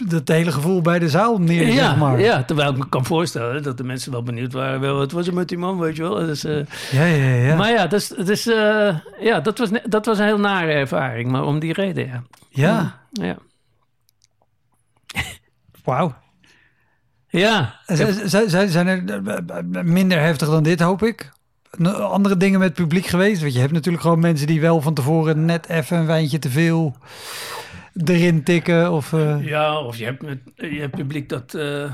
het 0.08 0.28
hele 0.28 0.52
gevoel 0.52 0.80
bij 0.82 0.98
de 0.98 1.08
zaal 1.08 1.38
neer, 1.38 1.66
ja, 1.66 1.72
zeg 1.72 1.96
maar. 1.96 2.20
Ja, 2.20 2.44
terwijl 2.44 2.70
ik 2.70 2.76
me 2.76 2.88
kan 2.88 3.04
voorstellen 3.04 3.62
dat 3.62 3.76
de 3.76 3.84
mensen 3.84 4.12
wel 4.12 4.22
benieuwd 4.22 4.52
waren. 4.52 4.80
Wel, 4.80 4.96
wat 4.96 5.12
was 5.12 5.26
er 5.26 5.34
met 5.34 5.48
die 5.48 5.58
man, 5.58 5.78
weet 5.78 5.96
je 5.96 6.02
wel? 6.02 6.14
Dus, 6.14 6.44
uh, 6.44 6.64
ja, 6.90 7.04
ja, 7.04 7.34
ja. 7.34 7.56
Maar 7.56 7.70
ja, 7.70 7.86
dus, 7.86 8.08
dus, 8.08 8.46
uh, 8.46 8.98
ja 9.20 9.40
dat, 9.40 9.58
was, 9.58 9.68
dat 9.84 10.06
was 10.06 10.18
een 10.18 10.24
heel 10.24 10.38
nare 10.38 10.72
ervaring. 10.72 11.30
Maar 11.30 11.44
om 11.44 11.58
die 11.58 11.72
reden, 11.72 12.06
ja. 12.06 12.22
Ja. 12.48 13.00
Ja. 13.12 13.36
Wauw. 15.84 16.14
Ja. 17.28 17.80
Zijn, 17.86 18.70
zijn 18.70 18.88
er 18.88 19.84
minder 19.84 20.20
heftig 20.20 20.48
dan 20.48 20.62
dit, 20.62 20.80
hoop 20.80 21.02
ik? 21.02 21.30
Andere 21.94 22.36
dingen 22.36 22.58
met 22.58 22.74
publiek 22.74 23.06
geweest? 23.06 23.40
Want 23.40 23.52
je 23.52 23.60
hebt 23.60 23.72
natuurlijk 23.72 24.02
gewoon 24.02 24.20
mensen 24.20 24.46
die 24.46 24.60
wel 24.60 24.80
van 24.80 24.94
tevoren 24.94 25.44
net 25.44 25.68
even 25.68 25.96
een 25.96 26.06
wijntje 26.06 26.38
te 26.38 26.50
veel 26.50 26.96
erin 28.04 28.42
tikken? 28.42 28.92
Of, 28.92 29.12
uh... 29.12 29.46
Ja, 29.46 29.80
of 29.80 29.96
je 29.96 30.04
hebt, 30.04 30.24
je 30.54 30.80
hebt 30.80 30.96
publiek 30.96 31.28
dat, 31.28 31.54
uh, 31.54 31.92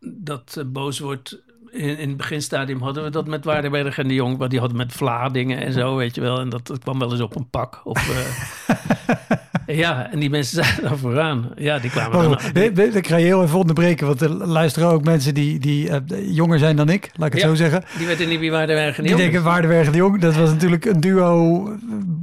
dat 0.00 0.54
uh, 0.58 0.64
boos 0.64 0.98
wordt. 0.98 1.44
In, 1.70 1.98
in 1.98 2.08
het 2.08 2.16
beginstadium 2.16 2.82
hadden 2.82 3.04
we 3.04 3.10
dat 3.10 3.26
met 3.26 3.44
Waardenberg 3.44 3.98
en 3.98 4.08
de 4.08 4.14
Jong, 4.14 4.38
maar 4.38 4.48
die 4.48 4.58
hadden 4.58 4.76
met 4.76 4.92
Vla 4.92 5.28
dingen 5.28 5.58
en 5.58 5.72
zo, 5.72 5.96
weet 5.96 6.14
je 6.14 6.20
wel. 6.20 6.40
En 6.40 6.48
dat, 6.48 6.66
dat 6.66 6.78
kwam 6.78 6.98
wel 6.98 7.10
eens 7.10 7.20
op 7.20 7.36
een 7.36 7.50
pak. 7.50 7.80
Of, 7.84 8.08
ja, 9.66 10.10
en 10.10 10.18
die 10.18 10.30
mensen 10.30 10.56
zijn 10.64 10.78
daar 10.82 10.98
vooraan. 10.98 11.50
Ja, 11.56 11.78
die 11.78 11.90
kwamen 11.90 12.18
oh, 12.18 12.38
dan... 12.52 12.94
Ik 12.94 13.08
ga 13.08 13.16
je 13.16 13.24
heel 13.24 13.42
even 13.42 13.58
onderbreken, 13.58 14.06
want 14.06 14.20
er 14.20 14.30
luisteren 14.30 14.88
ook 14.88 15.04
mensen 15.04 15.34
die, 15.34 15.58
die 15.58 15.88
uh, 15.88 15.96
jonger 16.34 16.58
zijn 16.58 16.76
dan 16.76 16.88
ik, 16.88 17.10
laat 17.16 17.26
ik 17.26 17.32
het 17.32 17.42
ja, 17.42 17.48
zo 17.48 17.54
zeggen. 17.54 17.84
Die 17.98 18.06
weten 18.06 18.28
niet 18.28 18.40
wie 18.40 18.50
Waardenberg 18.50 18.96
en 18.96 19.02
de 19.02 19.08
Jong 19.08 19.20
Die 19.20 19.30
denken 19.30 19.48
Waardenberg 19.48 19.86
en 19.86 19.92
de 19.92 19.98
Jong, 19.98 20.20
dat 20.20 20.34
was 20.34 20.50
natuurlijk 20.50 20.84
een 20.84 21.00
duo 21.00 21.62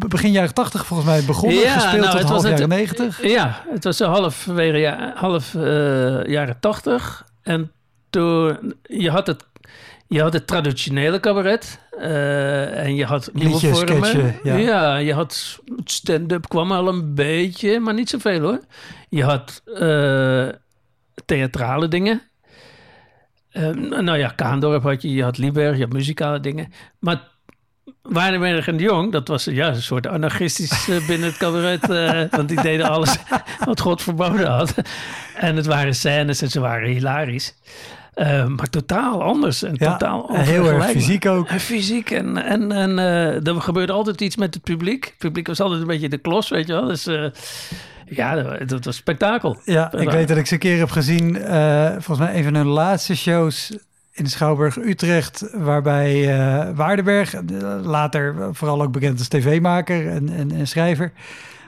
begin 0.09 0.31
jaren 0.31 0.53
80 0.53 0.85
volgens 0.85 1.09
mij 1.09 1.23
begonnen, 1.25 1.59
ja, 1.59 1.79
gespeeld 1.79 2.05
nou, 2.05 2.19
tot 2.19 2.29
half 2.29 2.43
jaren 2.43 2.69
90. 2.69 3.27
Ja, 3.27 3.63
het 3.69 3.83
was 3.83 3.99
half, 3.99 4.47
half 5.15 5.53
uh, 5.53 6.23
jaren 6.25 6.57
80. 6.59 7.25
En 7.43 7.71
toen, 8.09 8.73
je 8.83 9.09
had 9.09 9.27
het 9.27 9.45
je 10.13 10.21
had 10.21 10.33
het 10.33 10.47
traditionele 10.47 11.19
cabaret 11.19 11.79
uh, 11.99 12.79
en 12.79 12.95
je 12.95 13.05
had 13.05 13.29
nieuwe 13.33 13.59
vormen. 13.59 14.05
Sketchen, 14.05 14.39
ja. 14.43 14.55
ja. 14.55 14.97
je 14.97 15.13
had 15.13 15.59
stand-up 15.83 16.47
kwam 16.47 16.71
al 16.71 16.87
een 16.87 17.15
beetje, 17.15 17.79
maar 17.79 17.93
niet 17.93 18.09
zoveel 18.09 18.39
hoor. 18.39 18.59
Je 19.09 19.23
had 19.23 19.61
uh, 19.65 20.47
theatrale 21.25 21.87
dingen. 21.87 22.21
Uh, 23.51 23.69
nou 24.01 24.17
ja, 24.17 24.27
Kaandorp 24.27 24.83
had 24.83 25.01
je, 25.01 25.13
je 25.13 25.23
had 25.23 25.37
Lieberg, 25.37 25.75
je 25.75 25.83
had 25.83 25.93
muzikale 25.93 26.39
dingen. 26.39 26.73
Maar 26.99 27.31
Waardenberg 28.01 28.67
en 28.67 28.77
de 28.77 28.83
Jong, 28.83 29.11
dat 29.11 29.27
was 29.27 29.43
ja, 29.43 29.67
een 29.67 29.81
soort 29.81 30.07
anarchistisch 30.07 30.89
eh, 30.89 31.05
binnen 31.07 31.27
het 31.27 31.37
cabaret. 31.37 31.89
eh, 31.89 32.29
want 32.29 32.49
die 32.49 32.61
deden 32.61 32.89
alles 32.89 33.17
wat 33.65 33.79
God 33.79 34.01
verboden 34.01 34.47
had. 34.47 34.73
En 35.35 35.55
het 35.55 35.65
waren 35.65 35.95
scènes 35.95 36.41
en 36.41 36.49
ze 36.49 36.59
waren 36.59 36.89
hilarisch. 36.89 37.53
Eh, 38.13 38.47
maar 38.47 38.69
totaal 38.69 39.23
anders 39.23 39.63
en 39.63 39.75
Ja, 39.77 39.91
totaal 39.91 40.29
en 40.29 40.43
heel 40.43 40.71
erg 40.71 40.89
fysiek 40.89 41.25
ook. 41.25 41.47
En 41.47 41.59
fysiek 41.59 42.11
en, 42.11 42.37
en, 42.37 42.71
en 42.71 42.99
eh, 42.99 43.47
er 43.47 43.61
gebeurde 43.61 43.93
altijd 43.93 44.21
iets 44.21 44.35
met 44.35 44.53
het 44.53 44.63
publiek. 44.63 45.05
Het 45.05 45.17
publiek 45.17 45.47
was 45.47 45.59
altijd 45.59 45.81
een 45.81 45.87
beetje 45.87 46.09
de 46.09 46.17
klos, 46.17 46.49
weet 46.49 46.67
je 46.67 46.73
wel. 46.73 46.85
Dus 46.85 47.07
eh, 47.07 47.25
ja, 48.05 48.35
dat, 48.35 48.69
dat 48.69 48.85
was 48.85 48.95
spektakel. 48.95 49.57
Ja, 49.65 49.93
ik 49.93 50.09
weet 50.09 50.27
dat 50.27 50.37
ik 50.37 50.45
ze 50.45 50.53
een 50.53 50.59
keer 50.59 50.77
heb 50.77 50.91
gezien. 50.91 51.35
volgens 51.91 52.19
mij 52.19 52.35
een 52.35 52.43
van 52.43 52.55
hun 52.55 52.67
laatste 52.67 53.15
shows 53.15 53.71
in 54.13 54.23
de 54.23 54.29
Schouwburg 54.29 54.77
Utrecht. 54.77 55.49
Waarbij 55.53 56.37
eh, 56.37 56.69
Waardenberg, 56.75 57.35
later 57.83 58.35
vooral 58.51 58.81
ook 58.81 58.91
bekend 58.91 59.19
als 59.19 59.27
tv-maker 59.27 60.07
en, 60.09 60.29
en, 60.29 60.51
en 60.51 60.67
schrijver. 60.67 61.11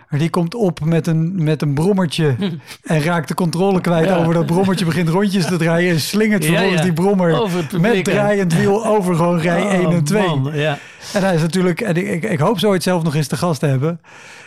Maar 0.10 0.20
die 0.20 0.30
komt 0.30 0.56
op 0.56 0.86
met 0.86 1.08
een, 1.08 1.44
met 1.44 1.62
een 1.62 1.74
brommertje 1.74 2.36
en 2.84 3.02
raakt 3.04 3.28
de 3.28 3.34
controle 3.34 3.82
kwijt 3.82 4.06
Ja. 4.06 4.16
over 4.16 4.34
dat 4.34 4.46
brommertje. 4.46 4.86
Begint 4.86 5.10
rondjes 5.10 5.46
te 5.46 5.58
draaien 5.58 5.94
en 5.94 6.00
slingert 6.00 6.46
vervolgens 6.46 6.78
ja. 6.78 6.84
die 6.84 6.94
brommer 6.94 7.50
met 7.80 8.04
draaiend 8.04 8.54
wiel 8.54 8.86
over 8.86 9.16
gewoon 9.16 9.40
rij 9.40 9.64
Oh, 9.64 9.72
1 9.74 9.92
en 9.92 10.04
2. 10.04 10.28
man, 10.28 10.52
ja. 10.54 10.78
En 11.14 11.24
hij 11.24 11.36
is 11.36 11.42
natuurlijk, 11.42 11.82
en 11.82 11.96
ik, 11.96 12.08
ik, 12.08 12.24
ik 12.24 12.40
hoop 12.40 12.60
zo 12.60 12.68
ooit 12.68 12.84
zelf 12.84 13.04
nog 13.04 13.16
eens 13.16 13.28
te 13.28 13.38
gast 13.38 13.60
te 13.60 13.66
hebben, 13.66 14.02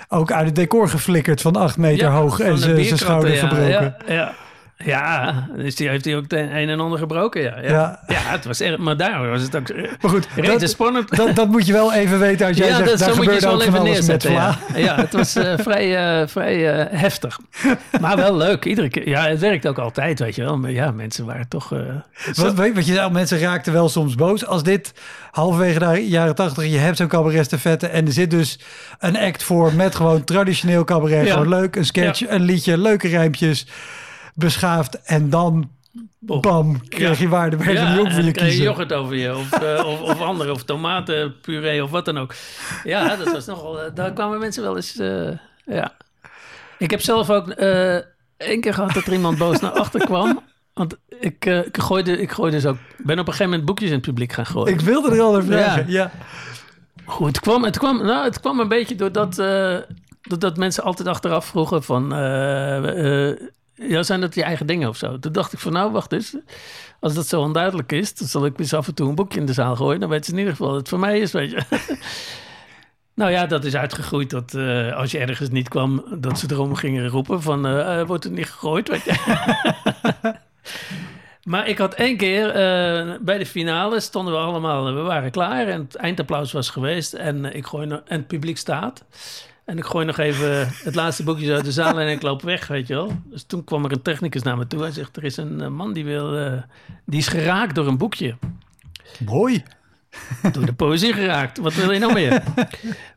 ook 0.08 0.32
uit 0.32 0.46
het 0.46 0.54
decor 0.54 0.88
geflikkerd 0.88 1.40
van 1.40 1.56
8 1.56 1.76
meter 1.76 2.08
hoog 2.08 2.40
en 2.40 2.58
zijn 2.58 2.98
schouder 2.98 3.30
gebroken. 3.36 3.96
Ja, 4.06 4.34
ja. 4.84 5.46
dus 5.56 5.74
die 5.74 5.88
heeft 5.88 6.04
hij 6.04 6.16
ook 6.16 6.28
de 6.28 6.38
een 6.38 6.68
en 6.68 6.80
ander 6.80 6.98
gebroken, 6.98 7.42
ja. 7.42 7.58
Ja, 7.60 7.68
Ja. 7.70 8.00
ja. 8.06 8.14
het 8.20 8.44
was 8.44 8.60
erg, 8.60 8.78
maar 8.78 8.96
daar 8.96 9.28
was 9.28 9.42
het 9.42 9.56
ook 9.56 9.68
Maar 9.74 10.10
goed, 10.10 10.26
dat, 10.46 10.70
spannend. 10.70 11.16
dat, 11.16 11.36
dat 11.36 11.48
moet 11.48 11.66
je 11.66 11.72
wel 11.72 11.92
even 11.92 12.18
weten 12.18 12.46
als 12.46 12.56
jij 12.56 12.68
ja, 12.68 12.76
zegt, 12.76 12.88
dat, 12.88 12.98
daar 12.98 13.08
zo 13.08 13.16
moet 13.16 13.34
je 13.34 13.40
wel 13.40 13.62
even 13.62 13.82
neerzetten. 13.82 14.32
Ja. 14.32 14.58
ja, 14.74 14.96
het 14.96 15.12
was 15.12 15.36
eh, 15.36 15.54
vrij, 15.58 16.20
eh, 16.20 16.28
vrij 16.28 16.72
eh, 16.72 16.98
heftig. 17.00 17.38
Maar 18.00 18.16
wel 18.16 18.36
leuk, 18.36 18.64
iedere 18.64 18.88
keer. 18.88 19.08
Ja, 19.08 19.28
het 19.28 19.40
werkt 19.40 19.66
ook 19.66 19.78
altijd, 19.78 20.18
weet 20.18 20.34
je 20.34 20.42
wel. 20.42 20.58
Maar 20.58 20.70
ja, 20.70 20.90
mensen 20.90 21.24
waren 21.26 21.48
toch... 21.48 21.72
eh, 21.72 21.80
Wat, 22.34 22.54
weet, 22.54 22.74
wat 22.74 22.86
je 22.86 22.94
zei, 22.94 23.10
mensen 23.10 23.38
raakten 23.38 23.72
wel 23.72 23.88
soms 23.88 24.14
boos. 24.14 24.46
Als 24.46 24.62
dit 24.62 24.92
halverwege 25.30 25.78
de 25.78 26.08
jaren 26.08 26.34
tachtig, 26.34 26.64
je 26.66 26.78
hebt 26.78 26.96
zo'n 26.96 27.08
cabaret 27.08 27.82
en 27.82 28.06
er 28.06 28.12
zit 28.12 28.30
dus 28.30 28.58
een 28.98 29.16
act 29.16 29.42
voor 29.42 29.74
met 29.74 29.94
gewoon 29.94 30.24
traditioneel 30.24 30.84
cabaret. 30.84 31.30
Gewoon 31.30 31.48
leuk, 31.48 31.76
een 31.76 31.84
sketch, 31.84 32.28
een 32.28 32.42
liedje, 32.42 32.78
leuke 32.78 33.08
rijmpjes, 33.08 33.66
beschaafd. 34.38 35.02
En 35.02 35.30
dan, 35.30 35.70
bam, 36.18 36.88
krijg 36.88 37.18
je 37.18 37.28
waarde 37.28 37.56
Ja, 37.56 37.62
voor 37.64 37.72
en 37.74 38.04
je 38.04 38.10
krijg 38.10 38.24
je 38.24 38.32
kiezen. 38.32 38.62
yoghurt 38.62 38.92
over 38.92 39.16
je, 39.16 39.36
of, 39.36 39.52
eh, 39.62 39.86
of, 39.86 40.00
of 40.00 40.20
andere, 40.20 40.52
of 40.52 40.64
tomatenpuree, 40.64 41.82
of 41.84 41.90
wat 41.90 42.04
dan 42.04 42.18
ook. 42.18 42.34
Ja, 42.84 43.16
dat 43.16 43.32
was 43.32 43.46
nogal... 43.46 43.80
eh, 43.82 43.90
daar 43.94 44.12
kwamen 44.12 44.38
mensen 44.38 44.62
wel 44.62 44.76
eens... 44.76 44.96
eh, 44.96 45.30
ja. 45.66 45.96
Ik 46.78 46.90
heb 46.90 47.00
zelf 47.00 47.30
ook 47.30 47.48
één 48.36 48.60
keer 48.60 48.74
gehad 48.74 48.92
dat 48.92 49.04
er 49.06 49.12
iemand 49.12 49.38
boos 49.38 49.60
naar 49.60 49.70
achter 49.70 50.00
kwam. 50.00 50.40
Want 50.74 50.96
ik, 51.20 51.44
ik, 51.44 51.78
gooide, 51.78 52.18
ik 52.20 52.30
gooide 52.30 52.56
dus 52.56 52.66
ook... 52.66 52.76
ben 52.96 53.18
op 53.18 53.26
een 53.26 53.32
gegeven 53.32 53.44
moment 53.44 53.64
boekjes 53.64 53.88
in 53.88 53.94
het 53.94 54.04
publiek 54.04 54.32
gaan 54.32 54.46
gooien. 54.46 54.74
Ik 54.74 54.80
wilde 54.80 55.10
er 55.10 55.20
al 55.20 55.32
naar 55.32 55.42
vragen. 55.42 55.90
Ja. 55.90 56.10
Goed, 57.04 57.26
het 57.26 57.40
kwam, 57.40 57.64
het, 57.64 57.78
kwam, 57.78 58.04
nou, 58.04 58.24
het 58.24 58.40
kwam 58.40 58.60
een 58.60 58.68
beetje 58.68 58.94
doordat, 58.94 59.34
doordat 60.22 60.56
mensen 60.56 60.84
altijd 60.84 61.08
achteraf 61.08 61.46
vroegen 61.46 61.82
van... 61.82 62.12
ja, 63.78 64.02
zijn 64.02 64.20
dat 64.20 64.34
je 64.34 64.42
eigen 64.42 64.66
dingen 64.66 64.88
of 64.88 64.96
zo? 64.96 65.18
Toen 65.18 65.32
dacht 65.32 65.52
ik 65.52 65.58
van, 65.58 65.72
nou, 65.72 65.92
wacht 65.92 66.12
eens. 66.12 66.36
Als 67.00 67.14
dat 67.14 67.26
zo 67.26 67.40
onduidelijk 67.40 67.92
is, 67.92 68.14
dan 68.14 68.28
zal 68.28 68.44
ik 68.44 68.58
eens 68.58 68.74
af 68.74 68.86
en 68.88 68.94
toe 68.94 69.08
een 69.08 69.14
boekje 69.14 69.40
in 69.40 69.46
de 69.46 69.52
zaal 69.52 69.76
gooien. 69.76 70.00
Dan 70.00 70.08
weten 70.08 70.24
ze 70.24 70.32
in 70.32 70.38
ieder 70.38 70.52
geval 70.52 70.68
dat 70.68 70.78
het 70.78 70.88
voor 70.88 70.98
mij 70.98 71.20
is, 71.20 71.32
weet 71.32 71.50
je. 71.50 71.62
nou 73.14 73.30
ja, 73.30 73.46
dat 73.46 73.64
is 73.64 73.76
uitgegroeid 73.76 74.30
dat 74.30 74.54
eh, 74.54 74.96
als 74.96 75.10
je 75.10 75.18
ergens 75.18 75.50
niet 75.50 75.68
kwam... 75.68 76.04
dat 76.20 76.38
ze 76.38 76.46
erom 76.50 76.74
gingen 76.74 77.08
roepen 77.08 77.42
van, 77.42 77.66
eh, 77.66 78.00
eh, 78.00 78.06
wordt 78.06 78.24
het 78.24 78.32
niet 78.32 78.50
gegooid, 78.50 78.88
weet 78.88 79.04
je. 79.04 79.16
Maar 81.42 81.68
ik 81.68 81.78
had 81.78 81.94
één 81.94 82.16
keer 82.16 82.52
bij 83.20 83.38
de 83.38 83.46
finale 83.46 84.00
stonden 84.00 84.34
we 84.34 84.40
allemaal, 84.40 84.94
we 84.94 85.00
waren 85.00 85.30
klaar 85.30 85.66
en 85.66 85.80
het 85.80 85.94
eindapplaus 85.94 86.52
was 86.52 86.70
geweest 86.70 87.12
en, 87.12 87.54
ik 87.54 87.66
gooi 87.66 87.88
en 87.88 88.02
het 88.04 88.26
publiek 88.26 88.58
staat. 88.58 89.04
En 89.68 89.78
ik 89.78 89.84
gooi 89.84 90.06
nog 90.06 90.18
even 90.18 90.68
het 90.84 90.94
laatste 90.94 91.22
boekje 91.22 91.54
uit 91.54 91.64
de 91.64 91.72
zaal 91.72 92.00
en 92.00 92.08
ik 92.08 92.22
loop 92.22 92.42
weg, 92.42 92.66
weet 92.66 92.86
je 92.86 92.94
wel. 92.94 93.12
Dus 93.24 93.42
toen 93.42 93.64
kwam 93.64 93.84
er 93.84 93.92
een 93.92 94.02
technicus 94.02 94.42
naar 94.42 94.56
me 94.56 94.66
toe. 94.66 94.80
Hij 94.80 94.90
zegt, 94.90 95.16
er 95.16 95.24
is 95.24 95.36
een 95.36 95.60
eh, 95.60 95.68
man 95.68 95.92
die, 95.92 96.04
wil, 96.04 96.36
eh, 96.36 96.52
die 97.06 97.18
is 97.18 97.28
geraakt 97.28 97.74
door 97.74 97.86
een 97.86 97.98
boekje. 97.98 98.36
Mooi. 99.24 99.62
Door 100.52 100.66
de 100.66 100.72
poëzie 100.72 101.12
geraakt. 101.12 101.58
Wat 101.58 101.74
wil 101.74 101.92
je 101.92 101.98
nou 101.98 102.12
meer? 102.12 102.42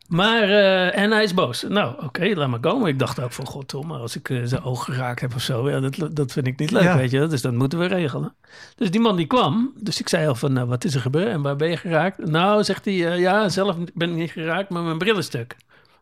Maar, 0.07 0.43
eh, 0.43 0.97
en 0.97 1.11
hij 1.11 1.23
is 1.23 1.33
boos. 1.33 1.65
Nou, 1.69 2.03
oké, 2.03 2.31
laat 2.35 2.49
maar 2.49 2.59
komen. 2.59 2.87
Ik 2.87 2.99
dacht 2.99 3.21
ook 3.21 3.31
van, 3.31 3.45
god, 3.45 3.83
maar 3.85 3.99
als 3.99 4.15
ik 4.15 4.41
zijn 4.43 4.63
oog 4.63 4.83
geraakt 4.83 5.21
heb 5.21 5.35
of 5.35 5.41
zo, 5.41 5.69
ja, 5.69 5.79
dat, 5.79 6.15
dat 6.15 6.31
vind 6.31 6.47
ik 6.47 6.59
niet 6.59 6.71
leuk, 6.71 6.83
Ja. 6.83 6.97
weet 6.97 7.11
je. 7.11 7.27
Dus 7.27 7.41
dat 7.41 7.53
moeten 7.53 7.79
we 7.79 7.85
regelen. 7.85 8.33
Dus 8.75 8.91
die 8.91 9.01
man 9.01 9.15
die 9.15 9.25
kwam, 9.27 9.73
dus 9.79 9.99
ik 9.99 10.09
zei 10.09 10.27
al 10.27 10.35
van, 10.35 10.53
nou, 10.53 10.67
wat 10.67 10.83
is 10.83 10.95
er 10.95 11.01
gebeurd 11.01 11.27
en 11.27 11.41
waar 11.41 11.55
ben 11.55 11.69
je 11.69 11.77
geraakt? 11.77 12.25
Nou, 12.25 12.63
zegt 12.63 12.85
hij, 12.85 12.93
ja, 13.19 13.49
zelf 13.49 13.75
ben 13.93 14.09
ik 14.09 14.15
niet 14.15 14.31
geraakt, 14.31 14.69
maar 14.69 14.83
mijn 14.83 14.97
bril 14.97 15.17
is 15.17 15.25
stuk. 15.25 15.55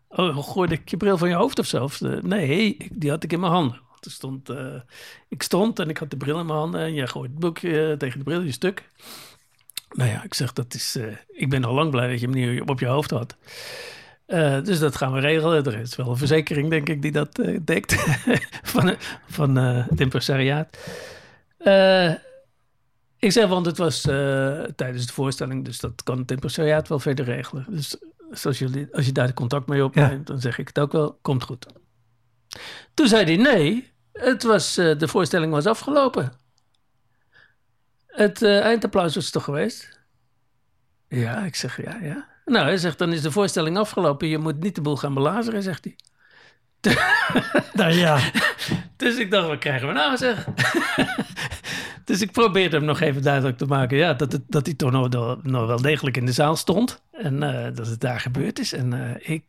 Oh, 0.09 0.37
gooide 0.37 0.73
ik 0.73 0.89
je 0.89 0.97
bril 0.97 1.17
van 1.17 1.29
je 1.29 1.35
hoofd 1.35 1.59
of? 1.59 1.73
Of, 1.73 2.01
eh, 2.01 2.21
nee, 2.21 2.77
die 2.91 3.09
had 3.09 3.23
ik 3.23 3.33
in 3.33 3.39
mijn 3.39 3.51
handen. 3.51 3.79
Stond, 3.99 4.49
eh, 4.49 4.81
ik 5.27 5.43
stond 5.43 5.79
en 5.79 5.89
ik 5.89 5.97
had 5.97 6.09
de 6.09 6.17
bril 6.17 6.39
in 6.39 6.45
mijn 6.45 6.57
handen 6.57 6.81
en 6.81 6.93
jij 6.93 7.07
gooit 7.07 7.31
het 7.31 7.39
boekje 7.39 7.89
eh, 7.89 7.97
tegen 7.97 8.17
de 8.17 8.23
bril, 8.23 8.41
je 8.41 8.51
stuk. 8.51 8.89
Nou 9.91 10.09
ja, 10.09 10.23
ik 10.23 10.33
zeg, 10.33 10.53
dat 10.53 10.73
is, 10.73 10.97
ik 11.27 11.49
ben 11.49 11.63
al 11.63 11.73
lang 11.73 11.91
blij 11.91 12.09
dat 12.09 12.19
je 12.19 12.29
hem 12.29 12.35
niet 12.35 12.61
op 12.69 12.79
je 12.79 12.85
hoofd 12.85 13.09
had. 13.09 13.35
Dus 14.65 14.79
dat 14.79 14.95
gaan 14.95 15.13
we 15.13 15.19
regelen. 15.19 15.65
Er 15.65 15.79
is 15.79 15.95
wel 15.95 16.09
een 16.09 16.17
verzekering, 16.17 16.69
denk 16.69 16.89
ik, 16.89 17.01
die 17.01 17.11
dat 17.11 17.41
dekt. 17.63 17.95
van 18.73 18.95
van 19.27 19.55
het 19.55 19.99
impresariaat. 19.99 20.77
Ik 23.19 23.31
zeg, 23.31 23.47
want 23.47 23.65
het 23.65 23.77
was 23.77 24.01
tijdens 24.75 25.05
de 25.05 25.13
voorstelling, 25.13 25.65
dus 25.65 25.79
dat 25.79 26.03
kan 26.03 26.17
het 26.17 26.31
impresariaat 26.31 26.87
wel 26.87 26.99
verder 26.99 27.25
regelen. 27.25 27.65
Dus, 27.69 27.97
dus 28.29 28.45
als, 28.45 28.59
jullie, 28.59 28.87
als 28.91 29.05
je 29.05 29.11
daar 29.11 29.33
contact 29.33 29.67
mee 29.67 29.83
opneemt, 29.83 30.27
dan 30.27 30.39
zeg 30.39 30.57
ik 30.57 30.67
het 30.67 30.79
ook 30.79 30.91
wel, 30.91 31.19
komt 31.21 31.43
goed. 31.43 31.65
Toen 32.93 33.07
zei 33.07 33.23
hij 33.23 33.35
nee, 33.35 33.91
het 34.13 34.43
was, 34.43 34.77
eh, 34.77 34.97
de 34.97 35.07
voorstelling 35.07 35.51
was 35.51 35.65
afgelopen. 35.65 36.31
Het 38.07 38.41
eh, 38.41 38.59
eindapplaus 38.59 39.15
was 39.15 39.29
toch 39.29 39.43
geweest? 39.43 39.99
Ja, 41.07 41.43
ik 41.43 41.55
zeg 41.55 41.83
ja, 41.83 41.97
ja. 42.01 42.27
Nou, 42.45 42.65
hij 42.65 42.77
zegt, 42.77 42.97
dan 42.97 43.13
is 43.13 43.21
de 43.21 43.31
voorstelling 43.31 43.77
afgelopen. 43.77 44.27
Je 44.27 44.37
moet 44.37 44.59
niet 44.59 44.75
de 44.75 44.81
boel 44.81 44.97
gaan 44.97 45.13
belazeren, 45.13 45.63
zegt 45.63 45.83
hij. 45.83 45.95
Nou 47.73 47.93
ja, 47.93 48.19
Dus 48.95 49.17
ik 49.17 49.31
dacht, 49.31 49.47
wat 49.47 49.57
krijgen 49.57 49.87
we 49.87 49.93
nou, 49.93 50.17
zeg? 50.17 50.47
dus 52.05 52.21
ik 52.21 52.31
probeerde 52.31 52.77
hem 52.77 52.85
nog 52.85 52.99
even 52.99 53.21
duidelijk 53.21 53.57
te 53.57 53.65
maken... 53.65 53.97
Ja, 53.97 54.13
dat, 54.13 54.31
het, 54.31 54.41
dat 54.47 54.65
hij 54.65 54.75
toch 54.75 54.91
nog, 54.91 55.09
nog 55.43 55.67
wel 55.67 55.81
degelijk 55.81 56.17
in 56.17 56.25
de 56.25 56.31
zaal 56.31 56.55
stond. 56.55 57.01
En 57.23 57.43
eh, 57.43 57.75
dat 57.75 57.87
het 57.87 58.01
daar 58.01 58.19
gebeurd 58.19 58.59
is. 58.59 58.73
En 58.73 58.93
eh, 58.93 59.33
ik... 59.33 59.43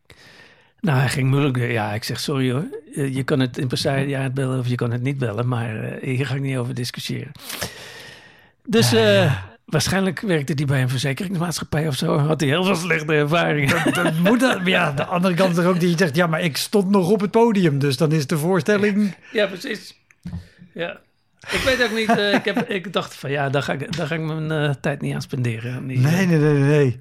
Nou, 0.81 0.99
hij 0.99 1.09
ging 1.09 1.31
moeilijk. 1.31 1.57
Ja, 1.57 1.93
ik 1.93 2.05
zeg, 2.05 2.21
sorry 2.21 2.53
hoor. 2.53 2.65
Eh, 2.95 3.15
Je 3.15 3.23
kan 3.23 3.41
het 3.41 3.59
impresariaat 3.59 4.35
bellen 4.35 4.59
of 4.59 4.67
je 4.69 4.75
kan 4.75 4.91
het 4.91 5.03
niet 5.03 5.19
bellen. 5.19 5.49
Maar 5.49 5.99
hier 6.01 6.27
ga 6.27 6.35
ik 6.35 6.41
niet 6.41 6.57
over 6.57 6.75
discussiëren. 6.75 7.33
Dus 8.65 8.95
waarschijnlijk 9.65 10.21
werkte 10.21 10.53
hij 10.57 10.65
bij 10.65 10.83
een 10.83 10.89
verzekeringsmaatschappij 10.89 11.87
of 11.89 11.95
zo. 11.97 12.19
Had 12.19 12.41
hij 12.41 12.49
heel 12.49 12.65
veel 12.65 12.75
slechte 12.75 13.13
ervaringen. 13.13 13.93
dat 13.95 14.15
moet 14.19 14.41
dat. 14.41 14.59
Ja, 14.67 14.93
de 14.93 15.05
andere 15.05 15.35
kant 15.35 15.51
is 15.57 15.65
er 15.65 15.69
ook 15.69 15.81
die 15.81 15.97
zegt, 15.97 16.15
ja, 16.17 16.27
maar 16.27 16.41
ik 16.41 16.57
stond 16.57 16.91
nog 16.91 17.11
op 17.11 17.21
het 17.21 17.31
podium. 17.31 17.79
Dus 17.79 17.97
dan 17.97 18.13
is 18.13 18.27
de 18.27 18.39
voorstelling... 18.39 19.15
Ja, 19.33 19.47
precies. 19.47 19.95
Ja. 20.75 21.01
Ik 21.51 21.61
weet 21.65 21.83
ook 21.83 21.95
niet, 21.97 22.35
ik, 22.35 22.45
heb, 22.45 22.69
ik 22.69 22.93
dacht 22.93 23.15
van 23.15 23.31
ja, 23.31 23.49
daar 23.49 23.63
ga 23.63 23.73
ik, 23.73 23.97
daar 23.97 24.07
ga 24.07 24.15
ik 24.15 24.21
mijn 24.21 24.81
tijd 24.81 25.01
niet 25.01 25.15
aan 25.15 25.23
spenderen. 25.23 25.87
Nee, 25.87 26.01
nee, 26.27 26.27
nee, 26.39 26.55
nee. 26.55 26.99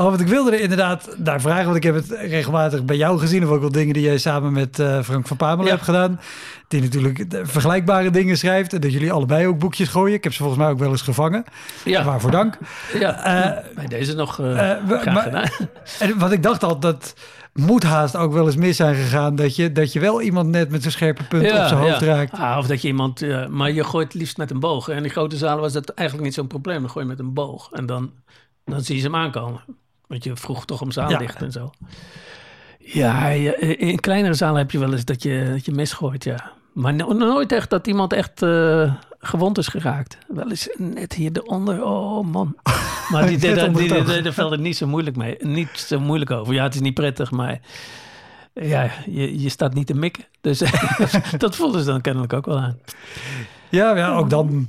Oh, 0.00 0.04
want 0.06 0.20
ik 0.20 0.26
wilde 0.28 0.50
er 0.50 0.60
inderdaad 0.60 1.08
naar 1.16 1.40
vragen, 1.40 1.64
want 1.64 1.76
ik 1.76 1.82
heb 1.82 1.94
het 1.94 2.10
regelmatig 2.10 2.84
bij 2.84 2.96
jou 2.96 3.18
gezien, 3.18 3.44
of 3.44 3.50
ook 3.50 3.60
wel 3.60 3.72
dingen 3.72 3.94
die 3.94 4.02
jij 4.02 4.18
samen 4.18 4.52
met 4.52 4.78
eh, 4.78 5.02
Frank 5.02 5.26
van 5.26 5.36
Pamela 5.36 5.62
Ja. 5.64 5.70
hebt 5.74 5.84
gedaan. 5.84 6.20
Die 6.68 6.80
natuurlijk 6.82 7.24
vergelijkbare 7.42 8.10
dingen 8.10 8.38
schrijft. 8.38 8.72
En 8.72 8.80
dat 8.80 8.92
jullie 8.92 9.12
allebei 9.12 9.46
ook 9.46 9.58
boekjes 9.58 9.88
gooien. 9.88 10.14
Ik 10.14 10.24
heb 10.24 10.32
ze 10.32 10.38
volgens 10.38 10.60
mij 10.62 10.70
ook 10.70 10.78
wel 10.78 10.90
eens 10.90 11.02
gevangen. 11.02 11.44
ja, 11.84 12.04
Waarvoor 12.04 12.30
dank. 12.30 12.58
ja. 12.98 13.24
Eh, 13.24 13.74
bij 13.74 13.86
deze 13.86 14.14
nog 14.14 14.32
graag 14.34 14.84
maar- 14.86 15.22
gedaan. 15.22 15.48
En 15.98 16.18
wat 16.18 16.32
ik 16.32 16.42
dacht 16.42 16.64
al, 16.64 16.78
dat 16.80 17.14
moet 17.54 17.82
haast 17.82 18.16
ook 18.16 18.32
wel 18.32 18.46
eens 18.46 18.56
mis 18.56 18.76
zijn 18.76 18.94
gegaan. 18.94 19.36
Dat 19.36 19.56
je, 19.56 19.72
dat 19.72 19.92
je 19.92 20.00
wel 20.00 20.22
iemand 20.22 20.48
net 20.48 20.70
met 20.70 20.80
zijn 20.80 20.92
scherpe 20.92 21.24
punt 21.24 21.42
op 21.42 21.48
zijn 21.66 21.74
hoofd 21.80 22.02
raakt. 22.02 22.32
Ah, 22.32 22.58
of 22.58 22.66
dat 22.66 22.82
je 22.82 22.88
iemand, 22.88 23.22
maar 23.48 23.70
je 23.72 23.84
gooit 23.84 24.14
liefst 24.14 24.36
met 24.36 24.50
een 24.50 24.60
boog. 24.60 24.88
En 24.88 24.96
in 24.96 25.02
die 25.02 25.12
grote 25.12 25.36
zalen 25.36 25.60
was 25.60 25.72
dat 25.72 25.88
eigenlijk 25.88 26.26
niet 26.28 26.36
zo'n 26.36 26.46
probleem. 26.46 26.80
Dan 26.80 26.90
gooi 26.90 27.04
je 27.04 27.10
met 27.10 27.20
een 27.20 27.32
boog 27.32 27.68
en 27.72 27.86
dan, 27.86 28.10
dan 28.64 28.80
zie 28.80 28.94
je 28.94 29.00
ze 29.00 29.06
hem 29.06 29.16
aankomen. 29.16 29.60
Want 30.08 30.24
je 30.24 30.36
vroeg 30.36 30.64
toch 30.64 30.80
om 30.80 30.90
zaallicht 30.90 31.42
en 31.42 31.52
zo. 31.52 31.70
Ja, 32.78 33.28
je- 33.28 33.56
in 33.76 34.00
kleinere 34.00 34.34
zalen 34.34 34.58
heb 34.58 34.70
je 34.70 34.78
wel 34.78 34.92
eens 34.92 35.04
dat 35.04 35.22
je, 35.22 35.48
dat 35.52 35.64
je 35.64 35.72
misgooit, 35.72 36.24
ja. 36.24 36.52
Maar 36.72 36.94
no- 36.94 37.12
nooit 37.12 37.52
echt 37.52 37.70
dat 37.70 37.86
iemand 37.86 38.12
echt 38.12 38.42
eh, 38.42 38.94
gewond 39.18 39.58
is 39.58 39.68
geraakt. 39.68 40.18
Wel 40.28 40.48
eens 40.48 40.68
net 40.76 41.12
hier 41.12 41.30
eronder. 41.32 41.84
Oh 41.84 42.26
man. 42.26 42.56
Maar 43.10 43.26
die, 43.26 43.38
Net 43.38 43.74
die, 43.76 44.22
die, 44.22 44.44
onder 44.44 44.58
niet 44.58 44.76
zo 44.76 44.86
moeilijk 44.86 45.16
mee. 45.16 45.36
Niet 45.40 45.68
zo 45.74 46.00
moeilijk 46.00 46.30
over. 46.30 46.54
Ja, 46.54 46.62
het 46.62 46.74
is 46.74 46.80
niet 46.80 46.94
prettig, 46.94 47.30
maar 47.30 47.60
ja, 48.52 48.90
je, 49.06 49.40
je 49.40 49.48
staat 49.48 49.74
niet 49.74 49.86
te 49.86 49.94
mikken. 49.94 50.24
Dus 50.40 50.62
dat 51.38 51.56
voelden 51.56 51.80
ze 51.80 51.86
dan 51.86 52.00
kennelijk 52.00 52.32
ook 52.32 52.46
wel 52.46 52.58
aan. 52.58 52.78
Ja, 53.68 53.96
ja, 53.96 54.14
ook 54.16 54.30
dan 54.30 54.68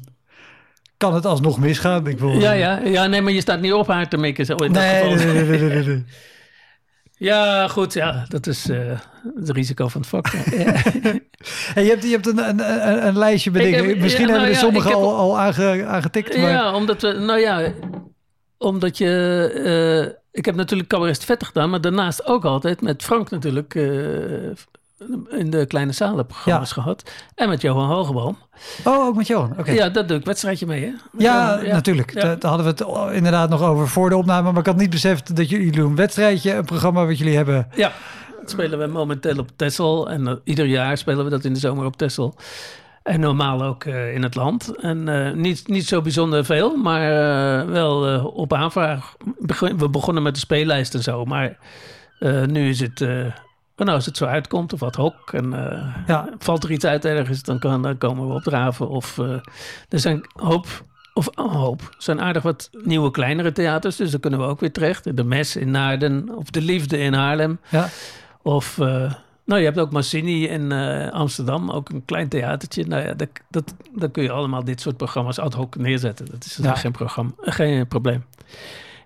kan 0.99 1.13
het 1.13 1.25
alsnog 1.25 1.59
misgaan. 1.59 2.07
Ik 2.07 2.15
bedoel, 2.15 2.39
Ja, 2.39 2.51
ja, 2.51 2.79
ja, 2.83 3.07
nee, 3.07 3.21
maar 3.21 3.33
je 3.33 3.41
staat 3.41 3.61
niet 3.61 3.73
op 3.73 3.87
haar 3.87 4.09
te 4.09 4.17
mikken. 4.17 4.45
Zo 4.45 4.55
in 4.55 4.73
dat 4.73 4.83
Nee, 4.83 5.01
geval. 5.01 5.15
nee, 5.15 5.25
nee, 5.25 5.43
nee, 5.43 5.59
nee, 5.59 5.69
nee, 5.69 5.83
nee. 5.85 6.05
Ja, 7.17 7.67
goed, 7.67 7.93
ja, 7.93 8.25
dat 8.27 8.47
is 8.47 8.69
eh, 8.69 8.99
het 9.35 9.49
risico 9.49 9.87
van 9.87 10.01
het 10.01 10.09
vak. 10.09 10.27
Hey, 11.73 11.83
je 11.83 11.89
hebt, 11.89 12.03
je 12.03 12.09
hebt 12.09 12.27
een, 12.27 12.37
een, 12.49 13.07
een, 13.07 13.17
lijstje 13.17 13.51
met 13.51 13.61
Ik 13.61 13.73
dingen. 13.73 13.89
heb- 13.89 13.99
Misschien 13.99 14.27
ja, 14.27 14.33
nou 14.33 14.45
hebben 14.45 14.57
er 14.57 14.63
ja, 14.63 14.71
sommigen 14.71 14.93
al, 14.93 15.15
al 15.15 15.39
aange, 15.39 15.85
aangetikt. 15.85 16.37
Maar... 16.37 16.49
Ja, 16.49 16.73
omdat 16.75 17.01
we, 17.01 17.13
nou 17.13 17.39
ja, 17.39 17.71
omdat 18.57 18.97
je, 18.97 19.07
eh, 20.11 20.15
ik 20.31 20.45
heb 20.45 20.55
natuurlijk 20.55 20.89
Cabaret 20.89 21.23
Vet 21.25 21.43
gedaan, 21.43 21.69
maar 21.69 21.81
daarnaast 21.81 22.25
ook 22.27 22.45
altijd 22.45 22.81
met 22.81 23.03
Frank 23.03 23.29
natuurlijk 23.29 23.75
eh, 23.75 23.83
in 25.29 25.49
de 25.49 25.65
kleine 25.65 25.91
zalen 25.91 26.25
programma's 26.25 26.71
gehad. 26.71 27.11
En 27.35 27.49
met 27.49 27.61
Johan 27.61 27.89
Hogeboom. 27.89 28.37
Oh, 28.83 29.05
ook 29.05 29.15
met 29.15 29.27
Johan. 29.27 29.53
Oké. 29.59 29.71
Ja, 29.71 29.89
dat 29.89 30.07
doe 30.07 30.17
ik 30.17 30.25
wedstrijdje 30.25 30.65
mee, 30.65 30.81
hè? 30.85 30.91
Ja, 31.17 31.55
Johan, 31.55 31.73
natuurlijk. 31.73 32.13
Ja. 32.13 32.35
Daar 32.35 32.51
hadden 32.51 32.75
we 32.75 32.83
het 32.83 33.13
inderdaad 33.15 33.49
nog 33.49 33.61
over 33.61 33.87
voor 33.87 34.09
de 34.09 34.17
opname. 34.17 34.51
Maar 34.51 34.59
ik 34.59 34.65
had 34.65 34.77
niet 34.77 34.89
beseft 34.89 35.35
dat 35.35 35.49
jullie 35.49 35.71
doen 35.71 35.89
een 35.89 35.95
wedstrijdje, 35.95 36.53
een 36.53 36.65
programma 36.65 37.05
wat 37.05 37.17
jullie 37.17 37.35
hebben. 37.35 37.67
Ja, 37.75 37.91
dat 38.39 38.49
spelen 38.49 38.79
we 38.79 38.87
momenteel 38.87 39.37
op 39.37 39.49
Texel. 39.55 40.09
En 40.09 40.27
eh, 40.27 40.33
ieder 40.43 40.65
jaar 40.65 40.97
spelen 40.97 41.23
we 41.23 41.29
dat 41.29 41.45
in 41.45 41.53
de 41.53 41.59
zomer 41.59 41.85
op 41.85 41.97
Texel. 41.97 42.35
En 43.03 43.19
normaal 43.19 43.63
ook 43.63 43.83
eh, 43.83 44.13
in 44.13 44.23
het 44.23 44.35
land. 44.35 44.75
En 44.75 45.07
eh, 45.07 45.33
niet, 45.33 45.67
niet 45.67 45.87
zo 45.87 46.01
bijzonder 46.01 46.45
veel, 46.45 46.75
maar 46.75 47.01
wel 47.67 48.25
op 48.25 48.53
aanvraag. 48.53 49.15
We 49.77 49.89
begonnen 49.89 50.23
met 50.23 50.33
de 50.33 50.39
speellijst 50.39 50.93
en 50.93 51.03
zo. 51.03 51.25
Maar 51.25 51.57
nu 52.45 52.69
is 52.69 52.79
het, 52.79 53.05
nou, 53.86 53.97
als 53.97 54.05
het 54.05 54.17
zo 54.17 54.25
uitkomt 54.25 54.73
of 54.73 54.80
wat 54.80 54.95
hok. 54.95 55.34
En 55.34 55.53
eh, 55.71 55.95
Ja. 56.07 56.30
valt 56.38 56.63
er 56.63 56.71
iets 56.71 56.86
uit 56.86 57.05
ergens, 57.05 57.43
dan, 57.43 57.59
kan, 57.59 57.82
dan 57.82 57.97
komen 57.97 58.27
we 58.27 58.34
opdraven. 58.34 58.89
Of 58.89 59.17
eh, 59.17 59.30
er 59.89 59.99
zijn 59.99 60.21
hoop, 60.34 60.65
of 61.13 61.27
een 61.36 61.49
hoop, 61.49 61.82
er 61.82 61.88
zijn 61.97 62.21
aardig 62.21 62.43
wat 62.43 62.69
nieuwe 62.84 63.11
kleinere 63.11 63.51
theaters. 63.51 63.95
Dus 63.95 64.11
daar 64.11 64.19
kunnen 64.19 64.39
we 64.39 64.45
ook 64.45 64.59
weer 64.59 64.71
terecht. 64.71 65.15
De 65.17 65.23
Mes 65.23 65.55
in 65.55 65.71
Naarden 65.71 66.36
of 66.36 66.49
De 66.49 66.61
Liefde 66.61 66.97
in 66.97 67.13
Haarlem. 67.13 67.59
Ja. 67.69 67.88
Of, 68.41 68.80
eh, 68.80 69.13
nou, 69.45 69.59
je 69.59 69.65
hebt 69.67 69.80
ook 69.80 69.91
Massini 69.91 70.47
in 70.47 70.71
Amsterdam, 71.11 71.71
ook 71.71 71.89
een 71.89 72.05
klein 72.05 72.30
theatertje. 72.30 72.86
Nou 72.86 73.03
ja, 73.07 73.13
dat, 73.13 73.30
dat, 73.49 73.73
dan 73.95 74.11
kun 74.11 74.23
je 74.23 74.32
allemaal 74.32 74.63
dit 74.63 74.82
soort 74.82 74.97
programma's 74.97 75.39
ad 75.39 75.53
hoc 75.53 75.75
neerzetten. 75.75 76.25
Dat 76.32 76.45
is 76.45 76.59
Ja. 76.61 76.75
geen, 76.75 76.91
programma, 76.91 77.32
geen 77.39 77.88
probleem. 77.88 78.25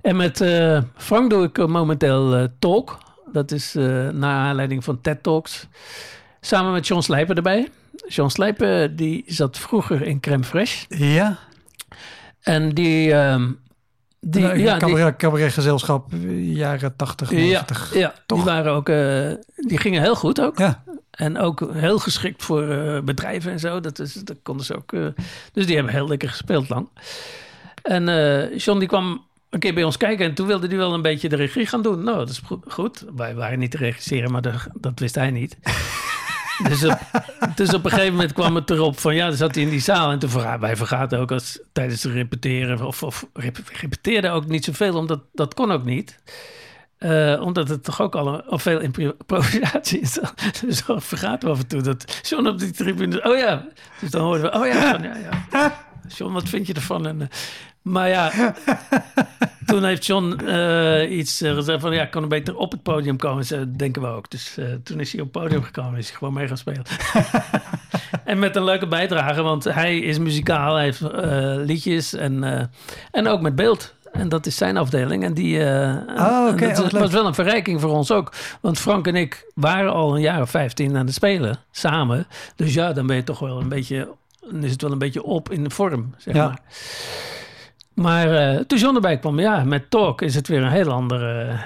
En 0.01 0.15
met 0.15 0.41
eh, 0.41 0.82
Frank 0.95 1.30
doe 1.30 1.43
ik 1.43 1.67
momenteel 1.67 2.47
Talk. 2.59 2.97
Dat 3.34 3.51
is 3.51 3.75
eh 3.75 3.84
naar 4.09 4.47
aanleiding 4.47 4.84
van 4.84 5.01
TED 5.01 5.23
Talks. 5.23 5.67
Samen 6.41 6.71
met 6.71 6.88
John 6.88 7.01
Slijper 7.01 7.36
erbij. 7.36 7.69
John 8.07 8.29
Slijper 8.29 8.95
die 8.95 9.23
zat 9.27 9.57
vroeger 9.57 10.01
in 10.01 10.19
Crème 10.19 10.43
Fresh. 10.43 10.86
Ja. 10.89 11.38
En 12.41 12.69
die... 12.69 13.13
ehm, 13.13 13.51
die 14.19 14.41
Nou, 14.41 14.59
ja, 14.59 14.77
die, 14.77 14.88
cabaret, 14.88 15.15
cabaretgezelschap, 15.15 16.11
jaren 16.39 16.95
80, 16.95 17.29
ja, 17.31 17.38
90. 17.38 17.93
ja, 17.93 18.13
Toch? 18.25 18.38
die 18.38 18.47
waren 18.47 18.71
ook... 18.73 18.89
eh, 18.89 19.31
die 19.55 19.77
gingen 19.77 20.01
heel 20.01 20.15
goed 20.15 20.41
ook. 20.41 20.57
Ja. 20.57 20.84
En 21.11 21.38
ook 21.39 21.69
heel 21.73 21.99
geschikt 21.99 22.43
voor 22.43 22.69
eh, 22.69 23.01
bedrijven 23.01 23.51
en 23.51 23.59
zo. 23.59 23.79
Dat, 23.79 23.99
is, 23.99 24.13
dat 24.13 24.38
konden 24.43 24.65
ze 24.65 24.75
ook. 24.75 24.91
dus 25.53 25.65
die 25.65 25.75
hebben 25.75 25.93
heel 25.93 26.07
lekker 26.07 26.29
gespeeld 26.29 26.69
lang. 26.69 26.89
En 27.81 28.03
John 28.57 28.79
die 28.79 28.88
kwam 28.88 29.25
een 29.54 29.60
keer 29.60 29.74
bij 29.74 29.84
ons 29.84 29.97
kijken 29.97 30.26
en 30.26 30.34
toen 30.34 30.47
wilde 30.47 30.68
hij 30.68 30.78
wel 30.78 30.93
een 30.93 31.01
beetje 31.01 31.30
de 31.30 31.36
regie 31.36 31.66
gaan 31.66 31.82
doen. 31.82 32.04
Nou, 32.04 32.18
dat 32.18 32.30
is 32.30 32.41
go- 32.45 32.62
goed. 32.68 33.06
Wij 33.16 33.36
waren 33.36 33.60
niet 33.60 33.72
te 33.72 33.78
regisseren, 33.78 34.32
maar 34.32 34.41
dat, 34.41 34.68
dat 34.74 34.99
wist 34.99 35.16
hij 35.16 35.32
niet. 35.32 35.58
dus, 36.70 36.84
op, 36.84 36.97
dus 37.56 37.74
op 37.74 37.86
een 37.86 37.91
gegeven 37.91 38.12
moment 38.14 38.34
kwam 38.34 38.56
het 38.56 38.70
erop 38.70 38.99
van 38.99 39.16
ja, 39.16 39.28
dan 39.28 39.38
zat 39.38 39.56
hij 39.56 39.64
in 39.64 39.70
die 39.70 39.80
zaal 39.80 40.12
en 40.12 40.20
toen 40.20 40.30
verga- 40.30 40.60
wij 40.60 40.76
vergaten 40.76 41.20
ook 41.20 41.32
als 41.32 41.60
tijdens 41.72 42.04
het 42.04 42.14
repeteren 42.14 42.82
of, 42.88 43.04
of 43.04 43.26
rep, 43.34 43.58
repeteerden 43.82 44.32
ook 44.32 44.45
niet 44.47 44.66
zoveel, 44.66 44.95
omdat 44.97 45.20
dat 45.34 45.54
kon 45.54 45.72
ook 45.72 45.84
niet. 45.86 46.20
Eh, 46.97 47.41
omdat 47.41 47.70
het 47.70 47.84
toch 47.84 48.01
ook 48.01 48.16
al, 48.16 48.28
een- 48.28 48.43
al 48.45 48.60
veel 48.60 48.80
impro- 48.80 49.01
improvisatie 49.20 49.99
is. 49.99 50.20
dus 50.66 50.86
dan 50.86 51.01
vergaten 51.01 51.47
we 51.47 51.54
af 51.54 51.60
en 51.62 51.68
toe 51.68 51.82
dat 51.82 52.20
John 52.24 52.47
op 52.47 52.60
die 52.60 52.72
tribune... 52.72 53.24
Oh 53.24 53.38
ja, 53.38 53.68
dus 53.99 54.10
dan 54.12 54.22
hoorden 54.22 54.51
we... 54.51 54.58
Oh 54.60 54.66
ja, 54.68 54.91
John, 54.91 55.04
ja, 55.04 55.16
ja. 55.51 55.86
John, 56.18 56.34
wat 56.34 56.49
vind 56.49 56.68
je 56.68 56.74
ervan? 56.74 57.08
En, 57.08 57.22
eh, 57.22 57.28
maar 57.84 58.09
ja, 58.09 58.31
toen 59.65 59.84
heeft 59.84 60.05
John 60.05 60.39
eh, 60.47 61.17
iets 61.17 61.41
eh, 61.41 61.53
gezegd 61.53 61.81
van... 61.81 61.93
Ja, 61.93 62.01
ik 62.03 62.11
kan 62.11 62.21
er 62.21 62.27
beter 62.27 62.55
op 62.55 62.71
het 62.71 62.84
podium 62.84 63.17
komen. 63.17 63.45
Ze 63.45 63.75
denken 63.75 64.01
we 64.01 64.07
ook. 64.07 64.29
Dus 64.29 64.57
eh, 64.57 64.65
toen 64.84 64.99
is 64.99 65.11
hij 65.11 65.21
op 65.21 65.34
het 65.34 65.43
podium 65.43 65.63
gekomen. 65.63 65.99
Is 65.99 66.07
hij 66.07 66.17
gewoon 66.17 66.34
mee 66.34 66.47
gaan 66.47 66.57
spelen. 66.57 66.84
en 68.25 68.39
met 68.39 68.55
een 68.55 68.63
leuke 68.63 68.88
bijdrage. 68.88 69.41
Want 69.41 69.63
hij 69.63 69.99
is 69.99 70.19
muzikaal. 70.19 70.75
Hij 70.75 70.84
heeft 70.84 71.01
liedjes. 71.67 72.13
En, 72.13 72.69
en 73.11 73.27
ook 73.27 73.41
met 73.41 73.55
beeld. 73.55 73.93
En 74.11 74.29
dat 74.29 74.45
is 74.45 74.55
zijn 74.57 74.77
afdeling. 74.77 75.23
En 75.23 75.34
die 75.34 75.59
Oh, 75.59 75.65
en 75.65 76.57
dat 76.73 76.93
Oh, 76.93 76.99
was 76.99 77.11
wel 77.11 77.25
een 77.25 77.34
verrijking 77.34 77.81
voor 77.81 77.91
ons 77.91 78.11
ook. 78.11 78.34
Want 78.61 78.79
Frank 78.79 79.07
en 79.07 79.15
ik 79.15 79.45
waren 79.55 79.93
al 79.93 80.15
een 80.15 80.21
jaar 80.21 80.41
of 80.41 80.49
15 80.49 80.97
aan 80.97 81.05
het 81.05 81.15
spelen. 81.15 81.59
Samen. 81.71 82.27
Dus 82.55 82.73
ja, 82.73 82.93
dan 82.93 83.07
ben 83.07 83.15
je 83.15 83.23
toch 83.23 83.39
wel 83.39 83.59
een 83.61 83.69
beetje... 83.69 84.07
Dan 84.51 84.63
is 84.63 84.71
het 84.71 84.81
wel 84.81 84.91
een 84.91 84.97
beetje 84.97 85.23
op 85.23 85.51
in 85.51 85.63
de 85.63 85.69
vorm, 85.69 86.13
zeg 86.17 86.36
Ja. 86.36 86.45
maar. 86.47 86.59
Maar 87.93 88.35
eh, 88.35 88.59
toen 88.59 88.77
John 88.77 88.95
erbij 88.95 89.19
kwam, 89.19 89.39
ja, 89.39 89.63
met 89.63 89.89
Talk 89.89 90.21
is 90.21 90.35
het 90.35 90.47
weer 90.47 90.61
een 90.63 90.71
heel 90.71 90.91
ander, 90.91 91.47
eh, 91.47 91.59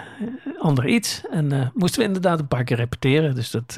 ander 0.59 0.87
iets. 0.87 1.21
En 1.31 1.51
eh, 1.51 1.67
moesten 1.73 1.99
we 1.99 2.07
inderdaad 2.07 2.39
een 2.39 2.47
paar 2.47 2.63
keer 2.63 2.77
repeteren. 2.77 3.35
Dus 3.35 3.51
dat, 3.51 3.73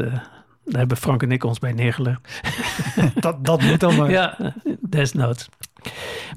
daar 0.66 0.80
hebben 0.80 0.98
Frank 0.98 1.24
en 1.24 1.32
ik 1.32 1.44
ons 1.44 1.60
bij 1.60 1.72
neergelegd. 1.74 2.42
Dat, 3.20 3.46
dat 3.46 3.62
moet 3.62 3.80
dan 3.80 3.96
maar. 3.96 4.12
Ja, 4.12 4.38
desnoods. 4.80 5.50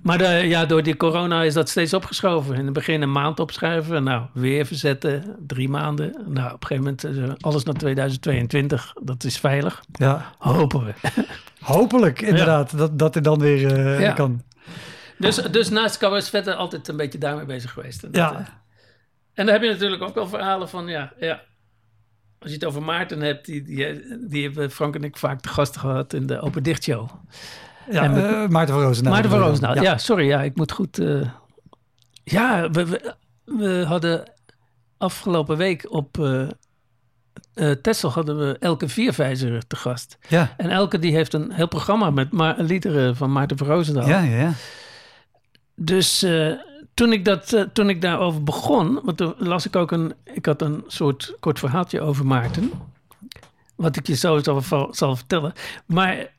Maar 0.02 0.18
de, 0.18 0.24
ja, 0.24 0.64
door 0.66 0.82
die 0.82 0.96
corona 0.96 1.42
is 1.42 1.54
dat 1.54 1.68
steeds 1.68 1.94
opgeschoven. 1.94 2.54
In 2.56 2.64
het 2.64 2.72
begin 2.72 3.02
een 3.02 3.12
maand 3.12 3.40
opschuiven. 3.40 4.02
Nou, 4.04 4.22
weer 4.32 4.66
verzetten. 4.66 5.36
Drie 5.46 5.68
maanden. 5.68 6.12
Nou, 6.26 6.52
op 6.52 6.62
een 6.62 6.66
gegeven 6.66 6.96
moment 7.08 7.42
alles 7.42 7.64
naar 7.64 7.74
2022. 7.74 8.92
Dat 9.02 9.24
is 9.24 9.38
veilig. 9.38 9.82
Ja. 9.92 10.32
Hopen 10.38 10.84
we. 10.84 10.92
Hopelijk, 11.60 12.20
inderdaad, 12.20 12.78
dat, 12.78 12.98
dat 12.98 13.16
er 13.16 13.22
dan 13.22 13.38
weer 13.38 14.00
Ja. 14.00 14.12
kan. 14.12 14.42
Dus, 15.22 15.36
dus 15.36 15.68
naast 15.68 16.28
Vette 16.28 16.54
altijd 16.54 16.88
een 16.88 16.96
beetje 16.96 17.18
daarmee 17.18 17.44
bezig 17.44 17.70
geweest. 17.72 18.02
En, 18.02 18.10
dat, 18.12 18.20
Ja. 18.20 18.32
eh, 18.38 18.46
en 19.34 19.44
dan 19.46 19.54
heb 19.54 19.62
je 19.62 19.70
natuurlijk 19.70 20.02
ook 20.02 20.14
wel 20.14 20.26
verhalen 20.28 20.68
van, 20.68 20.86
ja, 20.86 21.12
ja. 21.20 21.40
Als 22.38 22.50
je 22.50 22.56
het 22.56 22.64
over 22.66 22.82
Maarten 22.82 23.20
hebt, 23.20 23.44
die, 23.46 23.62
die, 23.62 24.04
die 24.28 24.42
hebben 24.44 24.70
Frank 24.70 24.94
en 24.94 25.04
ik 25.04 25.16
vaak 25.16 25.40
te 25.40 25.48
gast 25.48 25.76
gehad 25.76 26.12
in 26.12 26.26
de 26.26 26.40
Open 26.40 26.62
Dicht 26.62 26.82
Show. 26.82 27.08
Ja, 27.90 28.12
we- 28.12 28.20
eh, 28.26 28.48
Maarten 28.48 28.74
van 28.74 28.82
Roosendaal. 28.84 29.12
Maarten 29.12 29.30
van 29.30 29.40
Roosendaal, 29.40 29.82
ja. 29.82 29.98
sorry, 29.98 30.26
ja, 30.26 30.42
ik 30.42 30.56
moet 30.56 30.72
goed... 30.72 30.98
eh, 30.98 31.28
ja, 32.24 32.70
we, 32.70 32.86
we, 32.86 33.14
we 33.44 33.84
hadden 33.86 34.30
afgelopen 34.98 35.56
week 35.56 35.86
op 35.92 36.18
eh 36.18 36.48
eh 37.54 37.70
Texel 37.70 38.10
hadden 38.10 38.38
we 38.38 38.56
Elke 38.58 38.88
Vierwijzer 38.88 39.66
te 39.66 39.76
gast. 39.76 40.18
Ja, 40.28 40.54
En 40.56 40.70
Elke 40.70 40.98
die 40.98 41.14
heeft 41.14 41.32
een 41.34 41.52
heel 41.52 41.68
programma 41.68 42.10
met 42.10 42.32
ma 42.32 42.54
liederen 42.58 43.16
van 43.16 43.32
Maarten 43.32 43.56
van 43.58 43.66
Roosendaal. 43.66 44.08
ja, 44.08 44.20
ja. 44.20 44.36
ja. 44.40 44.52
Dus 45.74 46.22
eh, 46.22 46.52
toen, 46.94 47.12
ik 47.12 47.24
dat, 47.24 47.52
eh, 47.52 47.62
toen 47.72 47.88
ik 47.88 48.00
daarover 48.00 48.42
begon, 48.42 49.00
want 49.02 49.16
toen 49.16 49.34
las 49.38 49.66
ik 49.66 49.76
ook 49.76 49.90
een, 49.90 50.14
ik 50.24 50.46
had 50.46 50.62
een 50.62 50.84
soort 50.86 51.36
kort 51.40 51.58
verhaaltje 51.58 52.00
over 52.00 52.26
Maarten, 52.26 52.70
wat 53.76 53.96
ik 53.96 54.06
je 54.06 54.16
zo 54.16 54.38
zal, 54.38 54.88
zal 54.90 55.16
vertellen. 55.16 55.52
Maar 55.86 56.30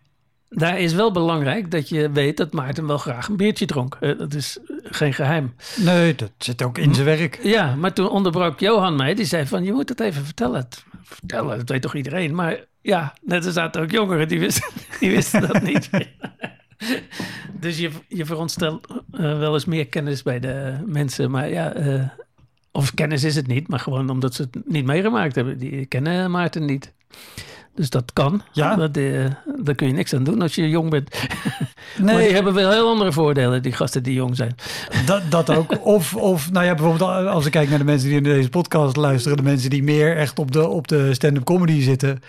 daar 0.49 0.79
is 0.79 0.93
wel 0.93 1.11
belangrijk 1.11 1.71
dat 1.71 1.89
je 1.89 2.11
weet 2.11 2.37
dat 2.37 2.53
Maarten 2.53 2.87
wel 2.87 2.97
graag 2.97 3.27
een 3.27 3.37
biertje 3.37 3.65
dronk. 3.65 3.97
Eh, 3.99 4.17
dat 4.17 4.33
is 4.33 4.57
geen 4.83 5.13
geheim. 5.13 5.55
Nee, 5.75 6.15
dat 6.15 6.31
zit 6.37 6.63
ook 6.63 6.77
in 6.77 6.93
zijn 6.93 7.05
werk. 7.05 7.39
Ja, 7.43 7.75
maar 7.75 7.93
toen 7.93 8.09
onderbrak 8.09 8.59
Johan 8.59 8.95
mij. 8.95 9.13
Die 9.13 9.25
zei 9.25 9.45
van, 9.45 9.63
je 9.63 9.73
moet 9.73 9.89
het 9.89 9.99
even 9.99 10.25
vertellen. 10.25 10.67
Vertellen, 11.03 11.57
dat 11.57 11.69
weet 11.69 11.81
toch 11.81 11.95
iedereen? 11.95 12.35
Maar 12.35 12.65
ja, 12.81 13.13
net 13.21 13.45
er 13.45 13.51
zaten 13.51 13.81
ook 13.81 13.91
jongeren 13.91 14.27
die 14.27 14.39
wisten, 14.39 14.69
die 14.99 15.11
wisten 15.11 15.41
dat 15.41 15.61
niet. 15.61 15.89
dus 17.59 17.79
je, 17.79 17.89
je 18.07 18.25
veronderstelt 18.25 18.87
eh, 19.11 19.39
wel 19.39 19.53
eens 19.53 19.65
meer 19.65 19.87
kennis 19.87 20.23
bij 20.23 20.39
de 20.39 20.83
mensen. 20.85 21.31
Maar 21.31 21.49
ja, 21.49 21.73
eh, 21.73 22.07
of 22.71 22.93
kennis 22.93 23.23
is 23.23 23.35
het 23.35 23.47
niet. 23.47 23.67
Maar 23.67 23.79
gewoon 23.79 24.09
omdat 24.09 24.33
ze 24.33 24.41
het 24.41 24.57
niet 24.65 24.85
meegemaakt 24.85 25.35
hebben. 25.35 25.57
Die 25.57 25.85
kennen 25.85 26.31
Maarten 26.31 26.65
niet. 26.65 26.93
Dus 27.75 27.89
dat 27.89 28.13
kan. 28.13 28.41
Ja. 28.51 28.75
Dat, 28.75 28.97
eh, 28.97 29.25
daar 29.63 29.75
kun 29.75 29.87
je 29.87 29.93
niks 29.93 30.13
aan 30.13 30.23
doen 30.23 30.41
als 30.41 30.55
je 30.55 30.69
jong 30.69 30.89
bent. 30.89 31.09
Nee, 31.97 32.13
maar 32.15 32.23
die 32.23 32.33
hebben 32.33 32.53
wel 32.53 32.71
heel 32.71 32.89
andere 32.89 33.11
voordelen, 33.11 33.61
die 33.61 33.71
gasten 33.71 34.03
die 34.03 34.13
jong 34.13 34.35
zijn. 34.35 34.55
Dat, 35.05 35.21
dat 35.29 35.49
ook. 35.49 35.85
Of, 35.85 36.15
of, 36.15 36.51
nou 36.51 36.65
ja, 36.65 36.75
bijvoorbeeld 36.75 37.09
als 37.27 37.45
ik 37.45 37.51
kijk 37.51 37.69
naar 37.69 37.77
de 37.77 37.83
mensen 37.83 38.07
die 38.07 38.17
in 38.17 38.23
deze 38.23 38.49
podcast 38.49 38.95
luisteren, 38.95 39.37
de 39.37 39.43
mensen 39.43 39.69
die 39.69 39.83
meer 39.83 40.17
echt 40.17 40.39
op 40.39 40.51
de, 40.51 40.67
op 40.67 40.87
de 40.87 41.13
stand-up 41.13 41.43
comedy 41.43 41.81
zitten, 41.81 42.19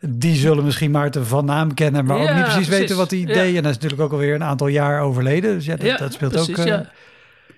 die 0.00 0.34
zullen 0.34 0.64
misschien 0.64 0.90
Maarten 0.90 1.26
van 1.26 1.44
naam 1.44 1.74
kennen, 1.74 2.04
maar 2.04 2.16
ook 2.16 2.22
niet 2.22 2.30
precies, 2.42 2.52
precies. 2.52 2.68
weten 2.68 2.96
wat 2.96 3.10
hij 3.10 3.18
Ja. 3.20 3.26
deed. 3.26 3.56
En 3.56 3.62
dat 3.62 3.70
is 3.70 3.74
natuurlijk 3.78 4.00
ook 4.02 4.12
alweer 4.12 4.34
een 4.34 4.44
aantal 4.44 4.66
jaar 4.66 5.00
overleden. 5.02 5.54
Dus 5.54 5.64
ja, 5.64 5.76
dat, 5.76 5.98
dat 5.98 6.12
speelt 6.12 6.32
precies, 6.32 6.50
ook. 6.58 6.64
eh, 6.64 6.66
ja. 6.66 6.90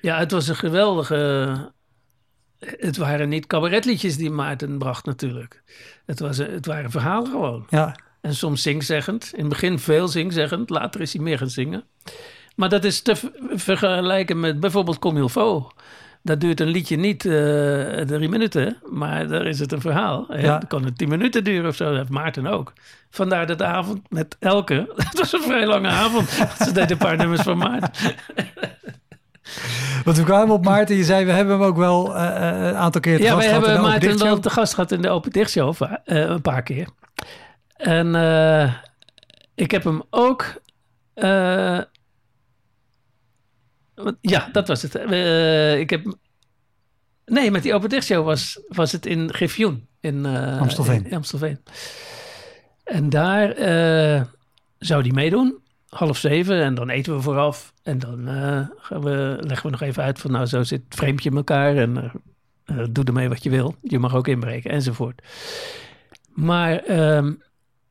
ja, 0.01 0.19
het 0.19 0.31
was 0.31 0.49
een 0.49 0.57
geweldige... 0.57 1.49
Het 2.61 2.97
waren 2.97 3.29
niet 3.29 3.47
cabaretliedjes 3.47 4.17
die 4.17 4.31
Maarten 4.31 4.79
bracht 4.79 5.05
natuurlijk. 5.05 5.63
Het, 6.07 6.21
was, 6.21 6.37
het 6.37 6.67
waren 6.67 6.91
verhalen 6.91 7.31
gewoon. 7.31 7.67
ja. 7.71 7.97
En 8.21 8.35
soms 8.35 8.63
zingzeggend. 8.63 9.31
In 9.33 9.39
het 9.41 9.49
begin 9.49 9.79
veel 9.79 10.09
zingzeggend. 10.09 10.71
Later 10.71 11.01
is 11.01 11.13
hij 11.13 11.23
meer 11.23 11.39
gaan 11.39 11.51
zingen. 11.51 11.85
Maar 12.57 12.69
dat 12.69 12.85
is 12.85 13.01
te 13.03 13.17
ver- 13.17 13.33
vergelijken 13.51 14.41
met 14.41 14.61
bijvoorbeeld 14.61 14.99
Comme 14.99 15.19
il 15.21 15.29
faut. 15.29 15.73
Dat 16.23 16.41
duurt 16.41 16.61
een 16.61 16.69
liedje 16.69 16.97
niet 16.97 17.25
eh, 17.25 17.33
drie 18.01 18.29
minuten, 18.29 18.77
maar 18.91 19.29
daar 19.29 19.47
is 19.47 19.59
het 19.59 19.73
een 19.73 19.81
verhaal. 19.81 20.37
Ja. 20.37 20.59
Dan 20.59 20.69
kan 20.69 20.85
het 20.85 20.99
tien 20.99 21.09
minuten 21.09 21.45
duren 21.45 21.69
of 21.69 21.77
zo. 21.77 21.89
Dat 21.89 21.97
heeft 21.97 22.09
Maarten 22.11 22.47
ook. 22.47 22.73
Vandaar 23.11 23.47
dat 23.47 23.59
de 23.59 23.65
avond 23.65 24.11
met 24.11 24.37
Elke... 24.39 24.93
Het 25.09 25.19
was 25.19 25.33
een 25.33 25.43
vrij 25.43 25.67
lange 25.67 25.89
avond. 25.89 26.29
Ze 26.65 26.73
deed 26.73 26.91
een 26.91 26.97
paar 26.99 27.17
nummers 27.17 27.43
van 27.43 27.59
Maarten. 27.59 28.15
Want 30.05 30.17
we 30.17 30.23
kwamen 30.25 30.55
op 30.55 30.65
Maarten, 30.65 30.97
je 30.97 31.05
zei, 31.05 31.25
we 31.25 31.33
hebben 31.33 31.59
hem 31.59 31.67
ook 31.67 31.77
wel 31.77 32.17
eh, 32.17 32.49
eh, 32.49 32.67
een 32.67 32.77
aantal 32.77 33.01
keer 33.01 33.17
te 33.17 33.23
Ja, 33.23 33.33
gast 33.33 33.47
gehad 33.47 33.63
in 33.63 33.69
hebben 33.69 33.83
de 33.83 33.89
Maarten 33.89 34.19
wel 34.19 34.39
te 34.39 34.51
gast 34.51 34.75
gehad 34.75 34.93
in 34.93 35.03
de 35.03 35.09
Open 35.09 35.31
Dichtshow 35.31 35.75
eh, 35.83 35.97
een 36.05 36.43
paar 36.43 36.63
keer. 36.63 36.89
En 37.77 38.07
ik 39.55 39.71
heb 39.71 39.85
hem 39.85 40.03
ook... 40.11 40.63
ja, 44.21 44.49
dat 44.53 44.69
was 44.69 44.83
het. 44.83 44.95
Ik 45.81 45.91
heb... 45.91 46.17
Nee, 47.25 47.51
met 47.51 47.63
die 47.63 47.75
Open 47.75 47.89
Dichtshow 47.89 48.25
was, 48.25 48.61
was 48.69 48.93
het 48.93 49.07
in 49.07 49.33
Griffioen. 49.33 49.89
In 50.01 50.27
Amstelveen. 50.27 51.07
In, 51.07 51.15
Amstelveen. 51.15 51.61
En 52.85 53.09
daar 53.11 53.55
zou 54.79 55.03
die 55.03 55.13
meedoen. 55.13 55.59
Half 55.91 56.17
zeven. 56.19 56.63
En 56.63 56.75
dan 56.75 56.89
eten 56.89 57.15
we 57.15 57.21
vooraf. 57.23 57.73
En 57.83 57.99
dan 57.99 58.29
eh, 58.29 58.67
gaan 58.77 59.01
we, 59.03 59.37
leggen 59.41 59.67
we 59.67 59.71
nog 59.71 59.81
even 59.83 60.03
uit 60.03 60.19
van... 60.19 60.31
nou, 60.33 60.47
zo 60.47 60.63
zit 60.63 60.83
vreemdje 60.89 61.31
in 61.31 61.37
elkaar. 61.37 61.77
En 61.77 61.97
eh, 61.97 62.11
eh, 62.65 62.87
doe 62.91 63.05
ermee 63.05 63.29
wat 63.29 63.43
je 63.43 63.51
wil. 63.51 63.75
Je 63.83 63.99
mag 63.99 64.15
ook 64.15 64.29
inbreken, 64.29 64.71
enzovoort. 64.71 65.23
Maar 66.35 66.77
ehm, 66.79 67.33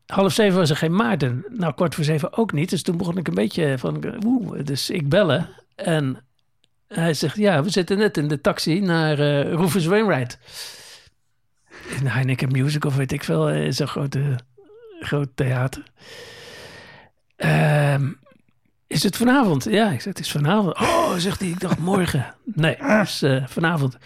half 0.06 0.34
zeven 0.34 0.58
was 0.60 0.70
er 0.70 0.76
geen 0.78 0.96
Maarten. 0.96 1.46
Nou, 1.50 1.74
kwart 1.74 1.96
voor 1.96 2.04
zeven 2.04 2.38
ook 2.38 2.52
niet. 2.52 2.70
Dus 2.70 2.82
toen 2.84 2.98
begon 2.98 3.18
ik 3.18 3.28
een 3.28 3.34
beetje 3.34 3.78
van... 3.78 4.04
Dus 4.64 4.90
ik 4.90 5.10
bellen. 5.10 5.50
En 5.76 6.24
hij 6.88 7.14
zegt... 7.14 7.36
Ja, 7.38 7.64
we 7.64 7.70
zitten 7.70 7.98
net 7.98 8.18
in 8.18 8.28
de 8.28 8.42
taxi 8.42 8.80
naar 8.80 9.20
eh 9.20 9.54
Rufus 9.54 9.86
Wainwright. 9.86 10.40
In 12.00 12.06
Heineken 12.08 12.52
Music 12.52 12.86
of 12.86 12.96
weet 12.96 13.12
ik 13.12 13.24
veel. 13.24 13.50
eh, 13.50 13.72
Zo'n 13.72 13.88
grote, 13.88 14.40
groot 15.00 15.30
theater. 15.36 15.84
Ehm, 17.40 18.08
is 18.88 19.04
het 19.04 19.18
vanavond? 19.18 19.64
Ja, 19.64 19.90
ik 19.90 20.02
zeg, 20.02 20.14
het 20.14 20.20
is 20.20 20.32
vanavond. 20.32 20.80
Oh, 20.80 21.14
zegt 21.18 21.40
hij, 21.40 21.50
ik 21.50 21.60
dacht 21.60 21.80
morgen. 21.80 22.36
Nee, 22.44 22.76
het 22.78 23.08
is 23.08 23.22
eh, 23.22 23.44
vanavond. 23.48 23.98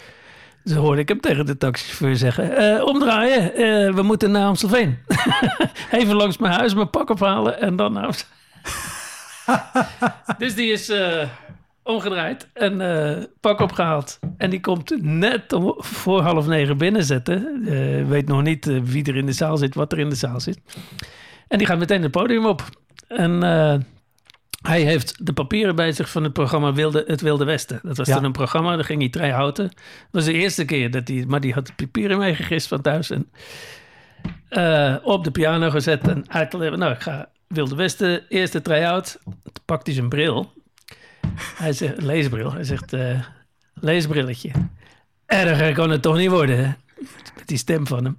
Zo 0.64 0.74
hoorde 0.74 1.00
ik 1.00 1.08
hem 1.08 1.20
tegen 1.20 1.46
de 1.46 1.56
taxichauffeur 1.56 2.16
zeggen. 2.16 2.56
"Eh, 2.56 2.84
omdraaien, 2.84 3.54
eh, 3.54 3.94
we 3.94 4.02
moeten 4.02 4.30
naar 4.30 4.46
Amstelveen. 4.46 4.98
Even 5.90 6.14
langs 6.14 6.38
mijn 6.38 6.52
huis 6.52 6.74
mijn 6.74 6.90
pak 6.90 7.10
ophalen 7.10 7.60
en 7.60 7.76
dan 7.76 7.92
naar 7.92 8.24
dus 10.38 10.54
die 10.54 10.72
is 10.72 10.92
omgedraaid 11.82 12.48
en 12.52 13.28
pak 13.40 13.60
opgehaald. 13.60 14.18
En 14.36 14.50
die 14.50 14.60
komt 14.60 15.02
net 15.02 15.52
om, 15.52 15.74
voor 15.76 16.20
half 16.22 16.46
negen 16.46 16.78
binnenzetten. 16.78 17.62
Eh 17.66 18.08
weet 18.08 18.28
nog 18.28 18.42
niet 18.42 18.64
wie 18.82 19.04
er 19.04 19.16
in 19.16 19.26
de 19.26 19.32
zaal 19.32 19.56
zit, 19.56 19.74
wat 19.74 19.92
er 19.92 19.98
in 19.98 20.08
de 20.08 20.14
zaal 20.14 20.40
zit. 20.40 20.60
En 21.48 21.58
die 21.58 21.66
gaat 21.66 21.78
meteen 21.78 22.02
het 22.02 22.10
podium 22.10 22.46
op. 22.46 22.62
En 23.16 23.42
eh, 23.42 23.74
hij 24.62 24.82
heeft 24.82 25.26
de 25.26 25.32
papieren 25.32 25.76
bij 25.76 25.92
zich 25.92 26.10
van 26.10 26.24
het 26.24 26.32
programma 26.32 26.72
Wilde, 26.72 27.04
Het 27.06 27.20
Wilde 27.20 27.44
Westen. 27.44 27.80
Dat 27.82 27.96
was 27.96 28.06
Ja. 28.08 28.14
toen 28.14 28.24
een 28.24 28.32
programma, 28.32 28.74
daar 28.74 28.84
ging 28.84 29.00
hij 29.00 29.10
trei 29.10 29.32
houten. 29.32 29.64
Dat 29.68 29.74
was 30.10 30.24
de 30.24 30.32
eerste 30.32 30.64
keer 30.64 30.90
dat 30.90 31.08
hij... 31.08 31.24
Maar 31.28 31.40
die 31.40 31.52
had 31.52 31.66
de 31.66 31.72
papieren 31.76 32.18
meegegist 32.18 32.68
van 32.68 32.80
thuis. 32.80 33.10
En 33.10 33.30
eh, 34.48 34.96
op 35.02 35.24
de 35.24 35.30
piano 35.30 35.70
gezet 35.70 36.08
en 36.08 36.24
uitgelegd. 36.30 36.76
Nou, 36.76 36.92
ik 36.92 37.00
ga 37.00 37.28
Wilde 37.46 37.74
Westen, 37.74 38.22
eerste 38.28 38.62
try-out. 38.62 39.18
Toen 39.24 39.64
pakt 39.64 39.86
hij 39.86 39.94
zijn 39.94 40.08
bril. 40.08 40.52
Hij 41.56 41.72
zegt, 41.72 42.02
leesbril. 42.02 42.52
Hij 42.52 42.64
zegt, 42.64 42.92
eh, 42.92 43.20
leesbrilletje. 43.74 44.50
Erger 45.26 45.72
kan 45.74 45.90
het 45.90 46.02
toch 46.02 46.16
niet 46.16 46.30
worden, 46.30 46.56
hè? 46.64 46.72
Met 47.36 47.46
die 47.46 47.58
stem 47.58 47.86
van 47.86 48.04
hem. 48.04 48.18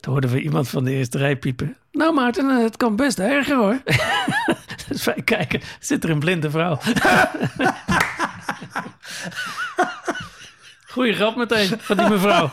Toen 0.00 0.12
hoorden 0.12 0.30
we 0.30 0.40
iemand 0.40 0.68
van 0.68 0.84
de 0.84 0.90
eerste 0.92 1.18
rij 1.18 1.36
piepen. 1.36 1.76
Nou 1.94 2.14
Maarten, 2.14 2.50
eh, 2.50 2.62
het 2.62 2.76
kan 2.76 2.96
best 2.96 3.18
erger 3.18 3.56
hoor. 3.56 3.82
dus 4.88 5.04
wij 5.04 5.22
kijken, 5.24 5.60
zit 5.80 6.04
er 6.04 6.10
een 6.10 6.18
blinde 6.18 6.50
vrouw. 6.50 6.78
Goeie 10.86 11.12
grap 11.14 11.36
meteen 11.36 11.68
van 11.78 11.96
die 11.96 12.08
mevrouw. 12.08 12.50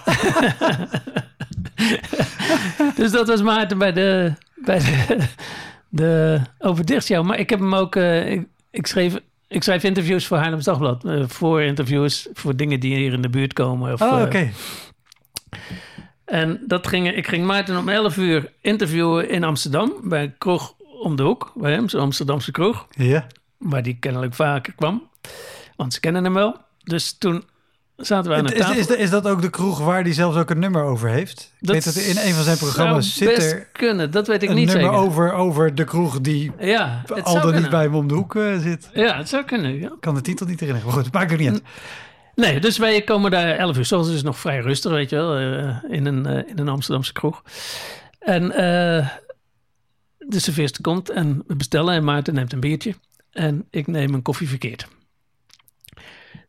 dus 2.96 3.12
dat 3.12 3.28
was 3.28 3.42
Maarten 3.42 3.78
bij 3.78 3.92
de, 3.92 4.34
bij 4.56 4.80
de, 4.80 5.18
de. 5.90 7.22
Maar 7.24 7.40
ik 7.40 7.50
heb 7.50 7.60
hem 7.60 7.76
ook... 7.76 7.96
eh, 7.96 8.32
ik, 8.32 8.48
ik, 8.72 8.88
schreef, 8.88 9.16
ik 9.48 9.64
schrijf 9.64 9.84
interviews 9.84 10.28
voor 10.28 10.38
Haarlems 10.38 10.64
Dagblad. 10.64 11.06
eh, 11.06 11.24
voor 11.28 11.62
interviews, 11.62 12.28
voor 12.34 12.56
dingen 12.56 12.80
die 12.80 12.96
hier 12.96 13.14
in 13.14 13.22
de 13.22 13.30
buurt 13.30 13.54
komen. 13.54 13.94
Of, 13.94 14.02
Oh, 14.02 14.22
oké. 14.22 14.50
En 16.32 16.60
dat 16.68 16.88
ging, 16.88 17.16
ik 17.16 17.28
ging 17.28 17.46
Maarten 17.46 17.78
om 17.78 17.90
11 17.90 18.18
uur 18.18 18.52
interviewen 18.62 19.30
in 19.30 19.44
Amsterdam. 19.44 19.94
Bij 20.04 20.24
een 20.24 20.38
kroeg 20.38 20.76
om 21.04 21.16
de 21.16 21.24
hoek. 21.24 21.52
Bij 21.56 21.72
hem, 21.72 21.90
zo'n 21.90 22.02
Amsterdamse 22.02 22.52
kroeg. 22.52 22.88
Ja. 22.90 23.28
Waar 23.58 23.84
die 23.84 23.98
kennelijk 24.00 24.34
vaker 24.34 24.74
kwam. 24.74 25.10
Want 25.76 25.94
ze 25.94 26.00
kennen 26.00 26.24
hem 26.24 26.34
wel. 26.34 26.56
Dus 26.84 27.18
toen 27.18 27.44
zaten 27.96 28.32
we 28.32 28.38
aan 28.38 28.46
de 28.46 28.54
Is, 28.54 28.60
tafel. 28.60 28.80
is, 28.80 28.88
is 28.88 29.10
dat 29.10 29.28
ook 29.28 29.42
de 29.42 29.50
kroeg 29.50 29.80
waar 29.80 30.02
hij 30.02 30.14
zelfs 30.14 30.38
ook 30.38 30.50
een 30.50 30.60
nummer 30.60 30.84
over 30.84 31.10
heeft? 31.10 31.54
Ik 31.60 31.70
weet 31.70 31.84
dat 31.84 31.96
in 31.96 32.18
een 32.18 32.34
van 32.34 32.44
zijn 32.44 32.58
programma's 32.58 33.16
zit 33.16 33.38
er 33.52 33.68
kunnen, 33.72 34.12
dat 34.12 34.28
weet 34.28 34.44
ik 34.44 34.50
een 34.50 34.56
niet 34.56 34.68
nummer 34.68 34.86
zeker. 34.86 35.00
over, 35.00 35.34
over 35.34 35.76
de 35.76 35.84
kroeg 35.84 36.22
die 36.22 36.52
Ja, 36.60 37.02
het 37.14 37.24
al 37.24 37.42
dan 37.42 37.56
niet 37.56 37.70
bij 37.70 37.84
hem 37.84 37.96
om 37.96 38.08
de 38.08 38.14
hoek 38.14 38.36
eh, 38.36 38.58
zit. 38.58 38.90
Ja, 38.94 39.18
het 39.18 39.30
zou 39.30 39.44
kunnen, 39.44 39.80
ja. 39.80 39.88
Ik 39.88 40.00
kan 40.00 40.16
de 40.16 40.22
titel 40.22 40.46
niet 40.46 40.60
herinneren. 40.60 40.88
Maar 40.88 40.98
goed, 40.98 41.06
het 41.06 41.14
maakt 41.14 41.32
ook 41.32 41.40
niet 41.40 41.50
uit. 41.50 41.64
Nee, 42.36 42.60
dus 42.60 42.78
wij 42.78 43.02
komen 43.02 43.32
daar 43.32 43.58
11 43.58 43.78
uur. 43.78 43.98
Het 43.98 44.08
is 44.08 44.22
nog 44.24 44.40
vrij 44.40 44.60
rustig, 44.60 44.92
weet 44.92 45.10
je 45.10 45.16
wel. 45.16 45.36
eh, 45.38 45.78
in, 45.90 46.06
een, 46.06 46.26
eh, 46.26 46.50
in 46.50 46.60
een 46.60 46.70
Amsterdamse 46.70 47.14
kroeg. 47.14 47.44
En 48.20 48.52
eh, 48.52 49.10
de 50.18 50.40
serveerster 50.40 50.82
komt 50.82 51.10
en 51.10 51.44
we 51.48 51.56
bestellen. 51.56 51.94
En 51.94 52.04
Maarten 52.04 52.34
neemt 52.34 52.54
een 52.54 52.60
biertje. 52.60 52.96
En 53.32 53.68
ik 53.70 53.88
neem 53.88 54.14
een 54.14 54.22
koffie 54.22 54.48
verkeerd. 54.48 54.88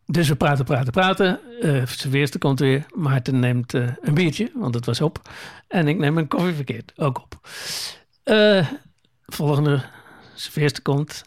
Dus 0.06 0.28
we 0.28 0.36
praten, 0.36 0.64
praten, 0.64 0.92
praten. 0.92 1.40
De 1.60 1.82
serveerster 1.86 2.40
komt 2.40 2.58
weer. 2.60 2.86
Maarten 2.94 3.38
neemt 3.38 3.72
een 3.72 4.14
biertje, 4.14 4.50
want 4.54 4.74
het 4.74 4.86
was 4.86 5.00
op. 5.00 5.30
En 5.68 5.88
ik 5.88 5.98
neem 5.98 6.18
een 6.18 6.28
koffie 6.28 6.54
verkeerd, 6.54 6.92
ook 6.96 7.18
op. 7.18 7.40
Volgende 9.26 9.82
serveerster 10.34 10.82
komt. 10.82 11.24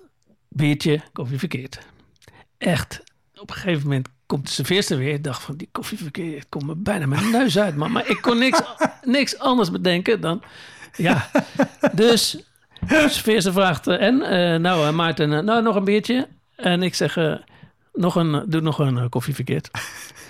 Biertje, 0.50 1.02
koffie 1.14 1.40
verkeerd. 1.40 1.80
Echt, 2.58 3.04
op 3.36 3.50
een 3.50 3.56
gegeven 3.56 3.84
moment 3.84 4.08
komt 4.26 4.46
de 4.46 4.52
serveerster 4.52 4.98
weer. 4.98 5.14
Ik 5.14 5.24
dacht 5.24 5.42
van, 5.42 5.58
die 5.58 5.70
koffie 5.72 5.98
verkeerd 5.98 6.46
komt 6.50 6.66
me 6.66 6.76
bijna 6.76 7.06
mijn 7.06 7.32
neus 7.32 7.60
uit, 7.60 7.76
man. 7.76 7.92
Maar 7.92 8.10
ik 8.10 8.22
kon 8.22 8.38
niks, 8.38 8.62
niks 9.04 9.40
anders 9.40 9.72
bedenken 9.72 10.22
dan... 10.22 10.42
Ja, 10.98 11.30
dus 11.94 12.38
de 12.88 13.06
serveerster 13.10 13.54
vraagt... 13.54 13.88
eh, 13.88 14.02
en? 14.02 14.22
Eh, 14.22 14.60
nou, 14.60 14.88
eh, 14.88 14.94
Maarten, 14.94 15.46
nou, 15.46 15.62
nog 15.64 15.76
een 15.76 15.84
biertje. 15.84 16.28
En 16.56 16.84
ik 16.84 16.96
zeg, 16.96 17.18
nog 17.94 18.16
een, 18.16 18.44
doe 18.48 18.62
nog 18.62 18.80
een 18.80 19.10
koffie 19.10 19.36
verkeerd. 19.36 19.72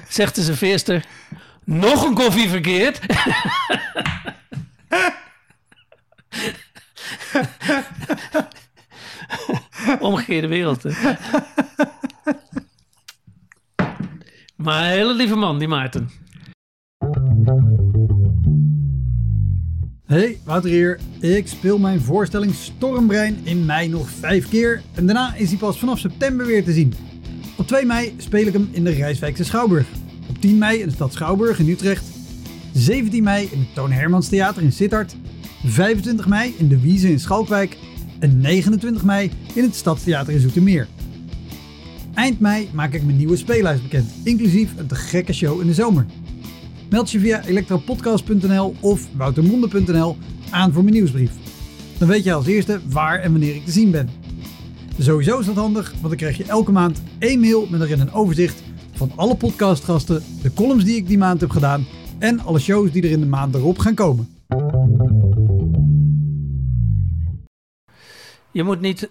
Zegt 0.09 0.35
de 0.35 0.41
serveerster, 0.41 1.05
nog 1.63 2.05
een 2.05 2.13
koffie 2.13 2.49
verkeerd? 2.49 2.99
Omgekeerde 9.99 10.47
wereld. 10.47 10.83
Maar 14.65 14.83
een 14.83 14.89
hele 14.89 15.15
lieve 15.15 15.35
man, 15.35 15.59
die 15.59 15.67
Maarten. 15.67 16.09
Hey, 20.05 20.39
Wouter 20.43 20.69
hier. 20.69 20.99
Ik 21.19 21.47
speel 21.47 21.77
mijn 21.77 22.01
voorstelling 22.01 22.53
Stormbrein 22.53 23.37
in 23.43 23.65
mei 23.65 23.87
nog 23.87 24.09
vijf 24.09 24.49
keer. 24.49 24.81
En 24.93 25.05
daarna 25.05 25.35
is 25.35 25.49
hij 25.49 25.57
pas 25.57 25.79
vanaf 25.79 25.99
september 25.99 26.45
weer 26.45 26.63
te 26.63 26.71
zien. 26.71 26.93
Op 27.57 27.67
2 27.67 27.85
mei 27.85 28.13
speel 28.17 28.47
ik 28.47 28.53
hem 28.53 28.69
in 28.71 28.83
de 28.83 28.91
Rijswijkse 28.91 29.43
Schouwburg. 29.43 29.87
Op 30.29 30.41
10 30.41 30.57
mei 30.57 30.79
in 30.79 30.87
de 30.87 30.93
stad 30.93 31.13
Schouwburg 31.13 31.59
in 31.59 31.69
Utrecht. 31.69 32.05
17 32.73 33.23
mei 33.23 33.49
in 33.51 33.59
het 33.59 33.73
Toon 33.73 33.91
Hermans 33.91 34.29
Theater 34.29 34.63
in 34.63 34.71
Sittard, 34.71 35.15
25 35.65 36.27
mei 36.27 36.55
in 36.57 36.67
de 36.67 36.79
Wiese 36.79 37.09
in 37.09 37.19
Schalkwijk 37.19 37.77
en 38.19 38.41
29 38.41 39.03
mei 39.03 39.31
in 39.53 39.63
het 39.63 39.75
Stadstheater 39.75 40.33
in 40.33 40.39
Zoetermeer. 40.39 40.87
Eind 42.15 42.39
mei 42.39 42.69
maak 42.73 42.93
ik 42.93 43.03
mijn 43.03 43.17
nieuwe 43.17 43.35
speellijst 43.35 43.83
bekend, 43.83 44.11
inclusief 44.23 44.77
een 44.77 44.87
te 44.87 44.95
gekke 44.95 45.33
show 45.33 45.61
in 45.61 45.67
de 45.67 45.73
zomer. 45.73 46.05
Meld 46.89 47.11
je 47.11 47.19
via 47.19 47.43
elektropodcast.nl 47.43 48.75
of 48.79 49.07
woutermonde.nl 49.15 50.17
aan 50.49 50.73
voor 50.73 50.83
mijn 50.83 50.95
nieuwsbrief. 50.95 51.31
Dan 51.97 52.07
weet 52.07 52.23
je 52.23 52.33
als 52.33 52.45
eerste 52.45 52.79
waar 52.89 53.19
en 53.19 53.31
wanneer 53.31 53.55
ik 53.55 53.65
te 53.65 53.71
zien 53.71 53.91
ben. 53.91 54.09
Sowieso 54.99 55.39
is 55.39 55.45
dat 55.45 55.55
handig, 55.55 55.91
want 55.91 56.07
dan 56.07 56.15
krijg 56.15 56.37
je 56.37 56.43
elke 56.43 56.71
maand 56.71 57.01
één 57.19 57.39
mail 57.39 57.67
met 57.69 57.81
erin 57.81 57.99
een 57.99 58.13
overzicht 58.13 58.63
van 58.91 59.11
alle 59.15 59.35
podcastgasten, 59.35 60.23
de 60.41 60.53
columns 60.53 60.83
die 60.83 60.95
ik 60.95 61.07
die 61.07 61.17
maand 61.17 61.41
heb 61.41 61.49
gedaan 61.49 61.85
en 62.19 62.39
alle 62.39 62.59
shows 62.59 62.91
die 62.91 63.03
er 63.03 63.11
in 63.11 63.19
de 63.19 63.25
maand 63.25 63.55
erop 63.55 63.77
gaan 63.77 63.93
komen. 63.93 64.27
Je 68.51 68.63
moet 68.63 68.81
niet 68.81 69.09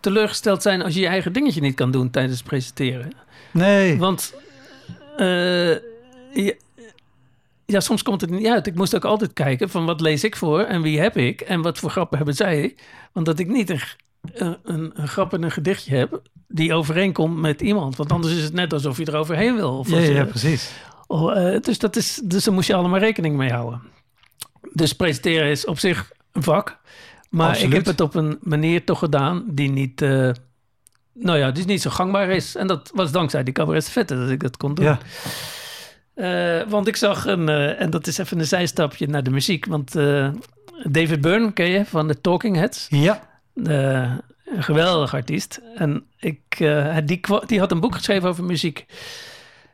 teleurgesteld 0.00 0.62
zijn 0.62 0.82
als 0.82 0.94
je 0.94 1.00
je 1.00 1.06
eigen 1.06 1.32
dingetje 1.32 1.60
niet 1.60 1.74
kan 1.74 1.90
doen 1.90 2.10
tijdens 2.10 2.38
het 2.38 2.48
presenteren. 2.48 3.12
Nee. 3.50 3.98
Want 3.98 4.34
eh, 5.16 5.76
ja, 7.66 7.80
soms 7.80 8.02
komt 8.02 8.20
het 8.20 8.30
niet 8.30 8.46
uit. 8.46 8.66
Ik 8.66 8.74
moest 8.74 8.94
ook 8.94 9.04
altijd 9.04 9.32
kijken 9.32 9.70
van 9.70 9.84
wat 9.84 10.00
lees 10.00 10.24
ik 10.24 10.36
voor 10.36 10.60
en 10.60 10.82
wie 10.82 11.00
heb 11.00 11.16
ik 11.16 11.40
en 11.40 11.62
wat 11.62 11.78
voor 11.78 11.90
grappen 11.90 12.16
hebben 12.16 12.34
zij. 12.34 12.76
Want 13.12 13.26
dat 13.26 13.38
ik 13.38 13.48
niet 13.48 13.70
een, 13.70 13.80
een, 14.32 14.56
een, 14.64 14.90
een 14.94 15.08
grap 15.08 15.32
en 15.32 15.42
een 15.42 15.50
gedichtje 15.50 15.96
heb 15.96 16.20
die 16.48 16.74
overeenkomt 16.74 17.36
met 17.36 17.60
iemand. 17.60 17.96
Want 17.96 18.12
anders 18.12 18.34
is 18.34 18.42
het 18.42 18.52
net 18.52 18.72
alsof 18.72 18.98
je 18.98 19.04
er 19.04 19.16
overheen 19.16 19.54
wil. 19.54 19.78
Of 19.78 19.88
Ja, 19.88 19.98
ja, 19.98 20.24
precies. 20.24 20.70
Oh, 21.06 21.54
eh, 21.54 21.60
dus, 21.60 21.78
dat 21.78 21.96
is, 21.96 22.20
dus 22.24 22.44
daar 22.44 22.54
moest 22.54 22.66
je 22.66 22.74
allemaal 22.74 22.98
rekening 22.98 23.36
mee 23.36 23.50
houden. 23.50 23.82
Dus 24.72 24.92
presenteren 24.92 25.50
is 25.50 25.66
op 25.66 25.78
zich 25.78 26.12
een 26.32 26.42
vak. 26.42 26.78
Maar 27.36 27.48
Absoluut. 27.48 27.70
ik 27.70 27.76
heb 27.76 27.86
het 27.86 28.00
op 28.00 28.14
een 28.14 28.38
manier 28.40 28.84
toch 28.84 28.98
gedaan 28.98 29.44
die 29.46 29.70
niet, 29.70 30.02
eh, 30.02 30.30
nou 31.12 31.38
ja, 31.38 31.50
die 31.50 31.66
niet 31.66 31.82
zo 31.82 31.90
gangbaar 31.90 32.28
is. 32.28 32.54
En 32.54 32.66
dat 32.66 32.90
was 32.94 33.12
dankzij 33.12 33.42
die 33.42 33.54
cabaret 33.54 33.90
vette 33.90 34.18
dat 34.18 34.30
ik 34.30 34.40
dat 34.40 34.56
kon 34.56 34.74
doen. 34.74 34.84
Ja. 34.84 34.98
Eh, 36.14 36.68
want 36.68 36.86
ik 36.86 36.96
zag 36.96 37.26
een, 37.26 37.48
eh, 37.48 37.80
en 37.80 37.90
dat 37.90 38.06
is 38.06 38.18
even 38.18 38.38
een 38.38 38.46
zijstapje 38.46 39.06
naar 39.06 39.22
de 39.22 39.30
muziek. 39.30 39.66
Want 39.66 39.92
David 40.84 41.20
Byrne 41.20 41.52
ken 41.52 41.68
je 41.68 41.84
van 41.84 42.08
de 42.08 42.20
Talking 42.20 42.56
Heads. 42.56 42.86
Ja. 42.90 43.40
Een 43.54 44.22
geweldig 44.58 45.14
artiest. 45.14 45.60
En 45.74 46.04
ik, 46.18 46.40
die, 47.04 47.20
die 47.46 47.58
had 47.58 47.70
een 47.70 47.80
boek 47.80 47.94
geschreven 47.94 48.28
over 48.28 48.44
muziek. 48.44 48.86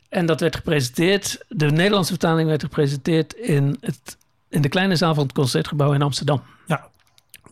En 0.09 0.27
dat 0.27 0.41
werd 0.41 0.57
gepresenteerd. 0.57 1.45
De 1.49 1.71
Nederlandse 1.71 2.13
vertaling 2.13 2.49
werd 2.49 2.63
gepresenteerd 2.63 3.33
in, 3.33 3.77
het, 3.81 4.19
in 4.49 4.63
de 4.63 4.69
kleine 4.69 4.97
zaal 4.97 5.15
van 5.15 5.25
het 5.25 5.33
concertgebouw 5.33 5.93
in 5.93 6.03
Amsterdam. 6.03 6.43
Ja. 6.67 6.91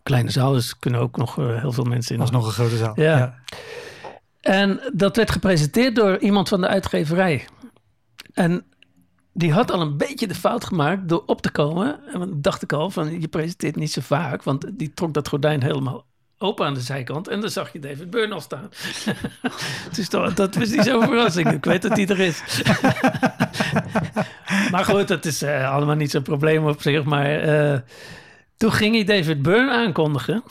Kleine 0.02 0.30
zaal, 0.30 0.52
dus 0.52 0.78
kunnen 0.78 1.00
ook 1.00 1.16
nog 1.16 1.38
eh, 1.38 1.60
heel 1.60 1.72
veel 1.72 1.84
mensen 1.84 2.12
in. 2.12 2.18
Dat 2.18 2.28
is 2.28 2.34
nog 2.34 2.46
een 2.46 2.52
grote 2.52 2.76
zaal. 2.76 2.92
Ja. 3.00 3.34
En 4.40 4.80
dat 4.92 5.16
werd 5.16 5.30
gepresenteerd 5.30 5.96
door 5.96 6.18
iemand 6.18 6.48
van 6.48 6.60
de 6.60 6.68
uitgeverij. 6.68 7.44
En 8.34 8.64
die 9.32 9.52
had 9.52 9.70
al 9.70 9.80
een 9.80 9.96
beetje 9.96 10.26
de 10.26 10.34
fout 10.34 10.64
gemaakt 10.64 11.08
door 11.08 11.22
op 11.26 11.42
te 11.42 11.50
komen. 11.50 12.00
En 12.12 12.18
dan 12.18 12.40
dacht 12.40 12.62
ik 12.62 12.72
al 12.72 12.90
van, 12.90 13.20
je 13.20 13.28
presenteert 13.28 13.76
niet 13.76 13.92
zo 13.92 14.00
vaak. 14.00 14.42
Want 14.42 14.78
die 14.78 14.92
trok 14.94 15.14
dat 15.14 15.28
gordijn 15.28 15.62
helemaal 15.62 16.04
open 16.38 16.66
aan 16.66 16.74
de 16.74 16.80
zijkant. 16.80 17.28
En 17.28 17.40
dan 17.40 17.50
zag 17.50 17.72
je 17.72 17.78
David 17.78 18.10
Byrne 18.10 18.34
al 18.34 18.40
staan. 18.40 18.68
dus 19.96 20.08
dat, 20.08 20.36
dat 20.36 20.54
was 20.54 20.68
niet 20.70 20.84
zo'n 20.84 21.02
verrassing. 21.02 21.52
Ik 21.52 21.64
weet 21.64 21.82
dat 21.82 21.96
hij 21.96 22.06
er 22.06 22.20
is. 22.20 22.42
maar 24.72 24.84
goed, 24.84 25.08
dat 25.08 25.24
is 25.24 25.42
eh, 25.42 25.72
allemaal 25.72 25.94
niet 25.94 26.10
zo'n 26.10 26.22
probleem 26.22 26.66
op 26.66 26.82
zich. 26.82 27.04
Maar 27.04 27.40
eh, 27.40 27.78
toen 28.60 28.72
ging 28.72 28.94
hij 28.94 29.04
David 29.04 29.42
Byrne 29.42 29.70
aankondigen 29.70 30.42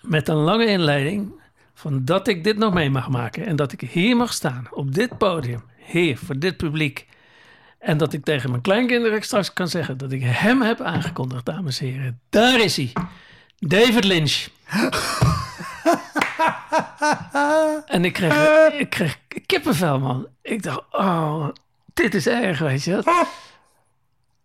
met 0.00 0.28
een 0.28 0.36
lange 0.36 0.66
inleiding 0.66 1.32
van 1.74 2.04
dat 2.04 2.28
ik 2.28 2.44
dit 2.44 2.56
nog 2.56 2.74
mee 2.74 2.90
mag 2.90 3.08
maken 3.08 3.46
en 3.46 3.56
dat 3.56 3.72
ik 3.72 3.80
hier 3.80 4.16
mag 4.16 4.32
staan 4.32 4.66
op 4.70 4.94
dit 4.94 5.18
podium, 5.18 5.62
hier 5.76 6.18
voor 6.18 6.38
dit 6.38 6.56
publiek. 6.56 7.06
En 7.78 7.98
dat 7.98 8.12
ik 8.12 8.24
tegen 8.24 8.50
mijn 8.50 8.62
kleinkinderen 8.62 9.22
straks 9.22 9.52
kan 9.52 9.68
zeggen 9.68 9.98
dat 9.98 10.12
ik 10.12 10.22
hem 10.24 10.62
heb 10.62 10.80
aangekondigd, 10.80 11.44
dames 11.44 11.80
en 11.80 11.86
heren. 11.86 12.20
Daar 12.30 12.60
is 12.60 12.76
hij. 12.76 12.92
David 13.58 14.04
Lynch. 14.04 14.48
en 17.86 18.04
ik 18.04 18.12
kreeg, 18.12 18.68
ik 18.78 18.90
kreeg 18.90 19.18
kippenvel, 19.46 19.98
man. 19.98 20.26
Ik 20.42 20.62
dacht, 20.62 20.82
oh, 20.90 21.48
dit 21.94 22.14
is 22.14 22.26
erg, 22.26 22.58
weet 22.58 22.84
je. 22.84 23.24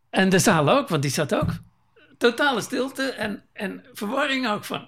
En 0.10 0.30
de 0.30 0.40
zaal 0.40 0.70
ook, 0.70 0.90
want 0.90 1.02
die 1.02 1.12
zat 1.12 1.36
ook. 1.36 1.50
Totale 2.22 2.62
stilte 2.62 3.04
en, 3.04 3.44
en 3.54 3.84
verwarring 3.94 4.50
ook 4.50 4.66
van. 4.66 4.88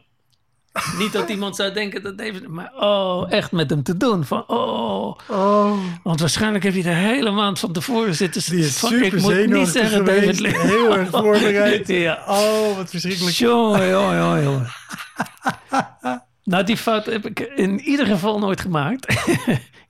Niet 0.98 1.12
dat 1.12 1.30
iemand 1.36 1.56
zou 1.56 1.74
denken 1.74 2.04
dat 2.04 2.18
David... 2.18 2.48
Maar 2.48 2.72
oh, 2.76 3.32
echt 3.32 3.52
met 3.52 3.70
hem 3.70 3.84
te 3.84 3.98
doen. 3.98 4.26
Van, 4.26 4.44
oh. 4.48 5.18
Oh, 5.30 5.78
Want 6.04 6.20
waarschijnlijk 6.20 6.64
heb 6.64 6.74
je 6.74 6.84
de 6.84 6.90
hele 6.90 7.32
maand 7.32 7.60
van 7.60 7.72
tevoren 7.72 8.16
zitten... 8.16 8.44
die 8.52 8.66
is 8.66 8.78
Fuck, 8.78 8.90
super 8.90 9.06
ik 9.06 9.22
moet 9.22 9.46
niet 9.48 9.68
zeggen 9.68 9.98
geweest. 9.98 10.20
David 10.22 10.40
Lynch. 10.40 10.62
Heel 10.62 10.98
erg 10.98 11.10
voorbereid. 11.22 11.88
ja. 11.88 12.24
Oh, 12.28 12.76
wat 12.76 12.90
verschrikkelijk. 12.90 13.36
Jongen, 13.36 13.90
jongen, 13.90 14.18
jongen, 14.18 14.44
jongen. 14.44 14.68
Nou, 16.44 16.64
die 16.64 16.78
fout 16.78 17.06
heb 17.06 17.26
ik 17.26 17.40
in 17.40 17.80
ieder 17.80 18.06
geval 18.06 18.40
nooit 18.40 18.62
gemaakt. 18.62 19.16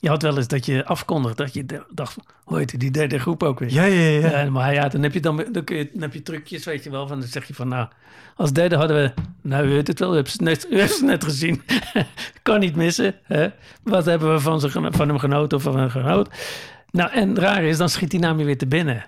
Je 0.03 0.09
had 0.09 0.21
wel 0.21 0.37
eens 0.37 0.47
dat 0.47 0.65
je 0.65 0.85
afkondigt 0.85 1.37
dat 1.37 1.53
je 1.53 1.65
dacht... 1.89 2.17
Hoe 2.43 2.57
heet 2.57 2.79
die 2.79 2.91
derde 2.91 3.19
groep 3.19 3.43
ook 3.43 3.59
weer? 3.59 3.71
Ja, 3.71 3.83
ja, 3.83 4.09
ja. 4.09 4.41
Ja, 4.41 4.49
maar 4.49 4.73
ja, 4.73 4.87
dan 4.87 5.03
heb 5.03 5.13
je 5.13 5.19
dan, 5.19 5.45
dan, 5.51 5.63
kun 5.63 5.77
je, 5.77 5.89
dan 5.93 6.01
heb 6.01 6.13
je 6.13 6.21
trucjes, 6.21 6.65
weet 6.65 6.83
je 6.83 6.89
wel. 6.89 7.07
Van, 7.07 7.19
dan 7.19 7.29
zeg 7.29 7.47
je 7.47 7.53
van, 7.53 7.67
nou, 7.67 7.87
als 8.35 8.53
derde 8.53 8.75
hadden 8.75 8.97
we... 8.97 9.21
Nou, 9.41 9.65
u 9.65 9.69
weet 9.69 9.87
het 9.87 9.99
wel, 9.99 10.13
u 10.13 10.15
hebt 10.15 10.39
net, 10.39 10.67
u 10.69 10.79
heeft 10.79 10.93
het 10.93 11.05
net 11.05 11.23
gezien. 11.23 11.61
kan 12.41 12.59
niet 12.59 12.75
missen. 12.75 13.15
Hè? 13.23 13.47
Wat 13.83 14.05
hebben 14.05 14.33
we 14.33 14.39
van, 14.39 14.59
ze, 14.59 14.69
geno- 14.69 14.91
van 14.91 15.07
hem 15.07 15.19
genoten 15.19 15.57
of 15.57 15.63
van 15.63 15.79
hem 15.79 15.89
genoten? 15.89 16.33
Nou, 16.91 17.11
en 17.11 17.39
raar 17.39 17.63
is, 17.63 17.77
dan 17.77 17.89
schiet 17.89 18.11
die 18.11 18.19
naam 18.19 18.39
je 18.39 18.45
weer 18.45 18.57
te 18.57 18.67
binnen. 18.67 19.05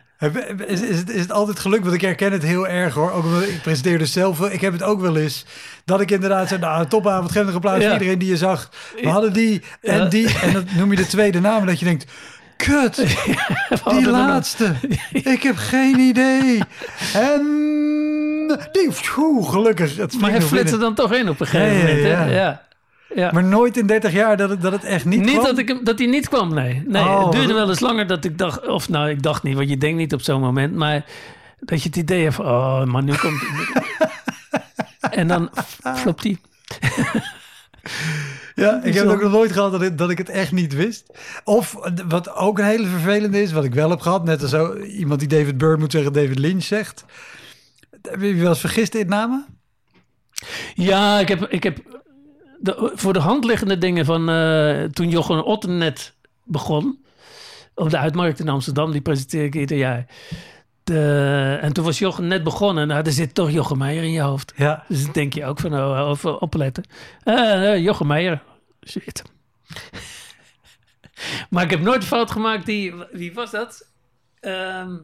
Is, 0.67 0.81
is, 0.81 0.97
het, 0.97 1.09
is 1.09 1.21
het 1.21 1.31
altijd 1.31 1.59
gelukt? 1.59 1.83
Want 1.83 1.95
ik 1.95 2.01
herken 2.01 2.31
het 2.31 2.43
heel 2.43 2.67
erg 2.67 2.93
hoor. 2.93 3.11
Ook 3.11 3.23
omdat 3.23 3.41
ik 3.43 3.61
presenteer 3.61 3.97
dus 3.97 4.11
zelf. 4.11 4.49
Ik 4.49 4.61
heb 4.61 4.73
het 4.73 4.83
ook 4.83 5.01
wel 5.01 5.17
eens. 5.17 5.45
Dat 5.85 6.01
ik 6.01 6.11
inderdaad 6.11 6.47
zei, 6.47 6.59
nou, 6.59 6.87
topavond, 6.87 7.33
nog 7.33 7.55
applaus 7.55 7.81
Ja. 7.81 7.83
voor 7.83 7.91
iedereen 7.93 8.19
die 8.19 8.29
je 8.29 8.37
zag. 8.37 8.69
We 9.01 9.09
hadden 9.09 9.33
die 9.33 9.61
en 9.81 9.97
Ja. 9.97 10.05
die. 10.05 10.39
En 10.39 10.53
dan 10.53 10.65
noem 10.77 10.91
je 10.91 10.97
de 10.97 11.07
tweede 11.07 11.39
naam. 11.39 11.65
Dat 11.65 11.79
je 11.79 11.85
denkt, 11.85 12.05
kut, 12.57 12.95
die 13.89 14.09
laatste. 14.09 14.73
Ik 15.11 15.43
heb 15.43 15.55
geen 15.57 15.99
idee. 15.99 16.59
En 17.13 17.41
die, 18.71 18.91
pjoe, 18.91 19.49
gelukkig. 19.49 19.97
Het 19.97 20.19
Maar 20.19 20.31
hij 20.31 20.41
flitste 20.41 20.77
dan 20.77 20.95
toch 20.95 21.13
in 21.13 21.29
op 21.29 21.39
een 21.39 21.47
gegeven 21.47 21.77
moment. 21.77 22.03
hè? 22.03 22.35
ja. 22.35 22.61
Ja. 23.13 23.31
Maar 23.31 23.43
nooit 23.43 23.77
in 23.77 23.87
30 23.87 24.11
jaar 24.11 24.37
dat 24.37 24.49
het, 24.49 24.61
dat 24.61 24.71
het 24.71 24.83
echt 24.83 25.05
niet 25.05 25.19
Niet 25.19 25.29
kwam? 25.29 25.43
dat, 25.43 25.57
ik, 25.57 25.85
dat 25.85 25.99
hij 25.99 26.07
niet 26.07 26.29
kwam, 26.29 26.53
nee. 26.53 26.83
nee 26.87 27.03
Oh, 27.03 27.23
het 27.23 27.31
duurde 27.31 27.47
wat- 27.47 27.57
wel 27.57 27.69
eens 27.69 27.79
langer 27.79 28.07
dat 28.07 28.25
ik 28.25 28.37
dacht... 28.37 28.67
Of 28.67 28.89
nou, 28.89 29.09
ik 29.09 29.23
dacht 29.23 29.43
niet, 29.43 29.55
want 29.55 29.69
je 29.69 29.77
denkt 29.77 29.97
niet 29.97 30.13
op 30.13 30.21
zo'n 30.21 30.41
moment. 30.41 30.75
Maar 30.75 31.05
dat 31.59 31.81
je 31.81 31.87
het 31.87 31.97
idee 31.97 32.23
hebt 32.23 32.35
van... 32.35 32.45
Oh, 32.45 32.83
man, 32.83 33.05
nu 33.05 33.13
komt... 33.15 33.43
en 35.19 35.27
dan 35.27 35.49
flopt 35.95 36.23
hij. 36.23 36.37
Ja, 38.55 38.79
ik 38.83 38.93
heb 38.93 39.07
ook 39.07 39.21
nog 39.21 39.31
nooit 39.31 39.51
gehad 39.51 39.71
dat 39.71 39.81
ik, 39.81 39.97
dat 39.97 40.09
ik 40.09 40.17
het 40.17 40.29
echt 40.29 40.51
niet 40.51 40.73
wist. 40.73 41.05
Of 41.43 41.75
wat 42.07 42.35
ook 42.35 42.59
een 42.59 42.65
hele 42.65 42.87
vervelende 42.87 43.41
is, 43.41 43.51
wat 43.51 43.63
ik 43.63 43.73
wel 43.73 43.89
heb 43.89 43.99
gehad, 43.99 44.23
net 44.23 44.41
als 44.41 44.51
zo, 44.51 44.75
iemand 44.77 45.19
die 45.19 45.29
David 45.29 45.57
Byrne 45.57 45.77
moet 45.77 45.91
zeggen, 45.91 46.13
David 46.13 46.39
Lynch 46.39 46.63
zegt. 46.63 47.05
Heb 48.01 48.21
je 48.21 48.27
je 48.27 48.41
wel 48.41 48.49
eens 48.49 48.59
vergist 48.59 48.95
in 48.95 49.07
namen? 49.07 49.45
Ja, 50.73 51.19
ik 51.19 51.27
heb, 51.27 51.47
ik 51.49 51.63
heb 51.63 51.77
de, 52.65 52.91
voor 52.95 53.13
de 53.13 53.19
hand 53.19 53.45
liggende 53.45 53.77
dingen 53.77 54.05
van 54.05 54.29
eh, 54.29 54.83
toen 54.83 55.09
Jochem 55.09 55.39
Otten 55.39 55.77
net 55.77 56.13
begon. 56.43 57.03
Op 57.75 57.89
de 57.89 57.97
uitmarkt 57.97 58.39
in 58.39 58.49
Amsterdam, 58.49 58.91
die 58.91 59.01
presenteer 59.01 59.43
ik 59.43 59.55
ieder 59.55 59.77
jaar. 59.77 60.05
De, 60.83 61.57
en 61.61 61.73
toen 61.73 61.83
was 61.83 61.99
Jochem 61.99 62.27
net 62.27 62.43
begonnen. 62.43 62.87
Nou, 62.87 63.05
er 63.05 63.11
zit 63.11 63.33
toch 63.33 63.51
Jochem 63.51 63.77
Meijer 63.77 64.03
in 64.03 64.11
je 64.11 64.21
hoofd. 64.21 64.53
Ja. 64.55 64.83
Dus 64.87 65.03
dan 65.03 65.11
denk 65.11 65.33
je 65.33 65.45
ook 65.45 65.59
van, 65.59 65.73
oh, 65.73 65.99
over 65.99 66.37
opletten. 66.37 66.83
Eh 67.23 67.73
eh, 67.73 67.83
Jochem 67.83 68.07
Meijer. 68.07 68.43
Shit. 68.87 69.23
maar 71.49 71.63
ik 71.63 71.69
heb 71.69 71.81
nooit 71.81 72.03
fout 72.03 72.31
gemaakt. 72.31 72.65
Die, 72.65 72.93
wie 73.11 73.33
was 73.33 73.51
dat? 73.51 73.91
Ehm, 74.39 74.97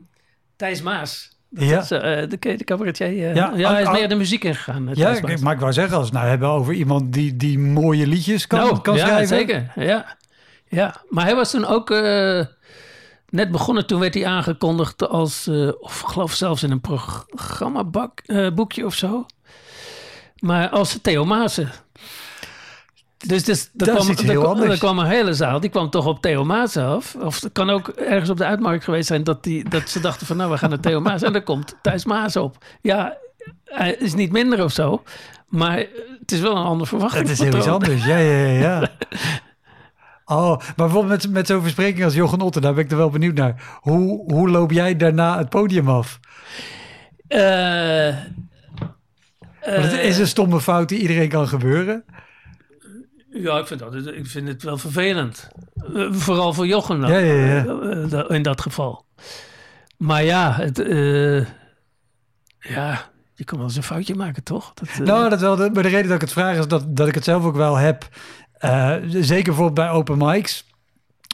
Thijs 0.56 0.82
Maas. 0.82 1.40
Dat 1.54 1.64
Ja. 1.64 1.80
is, 1.80 1.92
eh, 1.92 2.02
de, 2.30 2.38
de 2.58 2.64
cabaretier. 2.64 3.08
eh. 3.08 3.36
Ja, 3.36 3.52
ja, 3.56 3.72
hij 3.72 3.82
is 3.82 3.88
ook- 3.88 3.94
meer 3.94 4.10
de 4.10 4.16
muziek 4.16 4.44
ingegaan. 4.44 4.90
Ja, 4.94 5.10
ik, 5.10 5.42
maar 5.42 5.54
ik 5.54 5.60
wou 5.60 5.74
zeggen, 5.74 5.94
als 5.98 6.10
we 6.10 6.10
het 6.10 6.18
nou 6.18 6.30
hebben 6.30 6.50
over 6.50 6.74
iemand 6.74 7.14
die, 7.14 7.38
die 7.38 7.60
mooie 7.60 8.08
liedjes 8.08 8.48
kan, 8.48 8.60
Nou, 8.60 8.82
kan 8.82 8.96
ja, 8.96 9.06
schrijven. 9.06 9.28
zeker. 9.28 9.72
Ja. 9.76 10.18
ja, 10.68 10.96
maar 11.10 11.26
hij 11.26 11.36
was 11.36 11.52
toen 11.52 11.66
ook 11.66 11.90
eh, 11.92 12.46
net 13.30 13.52
begonnen. 13.52 13.88
Toen 13.88 14.00
werd 14.00 14.14
hij 14.14 14.26
aangekondigd 14.26 15.08
als, 15.10 15.48
of 15.80 16.00
geloof 16.00 16.34
zelfs 16.34 16.64
in 16.64 16.72
een 16.72 16.82
programmaboekje 16.82 18.86
of 18.86 18.96
zo. 18.96 19.26
Maar 20.40 20.70
als 20.70 21.00
Theo 21.02 21.26
Maassen. 21.26 21.70
Dus, 23.22 23.44
dus 23.44 23.70
Dat 23.74 23.88
is 23.88 23.94
kwam, 23.94 24.10
iets 24.10 24.22
er 24.22 24.30
heel 24.30 24.40
kwam- 24.40 24.52
anders. 24.52 24.72
er 24.72 24.78
kwam 24.78 25.00
een 25.00 25.06
hele 25.06 25.34
zaal, 25.34 25.60
die 25.60 25.70
kwam 25.70 25.90
toch 25.90 26.06
op 26.06 26.22
Theo 26.22 26.44
Maas 26.44 26.78
af. 26.78 27.16
Of 27.16 27.42
het 27.42 27.52
kan 27.52 27.70
ook 27.70 27.88
ergens 27.88 28.30
op 28.30 28.38
de 28.38 28.46
uitmarkt 28.46 28.84
geweest 28.84 29.08
zijn 29.08 29.24
dat, 29.24 29.44
die, 29.44 29.70
dat 29.70 29.90
ze 29.90 30.00
dachten 30.00 30.28
van 30.28 30.38
nou, 30.38 30.52
we 30.52 30.58
gaan 30.58 30.70
naar 30.70 30.80
Theo 30.80 31.00
Maas. 31.02 31.22
En 31.22 31.34
dan 31.34 31.44
komt 31.44 31.76
Thijs 31.82 32.06
Maas 32.06 32.36
op. 32.36 32.58
Ja, 32.82 33.18
hij 33.66 33.94
is 34.00 34.14
niet 34.14 34.32
minder 34.32 34.64
of 34.64 34.72
zo. 34.72 35.04
Maar 35.48 35.78
het 36.20 36.32
is 36.32 36.40
wel 36.40 36.58
een 36.58 36.66
ander 36.66 36.88
verwachting. 36.88 37.22
Het 37.28 37.32
is 37.32 37.40
heel 37.40 37.58
iets 37.58 37.68
anders. 37.68 38.06
Ja, 38.06 38.18
ja, 38.18 38.46
ja. 38.46 38.60
ja. 38.60 38.88
Oh, 40.26 40.58
maar 40.58 40.74
bijvoorbeeld 40.76 41.22
met, 41.24 41.32
met 41.32 41.48
zo'n 41.48 41.62
verspreking 41.62 42.04
als 42.04 42.14
Jochen 42.14 42.42
Otten, 42.42 42.62
daar 42.62 42.74
ben 42.74 42.84
ik 42.84 42.92
er 42.92 42.98
wel 42.98 43.10
benieuwd 43.10 43.36
naar. 43.36 43.78
Hoe, 43.82 44.34
hoe 44.34 44.50
loop 44.50 44.72
jij 44.72 44.96
daarna 44.96 45.38
het 45.38 45.50
podium 45.50 45.90
af? 45.90 46.20
Eh, 47.28 48.16
het 49.60 49.94
eh, 49.94 50.06
is 50.06 50.18
een 50.18 50.28
stomme 50.28 50.62
fout 50.62 50.90
die 50.90 51.00
iedereen 51.00 51.30
kan 51.30 51.48
gebeuren. 51.48 52.04
Ja, 53.34 53.58
ik 53.58 53.68
vind, 53.68 53.80
dat, 53.80 53.94
ik 53.96 54.28
vind 54.28 54.48
het 54.48 54.64
wel 54.64 54.78
vervelend. 54.78 55.48
Eh, 55.94 56.12
vooral 56.12 56.54
voor 56.54 56.68
Jochem 56.68 57.02
dan, 57.02 57.12
Ja, 57.12 57.18
ja, 57.18 57.34
ja. 57.34 57.66
eh, 57.66 58.20
eh, 58.20 58.30
in 58.30 58.42
dat 58.42 58.62
geval. 58.62 59.06
Maar 59.98 60.24
ja, 60.24 60.54
het, 60.54 60.78
ja, 62.60 63.10
je 63.34 63.44
kan 63.44 63.58
wel 63.58 63.68
eens 63.68 63.76
een 63.76 63.84
foutje 63.84 64.16
maken, 64.16 64.44
toch? 64.44 64.74
Dat, 64.74 65.06
Nou, 65.06 65.30
dat 65.30 65.40
wel. 65.40 65.58
Maar 65.58 65.84
de 65.84 65.90
reden 65.90 66.08
dat 66.08 66.16
ik 66.16 66.22
het 66.22 66.32
vraag 66.32 66.58
is 66.58 66.68
dat, 66.68 66.96
dat 66.96 67.08
ik 67.08 67.16
het 67.16 67.24
zelf 67.24 67.44
ook 67.44 67.56
wel 67.56 67.76
heb. 67.76 68.08
Zeker 69.08 69.44
bijvoorbeeld 69.44 69.74
bij 69.74 69.90
open 69.90 70.18
mics. 70.18 70.70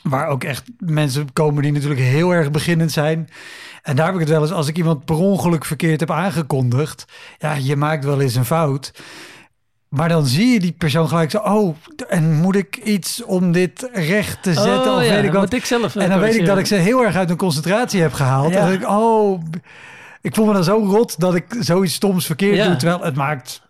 Waar 0.03 0.27
ook 0.27 0.43
echt 0.43 0.63
mensen 0.77 1.33
komen 1.33 1.63
die 1.63 1.71
natuurlijk 1.71 2.01
heel 2.01 2.31
erg 2.31 2.51
beginnend 2.51 2.91
zijn. 2.91 3.29
En 3.81 3.95
daar 3.95 4.05
heb 4.05 4.13
ik 4.13 4.19
het 4.21 4.29
wel 4.29 4.41
eens, 4.41 4.51
als 4.51 4.67
ik 4.67 4.77
iemand 4.77 5.05
per 5.05 5.15
ongeluk 5.15 5.65
verkeerd 5.65 5.99
heb 5.99 6.11
aangekondigd. 6.11 7.05
Ja, 7.37 7.53
je 7.53 7.75
maakt 7.75 8.05
wel 8.05 8.21
eens 8.21 8.35
een 8.35 8.45
fout. 8.45 8.91
Maar 9.89 10.09
dan 10.09 10.25
zie 10.25 10.47
je 10.47 10.59
die 10.59 10.71
persoon 10.71 11.07
gelijk 11.07 11.31
zo. 11.31 11.37
Oh, 11.37 11.75
en 12.07 12.33
moet 12.33 12.55
ik 12.55 12.77
iets 12.77 13.23
om 13.23 13.51
dit 13.51 13.89
recht 13.93 14.43
te 14.43 14.53
zetten? 14.53 14.91
oh, 14.91 14.95
of 14.97 15.03
ja, 15.03 15.13
weet 15.13 15.23
ik 15.23 15.31
wat. 15.31 15.53
ik 15.53 15.65
zelf 15.65 15.95
En 15.95 16.09
dan 16.09 16.19
weet 16.19 16.35
ik 16.35 16.45
dat 16.45 16.57
ik 16.57 16.65
ze 16.65 16.75
heel 16.75 17.03
erg 17.05 17.15
uit 17.15 17.27
hun 17.27 17.37
concentratie 17.37 18.01
heb 18.01 18.13
gehaald. 18.13 18.49
Ja. 18.51 18.55
En 18.55 18.61
dan 18.61 18.69
denk 18.69 18.81
ik, 18.81 18.89
oh, 18.89 19.41
ik 20.21 20.35
voel 20.35 20.45
me 20.45 20.53
dan 20.53 20.63
zo 20.63 20.77
rot 20.77 21.19
dat 21.19 21.35
ik 21.35 21.45
zoiets 21.59 21.93
stoms 21.93 22.25
verkeerd 22.25 22.55
Ja. 22.55 22.67
doe. 22.67 22.75
Terwijl 22.75 23.01
het 23.03 23.15
maakt, 23.15 23.61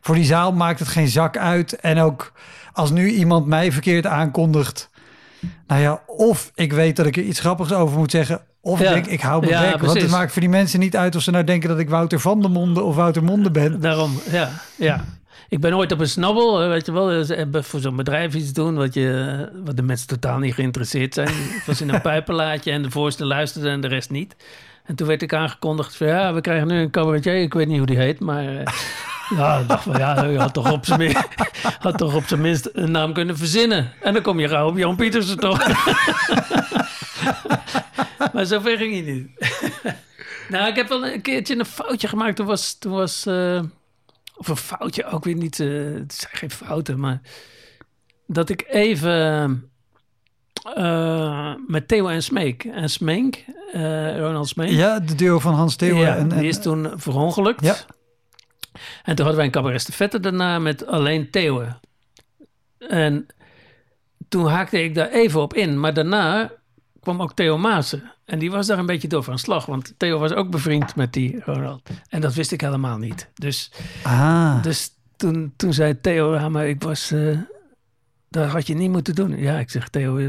voor 0.00 0.14
die 0.14 0.24
zaal 0.24 0.52
maakt 0.52 0.78
het 0.78 0.88
geen 0.88 1.08
zak 1.08 1.36
uit. 1.36 1.76
En 1.80 1.98
ook 1.98 2.32
als 2.72 2.90
nu 2.90 3.08
iemand 3.10 3.46
mij 3.46 3.72
verkeerd 3.72 4.06
aankondigt. 4.06 4.90
Nou 5.66 5.80
ja, 5.80 6.00
of 6.06 6.50
ik 6.54 6.72
weet 6.72 6.96
dat 6.96 7.06
ik 7.06 7.16
er 7.16 7.22
iets 7.22 7.40
grappigs 7.40 7.72
over 7.72 7.98
moet 7.98 8.10
zeggen. 8.10 8.40
Of 8.60 8.80
Ja. 8.80 8.92
denk, 8.92 9.06
ik 9.06 9.20
hou 9.20 9.40
me 9.40 9.48
Ja, 9.48 9.70
bek. 9.70 9.80
Want 9.80 10.00
het 10.00 10.10
maakt 10.10 10.32
voor 10.32 10.40
die 10.40 10.50
mensen 10.50 10.80
niet 10.80 10.96
uit 10.96 11.16
of 11.16 11.22
ze 11.22 11.30
nou 11.30 11.44
denken 11.44 11.68
dat 11.68 11.78
ik 11.78 11.88
Wouter 11.88 12.20
van 12.20 12.40
der 12.40 12.50
Monde 12.50 12.82
of 12.82 12.94
Wouter 12.94 13.24
Monde 13.24 13.50
ben. 13.50 13.80
Daarom, 13.80 14.20
ja, 14.30 14.50
ja. 14.76 15.04
Ik 15.54 15.60
ben 15.60 15.76
ooit 15.76 15.92
op 15.92 16.00
een 16.00 16.08
snabbel, 16.08 16.62
eh, 16.62 16.68
weet 16.68 16.86
je 16.86 16.92
wel, 16.92 17.10
eh, 17.10 17.22
ze 17.22 17.34
hebben 17.34 17.64
voor 17.64 17.80
zo'n 17.80 17.96
bedrijf 17.96 18.34
iets 18.34 18.52
doen 18.52 18.74
wat, 18.74 18.94
je, 18.94 19.38
eh, 19.50 19.60
wat 19.64 19.76
de 19.76 19.82
mensen 19.82 20.06
totaal 20.06 20.38
niet 20.38 20.54
geïnteresseerd 20.54 21.14
zijn. 21.14 21.28
Het 21.56 21.66
was 21.66 21.80
in 21.80 21.88
een 21.88 22.00
pijpenlaadje 22.00 22.70
en 22.70 22.82
de 22.82 22.90
voorste 22.90 23.24
luisterde 23.24 23.68
en 23.68 23.80
de 23.80 23.88
rest 23.88 24.10
niet. 24.10 24.36
En 24.84 24.94
toen 24.94 25.06
werd 25.06 25.22
ik 25.22 25.32
aangekondigd 25.32 25.96
van 25.96 26.06
ja, 26.06 26.34
we 26.34 26.40
krijgen 26.40 26.66
nu 26.66 26.80
een 26.80 26.90
cabaretier, 26.90 27.40
ik 27.42 27.54
weet 27.54 27.66
niet 27.66 27.76
hoe 27.76 27.86
die 27.86 27.96
heet, 27.96 28.20
maar 28.20 28.56
eh, 28.56 28.66
ja, 29.38 29.58
ik 29.58 29.68
dacht 29.68 29.82
van 29.82 29.98
ja, 29.98 30.24
je 30.24 30.38
had 30.38 30.54
toch, 30.54 30.72
op 30.72 30.86
zijn 30.86 30.98
minst, 30.98 31.28
had 31.78 31.98
toch 31.98 32.14
op 32.14 32.24
zijn 32.24 32.40
minst 32.40 32.70
een 32.72 32.90
naam 32.90 33.12
kunnen 33.12 33.36
verzinnen. 33.36 33.92
En 34.00 34.12
dan 34.12 34.22
kom 34.22 34.40
je 34.40 34.48
gauw 34.48 34.68
op 34.68 34.76
Jan 34.76 34.96
Pietersen 34.96 35.38
toch. 35.38 35.66
maar 38.32 38.46
zover 38.46 38.76
ging 38.76 38.92
hij 38.92 39.12
niet. 39.12 39.28
nou, 40.48 40.68
ik 40.68 40.76
heb 40.76 40.88
wel 40.88 41.06
een 41.06 41.22
keertje 41.22 41.58
een 41.58 41.64
foutje 41.64 42.08
gemaakt. 42.08 42.36
Toen 42.36 42.46
was, 42.46 42.78
toen 42.78 42.92
was 42.92 43.26
eh, 43.26 43.60
of 44.36 44.48
een 44.48 44.56
foutje, 44.56 45.04
ook 45.04 45.24
weer 45.24 45.36
niet. 45.36 45.60
eh, 45.60 45.68
het 45.94 46.14
zijn 46.14 46.36
geen 46.36 46.50
fouten, 46.50 47.00
maar 47.00 47.20
dat 48.26 48.48
ik 48.48 48.64
even 48.68 49.70
eh, 50.74 51.54
met 51.66 51.88
Theo 51.88 52.08
en 52.08 52.22
Smeek 52.22 52.64
en 52.64 52.90
Smeek, 52.90 53.44
eh, 53.72 54.18
Ronald 54.18 54.48
Smeek. 54.48 54.70
Ja, 54.70 55.00
de 55.00 55.14
duo 55.14 55.38
van 55.38 55.54
Hans. 55.54 55.74
Ja, 55.78 56.16
en, 56.16 56.32
en, 56.32 56.38
die 56.38 56.48
is 56.48 56.62
toen 56.62 56.92
verongelukt. 56.94 57.64
Ja. 57.64 57.76
En 59.02 59.14
toen 59.14 59.24
hadden 59.24 59.36
wij 59.36 59.44
een 59.44 59.50
cabaret 59.50 59.82
vette 59.82 60.20
daarna 60.20 60.58
met 60.58 60.86
alleen 60.86 61.30
Theo. 61.30 61.64
En 62.78 63.26
toen 64.28 64.46
haakte 64.46 64.82
ik 64.82 64.94
daar 64.94 65.08
even 65.08 65.40
op 65.40 65.54
in. 65.54 65.80
Maar 65.80 65.94
daarna 65.94 66.52
kwam 67.04 67.22
ook 67.22 67.34
Theo 67.34 67.58
Maassen. 67.58 68.12
En 68.24 68.38
die 68.38 68.50
was 68.50 68.66
daar 68.66 68.78
een 68.78 68.86
beetje 68.86 69.08
door 69.08 69.22
van 69.22 69.38
slag. 69.38 69.66
Want 69.66 69.94
Theo 69.96 70.18
was 70.18 70.32
ook 70.32 70.50
bevriend 70.50 70.96
met 70.96 71.12
die 71.12 71.40
Ronald. 71.44 71.90
En 72.08 72.20
dat 72.20 72.34
wist 72.34 72.52
ik 72.52 72.60
helemaal 72.60 72.98
niet. 72.98 73.28
Dus, 73.34 73.72
ah, 74.02 74.62
dus 74.62 74.90
toen, 75.16 75.52
toen 75.56 75.72
zei 75.72 76.00
Theo, 76.00 76.34
ja, 76.34 76.48
maar 76.48 76.68
ik 76.68 76.82
was... 76.82 77.10
eh, 77.10 77.38
dat 78.28 78.48
had 78.50 78.66
je 78.66 78.74
niet 78.74 78.90
moeten 78.90 79.14
doen. 79.14 79.38
Ja, 79.38 79.58
ik 79.58 79.70
zeg 79.70 79.88
Theo, 79.88 80.16
eh, 80.16 80.28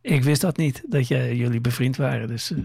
ik 0.00 0.24
wist 0.24 0.40
dat 0.40 0.56
niet. 0.56 0.82
Dat 0.86 1.08
jij, 1.08 1.36
jullie 1.36 1.60
bevriend 1.60 1.96
waren. 1.96 2.28
Dus... 2.28 2.50
eh, 2.52 2.58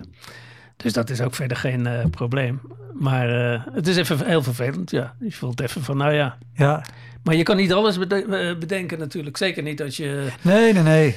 dus 0.78 0.94
dat 0.94 1.10
is 1.10 1.22
ook 1.22 1.36
verder 1.36 1.58
geen 1.58 2.10
probleem. 2.10 2.62
Maar 2.94 3.28
het 3.74 3.88
is 3.88 3.96
even 3.98 4.26
heel 4.26 4.44
vervelend, 4.44 4.92
ja. 4.92 5.16
Je 5.20 5.32
voelt 5.32 5.60
even 5.62 5.84
van, 5.84 5.98
nou 5.98 6.14
ja. 6.14 6.38
ja. 6.54 6.86
Maar 7.24 7.36
je 7.36 7.44
kan 7.44 7.58
niet 7.58 7.74
alles 7.74 7.98
bede- 7.98 8.56
bedenken 8.60 9.00
natuurlijk. 9.00 9.38
Zeker 9.38 9.64
niet 9.64 9.82
als 9.82 9.98
je, 9.98 10.28
Nee, 10.42 10.74
nee, 10.74 10.84
nee. 10.84 11.16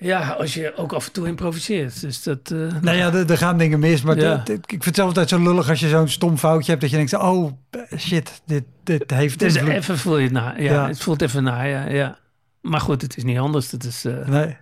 Ja, 0.00 0.28
als 0.30 0.54
je 0.54 0.72
ook 0.76 0.92
af 0.92 1.06
en 1.06 1.12
toe 1.12 1.26
improviseert. 1.26 2.00
Dus 2.00 2.22
dat... 2.22 2.50
eh, 2.50 2.58
Nou 2.80 2.96
ja, 2.96 3.12
er, 3.12 3.30
er 3.30 3.38
gaan 3.38 3.58
dingen 3.58 3.78
mis. 3.78 4.02
Maar 4.02 4.18
Ja. 4.18 4.42
ik 4.46 4.64
vind 4.68 4.84
het 4.84 4.94
zelf 4.94 5.08
altijd 5.08 5.28
zo 5.28 5.38
lullig 5.42 5.68
als 5.68 5.80
je 5.80 5.88
zo'n 5.88 6.08
stom 6.08 6.38
foutje 6.38 6.68
hebt. 6.70 6.80
Dat 6.82 6.90
je 6.90 6.96
denkt, 6.96 7.14
oh 7.14 7.52
shit, 7.98 8.42
dit, 8.46 8.64
dit 8.84 9.10
heeft 9.10 9.42
invloed. 9.42 9.68
even 9.68 9.98
voel 9.98 10.16
je 10.18 10.22
het 10.24 10.32
na. 10.32 10.54
Ja, 10.56 10.72
Ja. 10.72 10.86
het 10.88 11.00
voelt 11.00 11.22
even 11.22 11.42
na, 11.42 11.62
ja, 11.62 11.88
ja. 11.88 12.18
Maar 12.60 12.80
goed, 12.80 13.02
het 13.02 13.16
is 13.16 13.24
niet 13.24 13.38
anders. 13.38 13.70
Het 13.70 13.84
is, 13.84 14.04
eh, 14.04 14.26
Nee. 14.26 14.56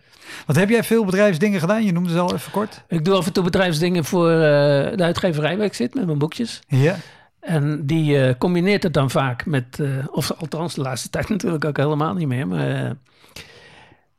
Wat 0.47 0.57
heb 0.57 0.69
jij 0.69 0.85
veel 0.85 1.05
bedrijfsdingen 1.05 1.61
gedaan? 1.61 1.85
Je 1.85 1.93
noemde 1.93 2.11
ze 2.11 2.19
al 2.19 2.35
even 2.35 2.53
kort. 2.53 2.85
ik 2.89 3.05
doe 3.05 3.15
af 3.17 3.27
en 3.27 3.33
toe 3.33 3.45
bedrijfsdingen 3.45 4.05
voor 4.05 4.31
eh, 4.31 4.37
de 4.97 5.03
uitgeverij 5.03 5.57
waar 5.57 5.67
ik 5.67 5.75
zit 5.75 5.95
met 5.95 6.07
mijn 6.07 6.19
boekjes. 6.19 6.61
Ja. 6.67 6.97
En 7.41 7.87
die 7.87 8.37
combineert 8.39 8.83
het 8.83 8.95
dan 8.95 9.11
vaak 9.11 9.47
met, 9.47 9.81
of 10.11 10.33
althans 10.33 10.75
de 10.75 10.81
laatste 10.81 11.11
tijd 11.19 11.29
natuurlijk 11.29 11.65
ook 11.65 11.77
helemaal 11.77 12.15
niet 12.15 12.29
meer. 12.29 12.47
Maar 12.49 12.95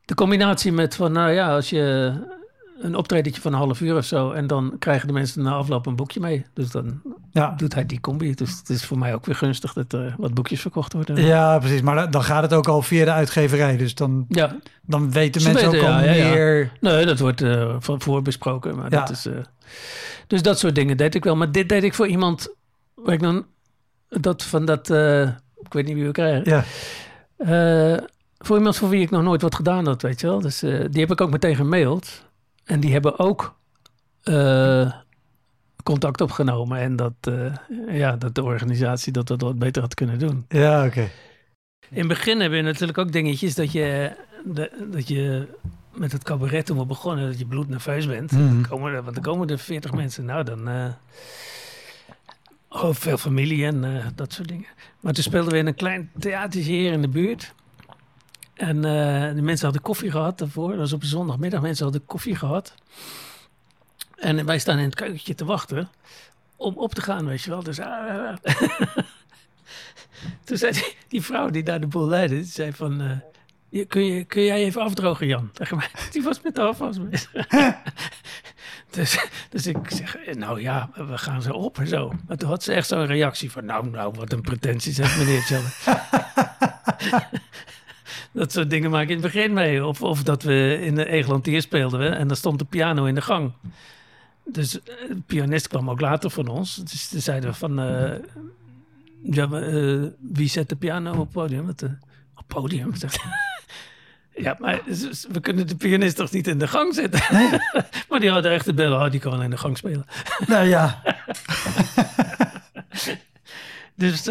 de 0.09 0.15
combinatie 0.15 0.71
met 0.71 0.95
van, 0.95 1.11
nou 1.11 1.31
ja, 1.31 1.55
als 1.55 1.69
je 1.69 2.13
een 2.81 2.95
optredentje 2.95 3.41
van 3.41 3.53
een 3.53 3.59
half 3.59 3.81
uur 3.81 3.95
of 3.97 4.05
zo. 4.05 4.31
En 4.31 4.47
dan 4.47 4.75
krijgen 4.79 5.07
de 5.07 5.13
mensen 5.13 5.43
na 5.43 5.51
afloop 5.51 5.85
een 5.85 5.95
boekje 5.95 6.19
mee. 6.19 6.45
Dus 6.53 6.71
dan 6.71 7.01
Ja. 7.31 7.53
doet 7.57 7.73
hij 7.73 7.85
die 7.85 7.99
combi. 8.01 8.33
Dus 8.33 8.57
het 8.57 8.69
is 8.69 8.85
voor 8.85 8.97
mij 8.97 9.13
ook 9.13 9.25
weer 9.25 9.35
gunstig 9.35 9.73
dat 9.73 9.93
er 9.93 10.15
wat 10.17 10.33
boekjes 10.33 10.61
verkocht 10.61 10.93
worden. 10.93 11.21
ja, 11.25 11.57
precies. 11.59 11.81
Maar 11.81 12.11
dan- 12.11 12.23
gaat 12.23 12.41
het 12.41 12.53
ook 12.53 12.67
al 12.67 12.81
via 12.81 13.05
de 13.05 13.11
uitgeverij. 13.11 13.77
Dus 13.77 13.95
dan, 13.95 14.25
Ja, 14.29 14.55
dan 14.81 15.11
weten 15.11 15.41
Ze 15.41 15.47
mensen 15.51 15.71
weten, 15.71 15.87
ook 15.87 15.93
al 15.93 15.99
ja, 16.03 16.11
meer... 16.29 16.71
nee, 16.79 17.05
dat 17.05 17.19
wordt 17.19 17.41
eh, 17.41 17.75
van 17.79 18.01
voor 18.01 18.21
besproken. 18.21 18.75
Maar 18.75 18.89
dat 18.89 19.09
is, 19.09 19.25
eh, 19.25 19.33
dus 20.27 20.41
dat 20.41 20.59
soort 20.59 20.75
dingen 20.75 20.97
deed 20.97 21.15
ik 21.15 21.23
wel. 21.23 21.35
Maar 21.35 21.51
dit 21.51 21.69
deed 21.69 21.83
ik 21.83 21.93
voor 21.93 22.07
iemand 22.07 22.55
waar 22.95 23.13
ik 23.13 23.21
dan 23.21 23.45
dat 24.09 24.43
van 24.43 24.65
dat, 24.65 24.89
eh, 24.89 25.21
ik 25.61 25.73
weet 25.73 25.85
niet 25.85 25.95
wie 25.95 26.05
we 26.05 26.11
krijgen. 26.11 26.49
Ja. 26.49 26.63
Voor 28.39 28.57
iemand 28.57 28.75
voor 28.77 28.89
wie 28.89 29.01
ik 29.01 29.09
nog 29.09 29.23
nooit 29.23 29.41
wat 29.41 29.55
gedaan 29.55 29.85
had, 29.85 30.01
weet 30.01 30.19
je 30.21 30.27
wel. 30.27 30.39
Dus 30.41 30.63
eh, 30.63 30.85
die 30.89 31.01
heb 31.01 31.11
ik 31.11 31.21
ook 31.21 31.31
meteen 31.31 31.55
gemaild. 31.55 32.25
En 32.63 32.79
die 32.79 32.91
hebben 32.91 33.19
ook 33.19 33.55
eh, 34.23 34.91
contact 35.83 36.21
opgenomen. 36.21 36.79
En 36.79 36.95
dat, 36.95 37.13
eh, 37.21 37.55
ja, 37.89 38.15
dat 38.15 38.35
de 38.35 38.43
organisatie 38.43 39.11
dat 39.13 39.27
dat 39.27 39.41
wat 39.41 39.59
beter 39.59 39.81
had 39.81 39.93
kunnen 39.93 40.19
doen. 40.19 40.45
Ja, 40.49 40.85
oké. 40.85 41.09
In 41.89 41.97
het 41.99 42.07
begin 42.07 42.39
heb 42.39 42.51
je 42.51 42.61
natuurlijk 42.61 42.97
ook 42.97 43.11
dingetjes 43.11 43.55
dat 43.55 43.71
je, 43.71 44.11
de- 44.45 44.87
dat 44.91 45.07
je 45.07 45.47
met 45.93 46.11
het 46.11 46.23
cabaret 46.23 46.65
toen 46.65 46.77
we 46.77 46.85
begonnen, 46.85 47.27
dat 47.29 47.39
je 47.39 47.45
bloednerveus 47.45 48.07
bent. 48.07 48.31
Dan 48.31 48.65
komen 48.69 48.93
er, 48.93 49.01
want 49.03 49.13
dan 49.15 49.23
komen 49.23 49.47
er 49.49 49.59
40 49.59 49.93
mensen. 49.93 50.25
Nou, 50.25 50.43
dan... 50.43 50.67
oh, 52.69 52.93
veel 52.93 53.17
familie 53.17 53.65
en 53.65 54.01
dat 54.15 54.33
soort 54.33 54.47
dingen. 54.47 54.67
Maar 54.99 55.13
toen 55.13 55.23
speelden 55.23 55.51
we 55.51 55.57
in 55.57 55.67
een 55.67 55.75
klein 55.75 56.11
theatertje 56.19 56.71
hier 56.71 56.91
in 56.91 57.01
de 57.01 57.07
buurt. 57.09 57.53
En 58.59 58.75
eh 58.85 59.33
de 59.35 59.41
mensen 59.41 59.63
hadden 59.65 59.81
koffie 59.81 60.11
gehad 60.11 60.37
daarvoor. 60.37 60.69
Dat 60.69 60.77
was 60.77 60.93
op 60.93 61.03
zondagmiddag. 61.03 61.61
Mensen 61.61 61.83
hadden 61.83 62.05
koffie 62.05 62.35
gehad. 62.35 62.73
En 64.15 64.45
wij 64.45 64.59
staan 64.59 64.77
in 64.77 64.83
het 64.85 64.95
keukentje 64.95 65.35
te 65.35 65.45
wachten 65.45 65.89
om 66.55 66.77
op 66.77 66.93
te 66.93 67.01
gaan, 67.01 67.25
weet 67.25 67.41
je 67.41 67.49
wel. 67.49 67.63
Dus, 67.63 67.79
ah, 67.79 68.33
toen 70.45 70.57
zei 70.57 70.71
die, 70.71 70.95
die 71.07 71.21
vrouw 71.21 71.49
die 71.49 71.63
daar 71.63 71.79
de 71.79 71.87
boel 71.87 72.07
leidde, 72.07 72.43
zei 72.43 72.73
van... 72.73 73.01
eh, 73.01 73.11
je- 73.69 73.85
kun, 73.85 74.05
je, 74.05 74.23
kun 74.23 74.43
jij 74.43 74.63
even 74.63 74.81
afdrogen, 74.81 75.27
Jan? 75.27 75.51
Die 76.11 76.23
was 76.23 76.41
met 76.41 76.55
de 76.55 76.61
afwas 76.61 76.97
bezig. 77.09 77.47
dus, 78.95 79.25
dus 79.49 79.67
ik 79.67 79.77
zeg, 79.87 80.15
eh, 80.15 80.35
nou 80.35 80.61
ja, 80.61 80.89
we 80.95 81.17
gaan 81.17 81.41
zo 81.41 81.51
op 81.51 81.79
en 81.79 81.87
zo. 81.87 82.13
Maar 82.27 82.37
toen 82.37 82.49
had 82.49 82.63
ze 82.63 82.73
echt 82.73 82.87
zo'n 82.87 83.05
reactie 83.05 83.51
van... 83.51 83.65
Nou, 83.65 83.89
nou, 83.89 84.13
wat 84.17 84.33
een 84.33 84.41
pretentie, 84.41 84.93
zegt 84.93 85.17
meneer 85.17 85.43
Tjelle. 85.43 85.67
Dat 88.31 88.51
soort 88.51 88.69
dingen 88.69 88.89
maak 88.89 89.03
ik 89.03 89.09
in 89.09 89.13
het 89.21 89.33
begin 89.33 89.53
mee. 89.53 89.85
Of, 89.85 90.01
of 90.01 90.23
dat 90.23 90.43
we 90.43 90.79
in 90.81 90.95
de 90.95 91.05
Egelantier 91.09 91.61
speelden 91.61 91.99
we, 91.99 92.05
en 92.07 92.27
dan 92.27 92.37
stond 92.37 92.59
de 92.59 92.65
piano 92.65 93.05
in 93.05 93.15
de 93.15 93.21
gang. 93.21 93.51
Dus 94.45 94.81
eh, 94.81 95.07
de 95.07 95.21
pianist 95.25 95.67
kwam 95.67 95.89
ook 95.89 95.99
later 96.01 96.29
van 96.29 96.47
ons. 96.47 96.75
Dus 96.75 97.07
toen 97.07 97.21
zeiden 97.21 97.49
we 97.49 97.55
van... 97.55 97.79
eh, 97.79 98.11
ja, 99.23 99.51
eh, 99.51 100.01
wie 100.19 100.49
zet 100.49 100.69
de 100.69 100.75
piano 100.75 101.11
op 101.11 101.17
het 101.19 101.29
podium? 101.31 101.65
Want, 101.65 101.81
eh, 101.81 101.89
Op 102.35 102.43
podium. 102.47 102.93
Ja, 104.35 104.55
maar 104.59 104.81
we 105.29 105.39
kunnen 105.41 105.67
de 105.67 105.75
pianist 105.75 106.15
toch 106.15 106.31
niet 106.31 106.47
in 106.47 106.59
de 106.59 106.67
gang 106.67 106.93
zetten? 106.95 107.21
maar 108.09 108.19
die 108.19 108.29
hadden 108.29 108.51
echt 108.51 108.65
de 108.65 108.73
bellen, 108.73 108.99
oh, 109.05 109.11
die 109.11 109.19
kan 109.19 109.31
wel 109.31 109.41
in 109.41 109.49
de 109.49 109.57
gang 109.57 109.77
spelen. 109.77 110.05
Nou 110.47 110.67
ja. 110.67 111.01
dus 113.95 114.23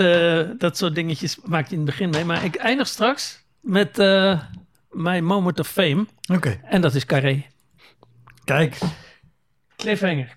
dat 0.59 0.77
soort 0.77 0.95
dingetjes 0.95 1.39
maak 1.45 1.67
je 1.67 1.73
in 1.73 1.81
het 1.81 1.91
begin 1.91 2.11
mee. 2.11 2.25
Maar 2.25 2.45
ik 2.45 2.55
eindig 2.55 2.87
straks 2.87 3.45
met 3.69 3.99
uh, 3.99 4.41
mijn 4.91 5.25
moment 5.25 5.59
of 5.59 5.69
fame. 5.69 6.07
Oké. 6.33 6.61
En 6.65 6.81
dat 6.81 6.95
is 6.95 7.05
Carré. 7.05 7.47
Kijk. 8.45 8.79
Cliffhanger. 9.77 10.37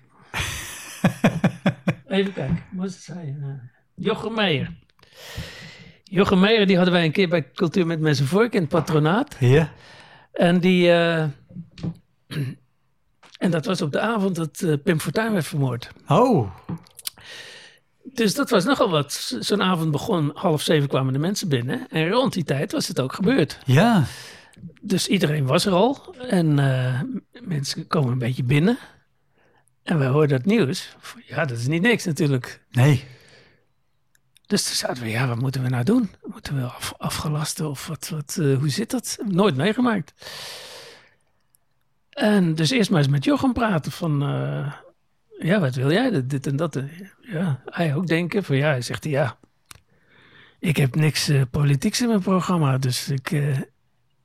Even 2.06 2.32
kijken, 2.32 2.62
wat 2.72 2.88
is 2.88 2.94
het 2.94 3.02
zijn? 3.02 3.70
Jochem 3.94 4.34
Meijer. 4.34 4.74
Jochem 6.04 6.40
Meijer, 6.40 6.66
die 6.66 6.76
hadden 6.76 6.94
wij 6.94 7.04
een 7.04 7.12
keer 7.12 7.28
bij 7.28 7.50
Cultuur 7.52 7.86
met 7.86 8.00
Mensen 8.00 8.26
Vork 8.26 8.54
in 8.54 8.60
het 8.60 8.70
patronaat. 8.70 9.36
Ja. 9.38 9.72
En 10.32 10.60
die... 10.60 10.86
Uh, 10.86 11.22
en 13.44 13.50
dat 13.50 13.64
was 13.64 13.82
op 13.82 13.92
de 13.92 14.00
avond 14.00 14.36
dat 14.36 14.60
uh, 14.60 14.74
Pim 14.84 15.00
Fortuyn 15.00 15.32
werd 15.32 15.46
vermoord. 15.46 15.90
Oh. 16.08 16.54
Dus 18.04 18.34
dat 18.34 18.50
was 18.50 18.64
nogal 18.64 18.90
wat. 18.90 19.36
Zo'n 19.40 19.62
avond 19.62 19.90
begon, 19.90 20.30
half 20.34 20.62
zeven 20.62 20.88
kwamen 20.88 21.12
de 21.12 21.18
mensen 21.18 21.48
binnen. 21.48 21.86
En 21.88 22.08
rond 22.08 22.32
die 22.32 22.44
tijd 22.44 22.72
was 22.72 22.88
het 22.88 23.00
ook 23.00 23.12
gebeurd. 23.12 23.58
Ja. 23.64 24.04
Dus 24.80 25.08
iedereen 25.08 25.46
was 25.46 25.66
er 25.66 25.72
al. 25.72 26.14
En 26.28 26.58
uh, 26.58 27.00
mensen 27.40 27.86
komen 27.86 28.12
een 28.12 28.18
beetje 28.18 28.44
binnen. 28.44 28.78
En 29.82 29.98
wij 29.98 30.08
hoorden 30.08 30.36
het 30.36 30.46
nieuws. 30.46 30.96
Ja, 31.26 31.44
dat 31.44 31.58
is 31.58 31.66
niet 31.66 31.82
niks 31.82 32.04
natuurlijk. 32.04 32.62
Nee. 32.70 33.04
Dus 34.46 34.64
toen 34.64 34.74
zaten 34.74 35.02
we, 35.02 35.08
ja, 35.08 35.26
wat 35.28 35.40
moeten 35.40 35.62
we 35.62 35.68
nou 35.68 35.84
doen? 35.84 36.10
Moeten 36.22 36.56
we 36.56 36.62
af, 36.62 36.94
afgelasten 36.96 37.70
of 37.70 37.86
wat, 37.86 38.08
wat 38.08 38.36
uh, 38.40 38.58
hoe 38.58 38.68
zit 38.68 38.90
dat? 38.90 39.18
Nooit 39.24 39.56
meegemaakt. 39.56 40.12
En 42.10 42.54
dus 42.54 42.70
eerst 42.70 42.90
maar 42.90 42.98
eens 42.98 43.08
met 43.08 43.24
Jochem 43.24 43.52
praten 43.52 43.92
van, 43.92 44.22
uh, 44.22 44.72
ja, 45.38 45.60
wat 45.60 45.74
wil 45.74 45.92
jij? 45.92 46.26
Dit 46.26 46.46
en 46.46 46.56
dat. 46.56 46.80
Ja, 47.20 47.62
hij 47.64 47.94
ook 47.94 48.06
denken 48.06 48.44
van, 48.44 48.56
ja, 48.56 48.68
hij 48.68 48.82
zegt, 48.82 49.04
ja, 49.04 49.36
ik 50.58 50.76
heb 50.76 50.94
niks 50.94 51.28
uh, 51.28 51.42
politieks 51.50 52.00
in 52.00 52.08
mijn 52.08 52.20
programma, 52.20 52.78
dus 52.78 53.08
ik, 53.08 53.30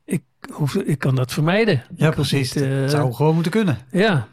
ik, 0.06 0.22
hoef, 0.52 0.76
ik 0.76 1.00
kan 1.00 1.16
dat 1.16 1.34
vermijden. 1.34 1.84
Ja, 1.96 2.10
precies. 2.10 2.54
Niet, 2.54 2.70
dat 2.70 2.92
zou 2.92 3.14
gewoon 3.14 3.34
moeten 3.34 3.52
kunnen. 3.52 3.78
Ja. 3.92 4.28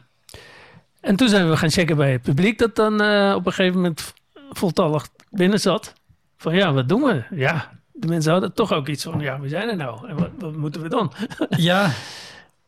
En 1.01 1.17
toen 1.17 1.29
zijn 1.29 1.51
we 1.51 1.57
gaan 1.57 1.71
checken 1.71 1.97
bij 1.97 2.13
het 2.13 2.23
publiek 2.23 2.59
dat 2.59 2.77
dan 2.77 2.93
op 3.35 3.47
een 3.47 3.53
gegeven 3.53 3.81
moment 3.81 4.15
voltallig 4.51 5.09
binnen 5.31 5.61
zat. 5.61 5.93
Van 6.37 6.55
ja, 6.55 6.73
wat 6.73 6.89
doen 6.89 7.03
we? 7.03 7.23
Ja, 7.31 7.71
de 7.93 8.07
mensen 8.07 8.33
hadden 8.33 8.55
toch 8.55 8.73
ook 8.73 8.89
iets 8.89 9.03
van, 9.03 9.21
ja, 9.21 9.41
we 9.41 9.49
zijn 9.49 9.69
er 9.69 9.77
nou. 9.77 10.09
En 10.09 10.17
wat, 10.17 10.31
wat 10.39 10.57
moeten 10.57 10.83
we 10.83 10.89
dan? 10.89 11.13
Ja, 11.49 11.91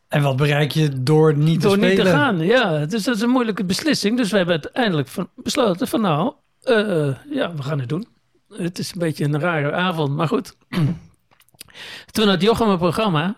en 0.08 0.22
wat 0.22 0.36
bereik 0.36 0.70
je 0.70 1.02
door 1.02 1.36
niet 1.36 1.62
door 1.62 1.72
te 1.72 1.76
spelen? 1.76 1.96
Door 1.96 2.04
niet 2.04 2.14
te 2.14 2.20
gaan, 2.20 2.38
ja. 2.38 2.86
Dus 2.86 3.04
dat 3.04 3.16
is 3.16 3.22
een 3.22 3.30
moeilijke 3.30 3.64
beslissing. 3.64 4.16
Dus 4.16 4.30
we 4.30 4.36
hebben 4.36 4.62
uiteindelijk 4.62 5.08
van, 5.08 5.28
besloten 5.34 5.88
van 5.88 6.00
nou, 6.00 6.34
uh, 6.64 7.16
ja, 7.30 7.54
we 7.54 7.62
gaan 7.62 7.80
het 7.80 7.88
doen. 7.88 8.06
Het 8.48 8.78
is 8.78 8.92
een 8.92 8.98
beetje 8.98 9.24
een 9.24 9.40
rare 9.40 9.72
avond, 9.72 10.16
maar 10.16 10.28
goed. 10.28 10.56
Toen 12.12 12.28
had 12.28 12.42
Jochem 12.42 12.68
een 12.68 12.78
programma 12.78 13.36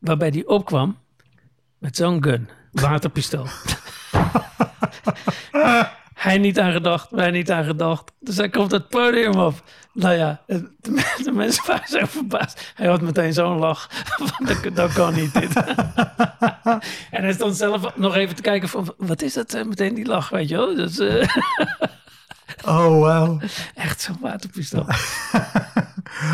waarbij 0.00 0.28
hij 0.28 0.46
opkwam 0.46 0.98
met 1.78 1.96
zo'n 1.96 2.22
gun, 2.22 2.48
waterpistool. 2.72 3.46
Hij 6.22 6.38
niet 6.38 6.58
aan 6.58 6.72
gedacht, 6.72 7.10
wij 7.10 7.30
niet 7.30 7.50
aan 7.50 7.64
gedacht. 7.64 8.12
Dus 8.20 8.36
hij 8.36 8.48
komt 8.48 8.70
het 8.70 8.88
podium 8.88 9.34
op. 9.34 9.62
Nou 9.92 10.14
ja, 10.14 10.40
de, 10.46 10.70
de 11.24 11.32
mensen 11.32 11.66
waren 11.66 11.88
zo 11.88 11.98
verbaasd. 12.04 12.72
Hij 12.74 12.86
had 12.86 13.00
meteen 13.00 13.32
zo'n 13.32 13.58
lach. 13.58 13.88
dat, 14.46 14.74
dat 14.74 14.92
kan 14.92 15.14
niet 15.14 15.34
dit. 15.34 15.56
en 17.16 17.22
hij 17.22 17.32
stond 17.32 17.56
zelf 17.56 17.96
nog 17.96 18.14
even 18.14 18.34
te 18.36 18.42
kijken 18.42 18.68
van... 18.68 18.94
Wat 18.96 19.22
is 19.22 19.32
dat? 19.32 19.64
Meteen 19.66 19.94
die 19.94 20.06
lach, 20.06 20.28
weet 20.28 20.48
je 20.48 20.56
wel. 20.56 20.74
Dus, 20.74 20.98
uh... 20.98 21.24
Oh, 22.64 22.86
wow. 22.86 23.42
Echt 23.74 24.00
zo'n 24.00 24.18
waterpistool. 24.20 24.86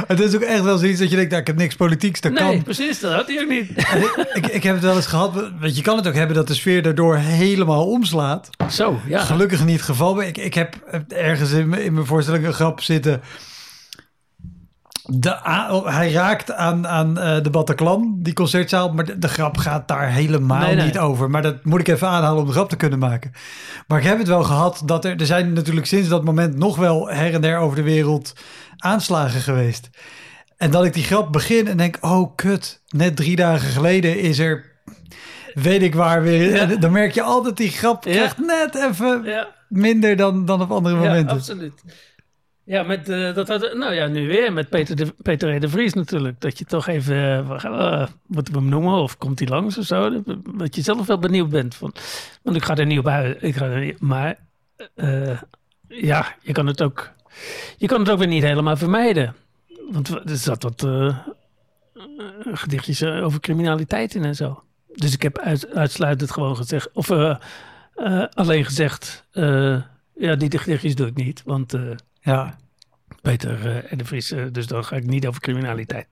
Het 0.06 0.20
is 0.20 0.34
ook 0.34 0.42
echt 0.42 0.62
wel 0.62 0.78
zoiets 0.78 1.00
dat 1.00 1.10
je 1.10 1.16
denkt, 1.16 1.30
nou, 1.30 1.42
ik 1.42 1.46
heb 1.46 1.56
niks 1.56 1.76
politieks, 1.76 2.20
dat 2.20 2.32
nee, 2.32 2.40
kan. 2.40 2.50
Nee, 2.50 2.62
precies, 2.62 3.00
dat 3.00 3.12
had 3.12 3.26
hij 3.26 3.40
ook 3.40 3.48
niet. 3.48 3.70
ik, 3.70 4.28
ik, 4.32 4.46
ik, 4.46 4.62
heb 4.62 4.74
het 4.74 4.84
wel 4.84 4.96
eens 4.96 5.06
gehad, 5.06 5.34
want 5.60 5.76
je 5.76 5.82
kan 5.82 5.96
het 5.96 6.06
ook 6.08 6.14
hebben 6.14 6.36
dat 6.36 6.46
de 6.46 6.54
sfeer 6.54 6.82
daardoor 6.82 7.16
helemaal 7.16 7.86
omslaat. 7.86 8.48
Zo, 8.70 9.00
ja. 9.06 9.20
Gelukkig 9.20 9.64
niet 9.64 9.76
het 9.76 9.84
geval, 9.84 10.14
maar 10.14 10.26
ik, 10.26 10.38
ik 10.38 10.54
heb 10.54 10.76
ergens 11.08 11.50
in, 11.50 11.74
in 11.74 11.94
mijn 11.94 12.06
voorstelling 12.06 12.46
een 12.46 12.52
grap 12.52 12.80
zitten... 12.80 13.20
De, 15.10 15.38
hij 15.84 16.12
raakt 16.12 16.52
aan, 16.52 16.88
aan 16.88 17.18
uh, 17.18 17.42
de 17.42 17.50
Bataclan, 17.50 18.16
die 18.18 18.32
concertzaal, 18.32 18.92
maar 18.92 19.04
de, 19.04 19.18
de 19.18 19.28
grap 19.28 19.56
gaat 19.56 19.88
daar 19.88 20.08
helemaal 20.08 20.66
nee, 20.66 20.74
nee. 20.74 20.84
niet 20.84 20.98
over. 20.98 21.30
Maar 21.30 21.42
dat 21.42 21.64
moet 21.64 21.80
ik 21.80 21.88
even 21.88 22.08
aanhalen 22.08 22.40
om 22.40 22.46
de 22.46 22.52
grap 22.52 22.68
te 22.68 22.76
kunnen 22.76 22.98
maken. 22.98 23.32
Maar 23.86 23.98
ik 23.98 24.04
heb 24.04 24.18
het 24.18 24.28
wel 24.28 24.42
gehad 24.42 24.82
dat 24.84 25.04
er, 25.04 25.20
er 25.20 25.26
zijn 25.26 25.52
natuurlijk 25.52 25.86
sinds 25.86 26.08
dat 26.08 26.24
moment 26.24 26.56
nog 26.56 26.76
wel 26.76 27.08
her 27.08 27.34
en 27.34 27.40
der 27.40 27.58
over 27.58 27.76
de 27.76 27.82
wereld 27.82 28.32
aanslagen 28.78 29.40
geweest. 29.40 29.90
En 30.56 30.70
dat 30.70 30.84
ik 30.84 30.94
die 30.94 31.04
grap 31.04 31.32
begin 31.32 31.68
en 31.68 31.76
denk, 31.76 31.96
oh 32.00 32.34
kut, 32.34 32.82
net 32.88 33.16
drie 33.16 33.36
dagen 33.36 33.68
geleden 33.68 34.20
is 34.20 34.38
er, 34.38 34.64
weet 35.54 35.82
ik 35.82 35.94
waar 35.94 36.22
weer. 36.22 36.54
Ja. 36.54 36.76
Dan 36.76 36.92
merk 36.92 37.12
je 37.12 37.22
altijd 37.22 37.56
die 37.56 37.70
grap 37.70 38.04
ja. 38.04 38.10
krijgt 38.10 38.38
net 38.38 38.74
even 38.74 39.24
ja. 39.24 39.48
minder 39.68 40.16
dan, 40.16 40.44
dan 40.44 40.60
op 40.60 40.70
andere 40.70 40.96
momenten. 40.96 41.26
Ja, 41.26 41.32
absoluut. 41.32 41.82
Ja, 42.64 42.82
met, 42.82 43.08
uh, 43.08 43.34
dat 43.34 43.48
had, 43.48 43.74
nou 43.74 43.94
ja, 43.94 44.06
nu 44.06 44.26
weer 44.26 44.52
met 44.52 44.68
Peter 44.68 44.96
de, 44.96 45.14
Peter 45.22 45.60
de 45.60 45.68
Vries 45.68 45.92
natuurlijk. 45.92 46.40
Dat 46.40 46.58
je 46.58 46.64
toch 46.64 46.86
even, 46.86 47.16
uh, 47.16 47.64
uh, 47.64 48.06
moeten 48.26 48.52
we 48.52 48.58
hem 48.58 48.68
noemen 48.68 48.92
of 48.92 49.18
komt 49.18 49.38
hij 49.38 49.48
langs 49.48 49.78
of 49.78 49.84
zo. 49.84 50.22
Dat 50.56 50.76
je 50.76 50.82
zelf 50.82 51.06
wel 51.06 51.18
benieuwd 51.18 51.48
bent. 51.48 51.74
Van, 51.74 51.94
want 52.42 52.56
ik 52.56 52.64
ga 52.64 52.76
er 52.76 52.86
niet 52.86 52.98
op 52.98 53.06
uit. 53.06 53.42
Ik 53.42 53.56
ga 53.56 53.66
er 53.66 53.80
niet, 53.80 54.00
maar 54.00 54.38
ja, 55.88 56.34
je 56.42 56.52
kan, 56.52 56.66
het 56.66 56.82
ook, 56.82 57.10
je 57.76 57.86
kan 57.86 58.01
het 58.01 58.11
ook 58.11 58.18
weer 58.18 58.26
niet 58.26 58.43
helemaal 58.43 58.76
vermijden. 58.76 59.34
Want 59.91 60.09
er 60.09 60.36
zat 60.36 60.62
wat 60.62 60.86
gedichtjes 62.53 63.03
over 63.05 63.41
criminaliteit 63.41 64.14
in 64.14 64.24
en 64.24 64.34
zo. 64.34 64.62
Dus 64.95 65.14
ik 65.14 65.22
heb 65.22 65.39
uit, 65.39 65.74
uitsluitend 65.74 66.30
gewoon 66.30 66.57
gezegd, 66.57 66.93
of 66.93 67.11
alleen 68.34 68.64
gezegd, 68.64 69.26
ja, 70.14 70.34
die 70.36 70.59
gedichtjes 70.59 70.95
doe 70.95 71.07
ik 71.07 71.14
niet. 71.14 71.43
Want 71.45 71.78
ja. 72.20 72.59
Peter 73.22 73.84
en 73.84 73.99
de 73.99 74.05
Vries, 74.05 74.34
dus 74.53 74.66
dan 74.66 74.84
ga 74.84 74.97
ik 74.97 75.07
niet 75.07 75.26
over 75.26 75.41
criminaliteit. 75.41 76.07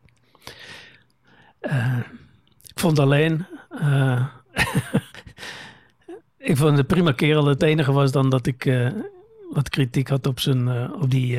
Ik 2.62 2.81
vond 2.81 2.99
alleen. 2.99 3.47
ik 6.39 6.57
vond 6.57 6.77
de 6.77 6.85
prima 6.85 7.12
kerel. 7.12 7.47
Het 7.47 7.62
enige 7.62 7.93
was 7.93 8.12
dan 8.12 8.31
dat 8.31 8.47
ik 8.47 8.64
wat 9.51 9.68
kritiek 9.68 10.09
had 10.09 10.26
op, 10.26 10.40
zijn, 10.40 10.92
op 10.92 11.11
die 11.11 11.38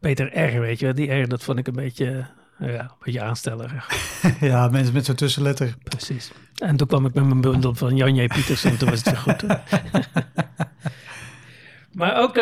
Peter 0.00 0.54
R. 0.56 0.60
Weet 0.60 0.78
je, 0.78 0.94
die 0.94 1.12
R, 1.12 1.28
dat 1.28 1.42
vond 1.42 1.58
ik 1.58 1.66
een 1.66 1.74
beetje. 1.74 2.26
Ja, 2.58 2.80
een 2.80 2.88
beetje 3.04 3.22
aanstellerig. 3.22 3.90
ja, 4.40 4.68
mensen 4.68 4.94
met 4.94 5.04
zo'n 5.04 5.14
tussenletter. 5.14 5.74
Precies. 5.82 6.30
En 6.56 6.76
toen 6.76 6.86
kwam 6.86 7.06
ik 7.06 7.14
met 7.14 7.24
mijn 7.24 7.40
bundel 7.40 7.74
van 7.74 7.96
Jan 7.96 8.14
J. 8.14 8.26
Pietersen. 8.26 8.78
toen 8.78 8.90
was 8.90 9.04
het 9.04 9.10
weer 9.10 9.16
goed. 9.16 9.44
Maar 11.92 12.16
ook, 12.16 12.34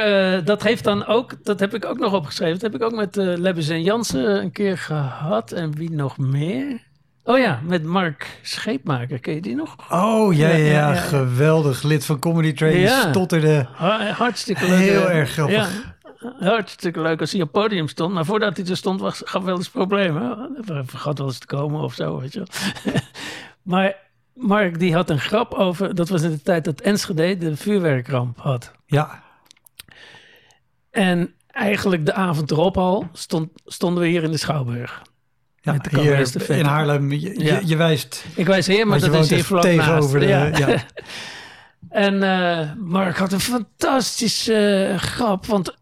dat 0.46 0.62
heeft 0.62 0.84
dan 0.84 1.06
ook, 1.06 1.44
dat 1.44 1.60
heb 1.60 1.74
ik 1.74 1.84
ook 1.84 1.98
nog 1.98 2.12
opgeschreven. 2.12 2.58
Dat 2.58 2.72
heb 2.72 2.74
ik 2.74 2.86
ook 2.86 2.94
met 2.94 3.16
Lebbes 3.16 3.68
en 3.68 3.82
Jansen 3.82 4.42
een 4.42 4.52
keer 4.52 4.78
gehad. 4.78 5.52
En 5.52 5.74
wie 5.74 5.90
nog 5.90 6.18
meer? 6.18 6.87
Oh 7.28 7.38
ja, 7.38 7.60
met 7.62 7.84
Mark 7.84 8.38
Scheepmaker. 8.42 9.18
Ken 9.18 9.34
je 9.34 9.40
die 9.40 9.54
nog? 9.54 9.76
Oh 9.90 10.34
ja, 10.34 10.48
ja, 10.48 10.56
ja, 10.56 10.92
ja. 10.92 10.94
geweldig. 10.94 11.82
Lid 11.82 12.04
van 12.04 12.18
Comedy 12.18 12.52
Train. 12.52 12.78
Ja. 12.78 13.08
Stotterde. 13.08 13.66
Hartstikke 14.12 14.68
leuk. 14.68 14.78
Heel 14.78 15.10
erg 15.10 15.30
grappig. 15.30 15.96
Hartstikke 16.38 17.00
leuk 17.00 17.20
als 17.20 17.32
hij 17.32 17.40
op 17.40 17.52
het 17.52 17.62
podium 17.62 17.88
stond. 17.88 18.14
Maar 18.14 18.24
voordat 18.24 18.56
hij 18.56 18.66
er 18.66 18.76
stond, 18.76 19.00
was, 19.00 19.22
gaf 19.24 19.42
wel 19.42 19.56
eens 19.56 19.68
problemen. 19.68 20.50
Hij 20.64 20.82
vergat 20.84 21.18
wel 21.18 21.26
eens 21.26 21.38
te 21.38 21.46
komen 21.46 21.80
of 21.80 21.94
zo, 21.94 22.20
weet 22.20 22.32
je 22.32 22.42
maar 23.62 23.96
Mark 24.34 24.78
die 24.78 24.94
had 24.94 25.10
een 25.10 25.20
grap 25.20 25.54
over... 25.54 25.94
Dat 25.94 26.08
was 26.08 26.22
in 26.22 26.30
de 26.30 26.42
tijd 26.42 26.64
dat 26.64 26.80
Enschede 26.80 27.36
de 27.36 27.56
vuurwerkramp 27.56 28.38
had. 28.38 28.72
Ja. 28.86 29.22
En 30.90 31.34
eigenlijk 31.46 32.06
de 32.06 32.12
avond 32.12 32.50
erop 32.50 32.76
al 32.76 33.08
stond, 33.12 33.50
stonden 33.64 34.02
we 34.02 34.08
hier 34.08 34.22
in 34.22 34.30
de 34.30 34.36
Schouwburg. 34.36 35.02
Ja, 35.60 35.72
met 35.72 35.84
de 35.84 36.00
hier 36.00 36.58
in 36.58 36.64
Haarlem. 36.64 37.12
Je, 37.12 37.44
ja. 37.44 37.58
je, 37.58 37.66
je, 37.66 37.76
wijst... 37.76 38.24
Ik 38.34 38.46
wijs 38.46 38.66
hier, 38.66 38.86
maar 38.86 39.00
dat 39.00 39.14
is 39.14 39.30
hier 39.30 39.44
vlak 39.44 39.62
tegenover 39.62 40.20
naast. 40.20 40.56
De, 40.56 40.60
ja. 40.60 40.68
ja. 40.68 40.84
en 42.06 42.14
uh, 42.14 42.72
Mark 42.90 43.16
had 43.16 43.32
een 43.32 43.40
fantastische 43.40 44.88
uh, 44.92 44.98
grap. 44.98 45.46
Want 45.46 45.76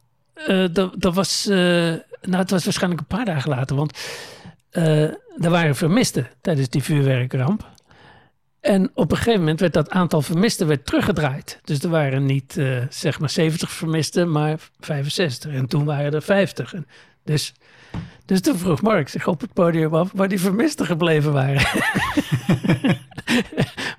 uh, 0.48 0.66
dat, 0.72 0.94
dat 0.96 1.14
was... 1.14 1.44
nou, 1.46 2.02
het 2.20 2.50
was 2.50 2.64
waarschijnlijk 2.64 3.00
een 3.00 3.16
paar 3.16 3.24
dagen 3.24 3.50
later. 3.50 3.76
Want 3.76 3.98
er 4.70 5.50
waren 5.50 5.76
vermisten 5.76 6.28
tijdens 6.40 6.68
die 6.68 6.82
vuurwerkramp. 6.82 7.74
En 8.60 8.90
op 8.94 9.10
een 9.10 9.16
gegeven 9.16 9.40
moment 9.40 9.60
werd 9.60 9.72
dat 9.72 9.90
aantal 9.90 10.22
vermisten 10.22 10.66
werd 10.66 10.86
teruggedraaid. 10.86 11.60
Dus 11.64 11.82
er 11.82 11.88
waren 11.88 12.24
niet 12.24 12.60
zeg 12.88 13.18
maar 13.18 13.30
70 13.30 13.70
vermisten, 13.70 14.30
maar 14.30 14.58
65. 14.80 15.52
En 15.52 15.66
toen 15.66 15.84
waren 15.84 16.12
er 16.12 16.22
50. 16.22 16.74
En 16.74 16.86
dus 17.24 17.54
Dus 18.26 18.40
toen 18.40 18.58
vroeg 18.58 18.82
Mark 18.82 19.08
zich 19.08 19.26
op 19.26 19.40
het 19.40 19.52
podium 19.52 19.94
af 19.94 20.10
waar 20.14 20.28
die 20.28 20.40
vermisten 20.40 20.86
gebleven 20.86 21.32
waren. 21.32 21.66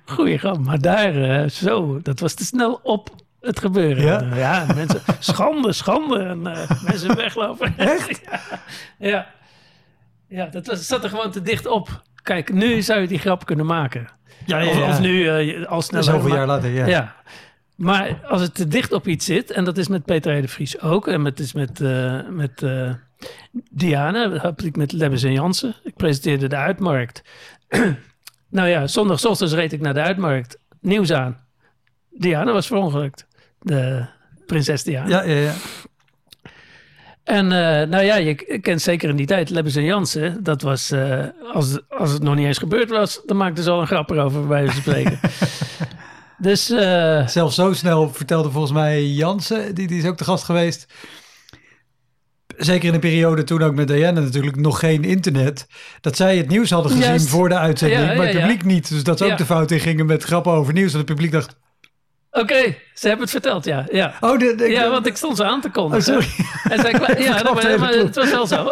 Goeie 0.05 0.37
grap, 0.37 0.57
maar 0.57 0.81
daar 0.81 1.15
eh, 1.15 1.49
zo, 1.49 2.01
dat 2.01 2.19
was 2.19 2.33
te 2.33 2.45
snel 2.45 2.79
op 2.83 3.09
het 3.41 3.59
gebeuren. 3.59 4.03
Ja? 4.03 4.35
Ja 4.35 4.65
mensen, 4.75 5.01
schande, 5.19 5.73
schande. 5.73 6.19
En 6.19 6.47
eh, 6.47 6.83
mensen 6.83 7.15
weglopen. 7.15 7.77
Echt? 7.77 8.21
ja, 8.25 8.39
ja. 8.97 9.27
Ja, 10.29 10.45
dat 10.45 10.67
was, 10.67 10.87
zat 10.87 11.03
er 11.03 11.09
gewoon 11.09 11.31
te 11.31 11.41
dicht 11.41 11.65
op. 11.65 12.01
Kijk, 12.23 12.53
nu 12.53 12.81
zou 12.81 13.01
je 13.01 13.07
die 13.07 13.19
grap 13.19 13.45
kunnen 13.45 13.65
maken. 13.65 14.07
Ja, 14.45 14.59
ja, 14.59 14.77
ja. 14.77 14.89
of 14.89 14.99
nu 14.99 15.27
eh, 15.27 15.65
al 15.65 15.81
sneller. 15.81 16.05
Zoveel 16.05 16.35
jaar 16.35 16.47
later, 16.47 16.69
ja. 16.69 16.85
ja. 16.85 17.15
Maar 17.75 18.19
als 18.25 18.41
het 18.41 18.55
te 18.55 18.67
dicht 18.67 18.91
op 18.91 19.07
iets 19.07 19.25
zit, 19.25 19.51
en 19.51 19.63
dat 19.63 19.77
is 19.77 19.87
met 19.87 20.05
Peter 20.05 20.37
R. 20.37 20.41
de 20.41 20.47
Vries 20.47 20.81
ook, 20.81 21.07
en 21.07 21.25
het 21.25 21.39
is 21.39 21.53
met, 21.53 21.79
met 22.29 22.63
Diana, 23.69 24.27
dat 24.27 24.41
heb 24.41 24.61
ik 24.61 24.75
met 24.75 24.91
Lebbes 24.91 25.23
en 25.23 25.33
Jansen. 25.33 25.75
Ik 25.83 25.95
presenteerde 25.95 26.47
de 26.47 26.55
uitmarkt. 26.55 27.21
nou 28.49 28.67
ja, 28.67 28.87
zondagochtends 28.87 29.53
reed 29.53 29.73
ik 29.73 29.81
naar 29.81 29.93
de 29.93 30.01
uitmarkt. 30.01 30.59
Nieuws 30.81 31.11
aan. 31.11 31.45
Diana 32.09 32.51
was 32.51 32.67
verongelukt. 32.67 33.27
De 33.59 34.05
prinses 34.45 34.83
Diana. 34.83 35.09
Ja, 35.09 35.23
ja, 35.23 35.35
ja. 35.35 35.53
En 37.27 37.51
eh, 37.51 37.87
nou 37.87 38.03
ja, 38.03 38.15
je 38.15 38.59
kent 38.61 38.81
zeker 38.81 39.09
in 39.09 39.15
die 39.15 39.25
tijd 39.25 39.49
Lebbes 39.49 39.75
en 39.75 39.83
Jansen. 39.83 40.43
Dat 40.43 40.61
was, 40.61 40.91
eh, 40.91 41.25
als, 41.53 41.79
als 41.89 42.11
het 42.11 42.23
nog 42.23 42.35
niet 42.35 42.45
eens 42.45 42.57
gebeurd 42.57 42.89
was, 42.89 43.21
dan 43.25 43.37
maakten 43.37 43.63
ze 43.63 43.69
al 43.69 43.81
een 43.81 43.87
grap 43.87 44.09
erover, 44.09 44.39
bij 44.39 44.49
wijze 44.49 44.71
van 44.71 44.81
spreken. 44.81 45.19
dus 46.37 46.69
eh, 46.69 47.27
Zelfs 47.27 47.55
zo 47.55 47.73
snel 47.73 48.09
vertelde 48.09 48.51
volgens 48.51 48.73
mij 48.73 49.05
Jansen, 49.05 49.75
die, 49.75 49.87
die 49.87 49.97
is 49.97 50.05
ook 50.05 50.17
de 50.17 50.23
gast 50.23 50.43
geweest. 50.43 50.93
Zeker 52.57 52.87
in 52.87 52.93
een 52.93 52.99
periode 52.99 53.43
toen 53.43 53.61
ook 53.63 53.75
met 53.75 53.87
Diana 53.87 54.19
natuurlijk 54.19 54.55
nog 54.55 54.79
geen 54.79 55.03
internet. 55.03 55.67
Dat 56.01 56.15
zij 56.17 56.37
het 56.37 56.47
nieuws 56.49 56.69
hadden 56.69 56.91
gezien 56.91 57.05
Juist. 57.07 57.29
voor 57.29 57.49
de 57.49 57.57
uitzending, 57.57 58.01
Ja, 58.01 58.13
maar 58.15 58.27
het 58.27 58.37
publiek 58.39 58.63
niet. 58.63 58.89
Dus 58.89 59.03
dat 59.03 59.17
ze 59.17 59.25
ook 59.31 59.37
de 59.37 59.45
fout 59.45 59.71
in 59.71 59.79
gingen 59.79 60.05
met 60.05 60.23
grappen 60.23 60.51
over 60.51 60.73
nieuws. 60.73 60.91
En 60.91 60.97
het 60.97 61.05
publiek 61.07 61.31
dacht, 61.31 61.55
Oké, 62.31 62.75
ze 62.93 63.07
hebben 63.07 63.21
het 63.21 63.29
verteld, 63.29 63.65
ja. 63.65 63.85
Ja, 63.91 64.13
oh, 64.19 64.39
de, 64.39 64.55
de- 64.57 64.69
ja 64.69 64.89
want 64.89 65.05
ik 65.07 65.15
stond 65.17 65.37
ze 65.37 65.43
aan 65.45 65.61
te 65.61 65.69
kondigen. 65.69 66.15
Oh, 66.15 66.21
sorry. 66.21 66.45
En 66.69 66.79
zij 66.79 66.91
kwa- 66.99 67.17
ja, 67.23 67.53
maar, 67.53 67.79
maar 67.79 67.93
het 67.93 68.15
was 68.15 68.29
wel 68.29 68.47
zo. 68.47 68.71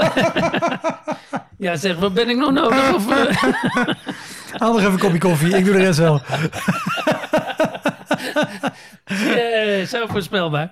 ja, 1.58 1.76
zeg, 1.76 1.96
wat 2.00 2.14
ben 2.14 2.30
ik 2.30 2.38
nog 2.38 2.52
nodig? 2.52 2.94
Of, 2.96 3.06
haal 4.58 4.72
nog 4.72 4.80
even 4.80 4.92
een 4.92 5.00
kopje 5.00 5.18
koffie, 5.18 5.58
ik 5.58 5.66
doe 5.66 5.74
de 5.74 5.80
rest 5.80 6.00
wel. 6.00 6.22
eh, 9.06 9.86
zo 9.88 10.06
voorspelbaar. 10.08 10.72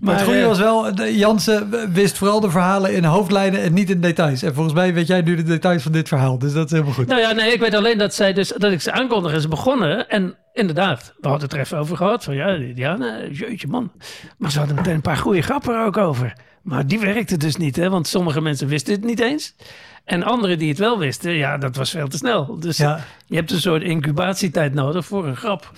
Maar 0.00 0.14
het 0.14 0.24
goede 0.24 0.40
eh, 0.40 0.46
was 0.46 0.58
wel, 0.58 0.94
Jansen 0.94 1.92
wist 1.92 2.18
vooral 2.18 2.40
de 2.40 2.50
verhalen 2.50 2.94
in 2.94 3.04
hoofdlijnen 3.04 3.60
en 3.62 3.72
niet 3.72 3.90
in 3.90 4.00
details. 4.00 4.42
En 4.42 4.54
volgens 4.54 4.74
mij 4.74 4.94
weet 4.94 5.06
jij 5.06 5.20
nu 5.20 5.36
de 5.36 5.42
details 5.42 5.82
van 5.82 5.92
dit 5.92 6.08
verhaal, 6.08 6.38
dus 6.38 6.52
dat 6.52 6.64
is 6.64 6.70
helemaal 6.70 6.92
goed. 6.94 7.06
Nou 7.06 7.20
ja, 7.20 7.32
nee, 7.32 7.52
ik 7.52 7.60
weet 7.60 7.74
alleen 7.74 7.98
dat 7.98 8.14
zij 8.14 8.32
dus 8.32 8.52
dat 8.56 8.72
ik 8.72 8.80
ze 8.80 8.92
aankondig 8.92 9.32
en 9.32 9.40
ze 9.40 9.48
begonnen. 9.48 10.08
En 10.08 10.34
inderdaad, 10.52 11.14
we 11.20 11.28
hadden 11.28 11.48
het 11.48 11.56
er 11.56 11.62
even 11.64 11.78
over 11.78 11.96
gehad. 11.96 12.24
Van 12.24 12.34
ja, 12.34 12.56
Diana, 12.74 13.18
jeetje 13.30 13.68
man. 13.68 13.92
Maar 14.38 14.50
ze 14.50 14.58
hadden 14.58 14.76
meteen 14.76 14.94
een 14.94 15.00
paar 15.00 15.16
goede 15.16 15.42
grappen 15.42 15.74
er 15.74 15.84
ook 15.84 15.96
over. 15.96 16.32
Maar 16.62 16.86
die 16.86 16.98
werkte 16.98 17.36
dus 17.36 17.56
niet, 17.56 17.76
hè? 17.76 17.90
Want 17.90 18.06
sommige 18.06 18.40
mensen 18.40 18.68
wisten 18.68 18.92
het 18.92 19.04
niet 19.04 19.20
eens. 19.20 19.54
En 20.04 20.22
anderen 20.22 20.58
die 20.58 20.68
het 20.68 20.78
wel 20.78 20.98
wisten, 20.98 21.32
ja, 21.32 21.58
dat 21.58 21.76
was 21.76 21.90
veel 21.90 22.08
te 22.08 22.16
snel. 22.16 22.60
Dus 22.60 22.76
Ja. 22.76 23.00
je 23.26 23.36
hebt 23.36 23.50
een 23.50 23.60
soort 23.60 23.82
incubatietijd 23.82 24.74
nodig 24.74 25.06
voor 25.06 25.26
een 25.26 25.36
grap. 25.36 25.70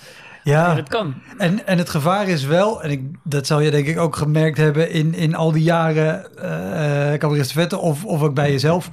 Ja, 0.49 0.75
het 0.75 0.89
kan. 0.89 1.13
en, 1.37 1.67
en 1.67 1.77
het 1.77 1.89
gevaar 1.89 2.27
is 2.27 2.45
wel, 2.45 2.83
en 2.83 2.91
ik, 2.91 3.01
dat 3.23 3.47
zal 3.47 3.59
je 3.59 3.71
denk 3.71 3.87
ik 3.87 3.99
ook 3.99 4.15
gemerkt 4.15 4.57
hebben 4.57 4.91
in, 4.91 5.13
in 5.13 5.35
al 5.35 5.51
die 5.51 5.63
jaren 5.63 6.37
eh 6.37 7.17
cabaret 7.17 7.51
vetten 7.51 7.81
of, 7.81 8.05
of 8.05 8.21
ook 8.21 8.33
bij 8.33 8.51
jezelf. 8.51 8.89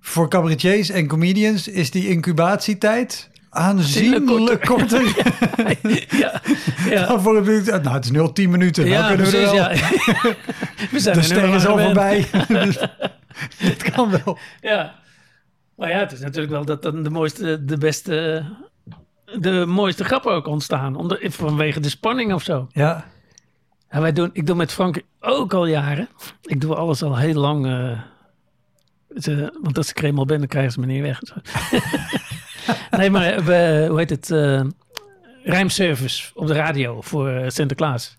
Voor 0.00 0.28
cabaretiers 0.28 0.90
en 0.90 1.06
comedians 1.06 1.68
is 1.68 1.90
die 1.90 2.08
incubatietijd 2.08 3.30
aanzienlijk 3.50 4.60
korter. 4.60 5.04
ja, 6.10 6.40
ja. 6.90 7.06
dan 7.06 7.22
voor 7.22 7.36
een 7.36 7.42
publiek. 7.42 7.82
Nou, 7.82 7.94
het 7.94 8.04
is 8.04 8.10
nu 8.10 8.20
al 8.20 8.32
tien 8.32 8.50
minuten. 8.50 8.88
nou 8.88 9.16
we 9.16 9.30
wel. 9.30 9.54
Ja. 9.54 9.70
We 10.90 10.98
zijn 10.98 11.14
De 11.14 11.20
er 11.20 11.24
ster 11.24 11.54
is 11.54 11.66
al 11.66 11.78
voorbij. 11.78 12.26
Dus 12.48 12.78
het 13.56 13.82
kan 13.82 14.10
wel. 14.10 14.38
Ja. 14.60 14.94
Maar 15.76 15.88
ja, 15.88 15.98
het 15.98 16.12
is 16.12 16.20
natuurlijk 16.20 16.52
wel 16.52 16.64
dat 16.64 16.82
dan 16.82 17.02
de 17.02 17.10
mooiste, 17.10 17.64
de 17.64 17.78
beste, 17.78 18.44
de 19.42 19.64
mooiste 19.66 20.04
grappen 20.04 20.32
ook 20.32 20.46
ontstaan. 20.46 20.96
Omdat, 20.96 21.18
vanwege 21.22 21.80
de 21.80 21.88
spanning 21.88 22.32
of 22.32 22.42
zo. 22.42 22.68
Ja, 22.72 23.04
En 23.88 24.00
wij 24.00 24.12
doen, 24.12 24.30
ik 24.32 24.46
doe 24.46 24.56
met 24.56 24.72
Frank 24.72 25.02
ook 25.20 25.54
al 25.54 25.66
jaren. 25.66 26.08
Ik 26.42 26.60
doe 26.60 26.74
alles 26.74 27.02
al 27.02 27.16
heel 27.16 27.40
lang. 27.40 27.66
eh, 27.66 28.00
ze, 29.16 29.58
want 29.62 29.76
als 29.76 29.90
ik 29.90 29.98
er 29.98 30.04
eenmaal 30.04 30.24
ben, 30.26 30.38
dan 30.38 30.48
krijgen 30.48 30.72
ze 30.72 30.80
me 30.80 30.86
niet 30.86 31.02
weg. 31.02 31.20
nee, 32.98 33.10
maar 33.10 33.44
we, 33.44 33.86
hoe 33.88 33.98
heet 33.98 34.10
het? 34.10 34.30
eh 34.30 34.60
rijmservice 35.42 36.30
op 36.34 36.46
de 36.46 36.52
radio 36.52 37.00
voor 37.00 37.28
eh, 37.28 37.48
Sinterklaas. 37.48 38.18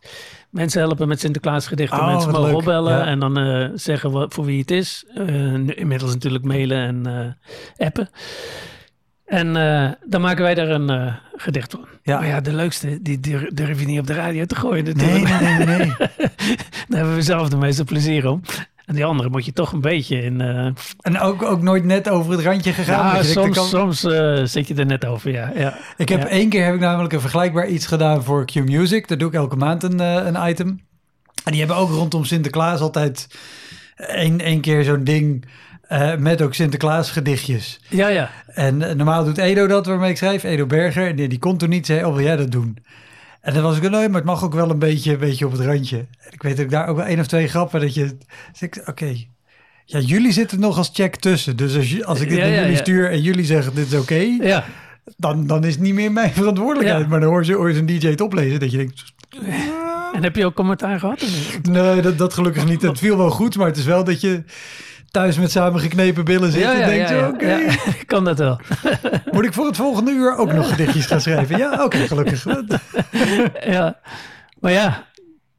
Mensen 0.50 0.82
helpen 0.82 1.08
met 1.08 1.20
Sinterklaas 1.20 1.68
gedichten. 1.68 2.00
Oh, 2.00 2.06
Mensen 2.08 2.32
mogen 2.32 2.46
leuk. 2.48 2.56
opbellen 2.56 2.98
Ja. 2.98 3.06
en 3.06 3.20
dan 3.20 3.38
eh, 3.38 3.70
zeggen 3.74 4.12
wat, 4.12 4.34
voor 4.34 4.46
wie 4.46 4.60
het 4.60 4.72
is. 4.72 5.06
Eh, 5.16 5.54
inmiddels 5.78 6.14
natuurlijk 6.14 6.44
mailen 6.44 6.78
en 6.78 7.06
eh, 7.78 7.86
appen. 7.88 8.10
En 9.30 9.56
eh, 9.56 9.92
dan 10.06 10.22
maken 10.22 10.44
wij 10.44 10.56
daar 10.56 10.70
een 10.70 10.90
eh, 10.90 11.14
gedicht 11.36 11.72
van. 11.72 11.86
Ja. 12.04 12.18
Maar 12.20 12.28
ja, 12.28 12.42
de 12.42 12.54
leukste, 12.54 13.02
die 13.02 13.20
dur- 13.20 13.50
durf 13.54 13.80
je 13.80 13.86
niet 13.86 14.00
op 14.00 14.08
de 14.08 14.14
radio 14.14 14.46
te 14.46 14.56
gooien 14.56 14.84
nee, 14.84 14.94
natuurlijk. 14.94 15.40
nee, 15.42 15.54
nee, 15.58 15.66
nee. 15.66 15.78
nee. 15.78 15.94
Daar 16.88 16.98
hebben 17.00 17.16
we 17.16 17.22
zelf 17.22 17.50
de 17.50 17.58
meeste 17.58 17.84
plezier 17.84 18.28
om. 18.30 18.42
En 18.86 18.96
die 18.96 19.06
andere 19.06 19.30
moet 19.30 19.46
je 19.46 19.54
toch 19.54 19.72
een 19.72 19.82
beetje 19.82 20.22
in... 20.24 20.42
eh 20.42 20.66
En 21.02 21.20
ook, 21.20 21.44
ook 21.44 21.62
nooit 21.62 21.84
net 21.84 22.10
over 22.10 22.32
het 22.32 22.42
randje 22.42 22.74
gegaan. 22.74 23.16
ja, 23.16 23.24
soms, 23.24 23.56
kan- 23.58 23.66
soms 23.68 24.00
zit 24.52 24.68
je 24.68 24.76
er 24.76 24.86
net 24.86 25.06
over, 25.06 25.32
ja. 25.32 25.52
ja. 25.56 25.78
Ik 25.98 26.10
heb 26.10 26.22
Ja. 26.22 26.28
één 26.28 26.50
keer 26.50 26.66
heb 26.66 26.74
ik 26.74 26.80
namelijk 26.80 27.14
een 27.14 27.22
vergelijkbaar 27.22 27.68
iets 27.68 27.86
gedaan 27.86 28.24
voor 28.24 28.46
Q 28.46 28.54
Music. 28.56 29.08
Daar 29.08 29.18
doe 29.18 29.28
ik 29.28 29.34
elke 29.34 29.56
maand 29.56 29.84
een, 29.84 30.00
een 30.00 30.50
item. 30.50 30.68
En 31.44 31.52
die 31.52 31.60
hebben 31.60 31.78
ook 31.78 31.90
rondom 31.90 32.26
Sinterklaas 32.26 32.80
altijd 32.80 33.28
één, 33.96 34.40
één 34.40 34.62
keer 34.62 34.84
zo'n 34.84 35.04
ding 35.04 35.46
eh, 35.90 36.16
met 36.16 36.42
ook 36.42 36.54
Sinterklaas 36.54 37.12
gedichtjes. 37.12 37.80
Ja, 37.90 38.08
ja. 38.08 38.30
En 38.48 38.82
eh, 38.82 38.96
normaal 38.96 39.24
doet 39.24 39.38
Edo 39.38 39.68
dat 39.68 39.86
waarmee 39.86 40.10
ik 40.10 40.18
schrijf, 40.18 40.44
Edo 40.44 40.66
Berger. 40.66 41.08
En 41.08 41.16
die, 41.16 41.28
die 41.28 41.40
kon 41.40 41.58
toen 41.58 41.70
niet, 41.70 41.86
zei, 41.86 42.04
oh 42.06 42.16
wil 42.16 42.24
jij 42.24 42.36
dat 42.36 42.52
doen? 42.52 42.78
En 43.42 43.54
dan 43.54 43.64
was 43.64 43.78
ik, 43.78 43.90
nee, 43.90 44.08
maar 44.08 44.18
het 44.18 44.30
mag 44.30 44.44
ook 44.44 44.54
wel 44.54 44.70
een 44.70 44.80
beetje, 44.80 45.12
een 45.12 45.20
beetje 45.20 45.46
op 45.46 45.52
het 45.52 45.62
randje. 45.62 45.98
En 45.98 46.32
ik 46.32 46.42
weet 46.42 46.56
dat 46.56 46.66
ik 46.66 46.72
daar 46.72 46.88
ook 46.88 46.96
wel 46.96 47.06
één 47.06 47.20
of 47.20 47.28
twee 47.28 47.48
grappen 47.48 47.82
dat 47.82 47.94
je... 47.94 48.18
Dus 48.60 48.70
oké, 48.86 49.16
ja, 49.86 50.00
jullie 50.00 50.32
zitten 50.32 50.60
nog 50.60 50.78
als 50.78 50.90
check 50.94 51.16
tussen. 51.16 51.56
Dus 51.58 51.76
als, 51.76 52.04
als 52.04 52.20
ik 52.20 52.30
dit 52.30 52.38
Ja, 52.38 52.44
naar 52.44 52.54
ja, 52.54 52.60
jullie 52.60 52.76
ja. 52.76 52.82
stuur 52.82 53.12
en 53.12 53.22
jullie 53.22 53.46
zeggen 53.46 53.76
dit 53.76 53.92
is 53.92 54.00
oké, 54.00 54.38
Ja, 54.40 54.66
dan, 55.18 55.48
dan 55.48 55.64
is 55.64 55.74
het 55.74 55.82
niet 55.82 55.94
meer 55.94 56.12
mijn 56.12 56.32
verantwoordelijkheid. 56.42 57.08
Maar 57.08 57.20
dan 57.20 57.30
hoor 57.30 57.46
je, 57.46 57.56
hoor 57.56 57.70
je 57.70 57.76
zo'n 57.76 57.86
DJ 57.86 58.08
het 58.08 58.22
oplezen 58.22 58.60
dat 58.60 58.72
je 58.72 58.78
denkt, 58.78 59.14
en 60.14 60.24
heb 60.24 60.36
je 60.36 60.46
ook 60.46 60.56
commentaar 60.56 61.00
gehad? 61.00 61.26
nee, 61.70 62.02
dat, 62.02 62.18
dat 62.18 62.34
gelukkig 62.34 62.66
niet. 62.66 62.82
Het 62.82 63.00
viel 63.00 63.18
wel 63.18 63.30
goed, 63.30 63.58
maar 63.58 63.68
het 63.68 63.78
is 63.78 63.86
wel 63.86 64.04
dat 64.04 64.22
je 64.22 64.44
thuis 65.12 65.38
met 65.38 65.52
samengeknepen 65.52 66.26
billen 66.26 66.52
zit 66.52 66.64
en 66.64 66.88
denkt, 66.90 67.34
oké, 67.34 67.52
ja. 67.56 67.58
Ik 67.86 68.04
kan 68.14 68.24
dat 68.24 68.38
wel. 68.38 68.60
moet 69.32 69.46
ik 69.46 69.54
voor 69.54 69.66
het 69.66 69.76
volgende 69.76 70.12
uur 70.12 70.36
ook 70.38 70.54
nog 70.54 70.70
gedichtjes 70.70 71.06
gaan 71.06 71.22
schrijven? 71.22 71.58
Ja, 71.58 71.84
oké, 71.84 71.98
gelukkig. 72.08 72.46
ja. 73.66 74.00
Maar 74.60 74.72
ja, 74.72 75.06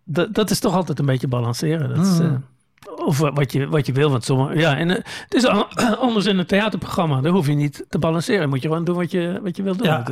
dat, 0.05 0.35
dat 0.35 0.51
is 0.51 0.59
toch 0.61 0.75
altijd 0.75 0.99
een 0.99 1.07
beetje 1.07 1.29
balanceren. 1.29 1.89
Dat 1.95 2.07
is, 2.07 2.19
Mm. 2.19 2.25
eh, 2.27 3.07
of 3.07 3.19
wa- 3.19 3.33
wat 3.33 3.53
je, 3.53 3.69
wat 3.69 3.87
je 3.87 3.93
wil. 3.93 4.11
Want 4.11 4.25
sommige, 4.25 4.59
ja, 4.59 4.77
en, 4.77 4.91
eh, 4.91 4.97
het 4.97 5.35
is 5.35 5.45
an- 5.47 5.69
anders 6.01 6.27
in 6.27 6.39
een 6.39 6.47
theaterprogramma. 6.47 7.21
Daar 7.21 7.33
hoef 7.33 7.47
je 7.47 7.53
niet 7.55 7.85
te 7.89 7.99
balanceren. 7.99 8.49
Moet 8.49 8.63
je 8.63 8.69
gewoon 8.69 8.85
doen 8.85 8.97
wat 8.97 9.11
je, 9.11 9.39
wat 9.43 9.57
je 9.57 9.63
wil 9.63 9.77
doen. 9.77 9.87
Ja. 9.87 10.05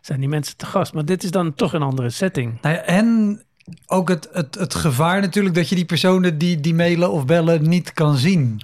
Zijn 0.00 0.20
die 0.20 0.28
mensen 0.28 0.56
te 0.56 0.66
gast. 0.66 0.94
Maar 0.94 1.04
dit 1.04 1.22
is 1.22 1.30
dan 1.30 1.54
toch 1.54 1.72
een 1.72 1.82
andere 1.82 2.10
setting. 2.10 2.58
Nou 2.62 2.74
ja, 2.74 2.80
en 2.80 3.42
ook 3.86 4.08
het, 4.08 4.28
het, 4.32 4.54
het 4.54 4.74
gevaar 4.74 5.20
natuurlijk 5.20 5.54
dat 5.54 5.68
je 5.68 5.74
die 5.74 5.84
personen 5.84 6.38
die, 6.38 6.60
die 6.60 6.74
mailen 6.74 7.10
of 7.10 7.24
bellen 7.26 7.68
niet 7.68 7.92
kan 7.92 8.16
zien. 8.16 8.60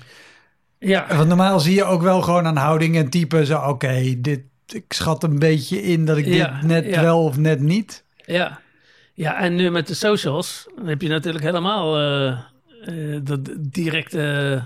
Ja, 0.78 1.16
Want 1.16 1.28
normaal 1.28 1.60
zie 1.60 1.74
je 1.74 1.84
ook 1.84 2.02
wel 2.02 2.22
gewoon 2.22 2.46
aan 2.46 2.56
houding 2.56 2.96
en 2.96 3.10
type 3.10 3.44
zo, 3.44 3.58
oké, 3.58 4.14
dit 4.18 4.40
ik 4.74 4.92
schat 4.92 5.22
een 5.22 5.38
beetje 5.38 5.82
in 5.82 6.04
dat 6.04 6.16
ik 6.16 6.26
Ja, 6.26 6.52
dit 6.60 6.62
net 6.62 6.84
ja. 6.84 7.00
wel 7.02 7.24
of 7.24 7.36
net 7.36 7.60
niet. 7.60 8.04
ja. 8.26 8.60
Ja, 9.14 9.40
en 9.40 9.54
nu 9.54 9.70
met 9.70 9.86
de 9.86 9.94
socials 9.94 10.66
dan 10.76 10.86
heb 10.86 11.02
je 11.02 11.08
natuurlijk 11.08 11.44
helemaal 11.44 11.98
eh, 11.98 12.38
eh, 12.84 13.20
dat 13.22 13.40
directe... 13.58 14.62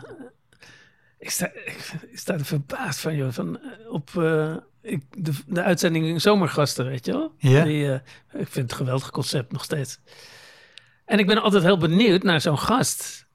ik, 1.19 1.31
sta, 1.31 1.47
ik, 1.47 1.93
ik 2.13 2.19
sta 2.19 2.35
er 2.35 2.45
verbaasd 2.45 3.01
van, 3.01 3.17
joh. 3.17 3.33
Van, 3.33 3.59
eh, 3.59 3.93
op 3.93 4.11
eh, 4.17 4.57
ik, 4.85 5.03
de, 5.19 5.33
de 5.47 5.63
uitzending 5.63 6.21
Zomergasten, 6.21 6.87
weet 6.87 7.07
je 7.07 7.13
wel? 7.13 7.33
Ja. 7.39 7.65
Die, 7.65 7.87
eh, 7.87 7.95
ik 8.41 8.49
vind 8.49 8.55
het 8.55 8.71
een 8.71 8.77
geweldig 8.77 9.11
concept 9.11 9.53
nog 9.53 9.65
steeds. 9.65 9.99
En 11.05 11.19
ik 11.19 11.27
ben 11.27 11.43
altijd 11.43 11.63
heel 11.63 11.79
benieuwd 11.79 12.23
naar 12.23 12.41
zo'n 12.41 12.59
gast. 12.59 13.27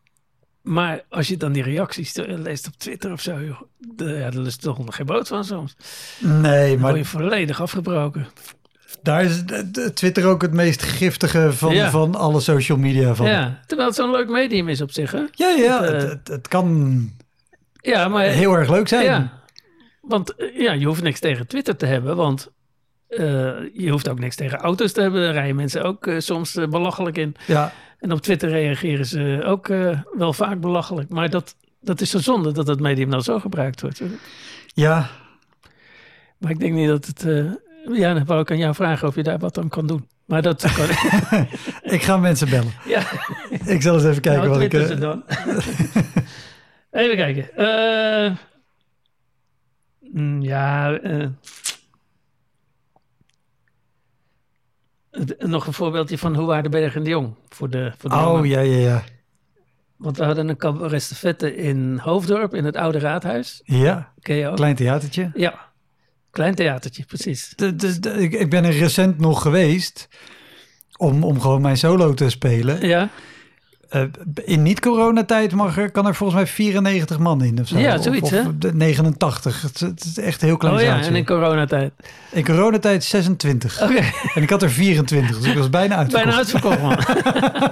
Maar 0.62 1.02
als 1.10 1.28
je 1.28 1.38
dan 1.38 1.52
die 1.52 1.64
reacties 1.64 2.14
leest 2.16 2.68
op 2.68 2.74
Twitter 2.78 3.12
of 3.12 3.22
zo, 3.22 3.42
joh, 3.44 3.62
de, 3.78 4.06
ja, 4.10 4.30
daar 4.30 4.46
is 4.46 4.56
toch 4.58 4.86
nog 4.86 4.96
geen 4.96 5.06
boot 5.06 5.28
van 5.28 5.44
soms. 5.46 5.76
Nee, 6.20 6.42
Dan 6.42 6.70
word 6.70 6.80
maar 6.80 6.98
je 6.98 7.06
volledig 7.06 7.62
afgebroken. 7.62 8.28
daar 9.04 9.24
is 9.24 9.44
Twitter 9.94 10.26
ook 10.26 10.42
het 10.42 10.54
meest 10.54 10.82
giftige 10.84 11.54
van, 11.54 11.74
Ja. 11.74 11.90
van 11.90 12.16
alle 12.16 12.40
social 12.40 12.78
media. 12.78 13.16
Van. 13.16 13.28
Ja, 13.28 13.60
terwijl 13.68 13.88
het 13.90 13.98
zo'n 13.98 14.12
leuk 14.12 14.30
medium 14.30 14.68
is 14.70 14.82
op 14.82 14.92
zich, 14.92 15.12
hè? 15.12 15.24
ja, 15.32 15.48
ja 15.50 15.82
Het, 15.82 15.92
eh, 15.94 16.00
het, 16.00 16.10
het, 16.10 16.28
het 16.28 16.48
kan 16.48 17.10
Ja, 17.82 18.08
maar 18.08 18.24
heel 18.26 18.54
erg 18.54 18.70
leuk 18.70 18.88
zijn. 18.88 19.06
Ja, 19.06 19.39
want 20.10 20.36
eh, 20.36 20.60
ja, 20.60 20.72
je 20.72 20.86
hoeft 20.86 21.02
niks 21.02 21.20
tegen 21.20 21.48
Twitter 21.48 21.76
te 21.76 21.86
hebben, 21.86 22.16
want 22.16 22.52
eh, 23.08 23.20
je 23.74 23.90
hoeft 23.90 24.10
ook 24.10 24.20
niks 24.20 24.36
tegen 24.36 24.58
auto's 24.58 24.92
te 24.92 25.02
hebben. 25.02 25.22
Daar 25.22 25.34
rijden 25.34 25.56
mensen 25.56 25.84
ook 25.84 26.08
eh, 26.08 26.20
soms 26.20 26.54
belachelijk 26.70 27.18
in. 27.18 27.36
Ja, 27.48 27.74
En 28.00 28.12
op 28.12 28.22
Twitter 28.22 28.50
reageren 28.50 29.06
ze 29.06 29.42
ook 29.46 29.68
wel 30.18 30.34
vaak 30.34 30.60
belachelijk. 30.60 31.10
Maar 31.10 31.30
dat, 31.30 31.56
dat 31.82 32.02
is 32.02 32.10
zo 32.10 32.20
zonde 32.20 32.52
dat 32.52 32.68
het 32.68 32.80
medium 32.80 33.10
nou 33.10 33.22
zo 33.22 33.40
gebruikt 33.40 33.82
wordt. 33.82 34.02
ja. 34.74 35.10
Maar 36.38 36.52
ik 36.52 36.60
denk 36.60 36.74
niet 36.74 36.88
dat 36.88 37.06
het... 37.06 37.26
ja, 37.92 38.14
dan 38.14 38.26
wou 38.26 38.42
ik 38.42 38.52
aan 38.52 38.58
jou 38.58 38.76
vragen 38.76 39.08
of 39.08 39.16
je 39.16 39.24
daar 39.24 39.40
wat 39.40 39.58
aan 39.58 39.70
kan 39.70 39.88
doen. 39.88 40.08
Maar 40.26 40.42
dat 40.42 40.62
kan 40.78 40.90
ik 41.96 42.02
ga 42.04 42.18
mensen 42.18 42.50
bellen. 42.50 42.74
Ja, 42.86 43.04
Ik 43.66 43.82
zal 43.82 43.94
eens 43.94 44.04
even 44.04 44.22
kijken 44.22 44.50
nou, 44.50 44.70
wat 44.70 44.74
ik... 44.74 45.00
dan. 45.00 45.24
Even 46.92 47.16
kijken. 47.16 47.56
Eh, 47.56 48.32
ja, 50.40 50.94
eh, 51.00 51.28
nog 55.38 55.68
een 55.68 55.74
voorbeeldje 55.74 56.18
van 56.18 56.36
hoe 56.36 56.46
waren 56.48 56.64
de 56.64 56.70
Berg 56.70 56.96
en 56.96 57.04
de 57.04 57.10
Jong 57.10 57.34
voor 57.50 57.70
de, 57.70 57.92
voor 57.98 58.10
de 58.10 58.16
oh, 58.16 58.24
mannen. 58.24 58.50
ja, 58.50 58.60
ja, 58.60 58.78
ja. 58.78 59.04
Want 59.98 60.18
we 60.18 60.24
hadden 60.24 60.50
een 60.50 60.58
cabaret 60.58 61.42
in 61.44 61.98
Hoofddorp 61.98 62.54
in 62.54 62.66
het 62.66 62.76
Oude 62.76 63.00
Raadhuis. 63.00 63.62
Ja, 63.64 64.14
Ken 64.22 64.36
je 64.36 64.48
ook? 64.48 64.56
klein 64.56 64.76
theatertje. 64.76 65.32
Ja, 65.34 65.60
klein 66.32 66.56
theatertje, 66.56 67.06
precies. 67.06 67.54
De- 67.56 68.00
ik, 68.18 68.34
ik 68.34 68.50
ben 68.50 68.64
er 68.64 68.78
recent 68.78 69.20
nog 69.20 69.42
geweest 69.42 70.08
om, 70.98 71.24
om 71.24 71.42
gewoon 71.42 71.62
mijn 71.62 71.78
solo 71.78 72.14
te 72.14 72.30
spelen. 72.30 72.88
Ja, 72.88 73.10
Eh, 73.90 74.02
in 74.46 74.64
niet-coronatijd 74.64 75.54
mag 75.54 75.78
er, 75.78 75.92
kan 75.92 76.08
er 76.08 76.16
volgens 76.16 76.40
mij 76.40 76.48
94 76.48 77.20
man 77.20 77.44
in 77.44 77.60
of 77.60 77.68
zo. 77.68 77.78
Ja, 77.78 77.98
zoiets, 77.98 78.22
of, 78.22 78.30
hè? 78.30 78.58
de 78.58 78.74
89. 78.74 79.62
Het, 79.62 79.80
het 79.80 80.04
is 80.04 80.18
echt 80.18 80.42
een 80.42 80.48
heel 80.48 80.58
klein 80.58 80.76
oh 80.76 80.82
ja, 80.82 81.02
en 81.02 81.16
in 81.16 81.26
coronatijd. 81.26 81.92
In 82.32 82.46
coronatijd 82.46 83.04
26. 83.04 83.82
Oké, 83.82 84.02
En 84.34 84.42
ik 84.42 84.50
had 84.50 84.62
er 84.62 84.70
24, 84.70 85.38
dus 85.40 85.48
ik 85.52 85.58
was 85.58 85.70
bijna 85.70 85.96
uitverkocht. 85.96 86.24
bijna 86.24 86.38
uitverkocht, 86.38 86.82
man. 86.82 86.98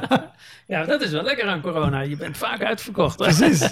ja, 0.78 0.86
dat 0.86 1.02
is 1.02 1.12
wel 1.12 1.24
lekker 1.24 1.48
aan 1.48 1.62
corona. 1.62 2.00
Je 2.00 2.16
bent 2.18 2.38
vaak 2.38 2.64
uitverkocht. 2.64 3.18
Precies. 3.18 3.62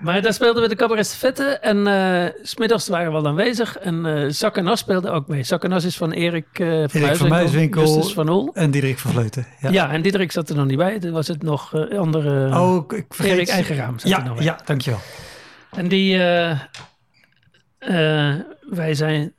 Maar 0.00 0.22
daar 0.22 0.32
speelden 0.34 0.62
we 0.62 0.68
de 0.68 0.74
cabaret 0.74 1.58
en 1.60 1.86
eh 1.86 2.24
smiddags 2.42 2.88
waren 2.88 3.12
we 3.12 3.18
al 3.18 3.26
aanwezig. 3.26 3.76
En 3.78 4.06
eh 4.06 4.28
Zak 4.28 4.56
en 4.56 4.66
As 4.66 4.78
speelde 4.78 5.10
ook 5.10 5.28
mee. 5.28 5.42
Zak 5.42 5.64
en 5.64 5.72
As 5.72 5.84
is 5.84 5.96
van 5.96 6.10
Erik, 6.12 6.46
eh 6.52 6.68
van, 6.68 6.88
van 6.90 7.00
Muiswinkel, 7.00 7.28
Muiswinkel. 7.28 7.82
Justus 7.82 8.12
van 8.12 8.28
Oel. 8.28 8.50
En 8.54 8.70
Diederik 8.70 8.98
van 8.98 9.10
Vleuten. 9.12 9.46
Ja. 9.60 9.70
Ja. 9.70 9.90
en 9.90 10.02
Diederik 10.02 10.32
zat 10.32 10.48
er 10.50 10.56
nog 10.56 10.66
niet 10.66 10.76
bij. 10.76 10.98
Toen 10.98 11.12
was 11.12 11.28
het 11.28 11.42
nog 11.42 11.74
andere... 11.96 12.58
Oh, 12.60 12.84
ik, 12.84 12.92
ik 12.92 13.06
vergeet... 13.14 13.32
Erik 13.32 13.48
Eigenraam 13.48 13.98
zat 13.98 14.10
er 14.10 14.18
nog 14.18 14.26
Ja, 14.28 14.34
bij. 14.34 14.44
ja, 14.44 14.60
dankjewel. 14.64 15.00
En 15.70 15.88
die... 15.88 16.16
wij 18.68 18.94
zijn... 18.94 19.32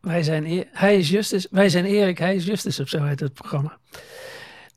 Wij 0.00 0.22
zijn... 0.22 0.44
E- 0.46 0.64
Hij 0.72 0.98
is 0.98 1.08
Justus. 1.08 1.46
Wij 1.50 1.68
zijn 1.68 1.84
Erik, 1.84 2.18
hij 2.18 2.34
is 2.34 2.44
Justus. 2.44 2.80
Of 2.80 2.88
zo 2.88 3.04
heet 3.04 3.20
het 3.20 3.32
programma. 3.32 3.78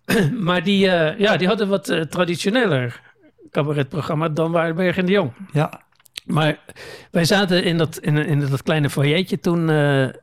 maar 0.48 0.64
die, 0.64 0.80
ja, 1.18 1.38
die 1.38 1.48
hadden 1.48 1.68
wat 1.68 2.06
traditioneler 2.10 3.02
cabaretprogramma 3.52 4.30
dan 4.30 4.52
Waardenberg 4.52 4.98
en 4.98 5.06
de 5.06 5.12
Jong. 5.12 5.32
Ja, 5.52 5.82
Maar 6.26 6.60
wij 7.12 7.26
zaten 7.26 7.64
in 7.64 7.78
dat, 7.78 7.98
in, 7.98 8.18
in 8.18 8.40
dat 8.40 8.64
kleine 8.64 8.90
foyertje 8.90 9.40
toen 9.40 9.70
eh, 9.70 10.02
een 10.02 10.16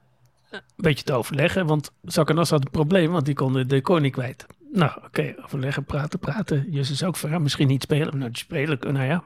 beetje 0.77 1.05
te 1.05 1.13
overleggen. 1.13 1.67
Want 1.67 1.91
Zakanas 2.03 2.51
had 2.51 2.65
een 2.65 2.71
probleem, 2.71 3.11
want 3.11 3.25
die 3.25 3.35
kon 3.35 3.53
de 3.53 3.67
decor 3.67 4.01
niet 4.01 4.13
kwijt. 4.13 4.47
Nou, 4.73 4.91
oké, 5.05 5.35
overleggen, 5.45 5.85
praten, 5.85 6.19
praten. 6.19 6.67
Jezus 6.71 7.05
ook 7.05 7.17
van, 7.17 7.31
ja, 7.31 7.39
misschien 7.39 7.69
niet 7.69 7.83
spelen. 7.83 8.19
Nou, 8.19 8.31
spelen, 8.33 8.79
nou 8.81 9.05
ja. 9.07 9.25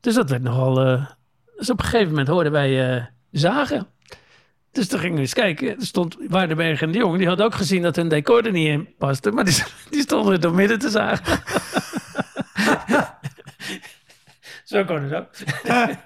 Dus 0.00 0.14
dat 0.14 0.30
werd 0.30 0.42
nogal... 0.42 0.80
eh, 0.80 1.06
dus 1.56 1.70
op 1.70 1.78
een 1.78 1.84
gegeven 1.84 2.08
moment 2.08 2.28
hoorden 2.28 2.52
wij 2.52 2.96
eh, 2.96 3.04
zagen. 3.30 3.86
Dus 4.72 4.88
toen 4.88 4.98
gingen 4.98 5.14
we 5.14 5.20
eens 5.20 5.34
kijken. 5.34 5.68
Er 5.68 5.86
stond 5.86 6.16
Waardenberg 6.28 6.82
en 6.82 6.92
de 6.92 6.98
Jong. 6.98 7.18
Die 7.18 7.26
hadden 7.26 7.46
ook 7.46 7.54
gezien 7.54 7.82
dat 7.82 7.96
hun 7.96 8.08
decor 8.08 8.46
er 8.46 8.52
niet 8.52 8.68
in 8.68 8.88
paste. 8.98 9.30
Maar 9.30 9.44
die, 9.44 9.62
die 9.90 10.00
stonden 10.00 10.32
er 10.32 10.40
door 10.40 10.54
midden 10.54 10.78
te 10.78 10.90
zagen. 10.90 11.42
Zo 14.64 14.84
kon 14.84 15.02
het 15.02 15.14
ook. 15.14 15.28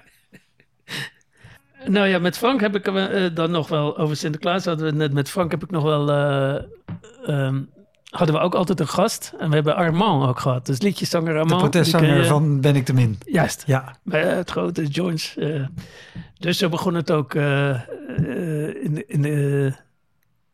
nou 1.95 2.07
ja, 2.07 2.19
met 2.19 2.37
Frank 2.37 2.61
heb 2.61 2.75
ik 2.75 2.87
eh, 2.87 3.29
dan 3.33 3.51
nog 3.51 3.67
wel 3.67 3.97
over 3.97 4.15
Sinterklaas. 4.15 4.65
Hadden 4.65 4.85
we 4.85 4.91
net 4.91 5.13
met 5.13 5.29
Frank 5.29 5.51
heb 5.51 5.63
ik 5.63 5.71
nog 5.71 5.83
wel. 5.83 6.09
eh, 6.09 6.55
ehm, 7.25 7.61
hadden 8.09 8.35
we 8.35 8.41
ook 8.41 8.55
altijd 8.55 8.79
een 8.79 8.87
gast. 8.87 9.33
En 9.39 9.49
we 9.49 9.55
hebben 9.55 9.75
Armand 9.75 10.27
ook 10.27 10.39
gehad. 10.39 10.65
Dus 10.65 10.81
liedjeszanger 10.81 11.33
de 11.33 11.39
Armand. 11.39 11.61
ken 11.61 11.69
protestzanger 11.69 12.25
van 12.25 12.61
Ben 12.61 12.75
ik 12.75 12.85
te 12.85 12.93
min. 12.93 13.17
Juist. 13.25 13.63
Ja, 13.65 13.95
Bij 14.03 14.23
eh, 14.29 14.35
het 14.35 14.51
grote 14.51 14.85
joints. 14.85 15.35
dus 16.37 16.57
zo 16.57 16.69
begon 16.69 16.93
het 16.93 17.11
ook 17.11 17.33
in, 17.33 17.41
de, 18.93 19.03
in, 19.07 19.21
de, 19.21 19.73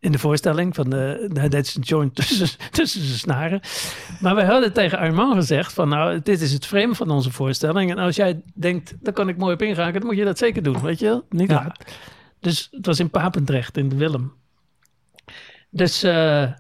in 0.06 0.12
de 0.12 0.20
voorstelling. 0.20 0.76
Van 0.76 0.90
de, 0.90 1.30
deed 1.50 1.68
zijn 1.68 1.84
joint 1.84 2.16
tussen, 2.16 2.48
tussen 2.72 3.02
zijn 3.02 3.18
snaren. 3.18 3.60
Maar 4.20 4.36
wij 4.36 4.46
hadden 4.46 4.74
tegen 4.74 4.98
Armand 4.98 5.34
gezegd 5.36 5.74
van 5.74 5.90
nou, 5.90 6.20
dit 6.24 6.42
is 6.42 6.54
het 6.54 6.66
frame 6.66 6.96
van 6.96 7.10
onze 7.10 7.32
voorstelling. 7.32 7.92
En 7.92 7.98
als 7.98 8.16
jij 8.16 8.42
denkt, 8.54 8.94
daar 9.00 9.14
kan 9.14 9.30
ik 9.30 9.38
mooi 9.38 9.54
op 9.54 9.62
ingaan, 9.62 9.94
dan 9.94 10.06
moet 10.06 10.18
je 10.18 10.24
dat 10.26 10.38
zeker 10.38 10.64
doen. 10.64 10.82
Weet 10.82 11.00
je 11.00 11.06
wel? 11.06 11.26
Niet 11.30 11.50
Ja. 11.50 11.56
laat. 11.56 11.84
Dus 12.40 12.68
het 12.72 12.86
was 12.86 13.00
in 13.00 13.10
Papendrecht, 13.10 13.78
in 13.78 13.90
de 13.90 13.96
Willem. 13.96 14.34
Dus 15.70 16.04
eh, 16.04 16.52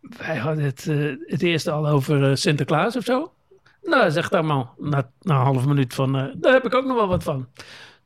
wij 0.00 0.36
hadden 0.36 0.64
het, 0.64 0.86
eh, 0.88 1.12
het 1.26 1.42
eerste 1.42 1.70
al 1.70 1.86
over 1.88 2.30
eh, 2.30 2.34
Sinterklaas 2.36 2.96
of 2.96 3.04
zo. 3.04 3.32
Nou, 3.82 4.10
zegt 4.10 4.34
Armand, 4.34 4.68
na, 4.78 5.10
na 5.20 5.34
een 5.34 5.44
half 5.44 5.66
minuut 5.66 5.94
van, 5.94 6.12
daar 6.36 6.52
heb 6.52 6.64
ik 6.66 6.74
ook 6.74 6.84
nog 6.84 6.96
wel 6.96 7.08
wat 7.08 7.22
van. 7.22 7.48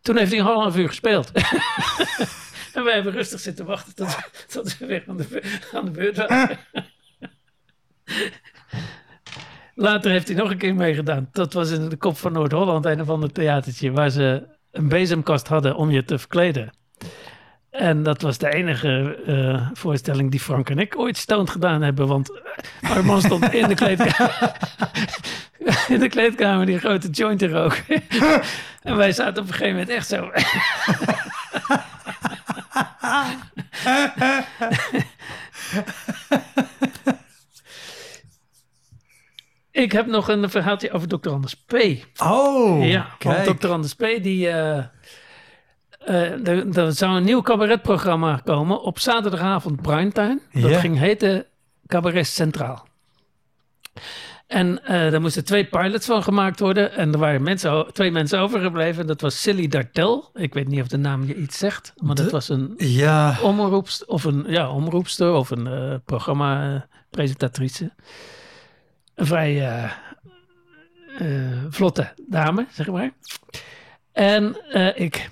Toen 0.01 0.17
heeft 0.17 0.31
hij 0.31 0.41
een 0.41 0.47
half 0.47 0.77
uur 0.77 0.89
gespeeld. 0.89 1.31
en 2.79 2.85
wij 2.85 2.95
hebben 2.95 3.13
rustig 3.13 3.41
zitten 3.41 3.67
wachten 3.67 3.95
tot, 3.95 4.17
tot 4.53 4.69
ze 4.69 4.87
weer 4.87 5.05
aan 5.07 5.17
de, 5.17 5.59
aan 5.73 5.85
de 5.85 5.91
beurt 5.91 6.17
waren. 6.17 6.59
Later 9.75 10.11
heeft 10.11 10.29
hij 10.29 10.37
nog 10.37 10.51
een 10.51 10.59
keer 10.59 10.75
meegedaan. 10.75 11.29
Dat 11.33 11.53
was 11.53 11.71
in 11.71 11.89
de 11.89 11.97
kop 11.97 12.17
van 12.17 12.33
Noord-Holland, 12.33 12.85
een 12.85 13.01
of 13.01 13.09
ander 13.09 13.33
theatertje, 13.33 13.93
waar 13.93 14.11
ze 14.11 14.47
een 14.71 14.89
bezemkast 14.89 15.49
hadden 15.49 15.77
om 15.77 15.91
je 15.91 16.05
te 16.05 16.19
verkleden. 16.19 16.73
En 17.71 18.03
dat 18.03 18.23
was 18.23 18.39
de 18.39 18.53
enige 18.53 19.23
eh, 19.27 19.69
voorstelling 19.73 20.31
die 20.31 20.41
Frank 20.41 20.71
en 20.71 20.79
ik 20.79 20.99
ooit 20.99 21.17
stoned 21.17 21.51
gedaan 21.51 21.83
hebben. 21.83 22.07
Want 22.07 22.31
Armand 22.83 23.23
stond 23.23 23.53
in 23.53 23.69
de 23.69 23.75
kleedkamer, 23.75 24.57
in 25.95 26.01
de 26.01 26.09
kleedkamer 26.09 26.67
die 26.67 26.79
grote 26.79 27.09
joint 27.11 27.39
te 27.39 27.49
roken. 27.49 28.03
en 28.83 28.97
wij 28.97 29.13
zaten 29.13 29.43
op 29.43 29.49
een 29.49 29.55
gegeven 29.55 29.73
moment 29.73 29.89
echt 29.89 30.09
zo. 30.09 30.31
ik 39.71 39.93
heb 39.93 40.07
nog 40.07 40.29
een 40.29 40.51
verhaaltje 40.51 40.91
over 40.91 41.09
Dr. 41.09 41.31
Anders 41.31 41.55
P. 41.55 41.73
Oh, 42.23 42.87
Ja, 42.87 43.09
kijk. 43.19 43.47
want 43.47 43.61
Dr. 43.61 43.69
Anders 43.71 43.95
P. 43.95 43.99
die... 44.23 44.49
er, 44.49 44.91
er 46.79 46.93
zou 46.93 47.17
een 47.17 47.25
nieuw 47.25 47.43
cabaretprogramma 47.43 48.41
komen 48.45 48.83
op 48.83 48.99
zaterdagavond 48.99 49.83
primetime. 49.83 50.41
Dat 50.53 50.77
ging 50.77 50.99
heten 50.99 51.47
Cabaret 51.87 52.27
Centraal. 52.27 52.87
En 54.49 54.85
eh 54.85 55.11
daar 55.11 55.21
moesten 55.21 55.45
twee 55.45 55.65
pilots 55.65 56.07
van 56.07 56.23
gemaakt 56.23 56.61
worden. 56.61 56.93
En 56.93 57.13
er 57.13 57.19
waren 57.19 57.43
mensen, 57.43 57.93
twee 57.93 58.11
mensen 58.11 58.39
overgebleven. 58.41 59.07
Dat 59.07 59.21
was 59.21 59.41
Silly 59.41 59.69
Dartel. 59.69 60.31
Ik 60.35 60.55
weet 60.55 60.69
niet 60.69 60.81
of 60.81 60.87
de 60.89 60.97
naam 60.97 61.25
je 61.27 61.35
iets 61.35 61.59
zegt. 61.59 61.93
Maar 61.97 62.15
dat 62.15 62.31
was 62.31 62.49
een 62.49 62.75
Ja, 62.77 63.39
omroepster 63.43 64.07
of 64.07 64.25
een, 64.25 64.45
ja, 64.47 64.71
omroepster 64.71 65.33
of 65.33 65.51
een 65.51 65.67
eh 65.67 65.95
programma-presentatrice. 66.05 67.93
Een 69.15 69.27
vrij 69.27 69.67
eh, 69.67 69.93
vlotte 71.71 72.13
dame, 72.27 72.67
zeg 72.73 72.87
maar. 72.87 73.11
En 74.13 74.57
ik. 74.95 75.31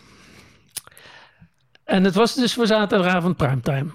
En 1.85 2.05
het 2.05 2.15
was 2.15 2.35
dus 2.35 2.55
voor 2.55 2.67
zaterdagavond 2.67 3.37
primetime. 3.37 3.91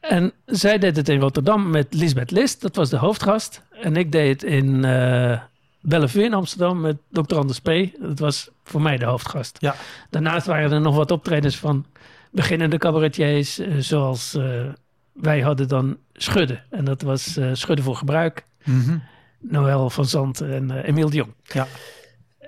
En 0.00 0.32
zij 0.46 0.78
deed 0.78 0.96
het 0.96 1.08
in 1.08 1.20
Rotterdam 1.20 1.70
met 1.70 1.94
Lisbeth 1.94 2.30
List, 2.30 2.60
dat 2.60 2.76
was 2.76 2.90
de 2.90 2.96
hoofdgast. 2.96 3.62
En 3.70 3.96
ik 3.96 4.12
deed 4.12 4.42
het 4.42 4.50
in 4.50 4.84
eh 4.84 5.40
Bellevue 5.80 6.24
in 6.24 6.34
Amsterdam 6.34 6.80
met 6.80 6.96
Dr. 7.10 7.36
Anders 7.36 7.60
P. 7.60 7.70
Dat 7.98 8.18
was 8.18 8.50
voor 8.64 8.82
mij 8.82 8.96
de 8.96 9.04
hoofdgast. 9.04 9.56
Ja. 9.60 9.74
Daarnaast 10.10 10.46
waren 10.46 10.72
er 10.72 10.80
nog 10.80 10.96
wat 10.96 11.10
optredens 11.10 11.56
van 11.56 11.86
beginnende 12.30 12.78
cabaretiers, 12.78 13.58
eh, 13.58 13.76
zoals 13.78 14.34
eh, 14.34 14.66
wij 15.12 15.40
hadden 15.40 15.68
dan 15.68 15.96
Schudden. 16.12 16.64
En 16.70 16.84
dat 16.84 17.02
was 17.02 17.38
Schudden 17.52 17.84
voor 17.84 17.96
Gebruik, 17.96 18.44
mhm. 18.64 18.98
Noël 19.38 19.90
van 19.90 20.04
Zand 20.04 20.40
en 20.40 20.70
Emiel 20.70 21.10
de 21.10 21.16
Jong. 21.16 21.32
ja. 21.42 21.66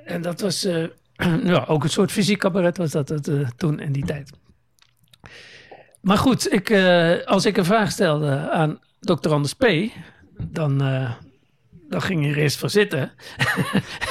En 0.04 0.22
dat 0.22 0.40
was 0.40 0.62
ja, 1.44 1.64
ook 1.68 1.84
een 1.84 1.90
soort 1.90 2.12
fysiek 2.12 2.38
cabaret 2.38 2.76
was 2.76 2.90
dat 2.90 3.08
het, 3.08 3.30
toen 3.56 3.80
in 3.80 3.92
die 3.92 4.04
tijd. 4.04 4.30
Maar 6.02 6.18
goed, 6.18 6.52
ik, 6.52 6.70
eh, 6.70 7.24
als 7.24 7.44
ik 7.44 7.56
een 7.56 7.64
vraag 7.64 7.90
stelde 7.90 8.50
aan 8.50 8.78
Dr. 9.00 9.32
Anders 9.32 9.54
P., 9.54 9.66
dan, 10.38 10.82
eh, 10.82 11.10
dan 11.88 12.02
ging 12.02 12.24
je 12.24 12.30
er 12.30 12.38
eerst 12.38 12.58
voor 12.58 12.70
zitten. 12.70 13.12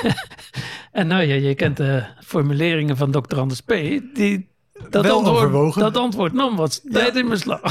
en 0.91 1.07
nou 1.07 1.23
ja, 1.23 1.35
je 1.35 1.55
kent 1.55 1.77
de 1.77 2.03
formuleringen 2.25 2.97
van 2.97 3.11
Dr. 3.11 3.39
Anders 3.39 3.61
P. 3.61 3.69
Die, 4.13 4.49
dat, 4.89 5.03
Wel 5.03 5.17
antwoord, 5.17 5.37
overwogen. 5.37 5.81
dat 5.81 5.97
antwoord 5.97 6.33
nam 6.33 6.55
wat 6.55 6.81
tijd 6.91 7.15
in 7.15 7.27
mijn 7.27 7.39
slag. 7.39 7.61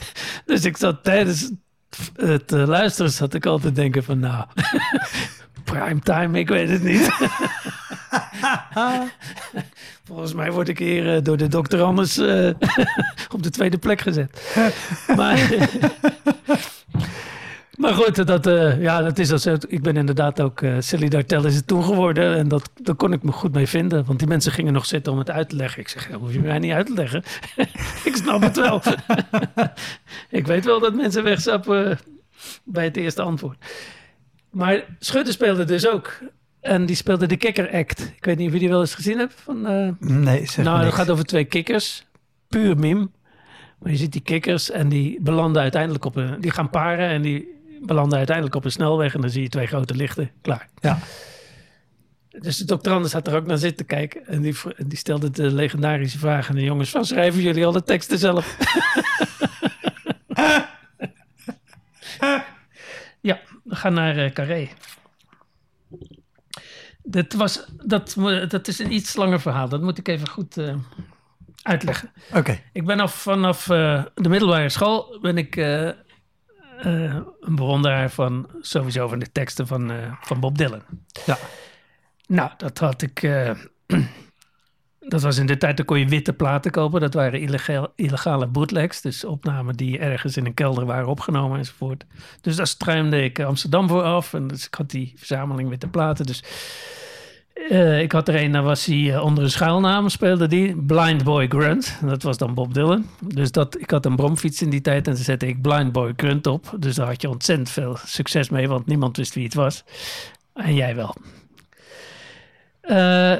dus 0.46 0.64
ik 0.64 0.76
zat 0.76 1.04
tijdens 1.04 1.50
het 2.16 2.52
eh, 2.52 2.66
luisteren, 2.66 3.10
zat 3.10 3.34
ik 3.34 3.46
altijd 3.46 3.74
denken 3.74 4.04
van 4.04 4.18
nou, 4.18 4.44
prime 5.64 6.00
time, 6.00 6.38
ik 6.38 6.48
weet 6.48 6.68
het 6.68 6.82
niet. 6.82 7.10
Volgens 10.04 10.34
mij 10.34 10.52
word 10.52 10.68
ik 10.68 10.78
hier 10.78 11.14
eh, 11.14 11.22
door 11.22 11.36
de 11.36 11.48
dokter 11.48 11.82
anders 11.82 12.16
eh, 12.18 12.50
op 13.34 13.42
de 13.42 13.50
tweede 13.50 13.78
plek 13.78 14.00
gezet. 14.00 14.52
maar, 15.16 15.50
maar 17.82 17.94
goed, 17.94 18.26
dat, 18.26 18.46
eh, 18.46 18.82
ja, 18.82 19.02
dat 19.02 19.18
is 19.18 19.32
als, 19.32 19.46
ik 19.46 19.82
ben 19.82 19.96
inderdaad 19.96 20.40
ook 20.40 20.60
uh, 20.60 20.76
Silly 20.78 21.08
Dartel 21.08 21.44
is 21.44 21.54
het 21.54 21.66
toen 21.66 21.84
geworden. 21.84 22.36
En 22.36 22.48
dat, 22.48 22.70
daar 22.82 22.94
kon 22.94 23.12
ik 23.12 23.22
me 23.22 23.32
goed 23.32 23.52
mee 23.52 23.66
vinden. 23.66 24.04
Want 24.04 24.18
die 24.18 24.28
mensen 24.28 24.52
gingen 24.52 24.72
nog 24.72 24.86
zitten 24.86 25.12
om 25.12 25.18
het 25.18 25.30
uit 25.30 25.48
te 25.48 25.56
leggen. 25.56 25.80
Ik 25.80 25.88
zeg, 25.88 26.10
hoef 26.10 26.32
je 26.32 26.40
mij 26.40 26.58
niet 26.58 26.72
uit 26.72 26.86
te 26.86 26.94
leggen. 26.94 27.22
ik 28.04 28.16
snap 28.16 28.42
het 28.42 28.56
wel. 28.56 28.82
ik 30.30 30.46
weet 30.46 30.64
wel 30.64 30.80
dat 30.80 30.94
mensen 30.94 31.22
wegzappen 31.22 31.98
bij 32.64 32.84
het 32.84 32.96
eerste 32.96 33.22
antwoord. 33.22 33.64
Maar 34.50 34.84
Schutte 34.98 35.32
speelde 35.32 35.64
dus 35.64 35.88
ook. 35.88 36.18
En 36.64 36.86
die 36.86 36.96
speelde 36.96 37.26
de 37.26 37.36
Kikker 37.36 37.72
Act. 37.72 38.12
Ik 38.16 38.24
weet 38.24 38.38
niet 38.38 38.46
of 38.46 38.52
je 38.52 38.58
die 38.58 38.68
wel 38.68 38.80
eens 38.80 38.94
gezien 38.94 39.18
hebt. 39.18 39.34
Van, 39.36 39.70
uh, 39.70 39.88
nee, 39.98 40.46
zeg 40.46 40.64
Nou, 40.64 40.84
dat 40.84 40.94
gaat 40.94 41.10
over 41.10 41.24
twee 41.24 41.44
kikkers. 41.44 42.06
Puur 42.48 42.76
meme. 42.76 43.08
Maar 43.78 43.92
je 43.92 43.98
ziet 43.98 44.12
die 44.12 44.20
kikkers 44.20 44.70
en 44.70 44.88
die 44.88 45.20
belanden 45.20 45.62
uiteindelijk 45.62 46.04
op 46.04 46.16
een... 46.16 46.40
Die 46.40 46.50
gaan 46.50 46.70
paren 46.70 47.08
en 47.08 47.22
die 47.22 47.48
belanden 47.82 48.16
uiteindelijk 48.16 48.56
op 48.56 48.64
een 48.64 48.70
snelweg. 48.70 49.14
En 49.14 49.20
dan 49.20 49.30
zie 49.30 49.42
je 49.42 49.48
twee 49.48 49.66
grote 49.66 49.94
lichten. 49.94 50.30
Klaar. 50.42 50.68
Ja. 50.80 50.98
Dus 52.28 52.56
de 52.56 52.64
dokter 52.64 52.92
Anders 52.92 53.12
had 53.12 53.26
er 53.26 53.36
ook 53.36 53.46
naar 53.46 53.58
zitten 53.58 53.86
kijken. 53.86 54.26
En 54.26 54.40
die, 54.42 54.54
die 54.86 54.98
stelde 54.98 55.30
de 55.30 55.52
legendarische 55.52 56.18
vraag 56.18 56.48
aan 56.48 56.56
de 56.56 56.62
jongens 56.62 56.90
van... 56.90 57.04
Schrijven 57.04 57.42
jullie 57.42 57.66
al 57.66 57.72
de 57.72 57.82
teksten 57.82 58.18
zelf? 58.18 58.56
ja, 63.20 63.40
we 63.64 63.76
gaan 63.76 63.94
naar 63.94 64.18
uh, 64.18 64.30
Carré. 64.30 64.68
Dat, 67.06 67.32
was, 67.32 67.66
dat, 67.84 68.14
dat 68.48 68.68
is 68.68 68.78
een 68.78 68.92
iets 68.92 69.16
langer 69.16 69.40
verhaal. 69.40 69.68
Dat 69.68 69.82
moet 69.82 69.98
ik 69.98 70.08
even 70.08 70.28
goed 70.28 70.56
uh, 70.56 70.74
uitleggen. 71.62 72.12
Oké. 72.28 72.38
Okay. 72.38 72.64
Ik 72.72 72.84
ben 72.84 73.00
af, 73.00 73.14
vanaf 73.14 73.68
uh, 73.68 74.04
de 74.14 74.28
middelbare 74.28 74.68
school 74.68 75.18
ben 75.20 75.38
ik 75.38 75.56
uh, 75.56 75.90
een 76.80 77.24
bewonderaar 77.54 78.10
van 78.10 78.48
sowieso 78.60 79.08
van 79.08 79.18
de 79.18 79.32
teksten 79.32 79.66
van, 79.66 79.92
van 80.20 80.40
Bob 80.40 80.58
Dylan. 80.58 80.82
Ja. 81.26 81.38
Nou, 82.26 82.50
dat 82.56 82.78
had 82.78 83.02
ik. 83.02 83.28
Dat 85.08 85.22
was 85.22 85.38
in 85.38 85.46
de 85.46 85.56
tijd, 85.56 85.76
dan 85.76 85.86
kon 85.86 85.98
je 85.98 86.08
witte 86.08 86.32
platen 86.32 86.70
kopen. 86.70 87.00
Dat 87.00 87.14
waren 87.14 87.40
illegale 87.94 88.46
bootlegs. 88.46 89.00
Dus 89.00 89.24
opnamen 89.24 89.76
die 89.76 89.98
ergens 89.98 90.36
in 90.36 90.46
een 90.46 90.54
kelder 90.54 90.86
waren 90.86 91.08
opgenomen 91.08 91.58
enzovoort. 91.58 92.04
Dus 92.40 92.56
daar 92.56 92.66
struimde 92.66 93.22
ik 93.22 93.40
Amsterdam 93.40 93.88
voor 93.88 94.02
af. 94.02 94.34
En 94.34 94.46
dus 94.46 94.66
ik 94.66 94.74
had 94.74 94.90
die 94.90 95.12
verzameling 95.16 95.68
witte 95.68 95.88
platen. 95.88 96.26
Dus 96.26 96.42
uh, 97.70 98.00
ik 98.00 98.12
had 98.12 98.28
er 98.28 98.34
een, 98.34 98.52
daar 98.52 98.62
was 98.62 98.84
hij 98.84 98.96
uh, 98.96 99.22
onder 99.22 99.44
een 99.44 99.50
schuilnaam, 99.50 100.08
speelde 100.08 100.46
die. 100.46 100.76
Blind 100.76 101.24
Boy 101.24 101.46
Grunt. 101.48 101.98
Dat 102.02 102.22
was 102.22 102.38
dan 102.38 102.54
Bob 102.54 102.74
Dylan. 102.74 103.06
Dus 103.20 103.52
dat, 103.52 103.80
ik 103.80 103.90
had 103.90 104.06
een 104.06 104.16
bromfiets 104.16 104.62
in 104.62 104.70
die 104.70 104.80
tijd 104.80 105.06
en 105.06 105.14
dan 105.14 105.22
zette 105.22 105.46
ik 105.46 105.62
Blind 105.62 105.92
Boy 105.92 106.12
Grunt 106.16 106.46
op. 106.46 106.74
Dus 106.78 106.94
daar 106.94 107.06
had 107.06 107.22
je 107.22 107.28
ontzettend 107.28 107.70
veel 107.70 107.96
succes 108.04 108.48
mee, 108.48 108.68
want 108.68 108.86
niemand 108.86 109.16
wist 109.16 109.34
wie 109.34 109.44
het 109.44 109.54
was. 109.54 109.84
En 110.54 110.74
jij 110.74 110.96
wel. 110.96 111.16
Uh, 112.82 113.34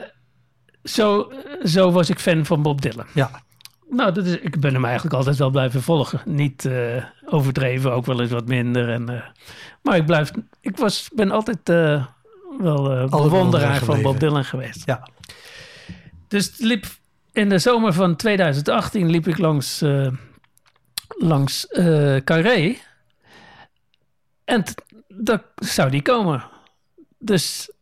zo, 0.85 1.33
zo 1.65 1.91
was 1.91 2.11
ik 2.11 2.19
fan 2.19 2.45
van 2.45 2.63
Bob 2.63 2.83
Dylan. 2.83 3.07
Ja. 3.15 3.43
Nou, 3.89 4.13
dat 4.13 4.27
is, 4.27 4.39
ik 4.39 4.61
ben 4.61 4.75
hem 4.75 4.85
eigenlijk 4.85 5.15
altijd 5.15 5.37
wel 5.37 5.51
blijven 5.51 5.83
volgen. 5.83 6.21
Niet 6.25 6.65
uh, 6.65 7.05
overdreven, 7.25 7.93
ook 7.93 8.07
wel 8.07 8.21
eens 8.21 8.31
wat 8.31 8.47
minder. 8.47 8.91
En, 8.91 9.11
uh, 9.11 9.23
maar 9.83 9.97
ik, 9.97 10.07
blijf, 10.07 10.31
ik 10.61 10.77
was, 10.77 11.11
ben 11.15 11.31
altijd 11.31 11.69
uh, 11.69 12.07
wel 12.59 13.09
bewonderaar 13.09 13.85
van 13.85 14.03
Bob 14.03 14.21
Dylan 14.21 14.45
geweest. 14.45 14.83
Ja. 14.87 15.09
Dus 16.29 16.59
liep 16.59 16.87
in 17.33 17.49
de 17.49 17.59
zomer 17.59 17.93
van 17.93 18.17
2018 18.17 19.11
liep 19.11 19.29
ik 19.29 19.39
langs, 19.39 19.85
langs 21.09 21.67
Carré. 22.25 22.77
En 24.45 24.65
daar 25.09 25.43
zou 25.55 25.91
die 25.91 26.03
komen. 26.03 26.45
Dus 27.19 27.73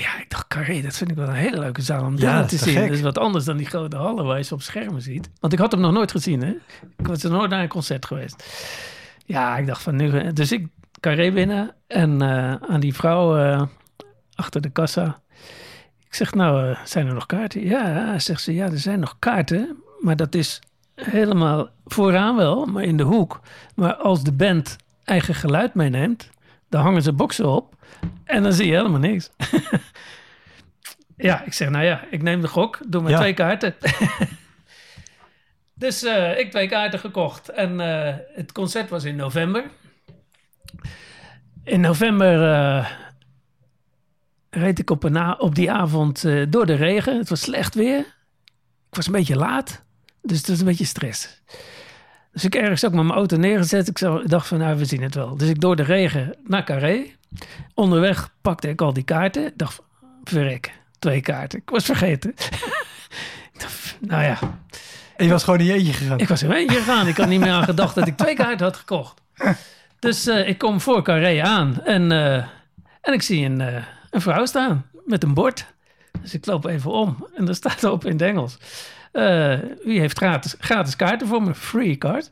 ja, 0.00 0.20
ik 0.20 0.30
dacht, 0.30 0.48
Carré, 0.48 0.80
dat 0.80 0.96
vind 0.96 1.10
ik 1.10 1.16
wel 1.16 1.28
een 1.28 1.34
hele 1.34 1.58
leuke 1.58 1.82
zaal 1.82 2.04
om 2.04 2.18
ja, 2.18 2.44
te 2.44 2.56
zien. 2.56 2.74
Dat 2.80 2.90
is 2.90 3.00
wat 3.00 3.18
anders 3.18 3.44
dan 3.44 3.56
die 3.56 3.66
grote 3.66 3.96
hallen 3.96 4.24
waar 4.24 4.36
je 4.36 4.44
ze 4.44 4.54
op 4.54 4.62
schermen 4.62 5.02
ziet. 5.02 5.30
Want 5.40 5.52
ik 5.52 5.58
had 5.58 5.72
hem 5.72 5.80
nog 5.80 5.92
nooit 5.92 6.10
gezien, 6.10 6.42
hè. 6.42 6.54
Ik 6.96 7.06
was 7.06 7.22
er 7.22 7.30
nooit 7.30 7.50
naar 7.50 7.62
een 7.62 7.68
concert 7.68 8.06
geweest. 8.06 8.44
Ja, 9.26 9.56
ik 9.56 9.66
dacht 9.66 9.82
van 9.82 9.96
nu... 9.96 10.32
Dus 10.32 10.52
ik 10.52 10.66
Carré 11.00 11.32
binnen 11.32 11.74
en 11.86 12.22
uh, 12.22 12.54
aan 12.54 12.80
die 12.80 12.94
vrouw 12.94 13.38
uh, 13.38 13.62
achter 14.34 14.60
de 14.60 14.70
kassa. 14.70 15.20
Ik 16.06 16.14
zeg, 16.14 16.34
nou, 16.34 16.68
uh, 16.68 16.78
zijn 16.84 17.06
er 17.06 17.14
nog 17.14 17.26
kaarten? 17.26 17.64
Ja, 17.64 18.18
zegt 18.18 18.42
ze, 18.42 18.54
ja, 18.54 18.64
er 18.64 18.78
zijn 18.78 19.00
nog 19.00 19.16
kaarten. 19.18 19.76
Maar 20.00 20.16
dat 20.16 20.34
is 20.34 20.60
helemaal 20.94 21.68
vooraan 21.84 22.36
wel, 22.36 22.66
maar 22.66 22.82
in 22.82 22.96
de 22.96 23.02
hoek. 23.02 23.40
Maar 23.74 23.94
als 23.94 24.24
de 24.24 24.32
band 24.32 24.76
eigen 25.04 25.34
geluid 25.34 25.74
meeneemt, 25.74 26.30
dan 26.74 26.82
hangen 26.82 27.02
ze 27.02 27.12
boksen 27.12 27.48
op. 27.48 27.74
En 28.24 28.42
dan 28.42 28.52
zie 28.52 28.66
je 28.66 28.72
helemaal 28.76 28.98
niks. 29.00 29.30
ja, 31.16 31.44
ik 31.44 31.52
zeg, 31.52 31.68
nou 31.68 31.84
ja, 31.84 32.04
ik 32.10 32.22
neem 32.22 32.40
de 32.40 32.48
gok. 32.48 32.78
Doe 32.86 33.02
maar 33.02 33.10
Ja. 33.10 33.18
twee 33.18 33.34
kaarten. 33.34 33.74
dus 35.84 36.02
eh, 36.02 36.38
ik 36.38 36.50
twee 36.50 36.68
kaarten 36.68 36.98
gekocht. 36.98 37.48
En 37.48 37.80
eh, 37.80 38.14
het 38.34 38.52
concert 38.52 38.90
was 38.90 39.04
in 39.04 39.16
november. 39.16 39.64
In 41.64 41.80
november 41.80 42.52
eh, 42.52 42.90
reed 44.50 44.78
ik 44.78 44.90
op, 44.90 45.02
een 45.02 45.40
op 45.40 45.54
die 45.54 45.70
avond 45.70 46.22
door 46.48 46.66
de 46.66 46.74
regen. 46.74 47.18
Het 47.18 47.28
was 47.28 47.40
slecht 47.40 47.74
weer. 47.74 47.98
Ik 48.88 48.96
was 48.96 49.06
een 49.06 49.12
beetje 49.12 49.36
laat. 49.36 49.84
Dus 50.22 50.38
het 50.38 50.48
was 50.48 50.58
een 50.58 50.64
beetje 50.64 50.84
stress. 50.84 51.42
Dus 52.34 52.44
ik 52.44 52.54
ergens 52.54 52.84
ook 52.84 52.92
met 52.92 53.04
mijn 53.04 53.18
auto 53.18 53.36
neergezet. 53.36 53.88
Ik 53.88 53.98
dacht 54.26 54.46
van, 54.46 54.58
nou, 54.58 54.78
we 54.78 54.84
zien 54.84 55.02
het 55.02 55.14
wel. 55.14 55.36
Dus 55.36 55.48
ik 55.48 55.60
door 55.60 55.76
de 55.76 55.82
regen 55.82 56.36
naar 56.46 56.64
Carré. 56.64 57.06
Onderweg 57.74 58.34
pakte 58.40 58.68
ik 58.68 58.80
al 58.80 58.92
die 58.92 59.02
kaarten. 59.02 59.46
Ik 59.46 59.52
dacht, 59.58 59.80
verrek, 60.24 60.72
twee 60.98 61.20
kaarten. 61.20 61.58
Ik 61.58 61.70
was 61.70 61.84
vergeten. 61.84 62.30
ik 63.52 63.60
dacht, 63.60 63.96
nou 64.00 64.22
ja, 64.22 64.38
En 65.16 65.24
je 65.24 65.30
was 65.30 65.44
gewoon 65.44 65.58
in 65.58 65.64
je 65.64 65.72
eentje 65.72 65.92
gegaan. 65.92 66.18
ik 66.18 66.28
was 66.28 66.42
er 66.42 66.54
eentje 66.54 66.76
gegaan. 66.76 67.06
Ik 67.06 67.16
had 67.16 67.28
niet 67.28 67.40
meer 67.40 67.52
aan 67.52 67.64
gedacht 67.64 67.94
dat 67.94 68.06
ik 68.06 68.16
twee 68.16 68.34
kaarten 68.34 68.66
had 68.66 68.76
gekocht. 68.76 69.20
Dus 69.98 70.26
eh, 70.26 70.48
ik 70.48 70.58
kom 70.58 70.80
voor 70.80 71.02
Carré 71.02 71.42
aan. 71.42 71.82
En, 71.84 72.12
eh, 72.12 72.34
en 73.00 73.12
ik 73.12 73.22
zie 73.22 73.44
een, 73.44 73.60
eh, 73.60 73.82
een 74.10 74.20
vrouw 74.20 74.46
staan 74.46 74.86
met 75.04 75.22
een 75.22 75.34
bord. 75.34 75.66
Dus 76.20 76.34
ik 76.34 76.46
loop 76.46 76.64
even 76.64 76.90
om. 76.90 77.26
En 77.34 77.48
er 77.48 77.54
staat 77.54 77.84
op 77.84 78.04
in 78.04 78.12
het 78.12 78.22
Engels. 78.22 78.58
Eh, 79.14 79.58
wie 79.84 80.00
heeft 80.00 80.16
gratis, 80.16 80.54
gratis 80.58 80.96
kaarten 80.96 81.26
voor 81.26 81.42
me? 81.42 81.54
Free 81.54 81.98
card. 81.98 82.30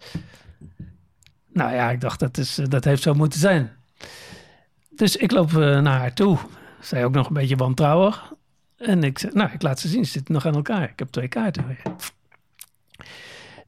Nou 1.53 1.73
ja, 1.73 1.91
ik 1.91 2.01
dacht 2.01 2.21
dat, 2.21 2.39
is, 2.39 2.59
eh, 2.59 2.67
dat 2.69 2.85
heeft 2.85 3.03
zo 3.03 3.15
moeten 3.15 3.41
zijn. 3.41 3.73
Dus 4.91 5.17
ik 5.17 5.31
loop 5.31 5.49
eh, 5.49 5.81
naar 5.81 5.99
haar 5.99 6.15
toe. 6.15 6.39
Zij 6.81 7.05
ook 7.05 7.13
nog 7.13 7.27
een 7.27 7.35
beetje 7.35 7.57
wantrouwig. 7.57 8.33
En 8.77 9.03
ik 9.03 9.35
nou, 9.35 9.53
ik 9.53 9.63
laat 9.63 9.81
ze 9.81 9.89
zien. 9.89 10.05
Ze 10.05 10.11
zitten 10.11 10.35
nog 10.35 10.47
aan 10.47 10.55
elkaar. 10.55 10.91
Ik 10.91 10.99
heb 10.99 11.09
twee 11.09 11.29
kaarten 11.29 11.67
weer. 11.67 11.83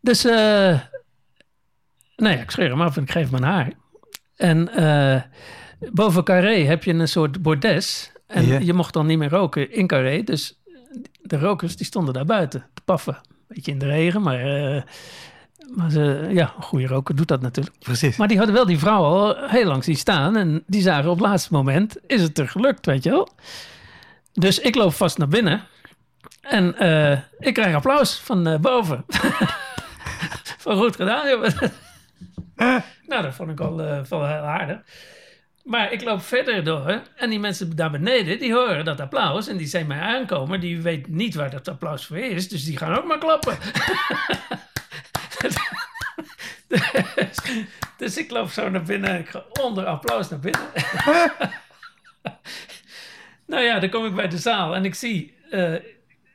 Dus, 0.00 0.24
eh 0.24 0.80
nou 2.16 2.34
ja, 2.34 2.40
ik 2.40 2.50
scheer 2.50 2.70
hem 2.70 2.82
af 2.82 2.96
en 2.96 3.02
ik 3.02 3.10
geef 3.10 3.30
hem 3.30 3.44
aan 3.44 3.52
haar. 3.52 3.72
En 4.36 4.68
boven 5.92 6.24
Carré 6.24 6.64
heb 6.64 6.84
je 6.84 6.92
een 6.92 7.08
soort 7.08 7.42
bordes. 7.42 8.12
En 8.26 8.64
je 8.64 8.72
mocht 8.72 8.92
dan 8.92 9.06
niet 9.06 9.18
meer 9.18 9.30
roken 9.30 9.72
in 9.72 9.86
Carré. 9.86 10.22
Dus 10.22 10.62
de 11.22 11.38
rokers 11.38 11.76
die 11.76 11.86
stonden 11.86 12.14
daar 12.14 12.24
buiten 12.24 12.66
te 12.73 12.73
paffen. 12.84 13.20
Beetje 13.48 13.72
in 13.72 13.78
de 13.78 13.86
regen, 13.86 14.22
maar, 14.22 14.40
eh, 14.40 14.82
maar 15.74 15.90
ze, 15.90 16.28
ja, 16.30 16.52
een 16.56 16.62
goede 16.62 16.86
roker 16.86 17.16
doet 17.16 17.28
dat 17.28 17.40
natuurlijk. 17.40 17.76
Precies. 17.78 18.16
Maar 18.16 18.28
die 18.28 18.36
hadden 18.36 18.54
wel 18.54 18.66
die 18.66 18.78
vrouw 18.78 19.02
al 19.02 19.36
heel 19.48 19.64
lang 19.64 19.84
zien 19.84 19.96
staan. 19.96 20.36
En 20.36 20.62
die 20.66 20.82
zagen 20.82 21.10
op 21.10 21.18
het 21.18 21.26
laatste 21.26 21.52
moment, 21.52 21.96
is 22.06 22.22
het 22.22 22.38
er 22.38 22.48
gelukt, 22.48 22.86
weet 22.86 23.02
je 23.02 23.10
wel. 23.10 23.28
Dus 24.32 24.58
ik 24.58 24.74
loop 24.74 24.92
vast 24.92 25.18
naar 25.18 25.28
binnen. 25.28 25.62
En 26.40 26.78
eh, 26.78 27.18
ik 27.38 27.54
krijg 27.54 27.74
applaus 27.74 28.18
van 28.18 28.46
eh, 28.46 28.58
boven. 28.58 29.04
van 30.64 30.76
goed 30.76 30.96
gedaan. 30.96 31.26
nou, 33.06 33.22
dat 33.22 33.34
vond 33.34 33.50
ik 33.50 33.60
al 33.60 33.76
wel 33.76 34.26
heel 34.26 34.44
aardig. 34.44 34.78
Maar 35.64 35.92
ik 35.92 36.02
loop 36.02 36.22
verder 36.22 36.64
door. 36.64 37.02
En 37.16 37.30
die 37.30 37.38
mensen 37.38 37.76
daar 37.76 37.90
beneden, 37.90 38.38
die 38.38 38.52
horen 38.54 38.84
dat 38.84 39.00
applaus. 39.00 39.48
En 39.48 39.56
die 39.56 39.66
zijn 39.66 39.86
mij 39.86 40.00
aankomen. 40.00 40.60
Die 40.60 40.82
weten 40.82 41.16
niet 41.16 41.34
waar 41.34 41.50
dat 41.50 41.68
applaus 41.68 42.06
voor 42.06 42.18
is. 42.18 42.48
Dus 42.48 42.64
die 42.64 42.76
gaan 42.76 42.96
ook 42.96 43.04
maar 43.04 43.18
klappen. 43.18 43.58
dus, 45.38 45.56
dus 47.98 48.16
ik 48.16 48.30
loop 48.30 48.50
zo 48.50 48.70
naar 48.70 48.82
binnen. 48.82 49.18
Ik 49.18 49.28
ga 49.28 49.44
onder 49.62 49.84
applaus 49.86 50.28
naar 50.28 50.40
binnen. 50.40 50.62
Nou 53.46 53.62
ja, 53.62 53.78
dan 53.80 53.90
kom 53.90 54.06
ik 54.06 54.14
bij 54.14 54.28
de 54.28 54.38
zaal 54.38 54.74
en 54.74 54.84
ik 54.84 54.94
zie... 54.94 55.34
eh, 55.50 55.74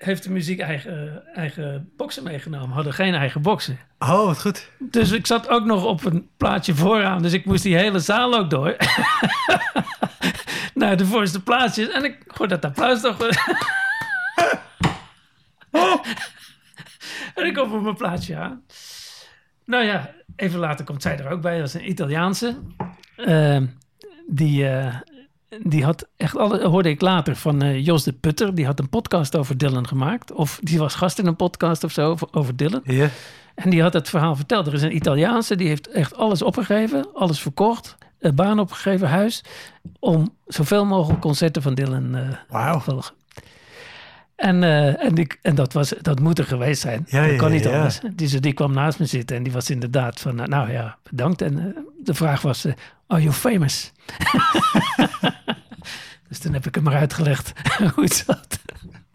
heeft 0.04 0.24
de 0.24 0.30
muziek 0.30 0.60
eigen, 0.60 1.24
eigen 1.34 1.92
boksen 1.98 2.24
meegenomen. 2.24 2.70
Hadden 2.70 2.94
geen 2.94 3.14
eigen 3.14 3.42
boksen. 3.42 3.80
Oh, 4.00 4.26
wat 4.26 4.42
goed. 4.42 4.70
Dus 4.80 5.12
ik 5.12 5.28
zat 5.28 5.48
ook 5.48 5.66
nog 5.66 5.86
op 5.86 6.06
een 6.06 6.30
plaatsje 6.38 6.76
vooraan. 6.76 7.22
Dus 7.22 7.34
ik 7.34 7.46
moest 7.46 7.64
die 7.64 7.78
hele 7.78 8.00
zaal 8.00 8.34
ook 8.34 8.50
door. 8.50 8.76
Naar 10.74 10.98
de 10.98 11.06
voorste 11.06 11.44
plaatsjes. 11.44 11.90
En 11.90 12.04
ik 12.04 12.18
hoor 12.28 12.48
dat 12.48 12.66
applaus 12.66 13.02
toch. 13.02 13.18
en 17.36 17.46
ik 17.46 17.54
kom 17.54 17.74
op 17.74 17.82
mijn 17.82 17.96
plaatsje 17.96 18.36
aan. 18.36 18.64
Nou 19.66 19.86
ja, 19.86 20.14
even 20.36 20.60
later 20.60 20.86
komt 20.86 21.02
zij 21.02 21.18
er 21.20 21.32
ook 21.32 21.42
bij. 21.42 21.58
Dat 21.58 21.68
is 21.68 21.74
een 21.74 21.90
Italiaanse. 21.90 22.58
Ehm, 23.16 23.66
die, 24.28 24.68
eh, 24.68 24.96
die 25.58 25.84
had 25.84 26.08
echt 26.18 26.38
alle, 26.38 26.68
hoorde 26.68 26.90
ik 26.90 27.02
later 27.02 27.36
van 27.36 27.62
eh, 27.62 27.86
Jos 27.86 28.04
de 28.04 28.14
Putter. 28.14 28.56
Die 28.56 28.66
had 28.66 28.80
een 28.80 28.90
podcast 28.90 29.36
over 29.36 29.58
Dylan 29.58 29.88
gemaakt. 29.88 30.32
Of 30.32 30.60
die 30.62 30.80
was 30.80 30.96
gast 30.96 31.20
in 31.20 31.26
een 31.26 31.36
podcast 31.36 31.84
of 31.84 31.92
zo 31.92 32.10
over, 32.10 32.28
over 32.32 32.56
Dylan. 32.56 32.82
Ja. 32.84 33.10
En 33.56 33.70
die 33.70 33.82
had 33.82 33.94
het 33.94 34.10
verhaal 34.10 34.36
verteld. 34.36 34.68
Er 34.68 34.74
is 34.74 34.82
een 34.82 34.96
Italiaanse, 34.96 35.56
die 35.56 35.68
heeft 35.68 35.90
echt 35.90 36.16
alles 36.16 36.42
opgegeven, 36.42 37.14
alles 37.14 37.40
verkocht, 37.42 37.98
een 38.20 38.36
baan 38.36 38.60
opgegeven, 38.60 39.08
huis, 39.08 39.44
om 40.00 40.36
zoveel 40.46 40.86
mogelijk 40.86 41.22
concerten 41.22 41.62
van 41.62 41.74
Dylan 41.74 42.16
eh 42.16 42.30
Wauw. 42.50 42.78
te 42.78 42.84
volgen. 42.84 43.14
En, 44.36 44.64
eh, 44.64 45.04
en, 45.04 45.16
die, 45.16 45.28
en 45.42 45.56
dat, 45.56 45.74
was, 45.74 45.94
dat 46.02 46.20
moet 46.20 46.40
er 46.40 46.46
geweest 46.46 46.82
zijn. 46.82 47.06
Ja, 47.08 47.22
dat 47.22 47.32
ja, 47.32 47.38
kan 47.38 47.52
niet 47.52 47.64
ja. 47.64 47.76
anders. 47.76 48.00
Die, 48.16 48.40
die 48.40 48.54
kwam 48.54 48.74
naast 48.74 49.00
me 49.00 49.06
zitten 49.06 49.38
en 49.38 49.44
die 49.44 49.54
was 49.54 49.70
inderdaad 49.70 50.20
van, 50.20 50.36
nou 50.36 50.72
ja, 50.72 50.98
bedankt. 51.10 51.42
En 51.42 51.76
de 52.04 52.14
vraag 52.14 52.42
was, 52.42 52.66
are 53.08 53.22
you 53.22 53.34
famous? 53.34 53.92
dus 56.30 56.40
toen 56.40 56.54
heb 56.54 56.66
ik 56.66 56.76
hem 56.76 56.84
maar 56.84 56.96
uitgelegd 56.96 57.54
hoe 57.96 58.04
het 58.04 58.14
zat. 58.14 58.60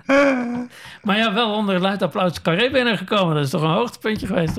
maar 1.04 1.16
ja, 1.16 1.34
wel 1.34 1.54
onder 1.54 1.80
luid 1.80 2.02
applaus 2.02 2.42
carré 2.42 2.70
binnengekomen. 2.70 3.34
Dat 3.34 3.44
is 3.44 3.50
toch 3.50 3.62
een 3.62 3.68
hoogtepuntje 3.68 4.26
geweest. 4.26 4.56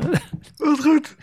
Wat 0.57 0.79
goed. 0.81 1.15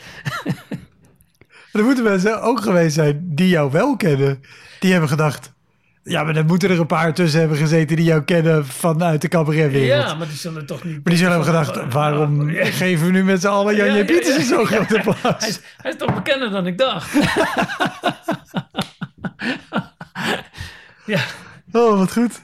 er 1.72 1.84
moeten 1.84 2.04
mensen 2.04 2.42
ook 2.42 2.60
geweest 2.60 2.94
zijn 2.94 3.22
die 3.24 3.48
jou 3.48 3.70
wel 3.70 3.96
kennen. 3.96 4.42
Die 4.80 4.90
hebben 4.90 5.08
gedacht... 5.08 5.52
Ja, 6.04 6.24
maar 6.24 6.34
dan 6.34 6.46
moeten 6.46 6.70
er 6.70 6.80
een 6.80 6.86
paar 6.86 7.14
tussen 7.14 7.40
hebben 7.40 7.58
gezeten 7.58 7.96
die 7.96 8.04
jou 8.04 8.22
kennen 8.22 8.66
vanuit 8.66 9.20
de 9.20 9.28
cabaretwereld. 9.28 10.08
Ja, 10.08 10.14
maar 10.14 10.26
die 10.26 10.36
zullen 10.36 10.66
toch 10.66 10.84
niet... 10.84 10.94
Maar 10.94 11.02
die 11.04 11.16
zullen 11.16 11.32
hebben 11.32 11.54
gedacht, 11.54 11.92
waarom 11.92 12.50
Ja, 12.50 12.64
geven 12.64 13.06
we 13.06 13.12
nu 13.12 13.24
met 13.24 13.40
z'n 13.40 13.46
allen 13.46 13.76
Janje 13.76 13.98
Ja, 13.98 14.04
Pieters 14.04 14.36
ja, 14.36 14.42
zo'n 14.42 14.66
ja. 14.70 14.78
applaus? 14.78 15.16
Hij 15.22 15.48
is, 15.48 15.60
hij 15.76 15.90
is 15.90 15.96
toch 15.96 16.14
bekender 16.14 16.50
dan 16.50 16.66
ik 16.66 16.78
dacht. 16.78 17.14
Ja, 21.06 21.24
Oh, 21.72 21.98
wat 21.98 22.12
goed. 22.12 22.42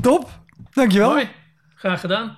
Top. 0.00 0.40
Dankjewel. 0.70 1.10
mooi. 1.10 1.28
Graag 1.74 2.00
gedaan. 2.00 2.36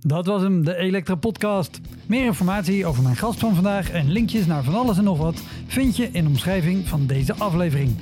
Dat 0.00 0.26
was 0.26 0.42
hem, 0.42 0.64
de 0.64 0.76
Elektra 0.76 1.14
Podcast. 1.14 1.80
Meer 2.06 2.24
informatie 2.24 2.86
over 2.86 3.02
mijn 3.02 3.16
gast 3.16 3.38
van 3.38 3.54
vandaag 3.54 3.90
en 3.90 4.10
linkjes 4.12 4.46
naar 4.46 4.64
van 4.64 4.74
alles 4.74 4.98
en 4.98 5.04
nog 5.04 5.18
wat 5.18 5.42
vind 5.66 5.96
je 5.96 6.08
in 6.12 6.22
de 6.24 6.28
omschrijving 6.30 6.88
van 6.88 7.06
deze 7.06 7.34
aflevering. 7.34 7.96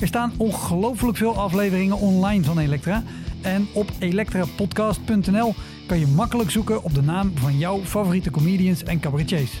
Er 0.00 0.06
staan 0.06 0.32
ongelooflijk 0.36 1.16
veel 1.16 1.36
afleveringen 1.36 1.98
online 1.98 2.44
van 2.44 2.58
Elektra. 2.58 3.02
En 3.42 3.66
op 3.72 3.90
elektrapodcast.nl 3.98 5.54
kan 5.86 5.98
je 5.98 6.06
makkelijk 6.06 6.50
zoeken 6.50 6.82
op 6.82 6.94
de 6.94 7.02
naam 7.02 7.32
van 7.34 7.58
jouw 7.58 7.80
favoriete 7.84 8.30
comedians 8.30 8.82
en 8.84 9.00
cabaretiers. 9.00 9.60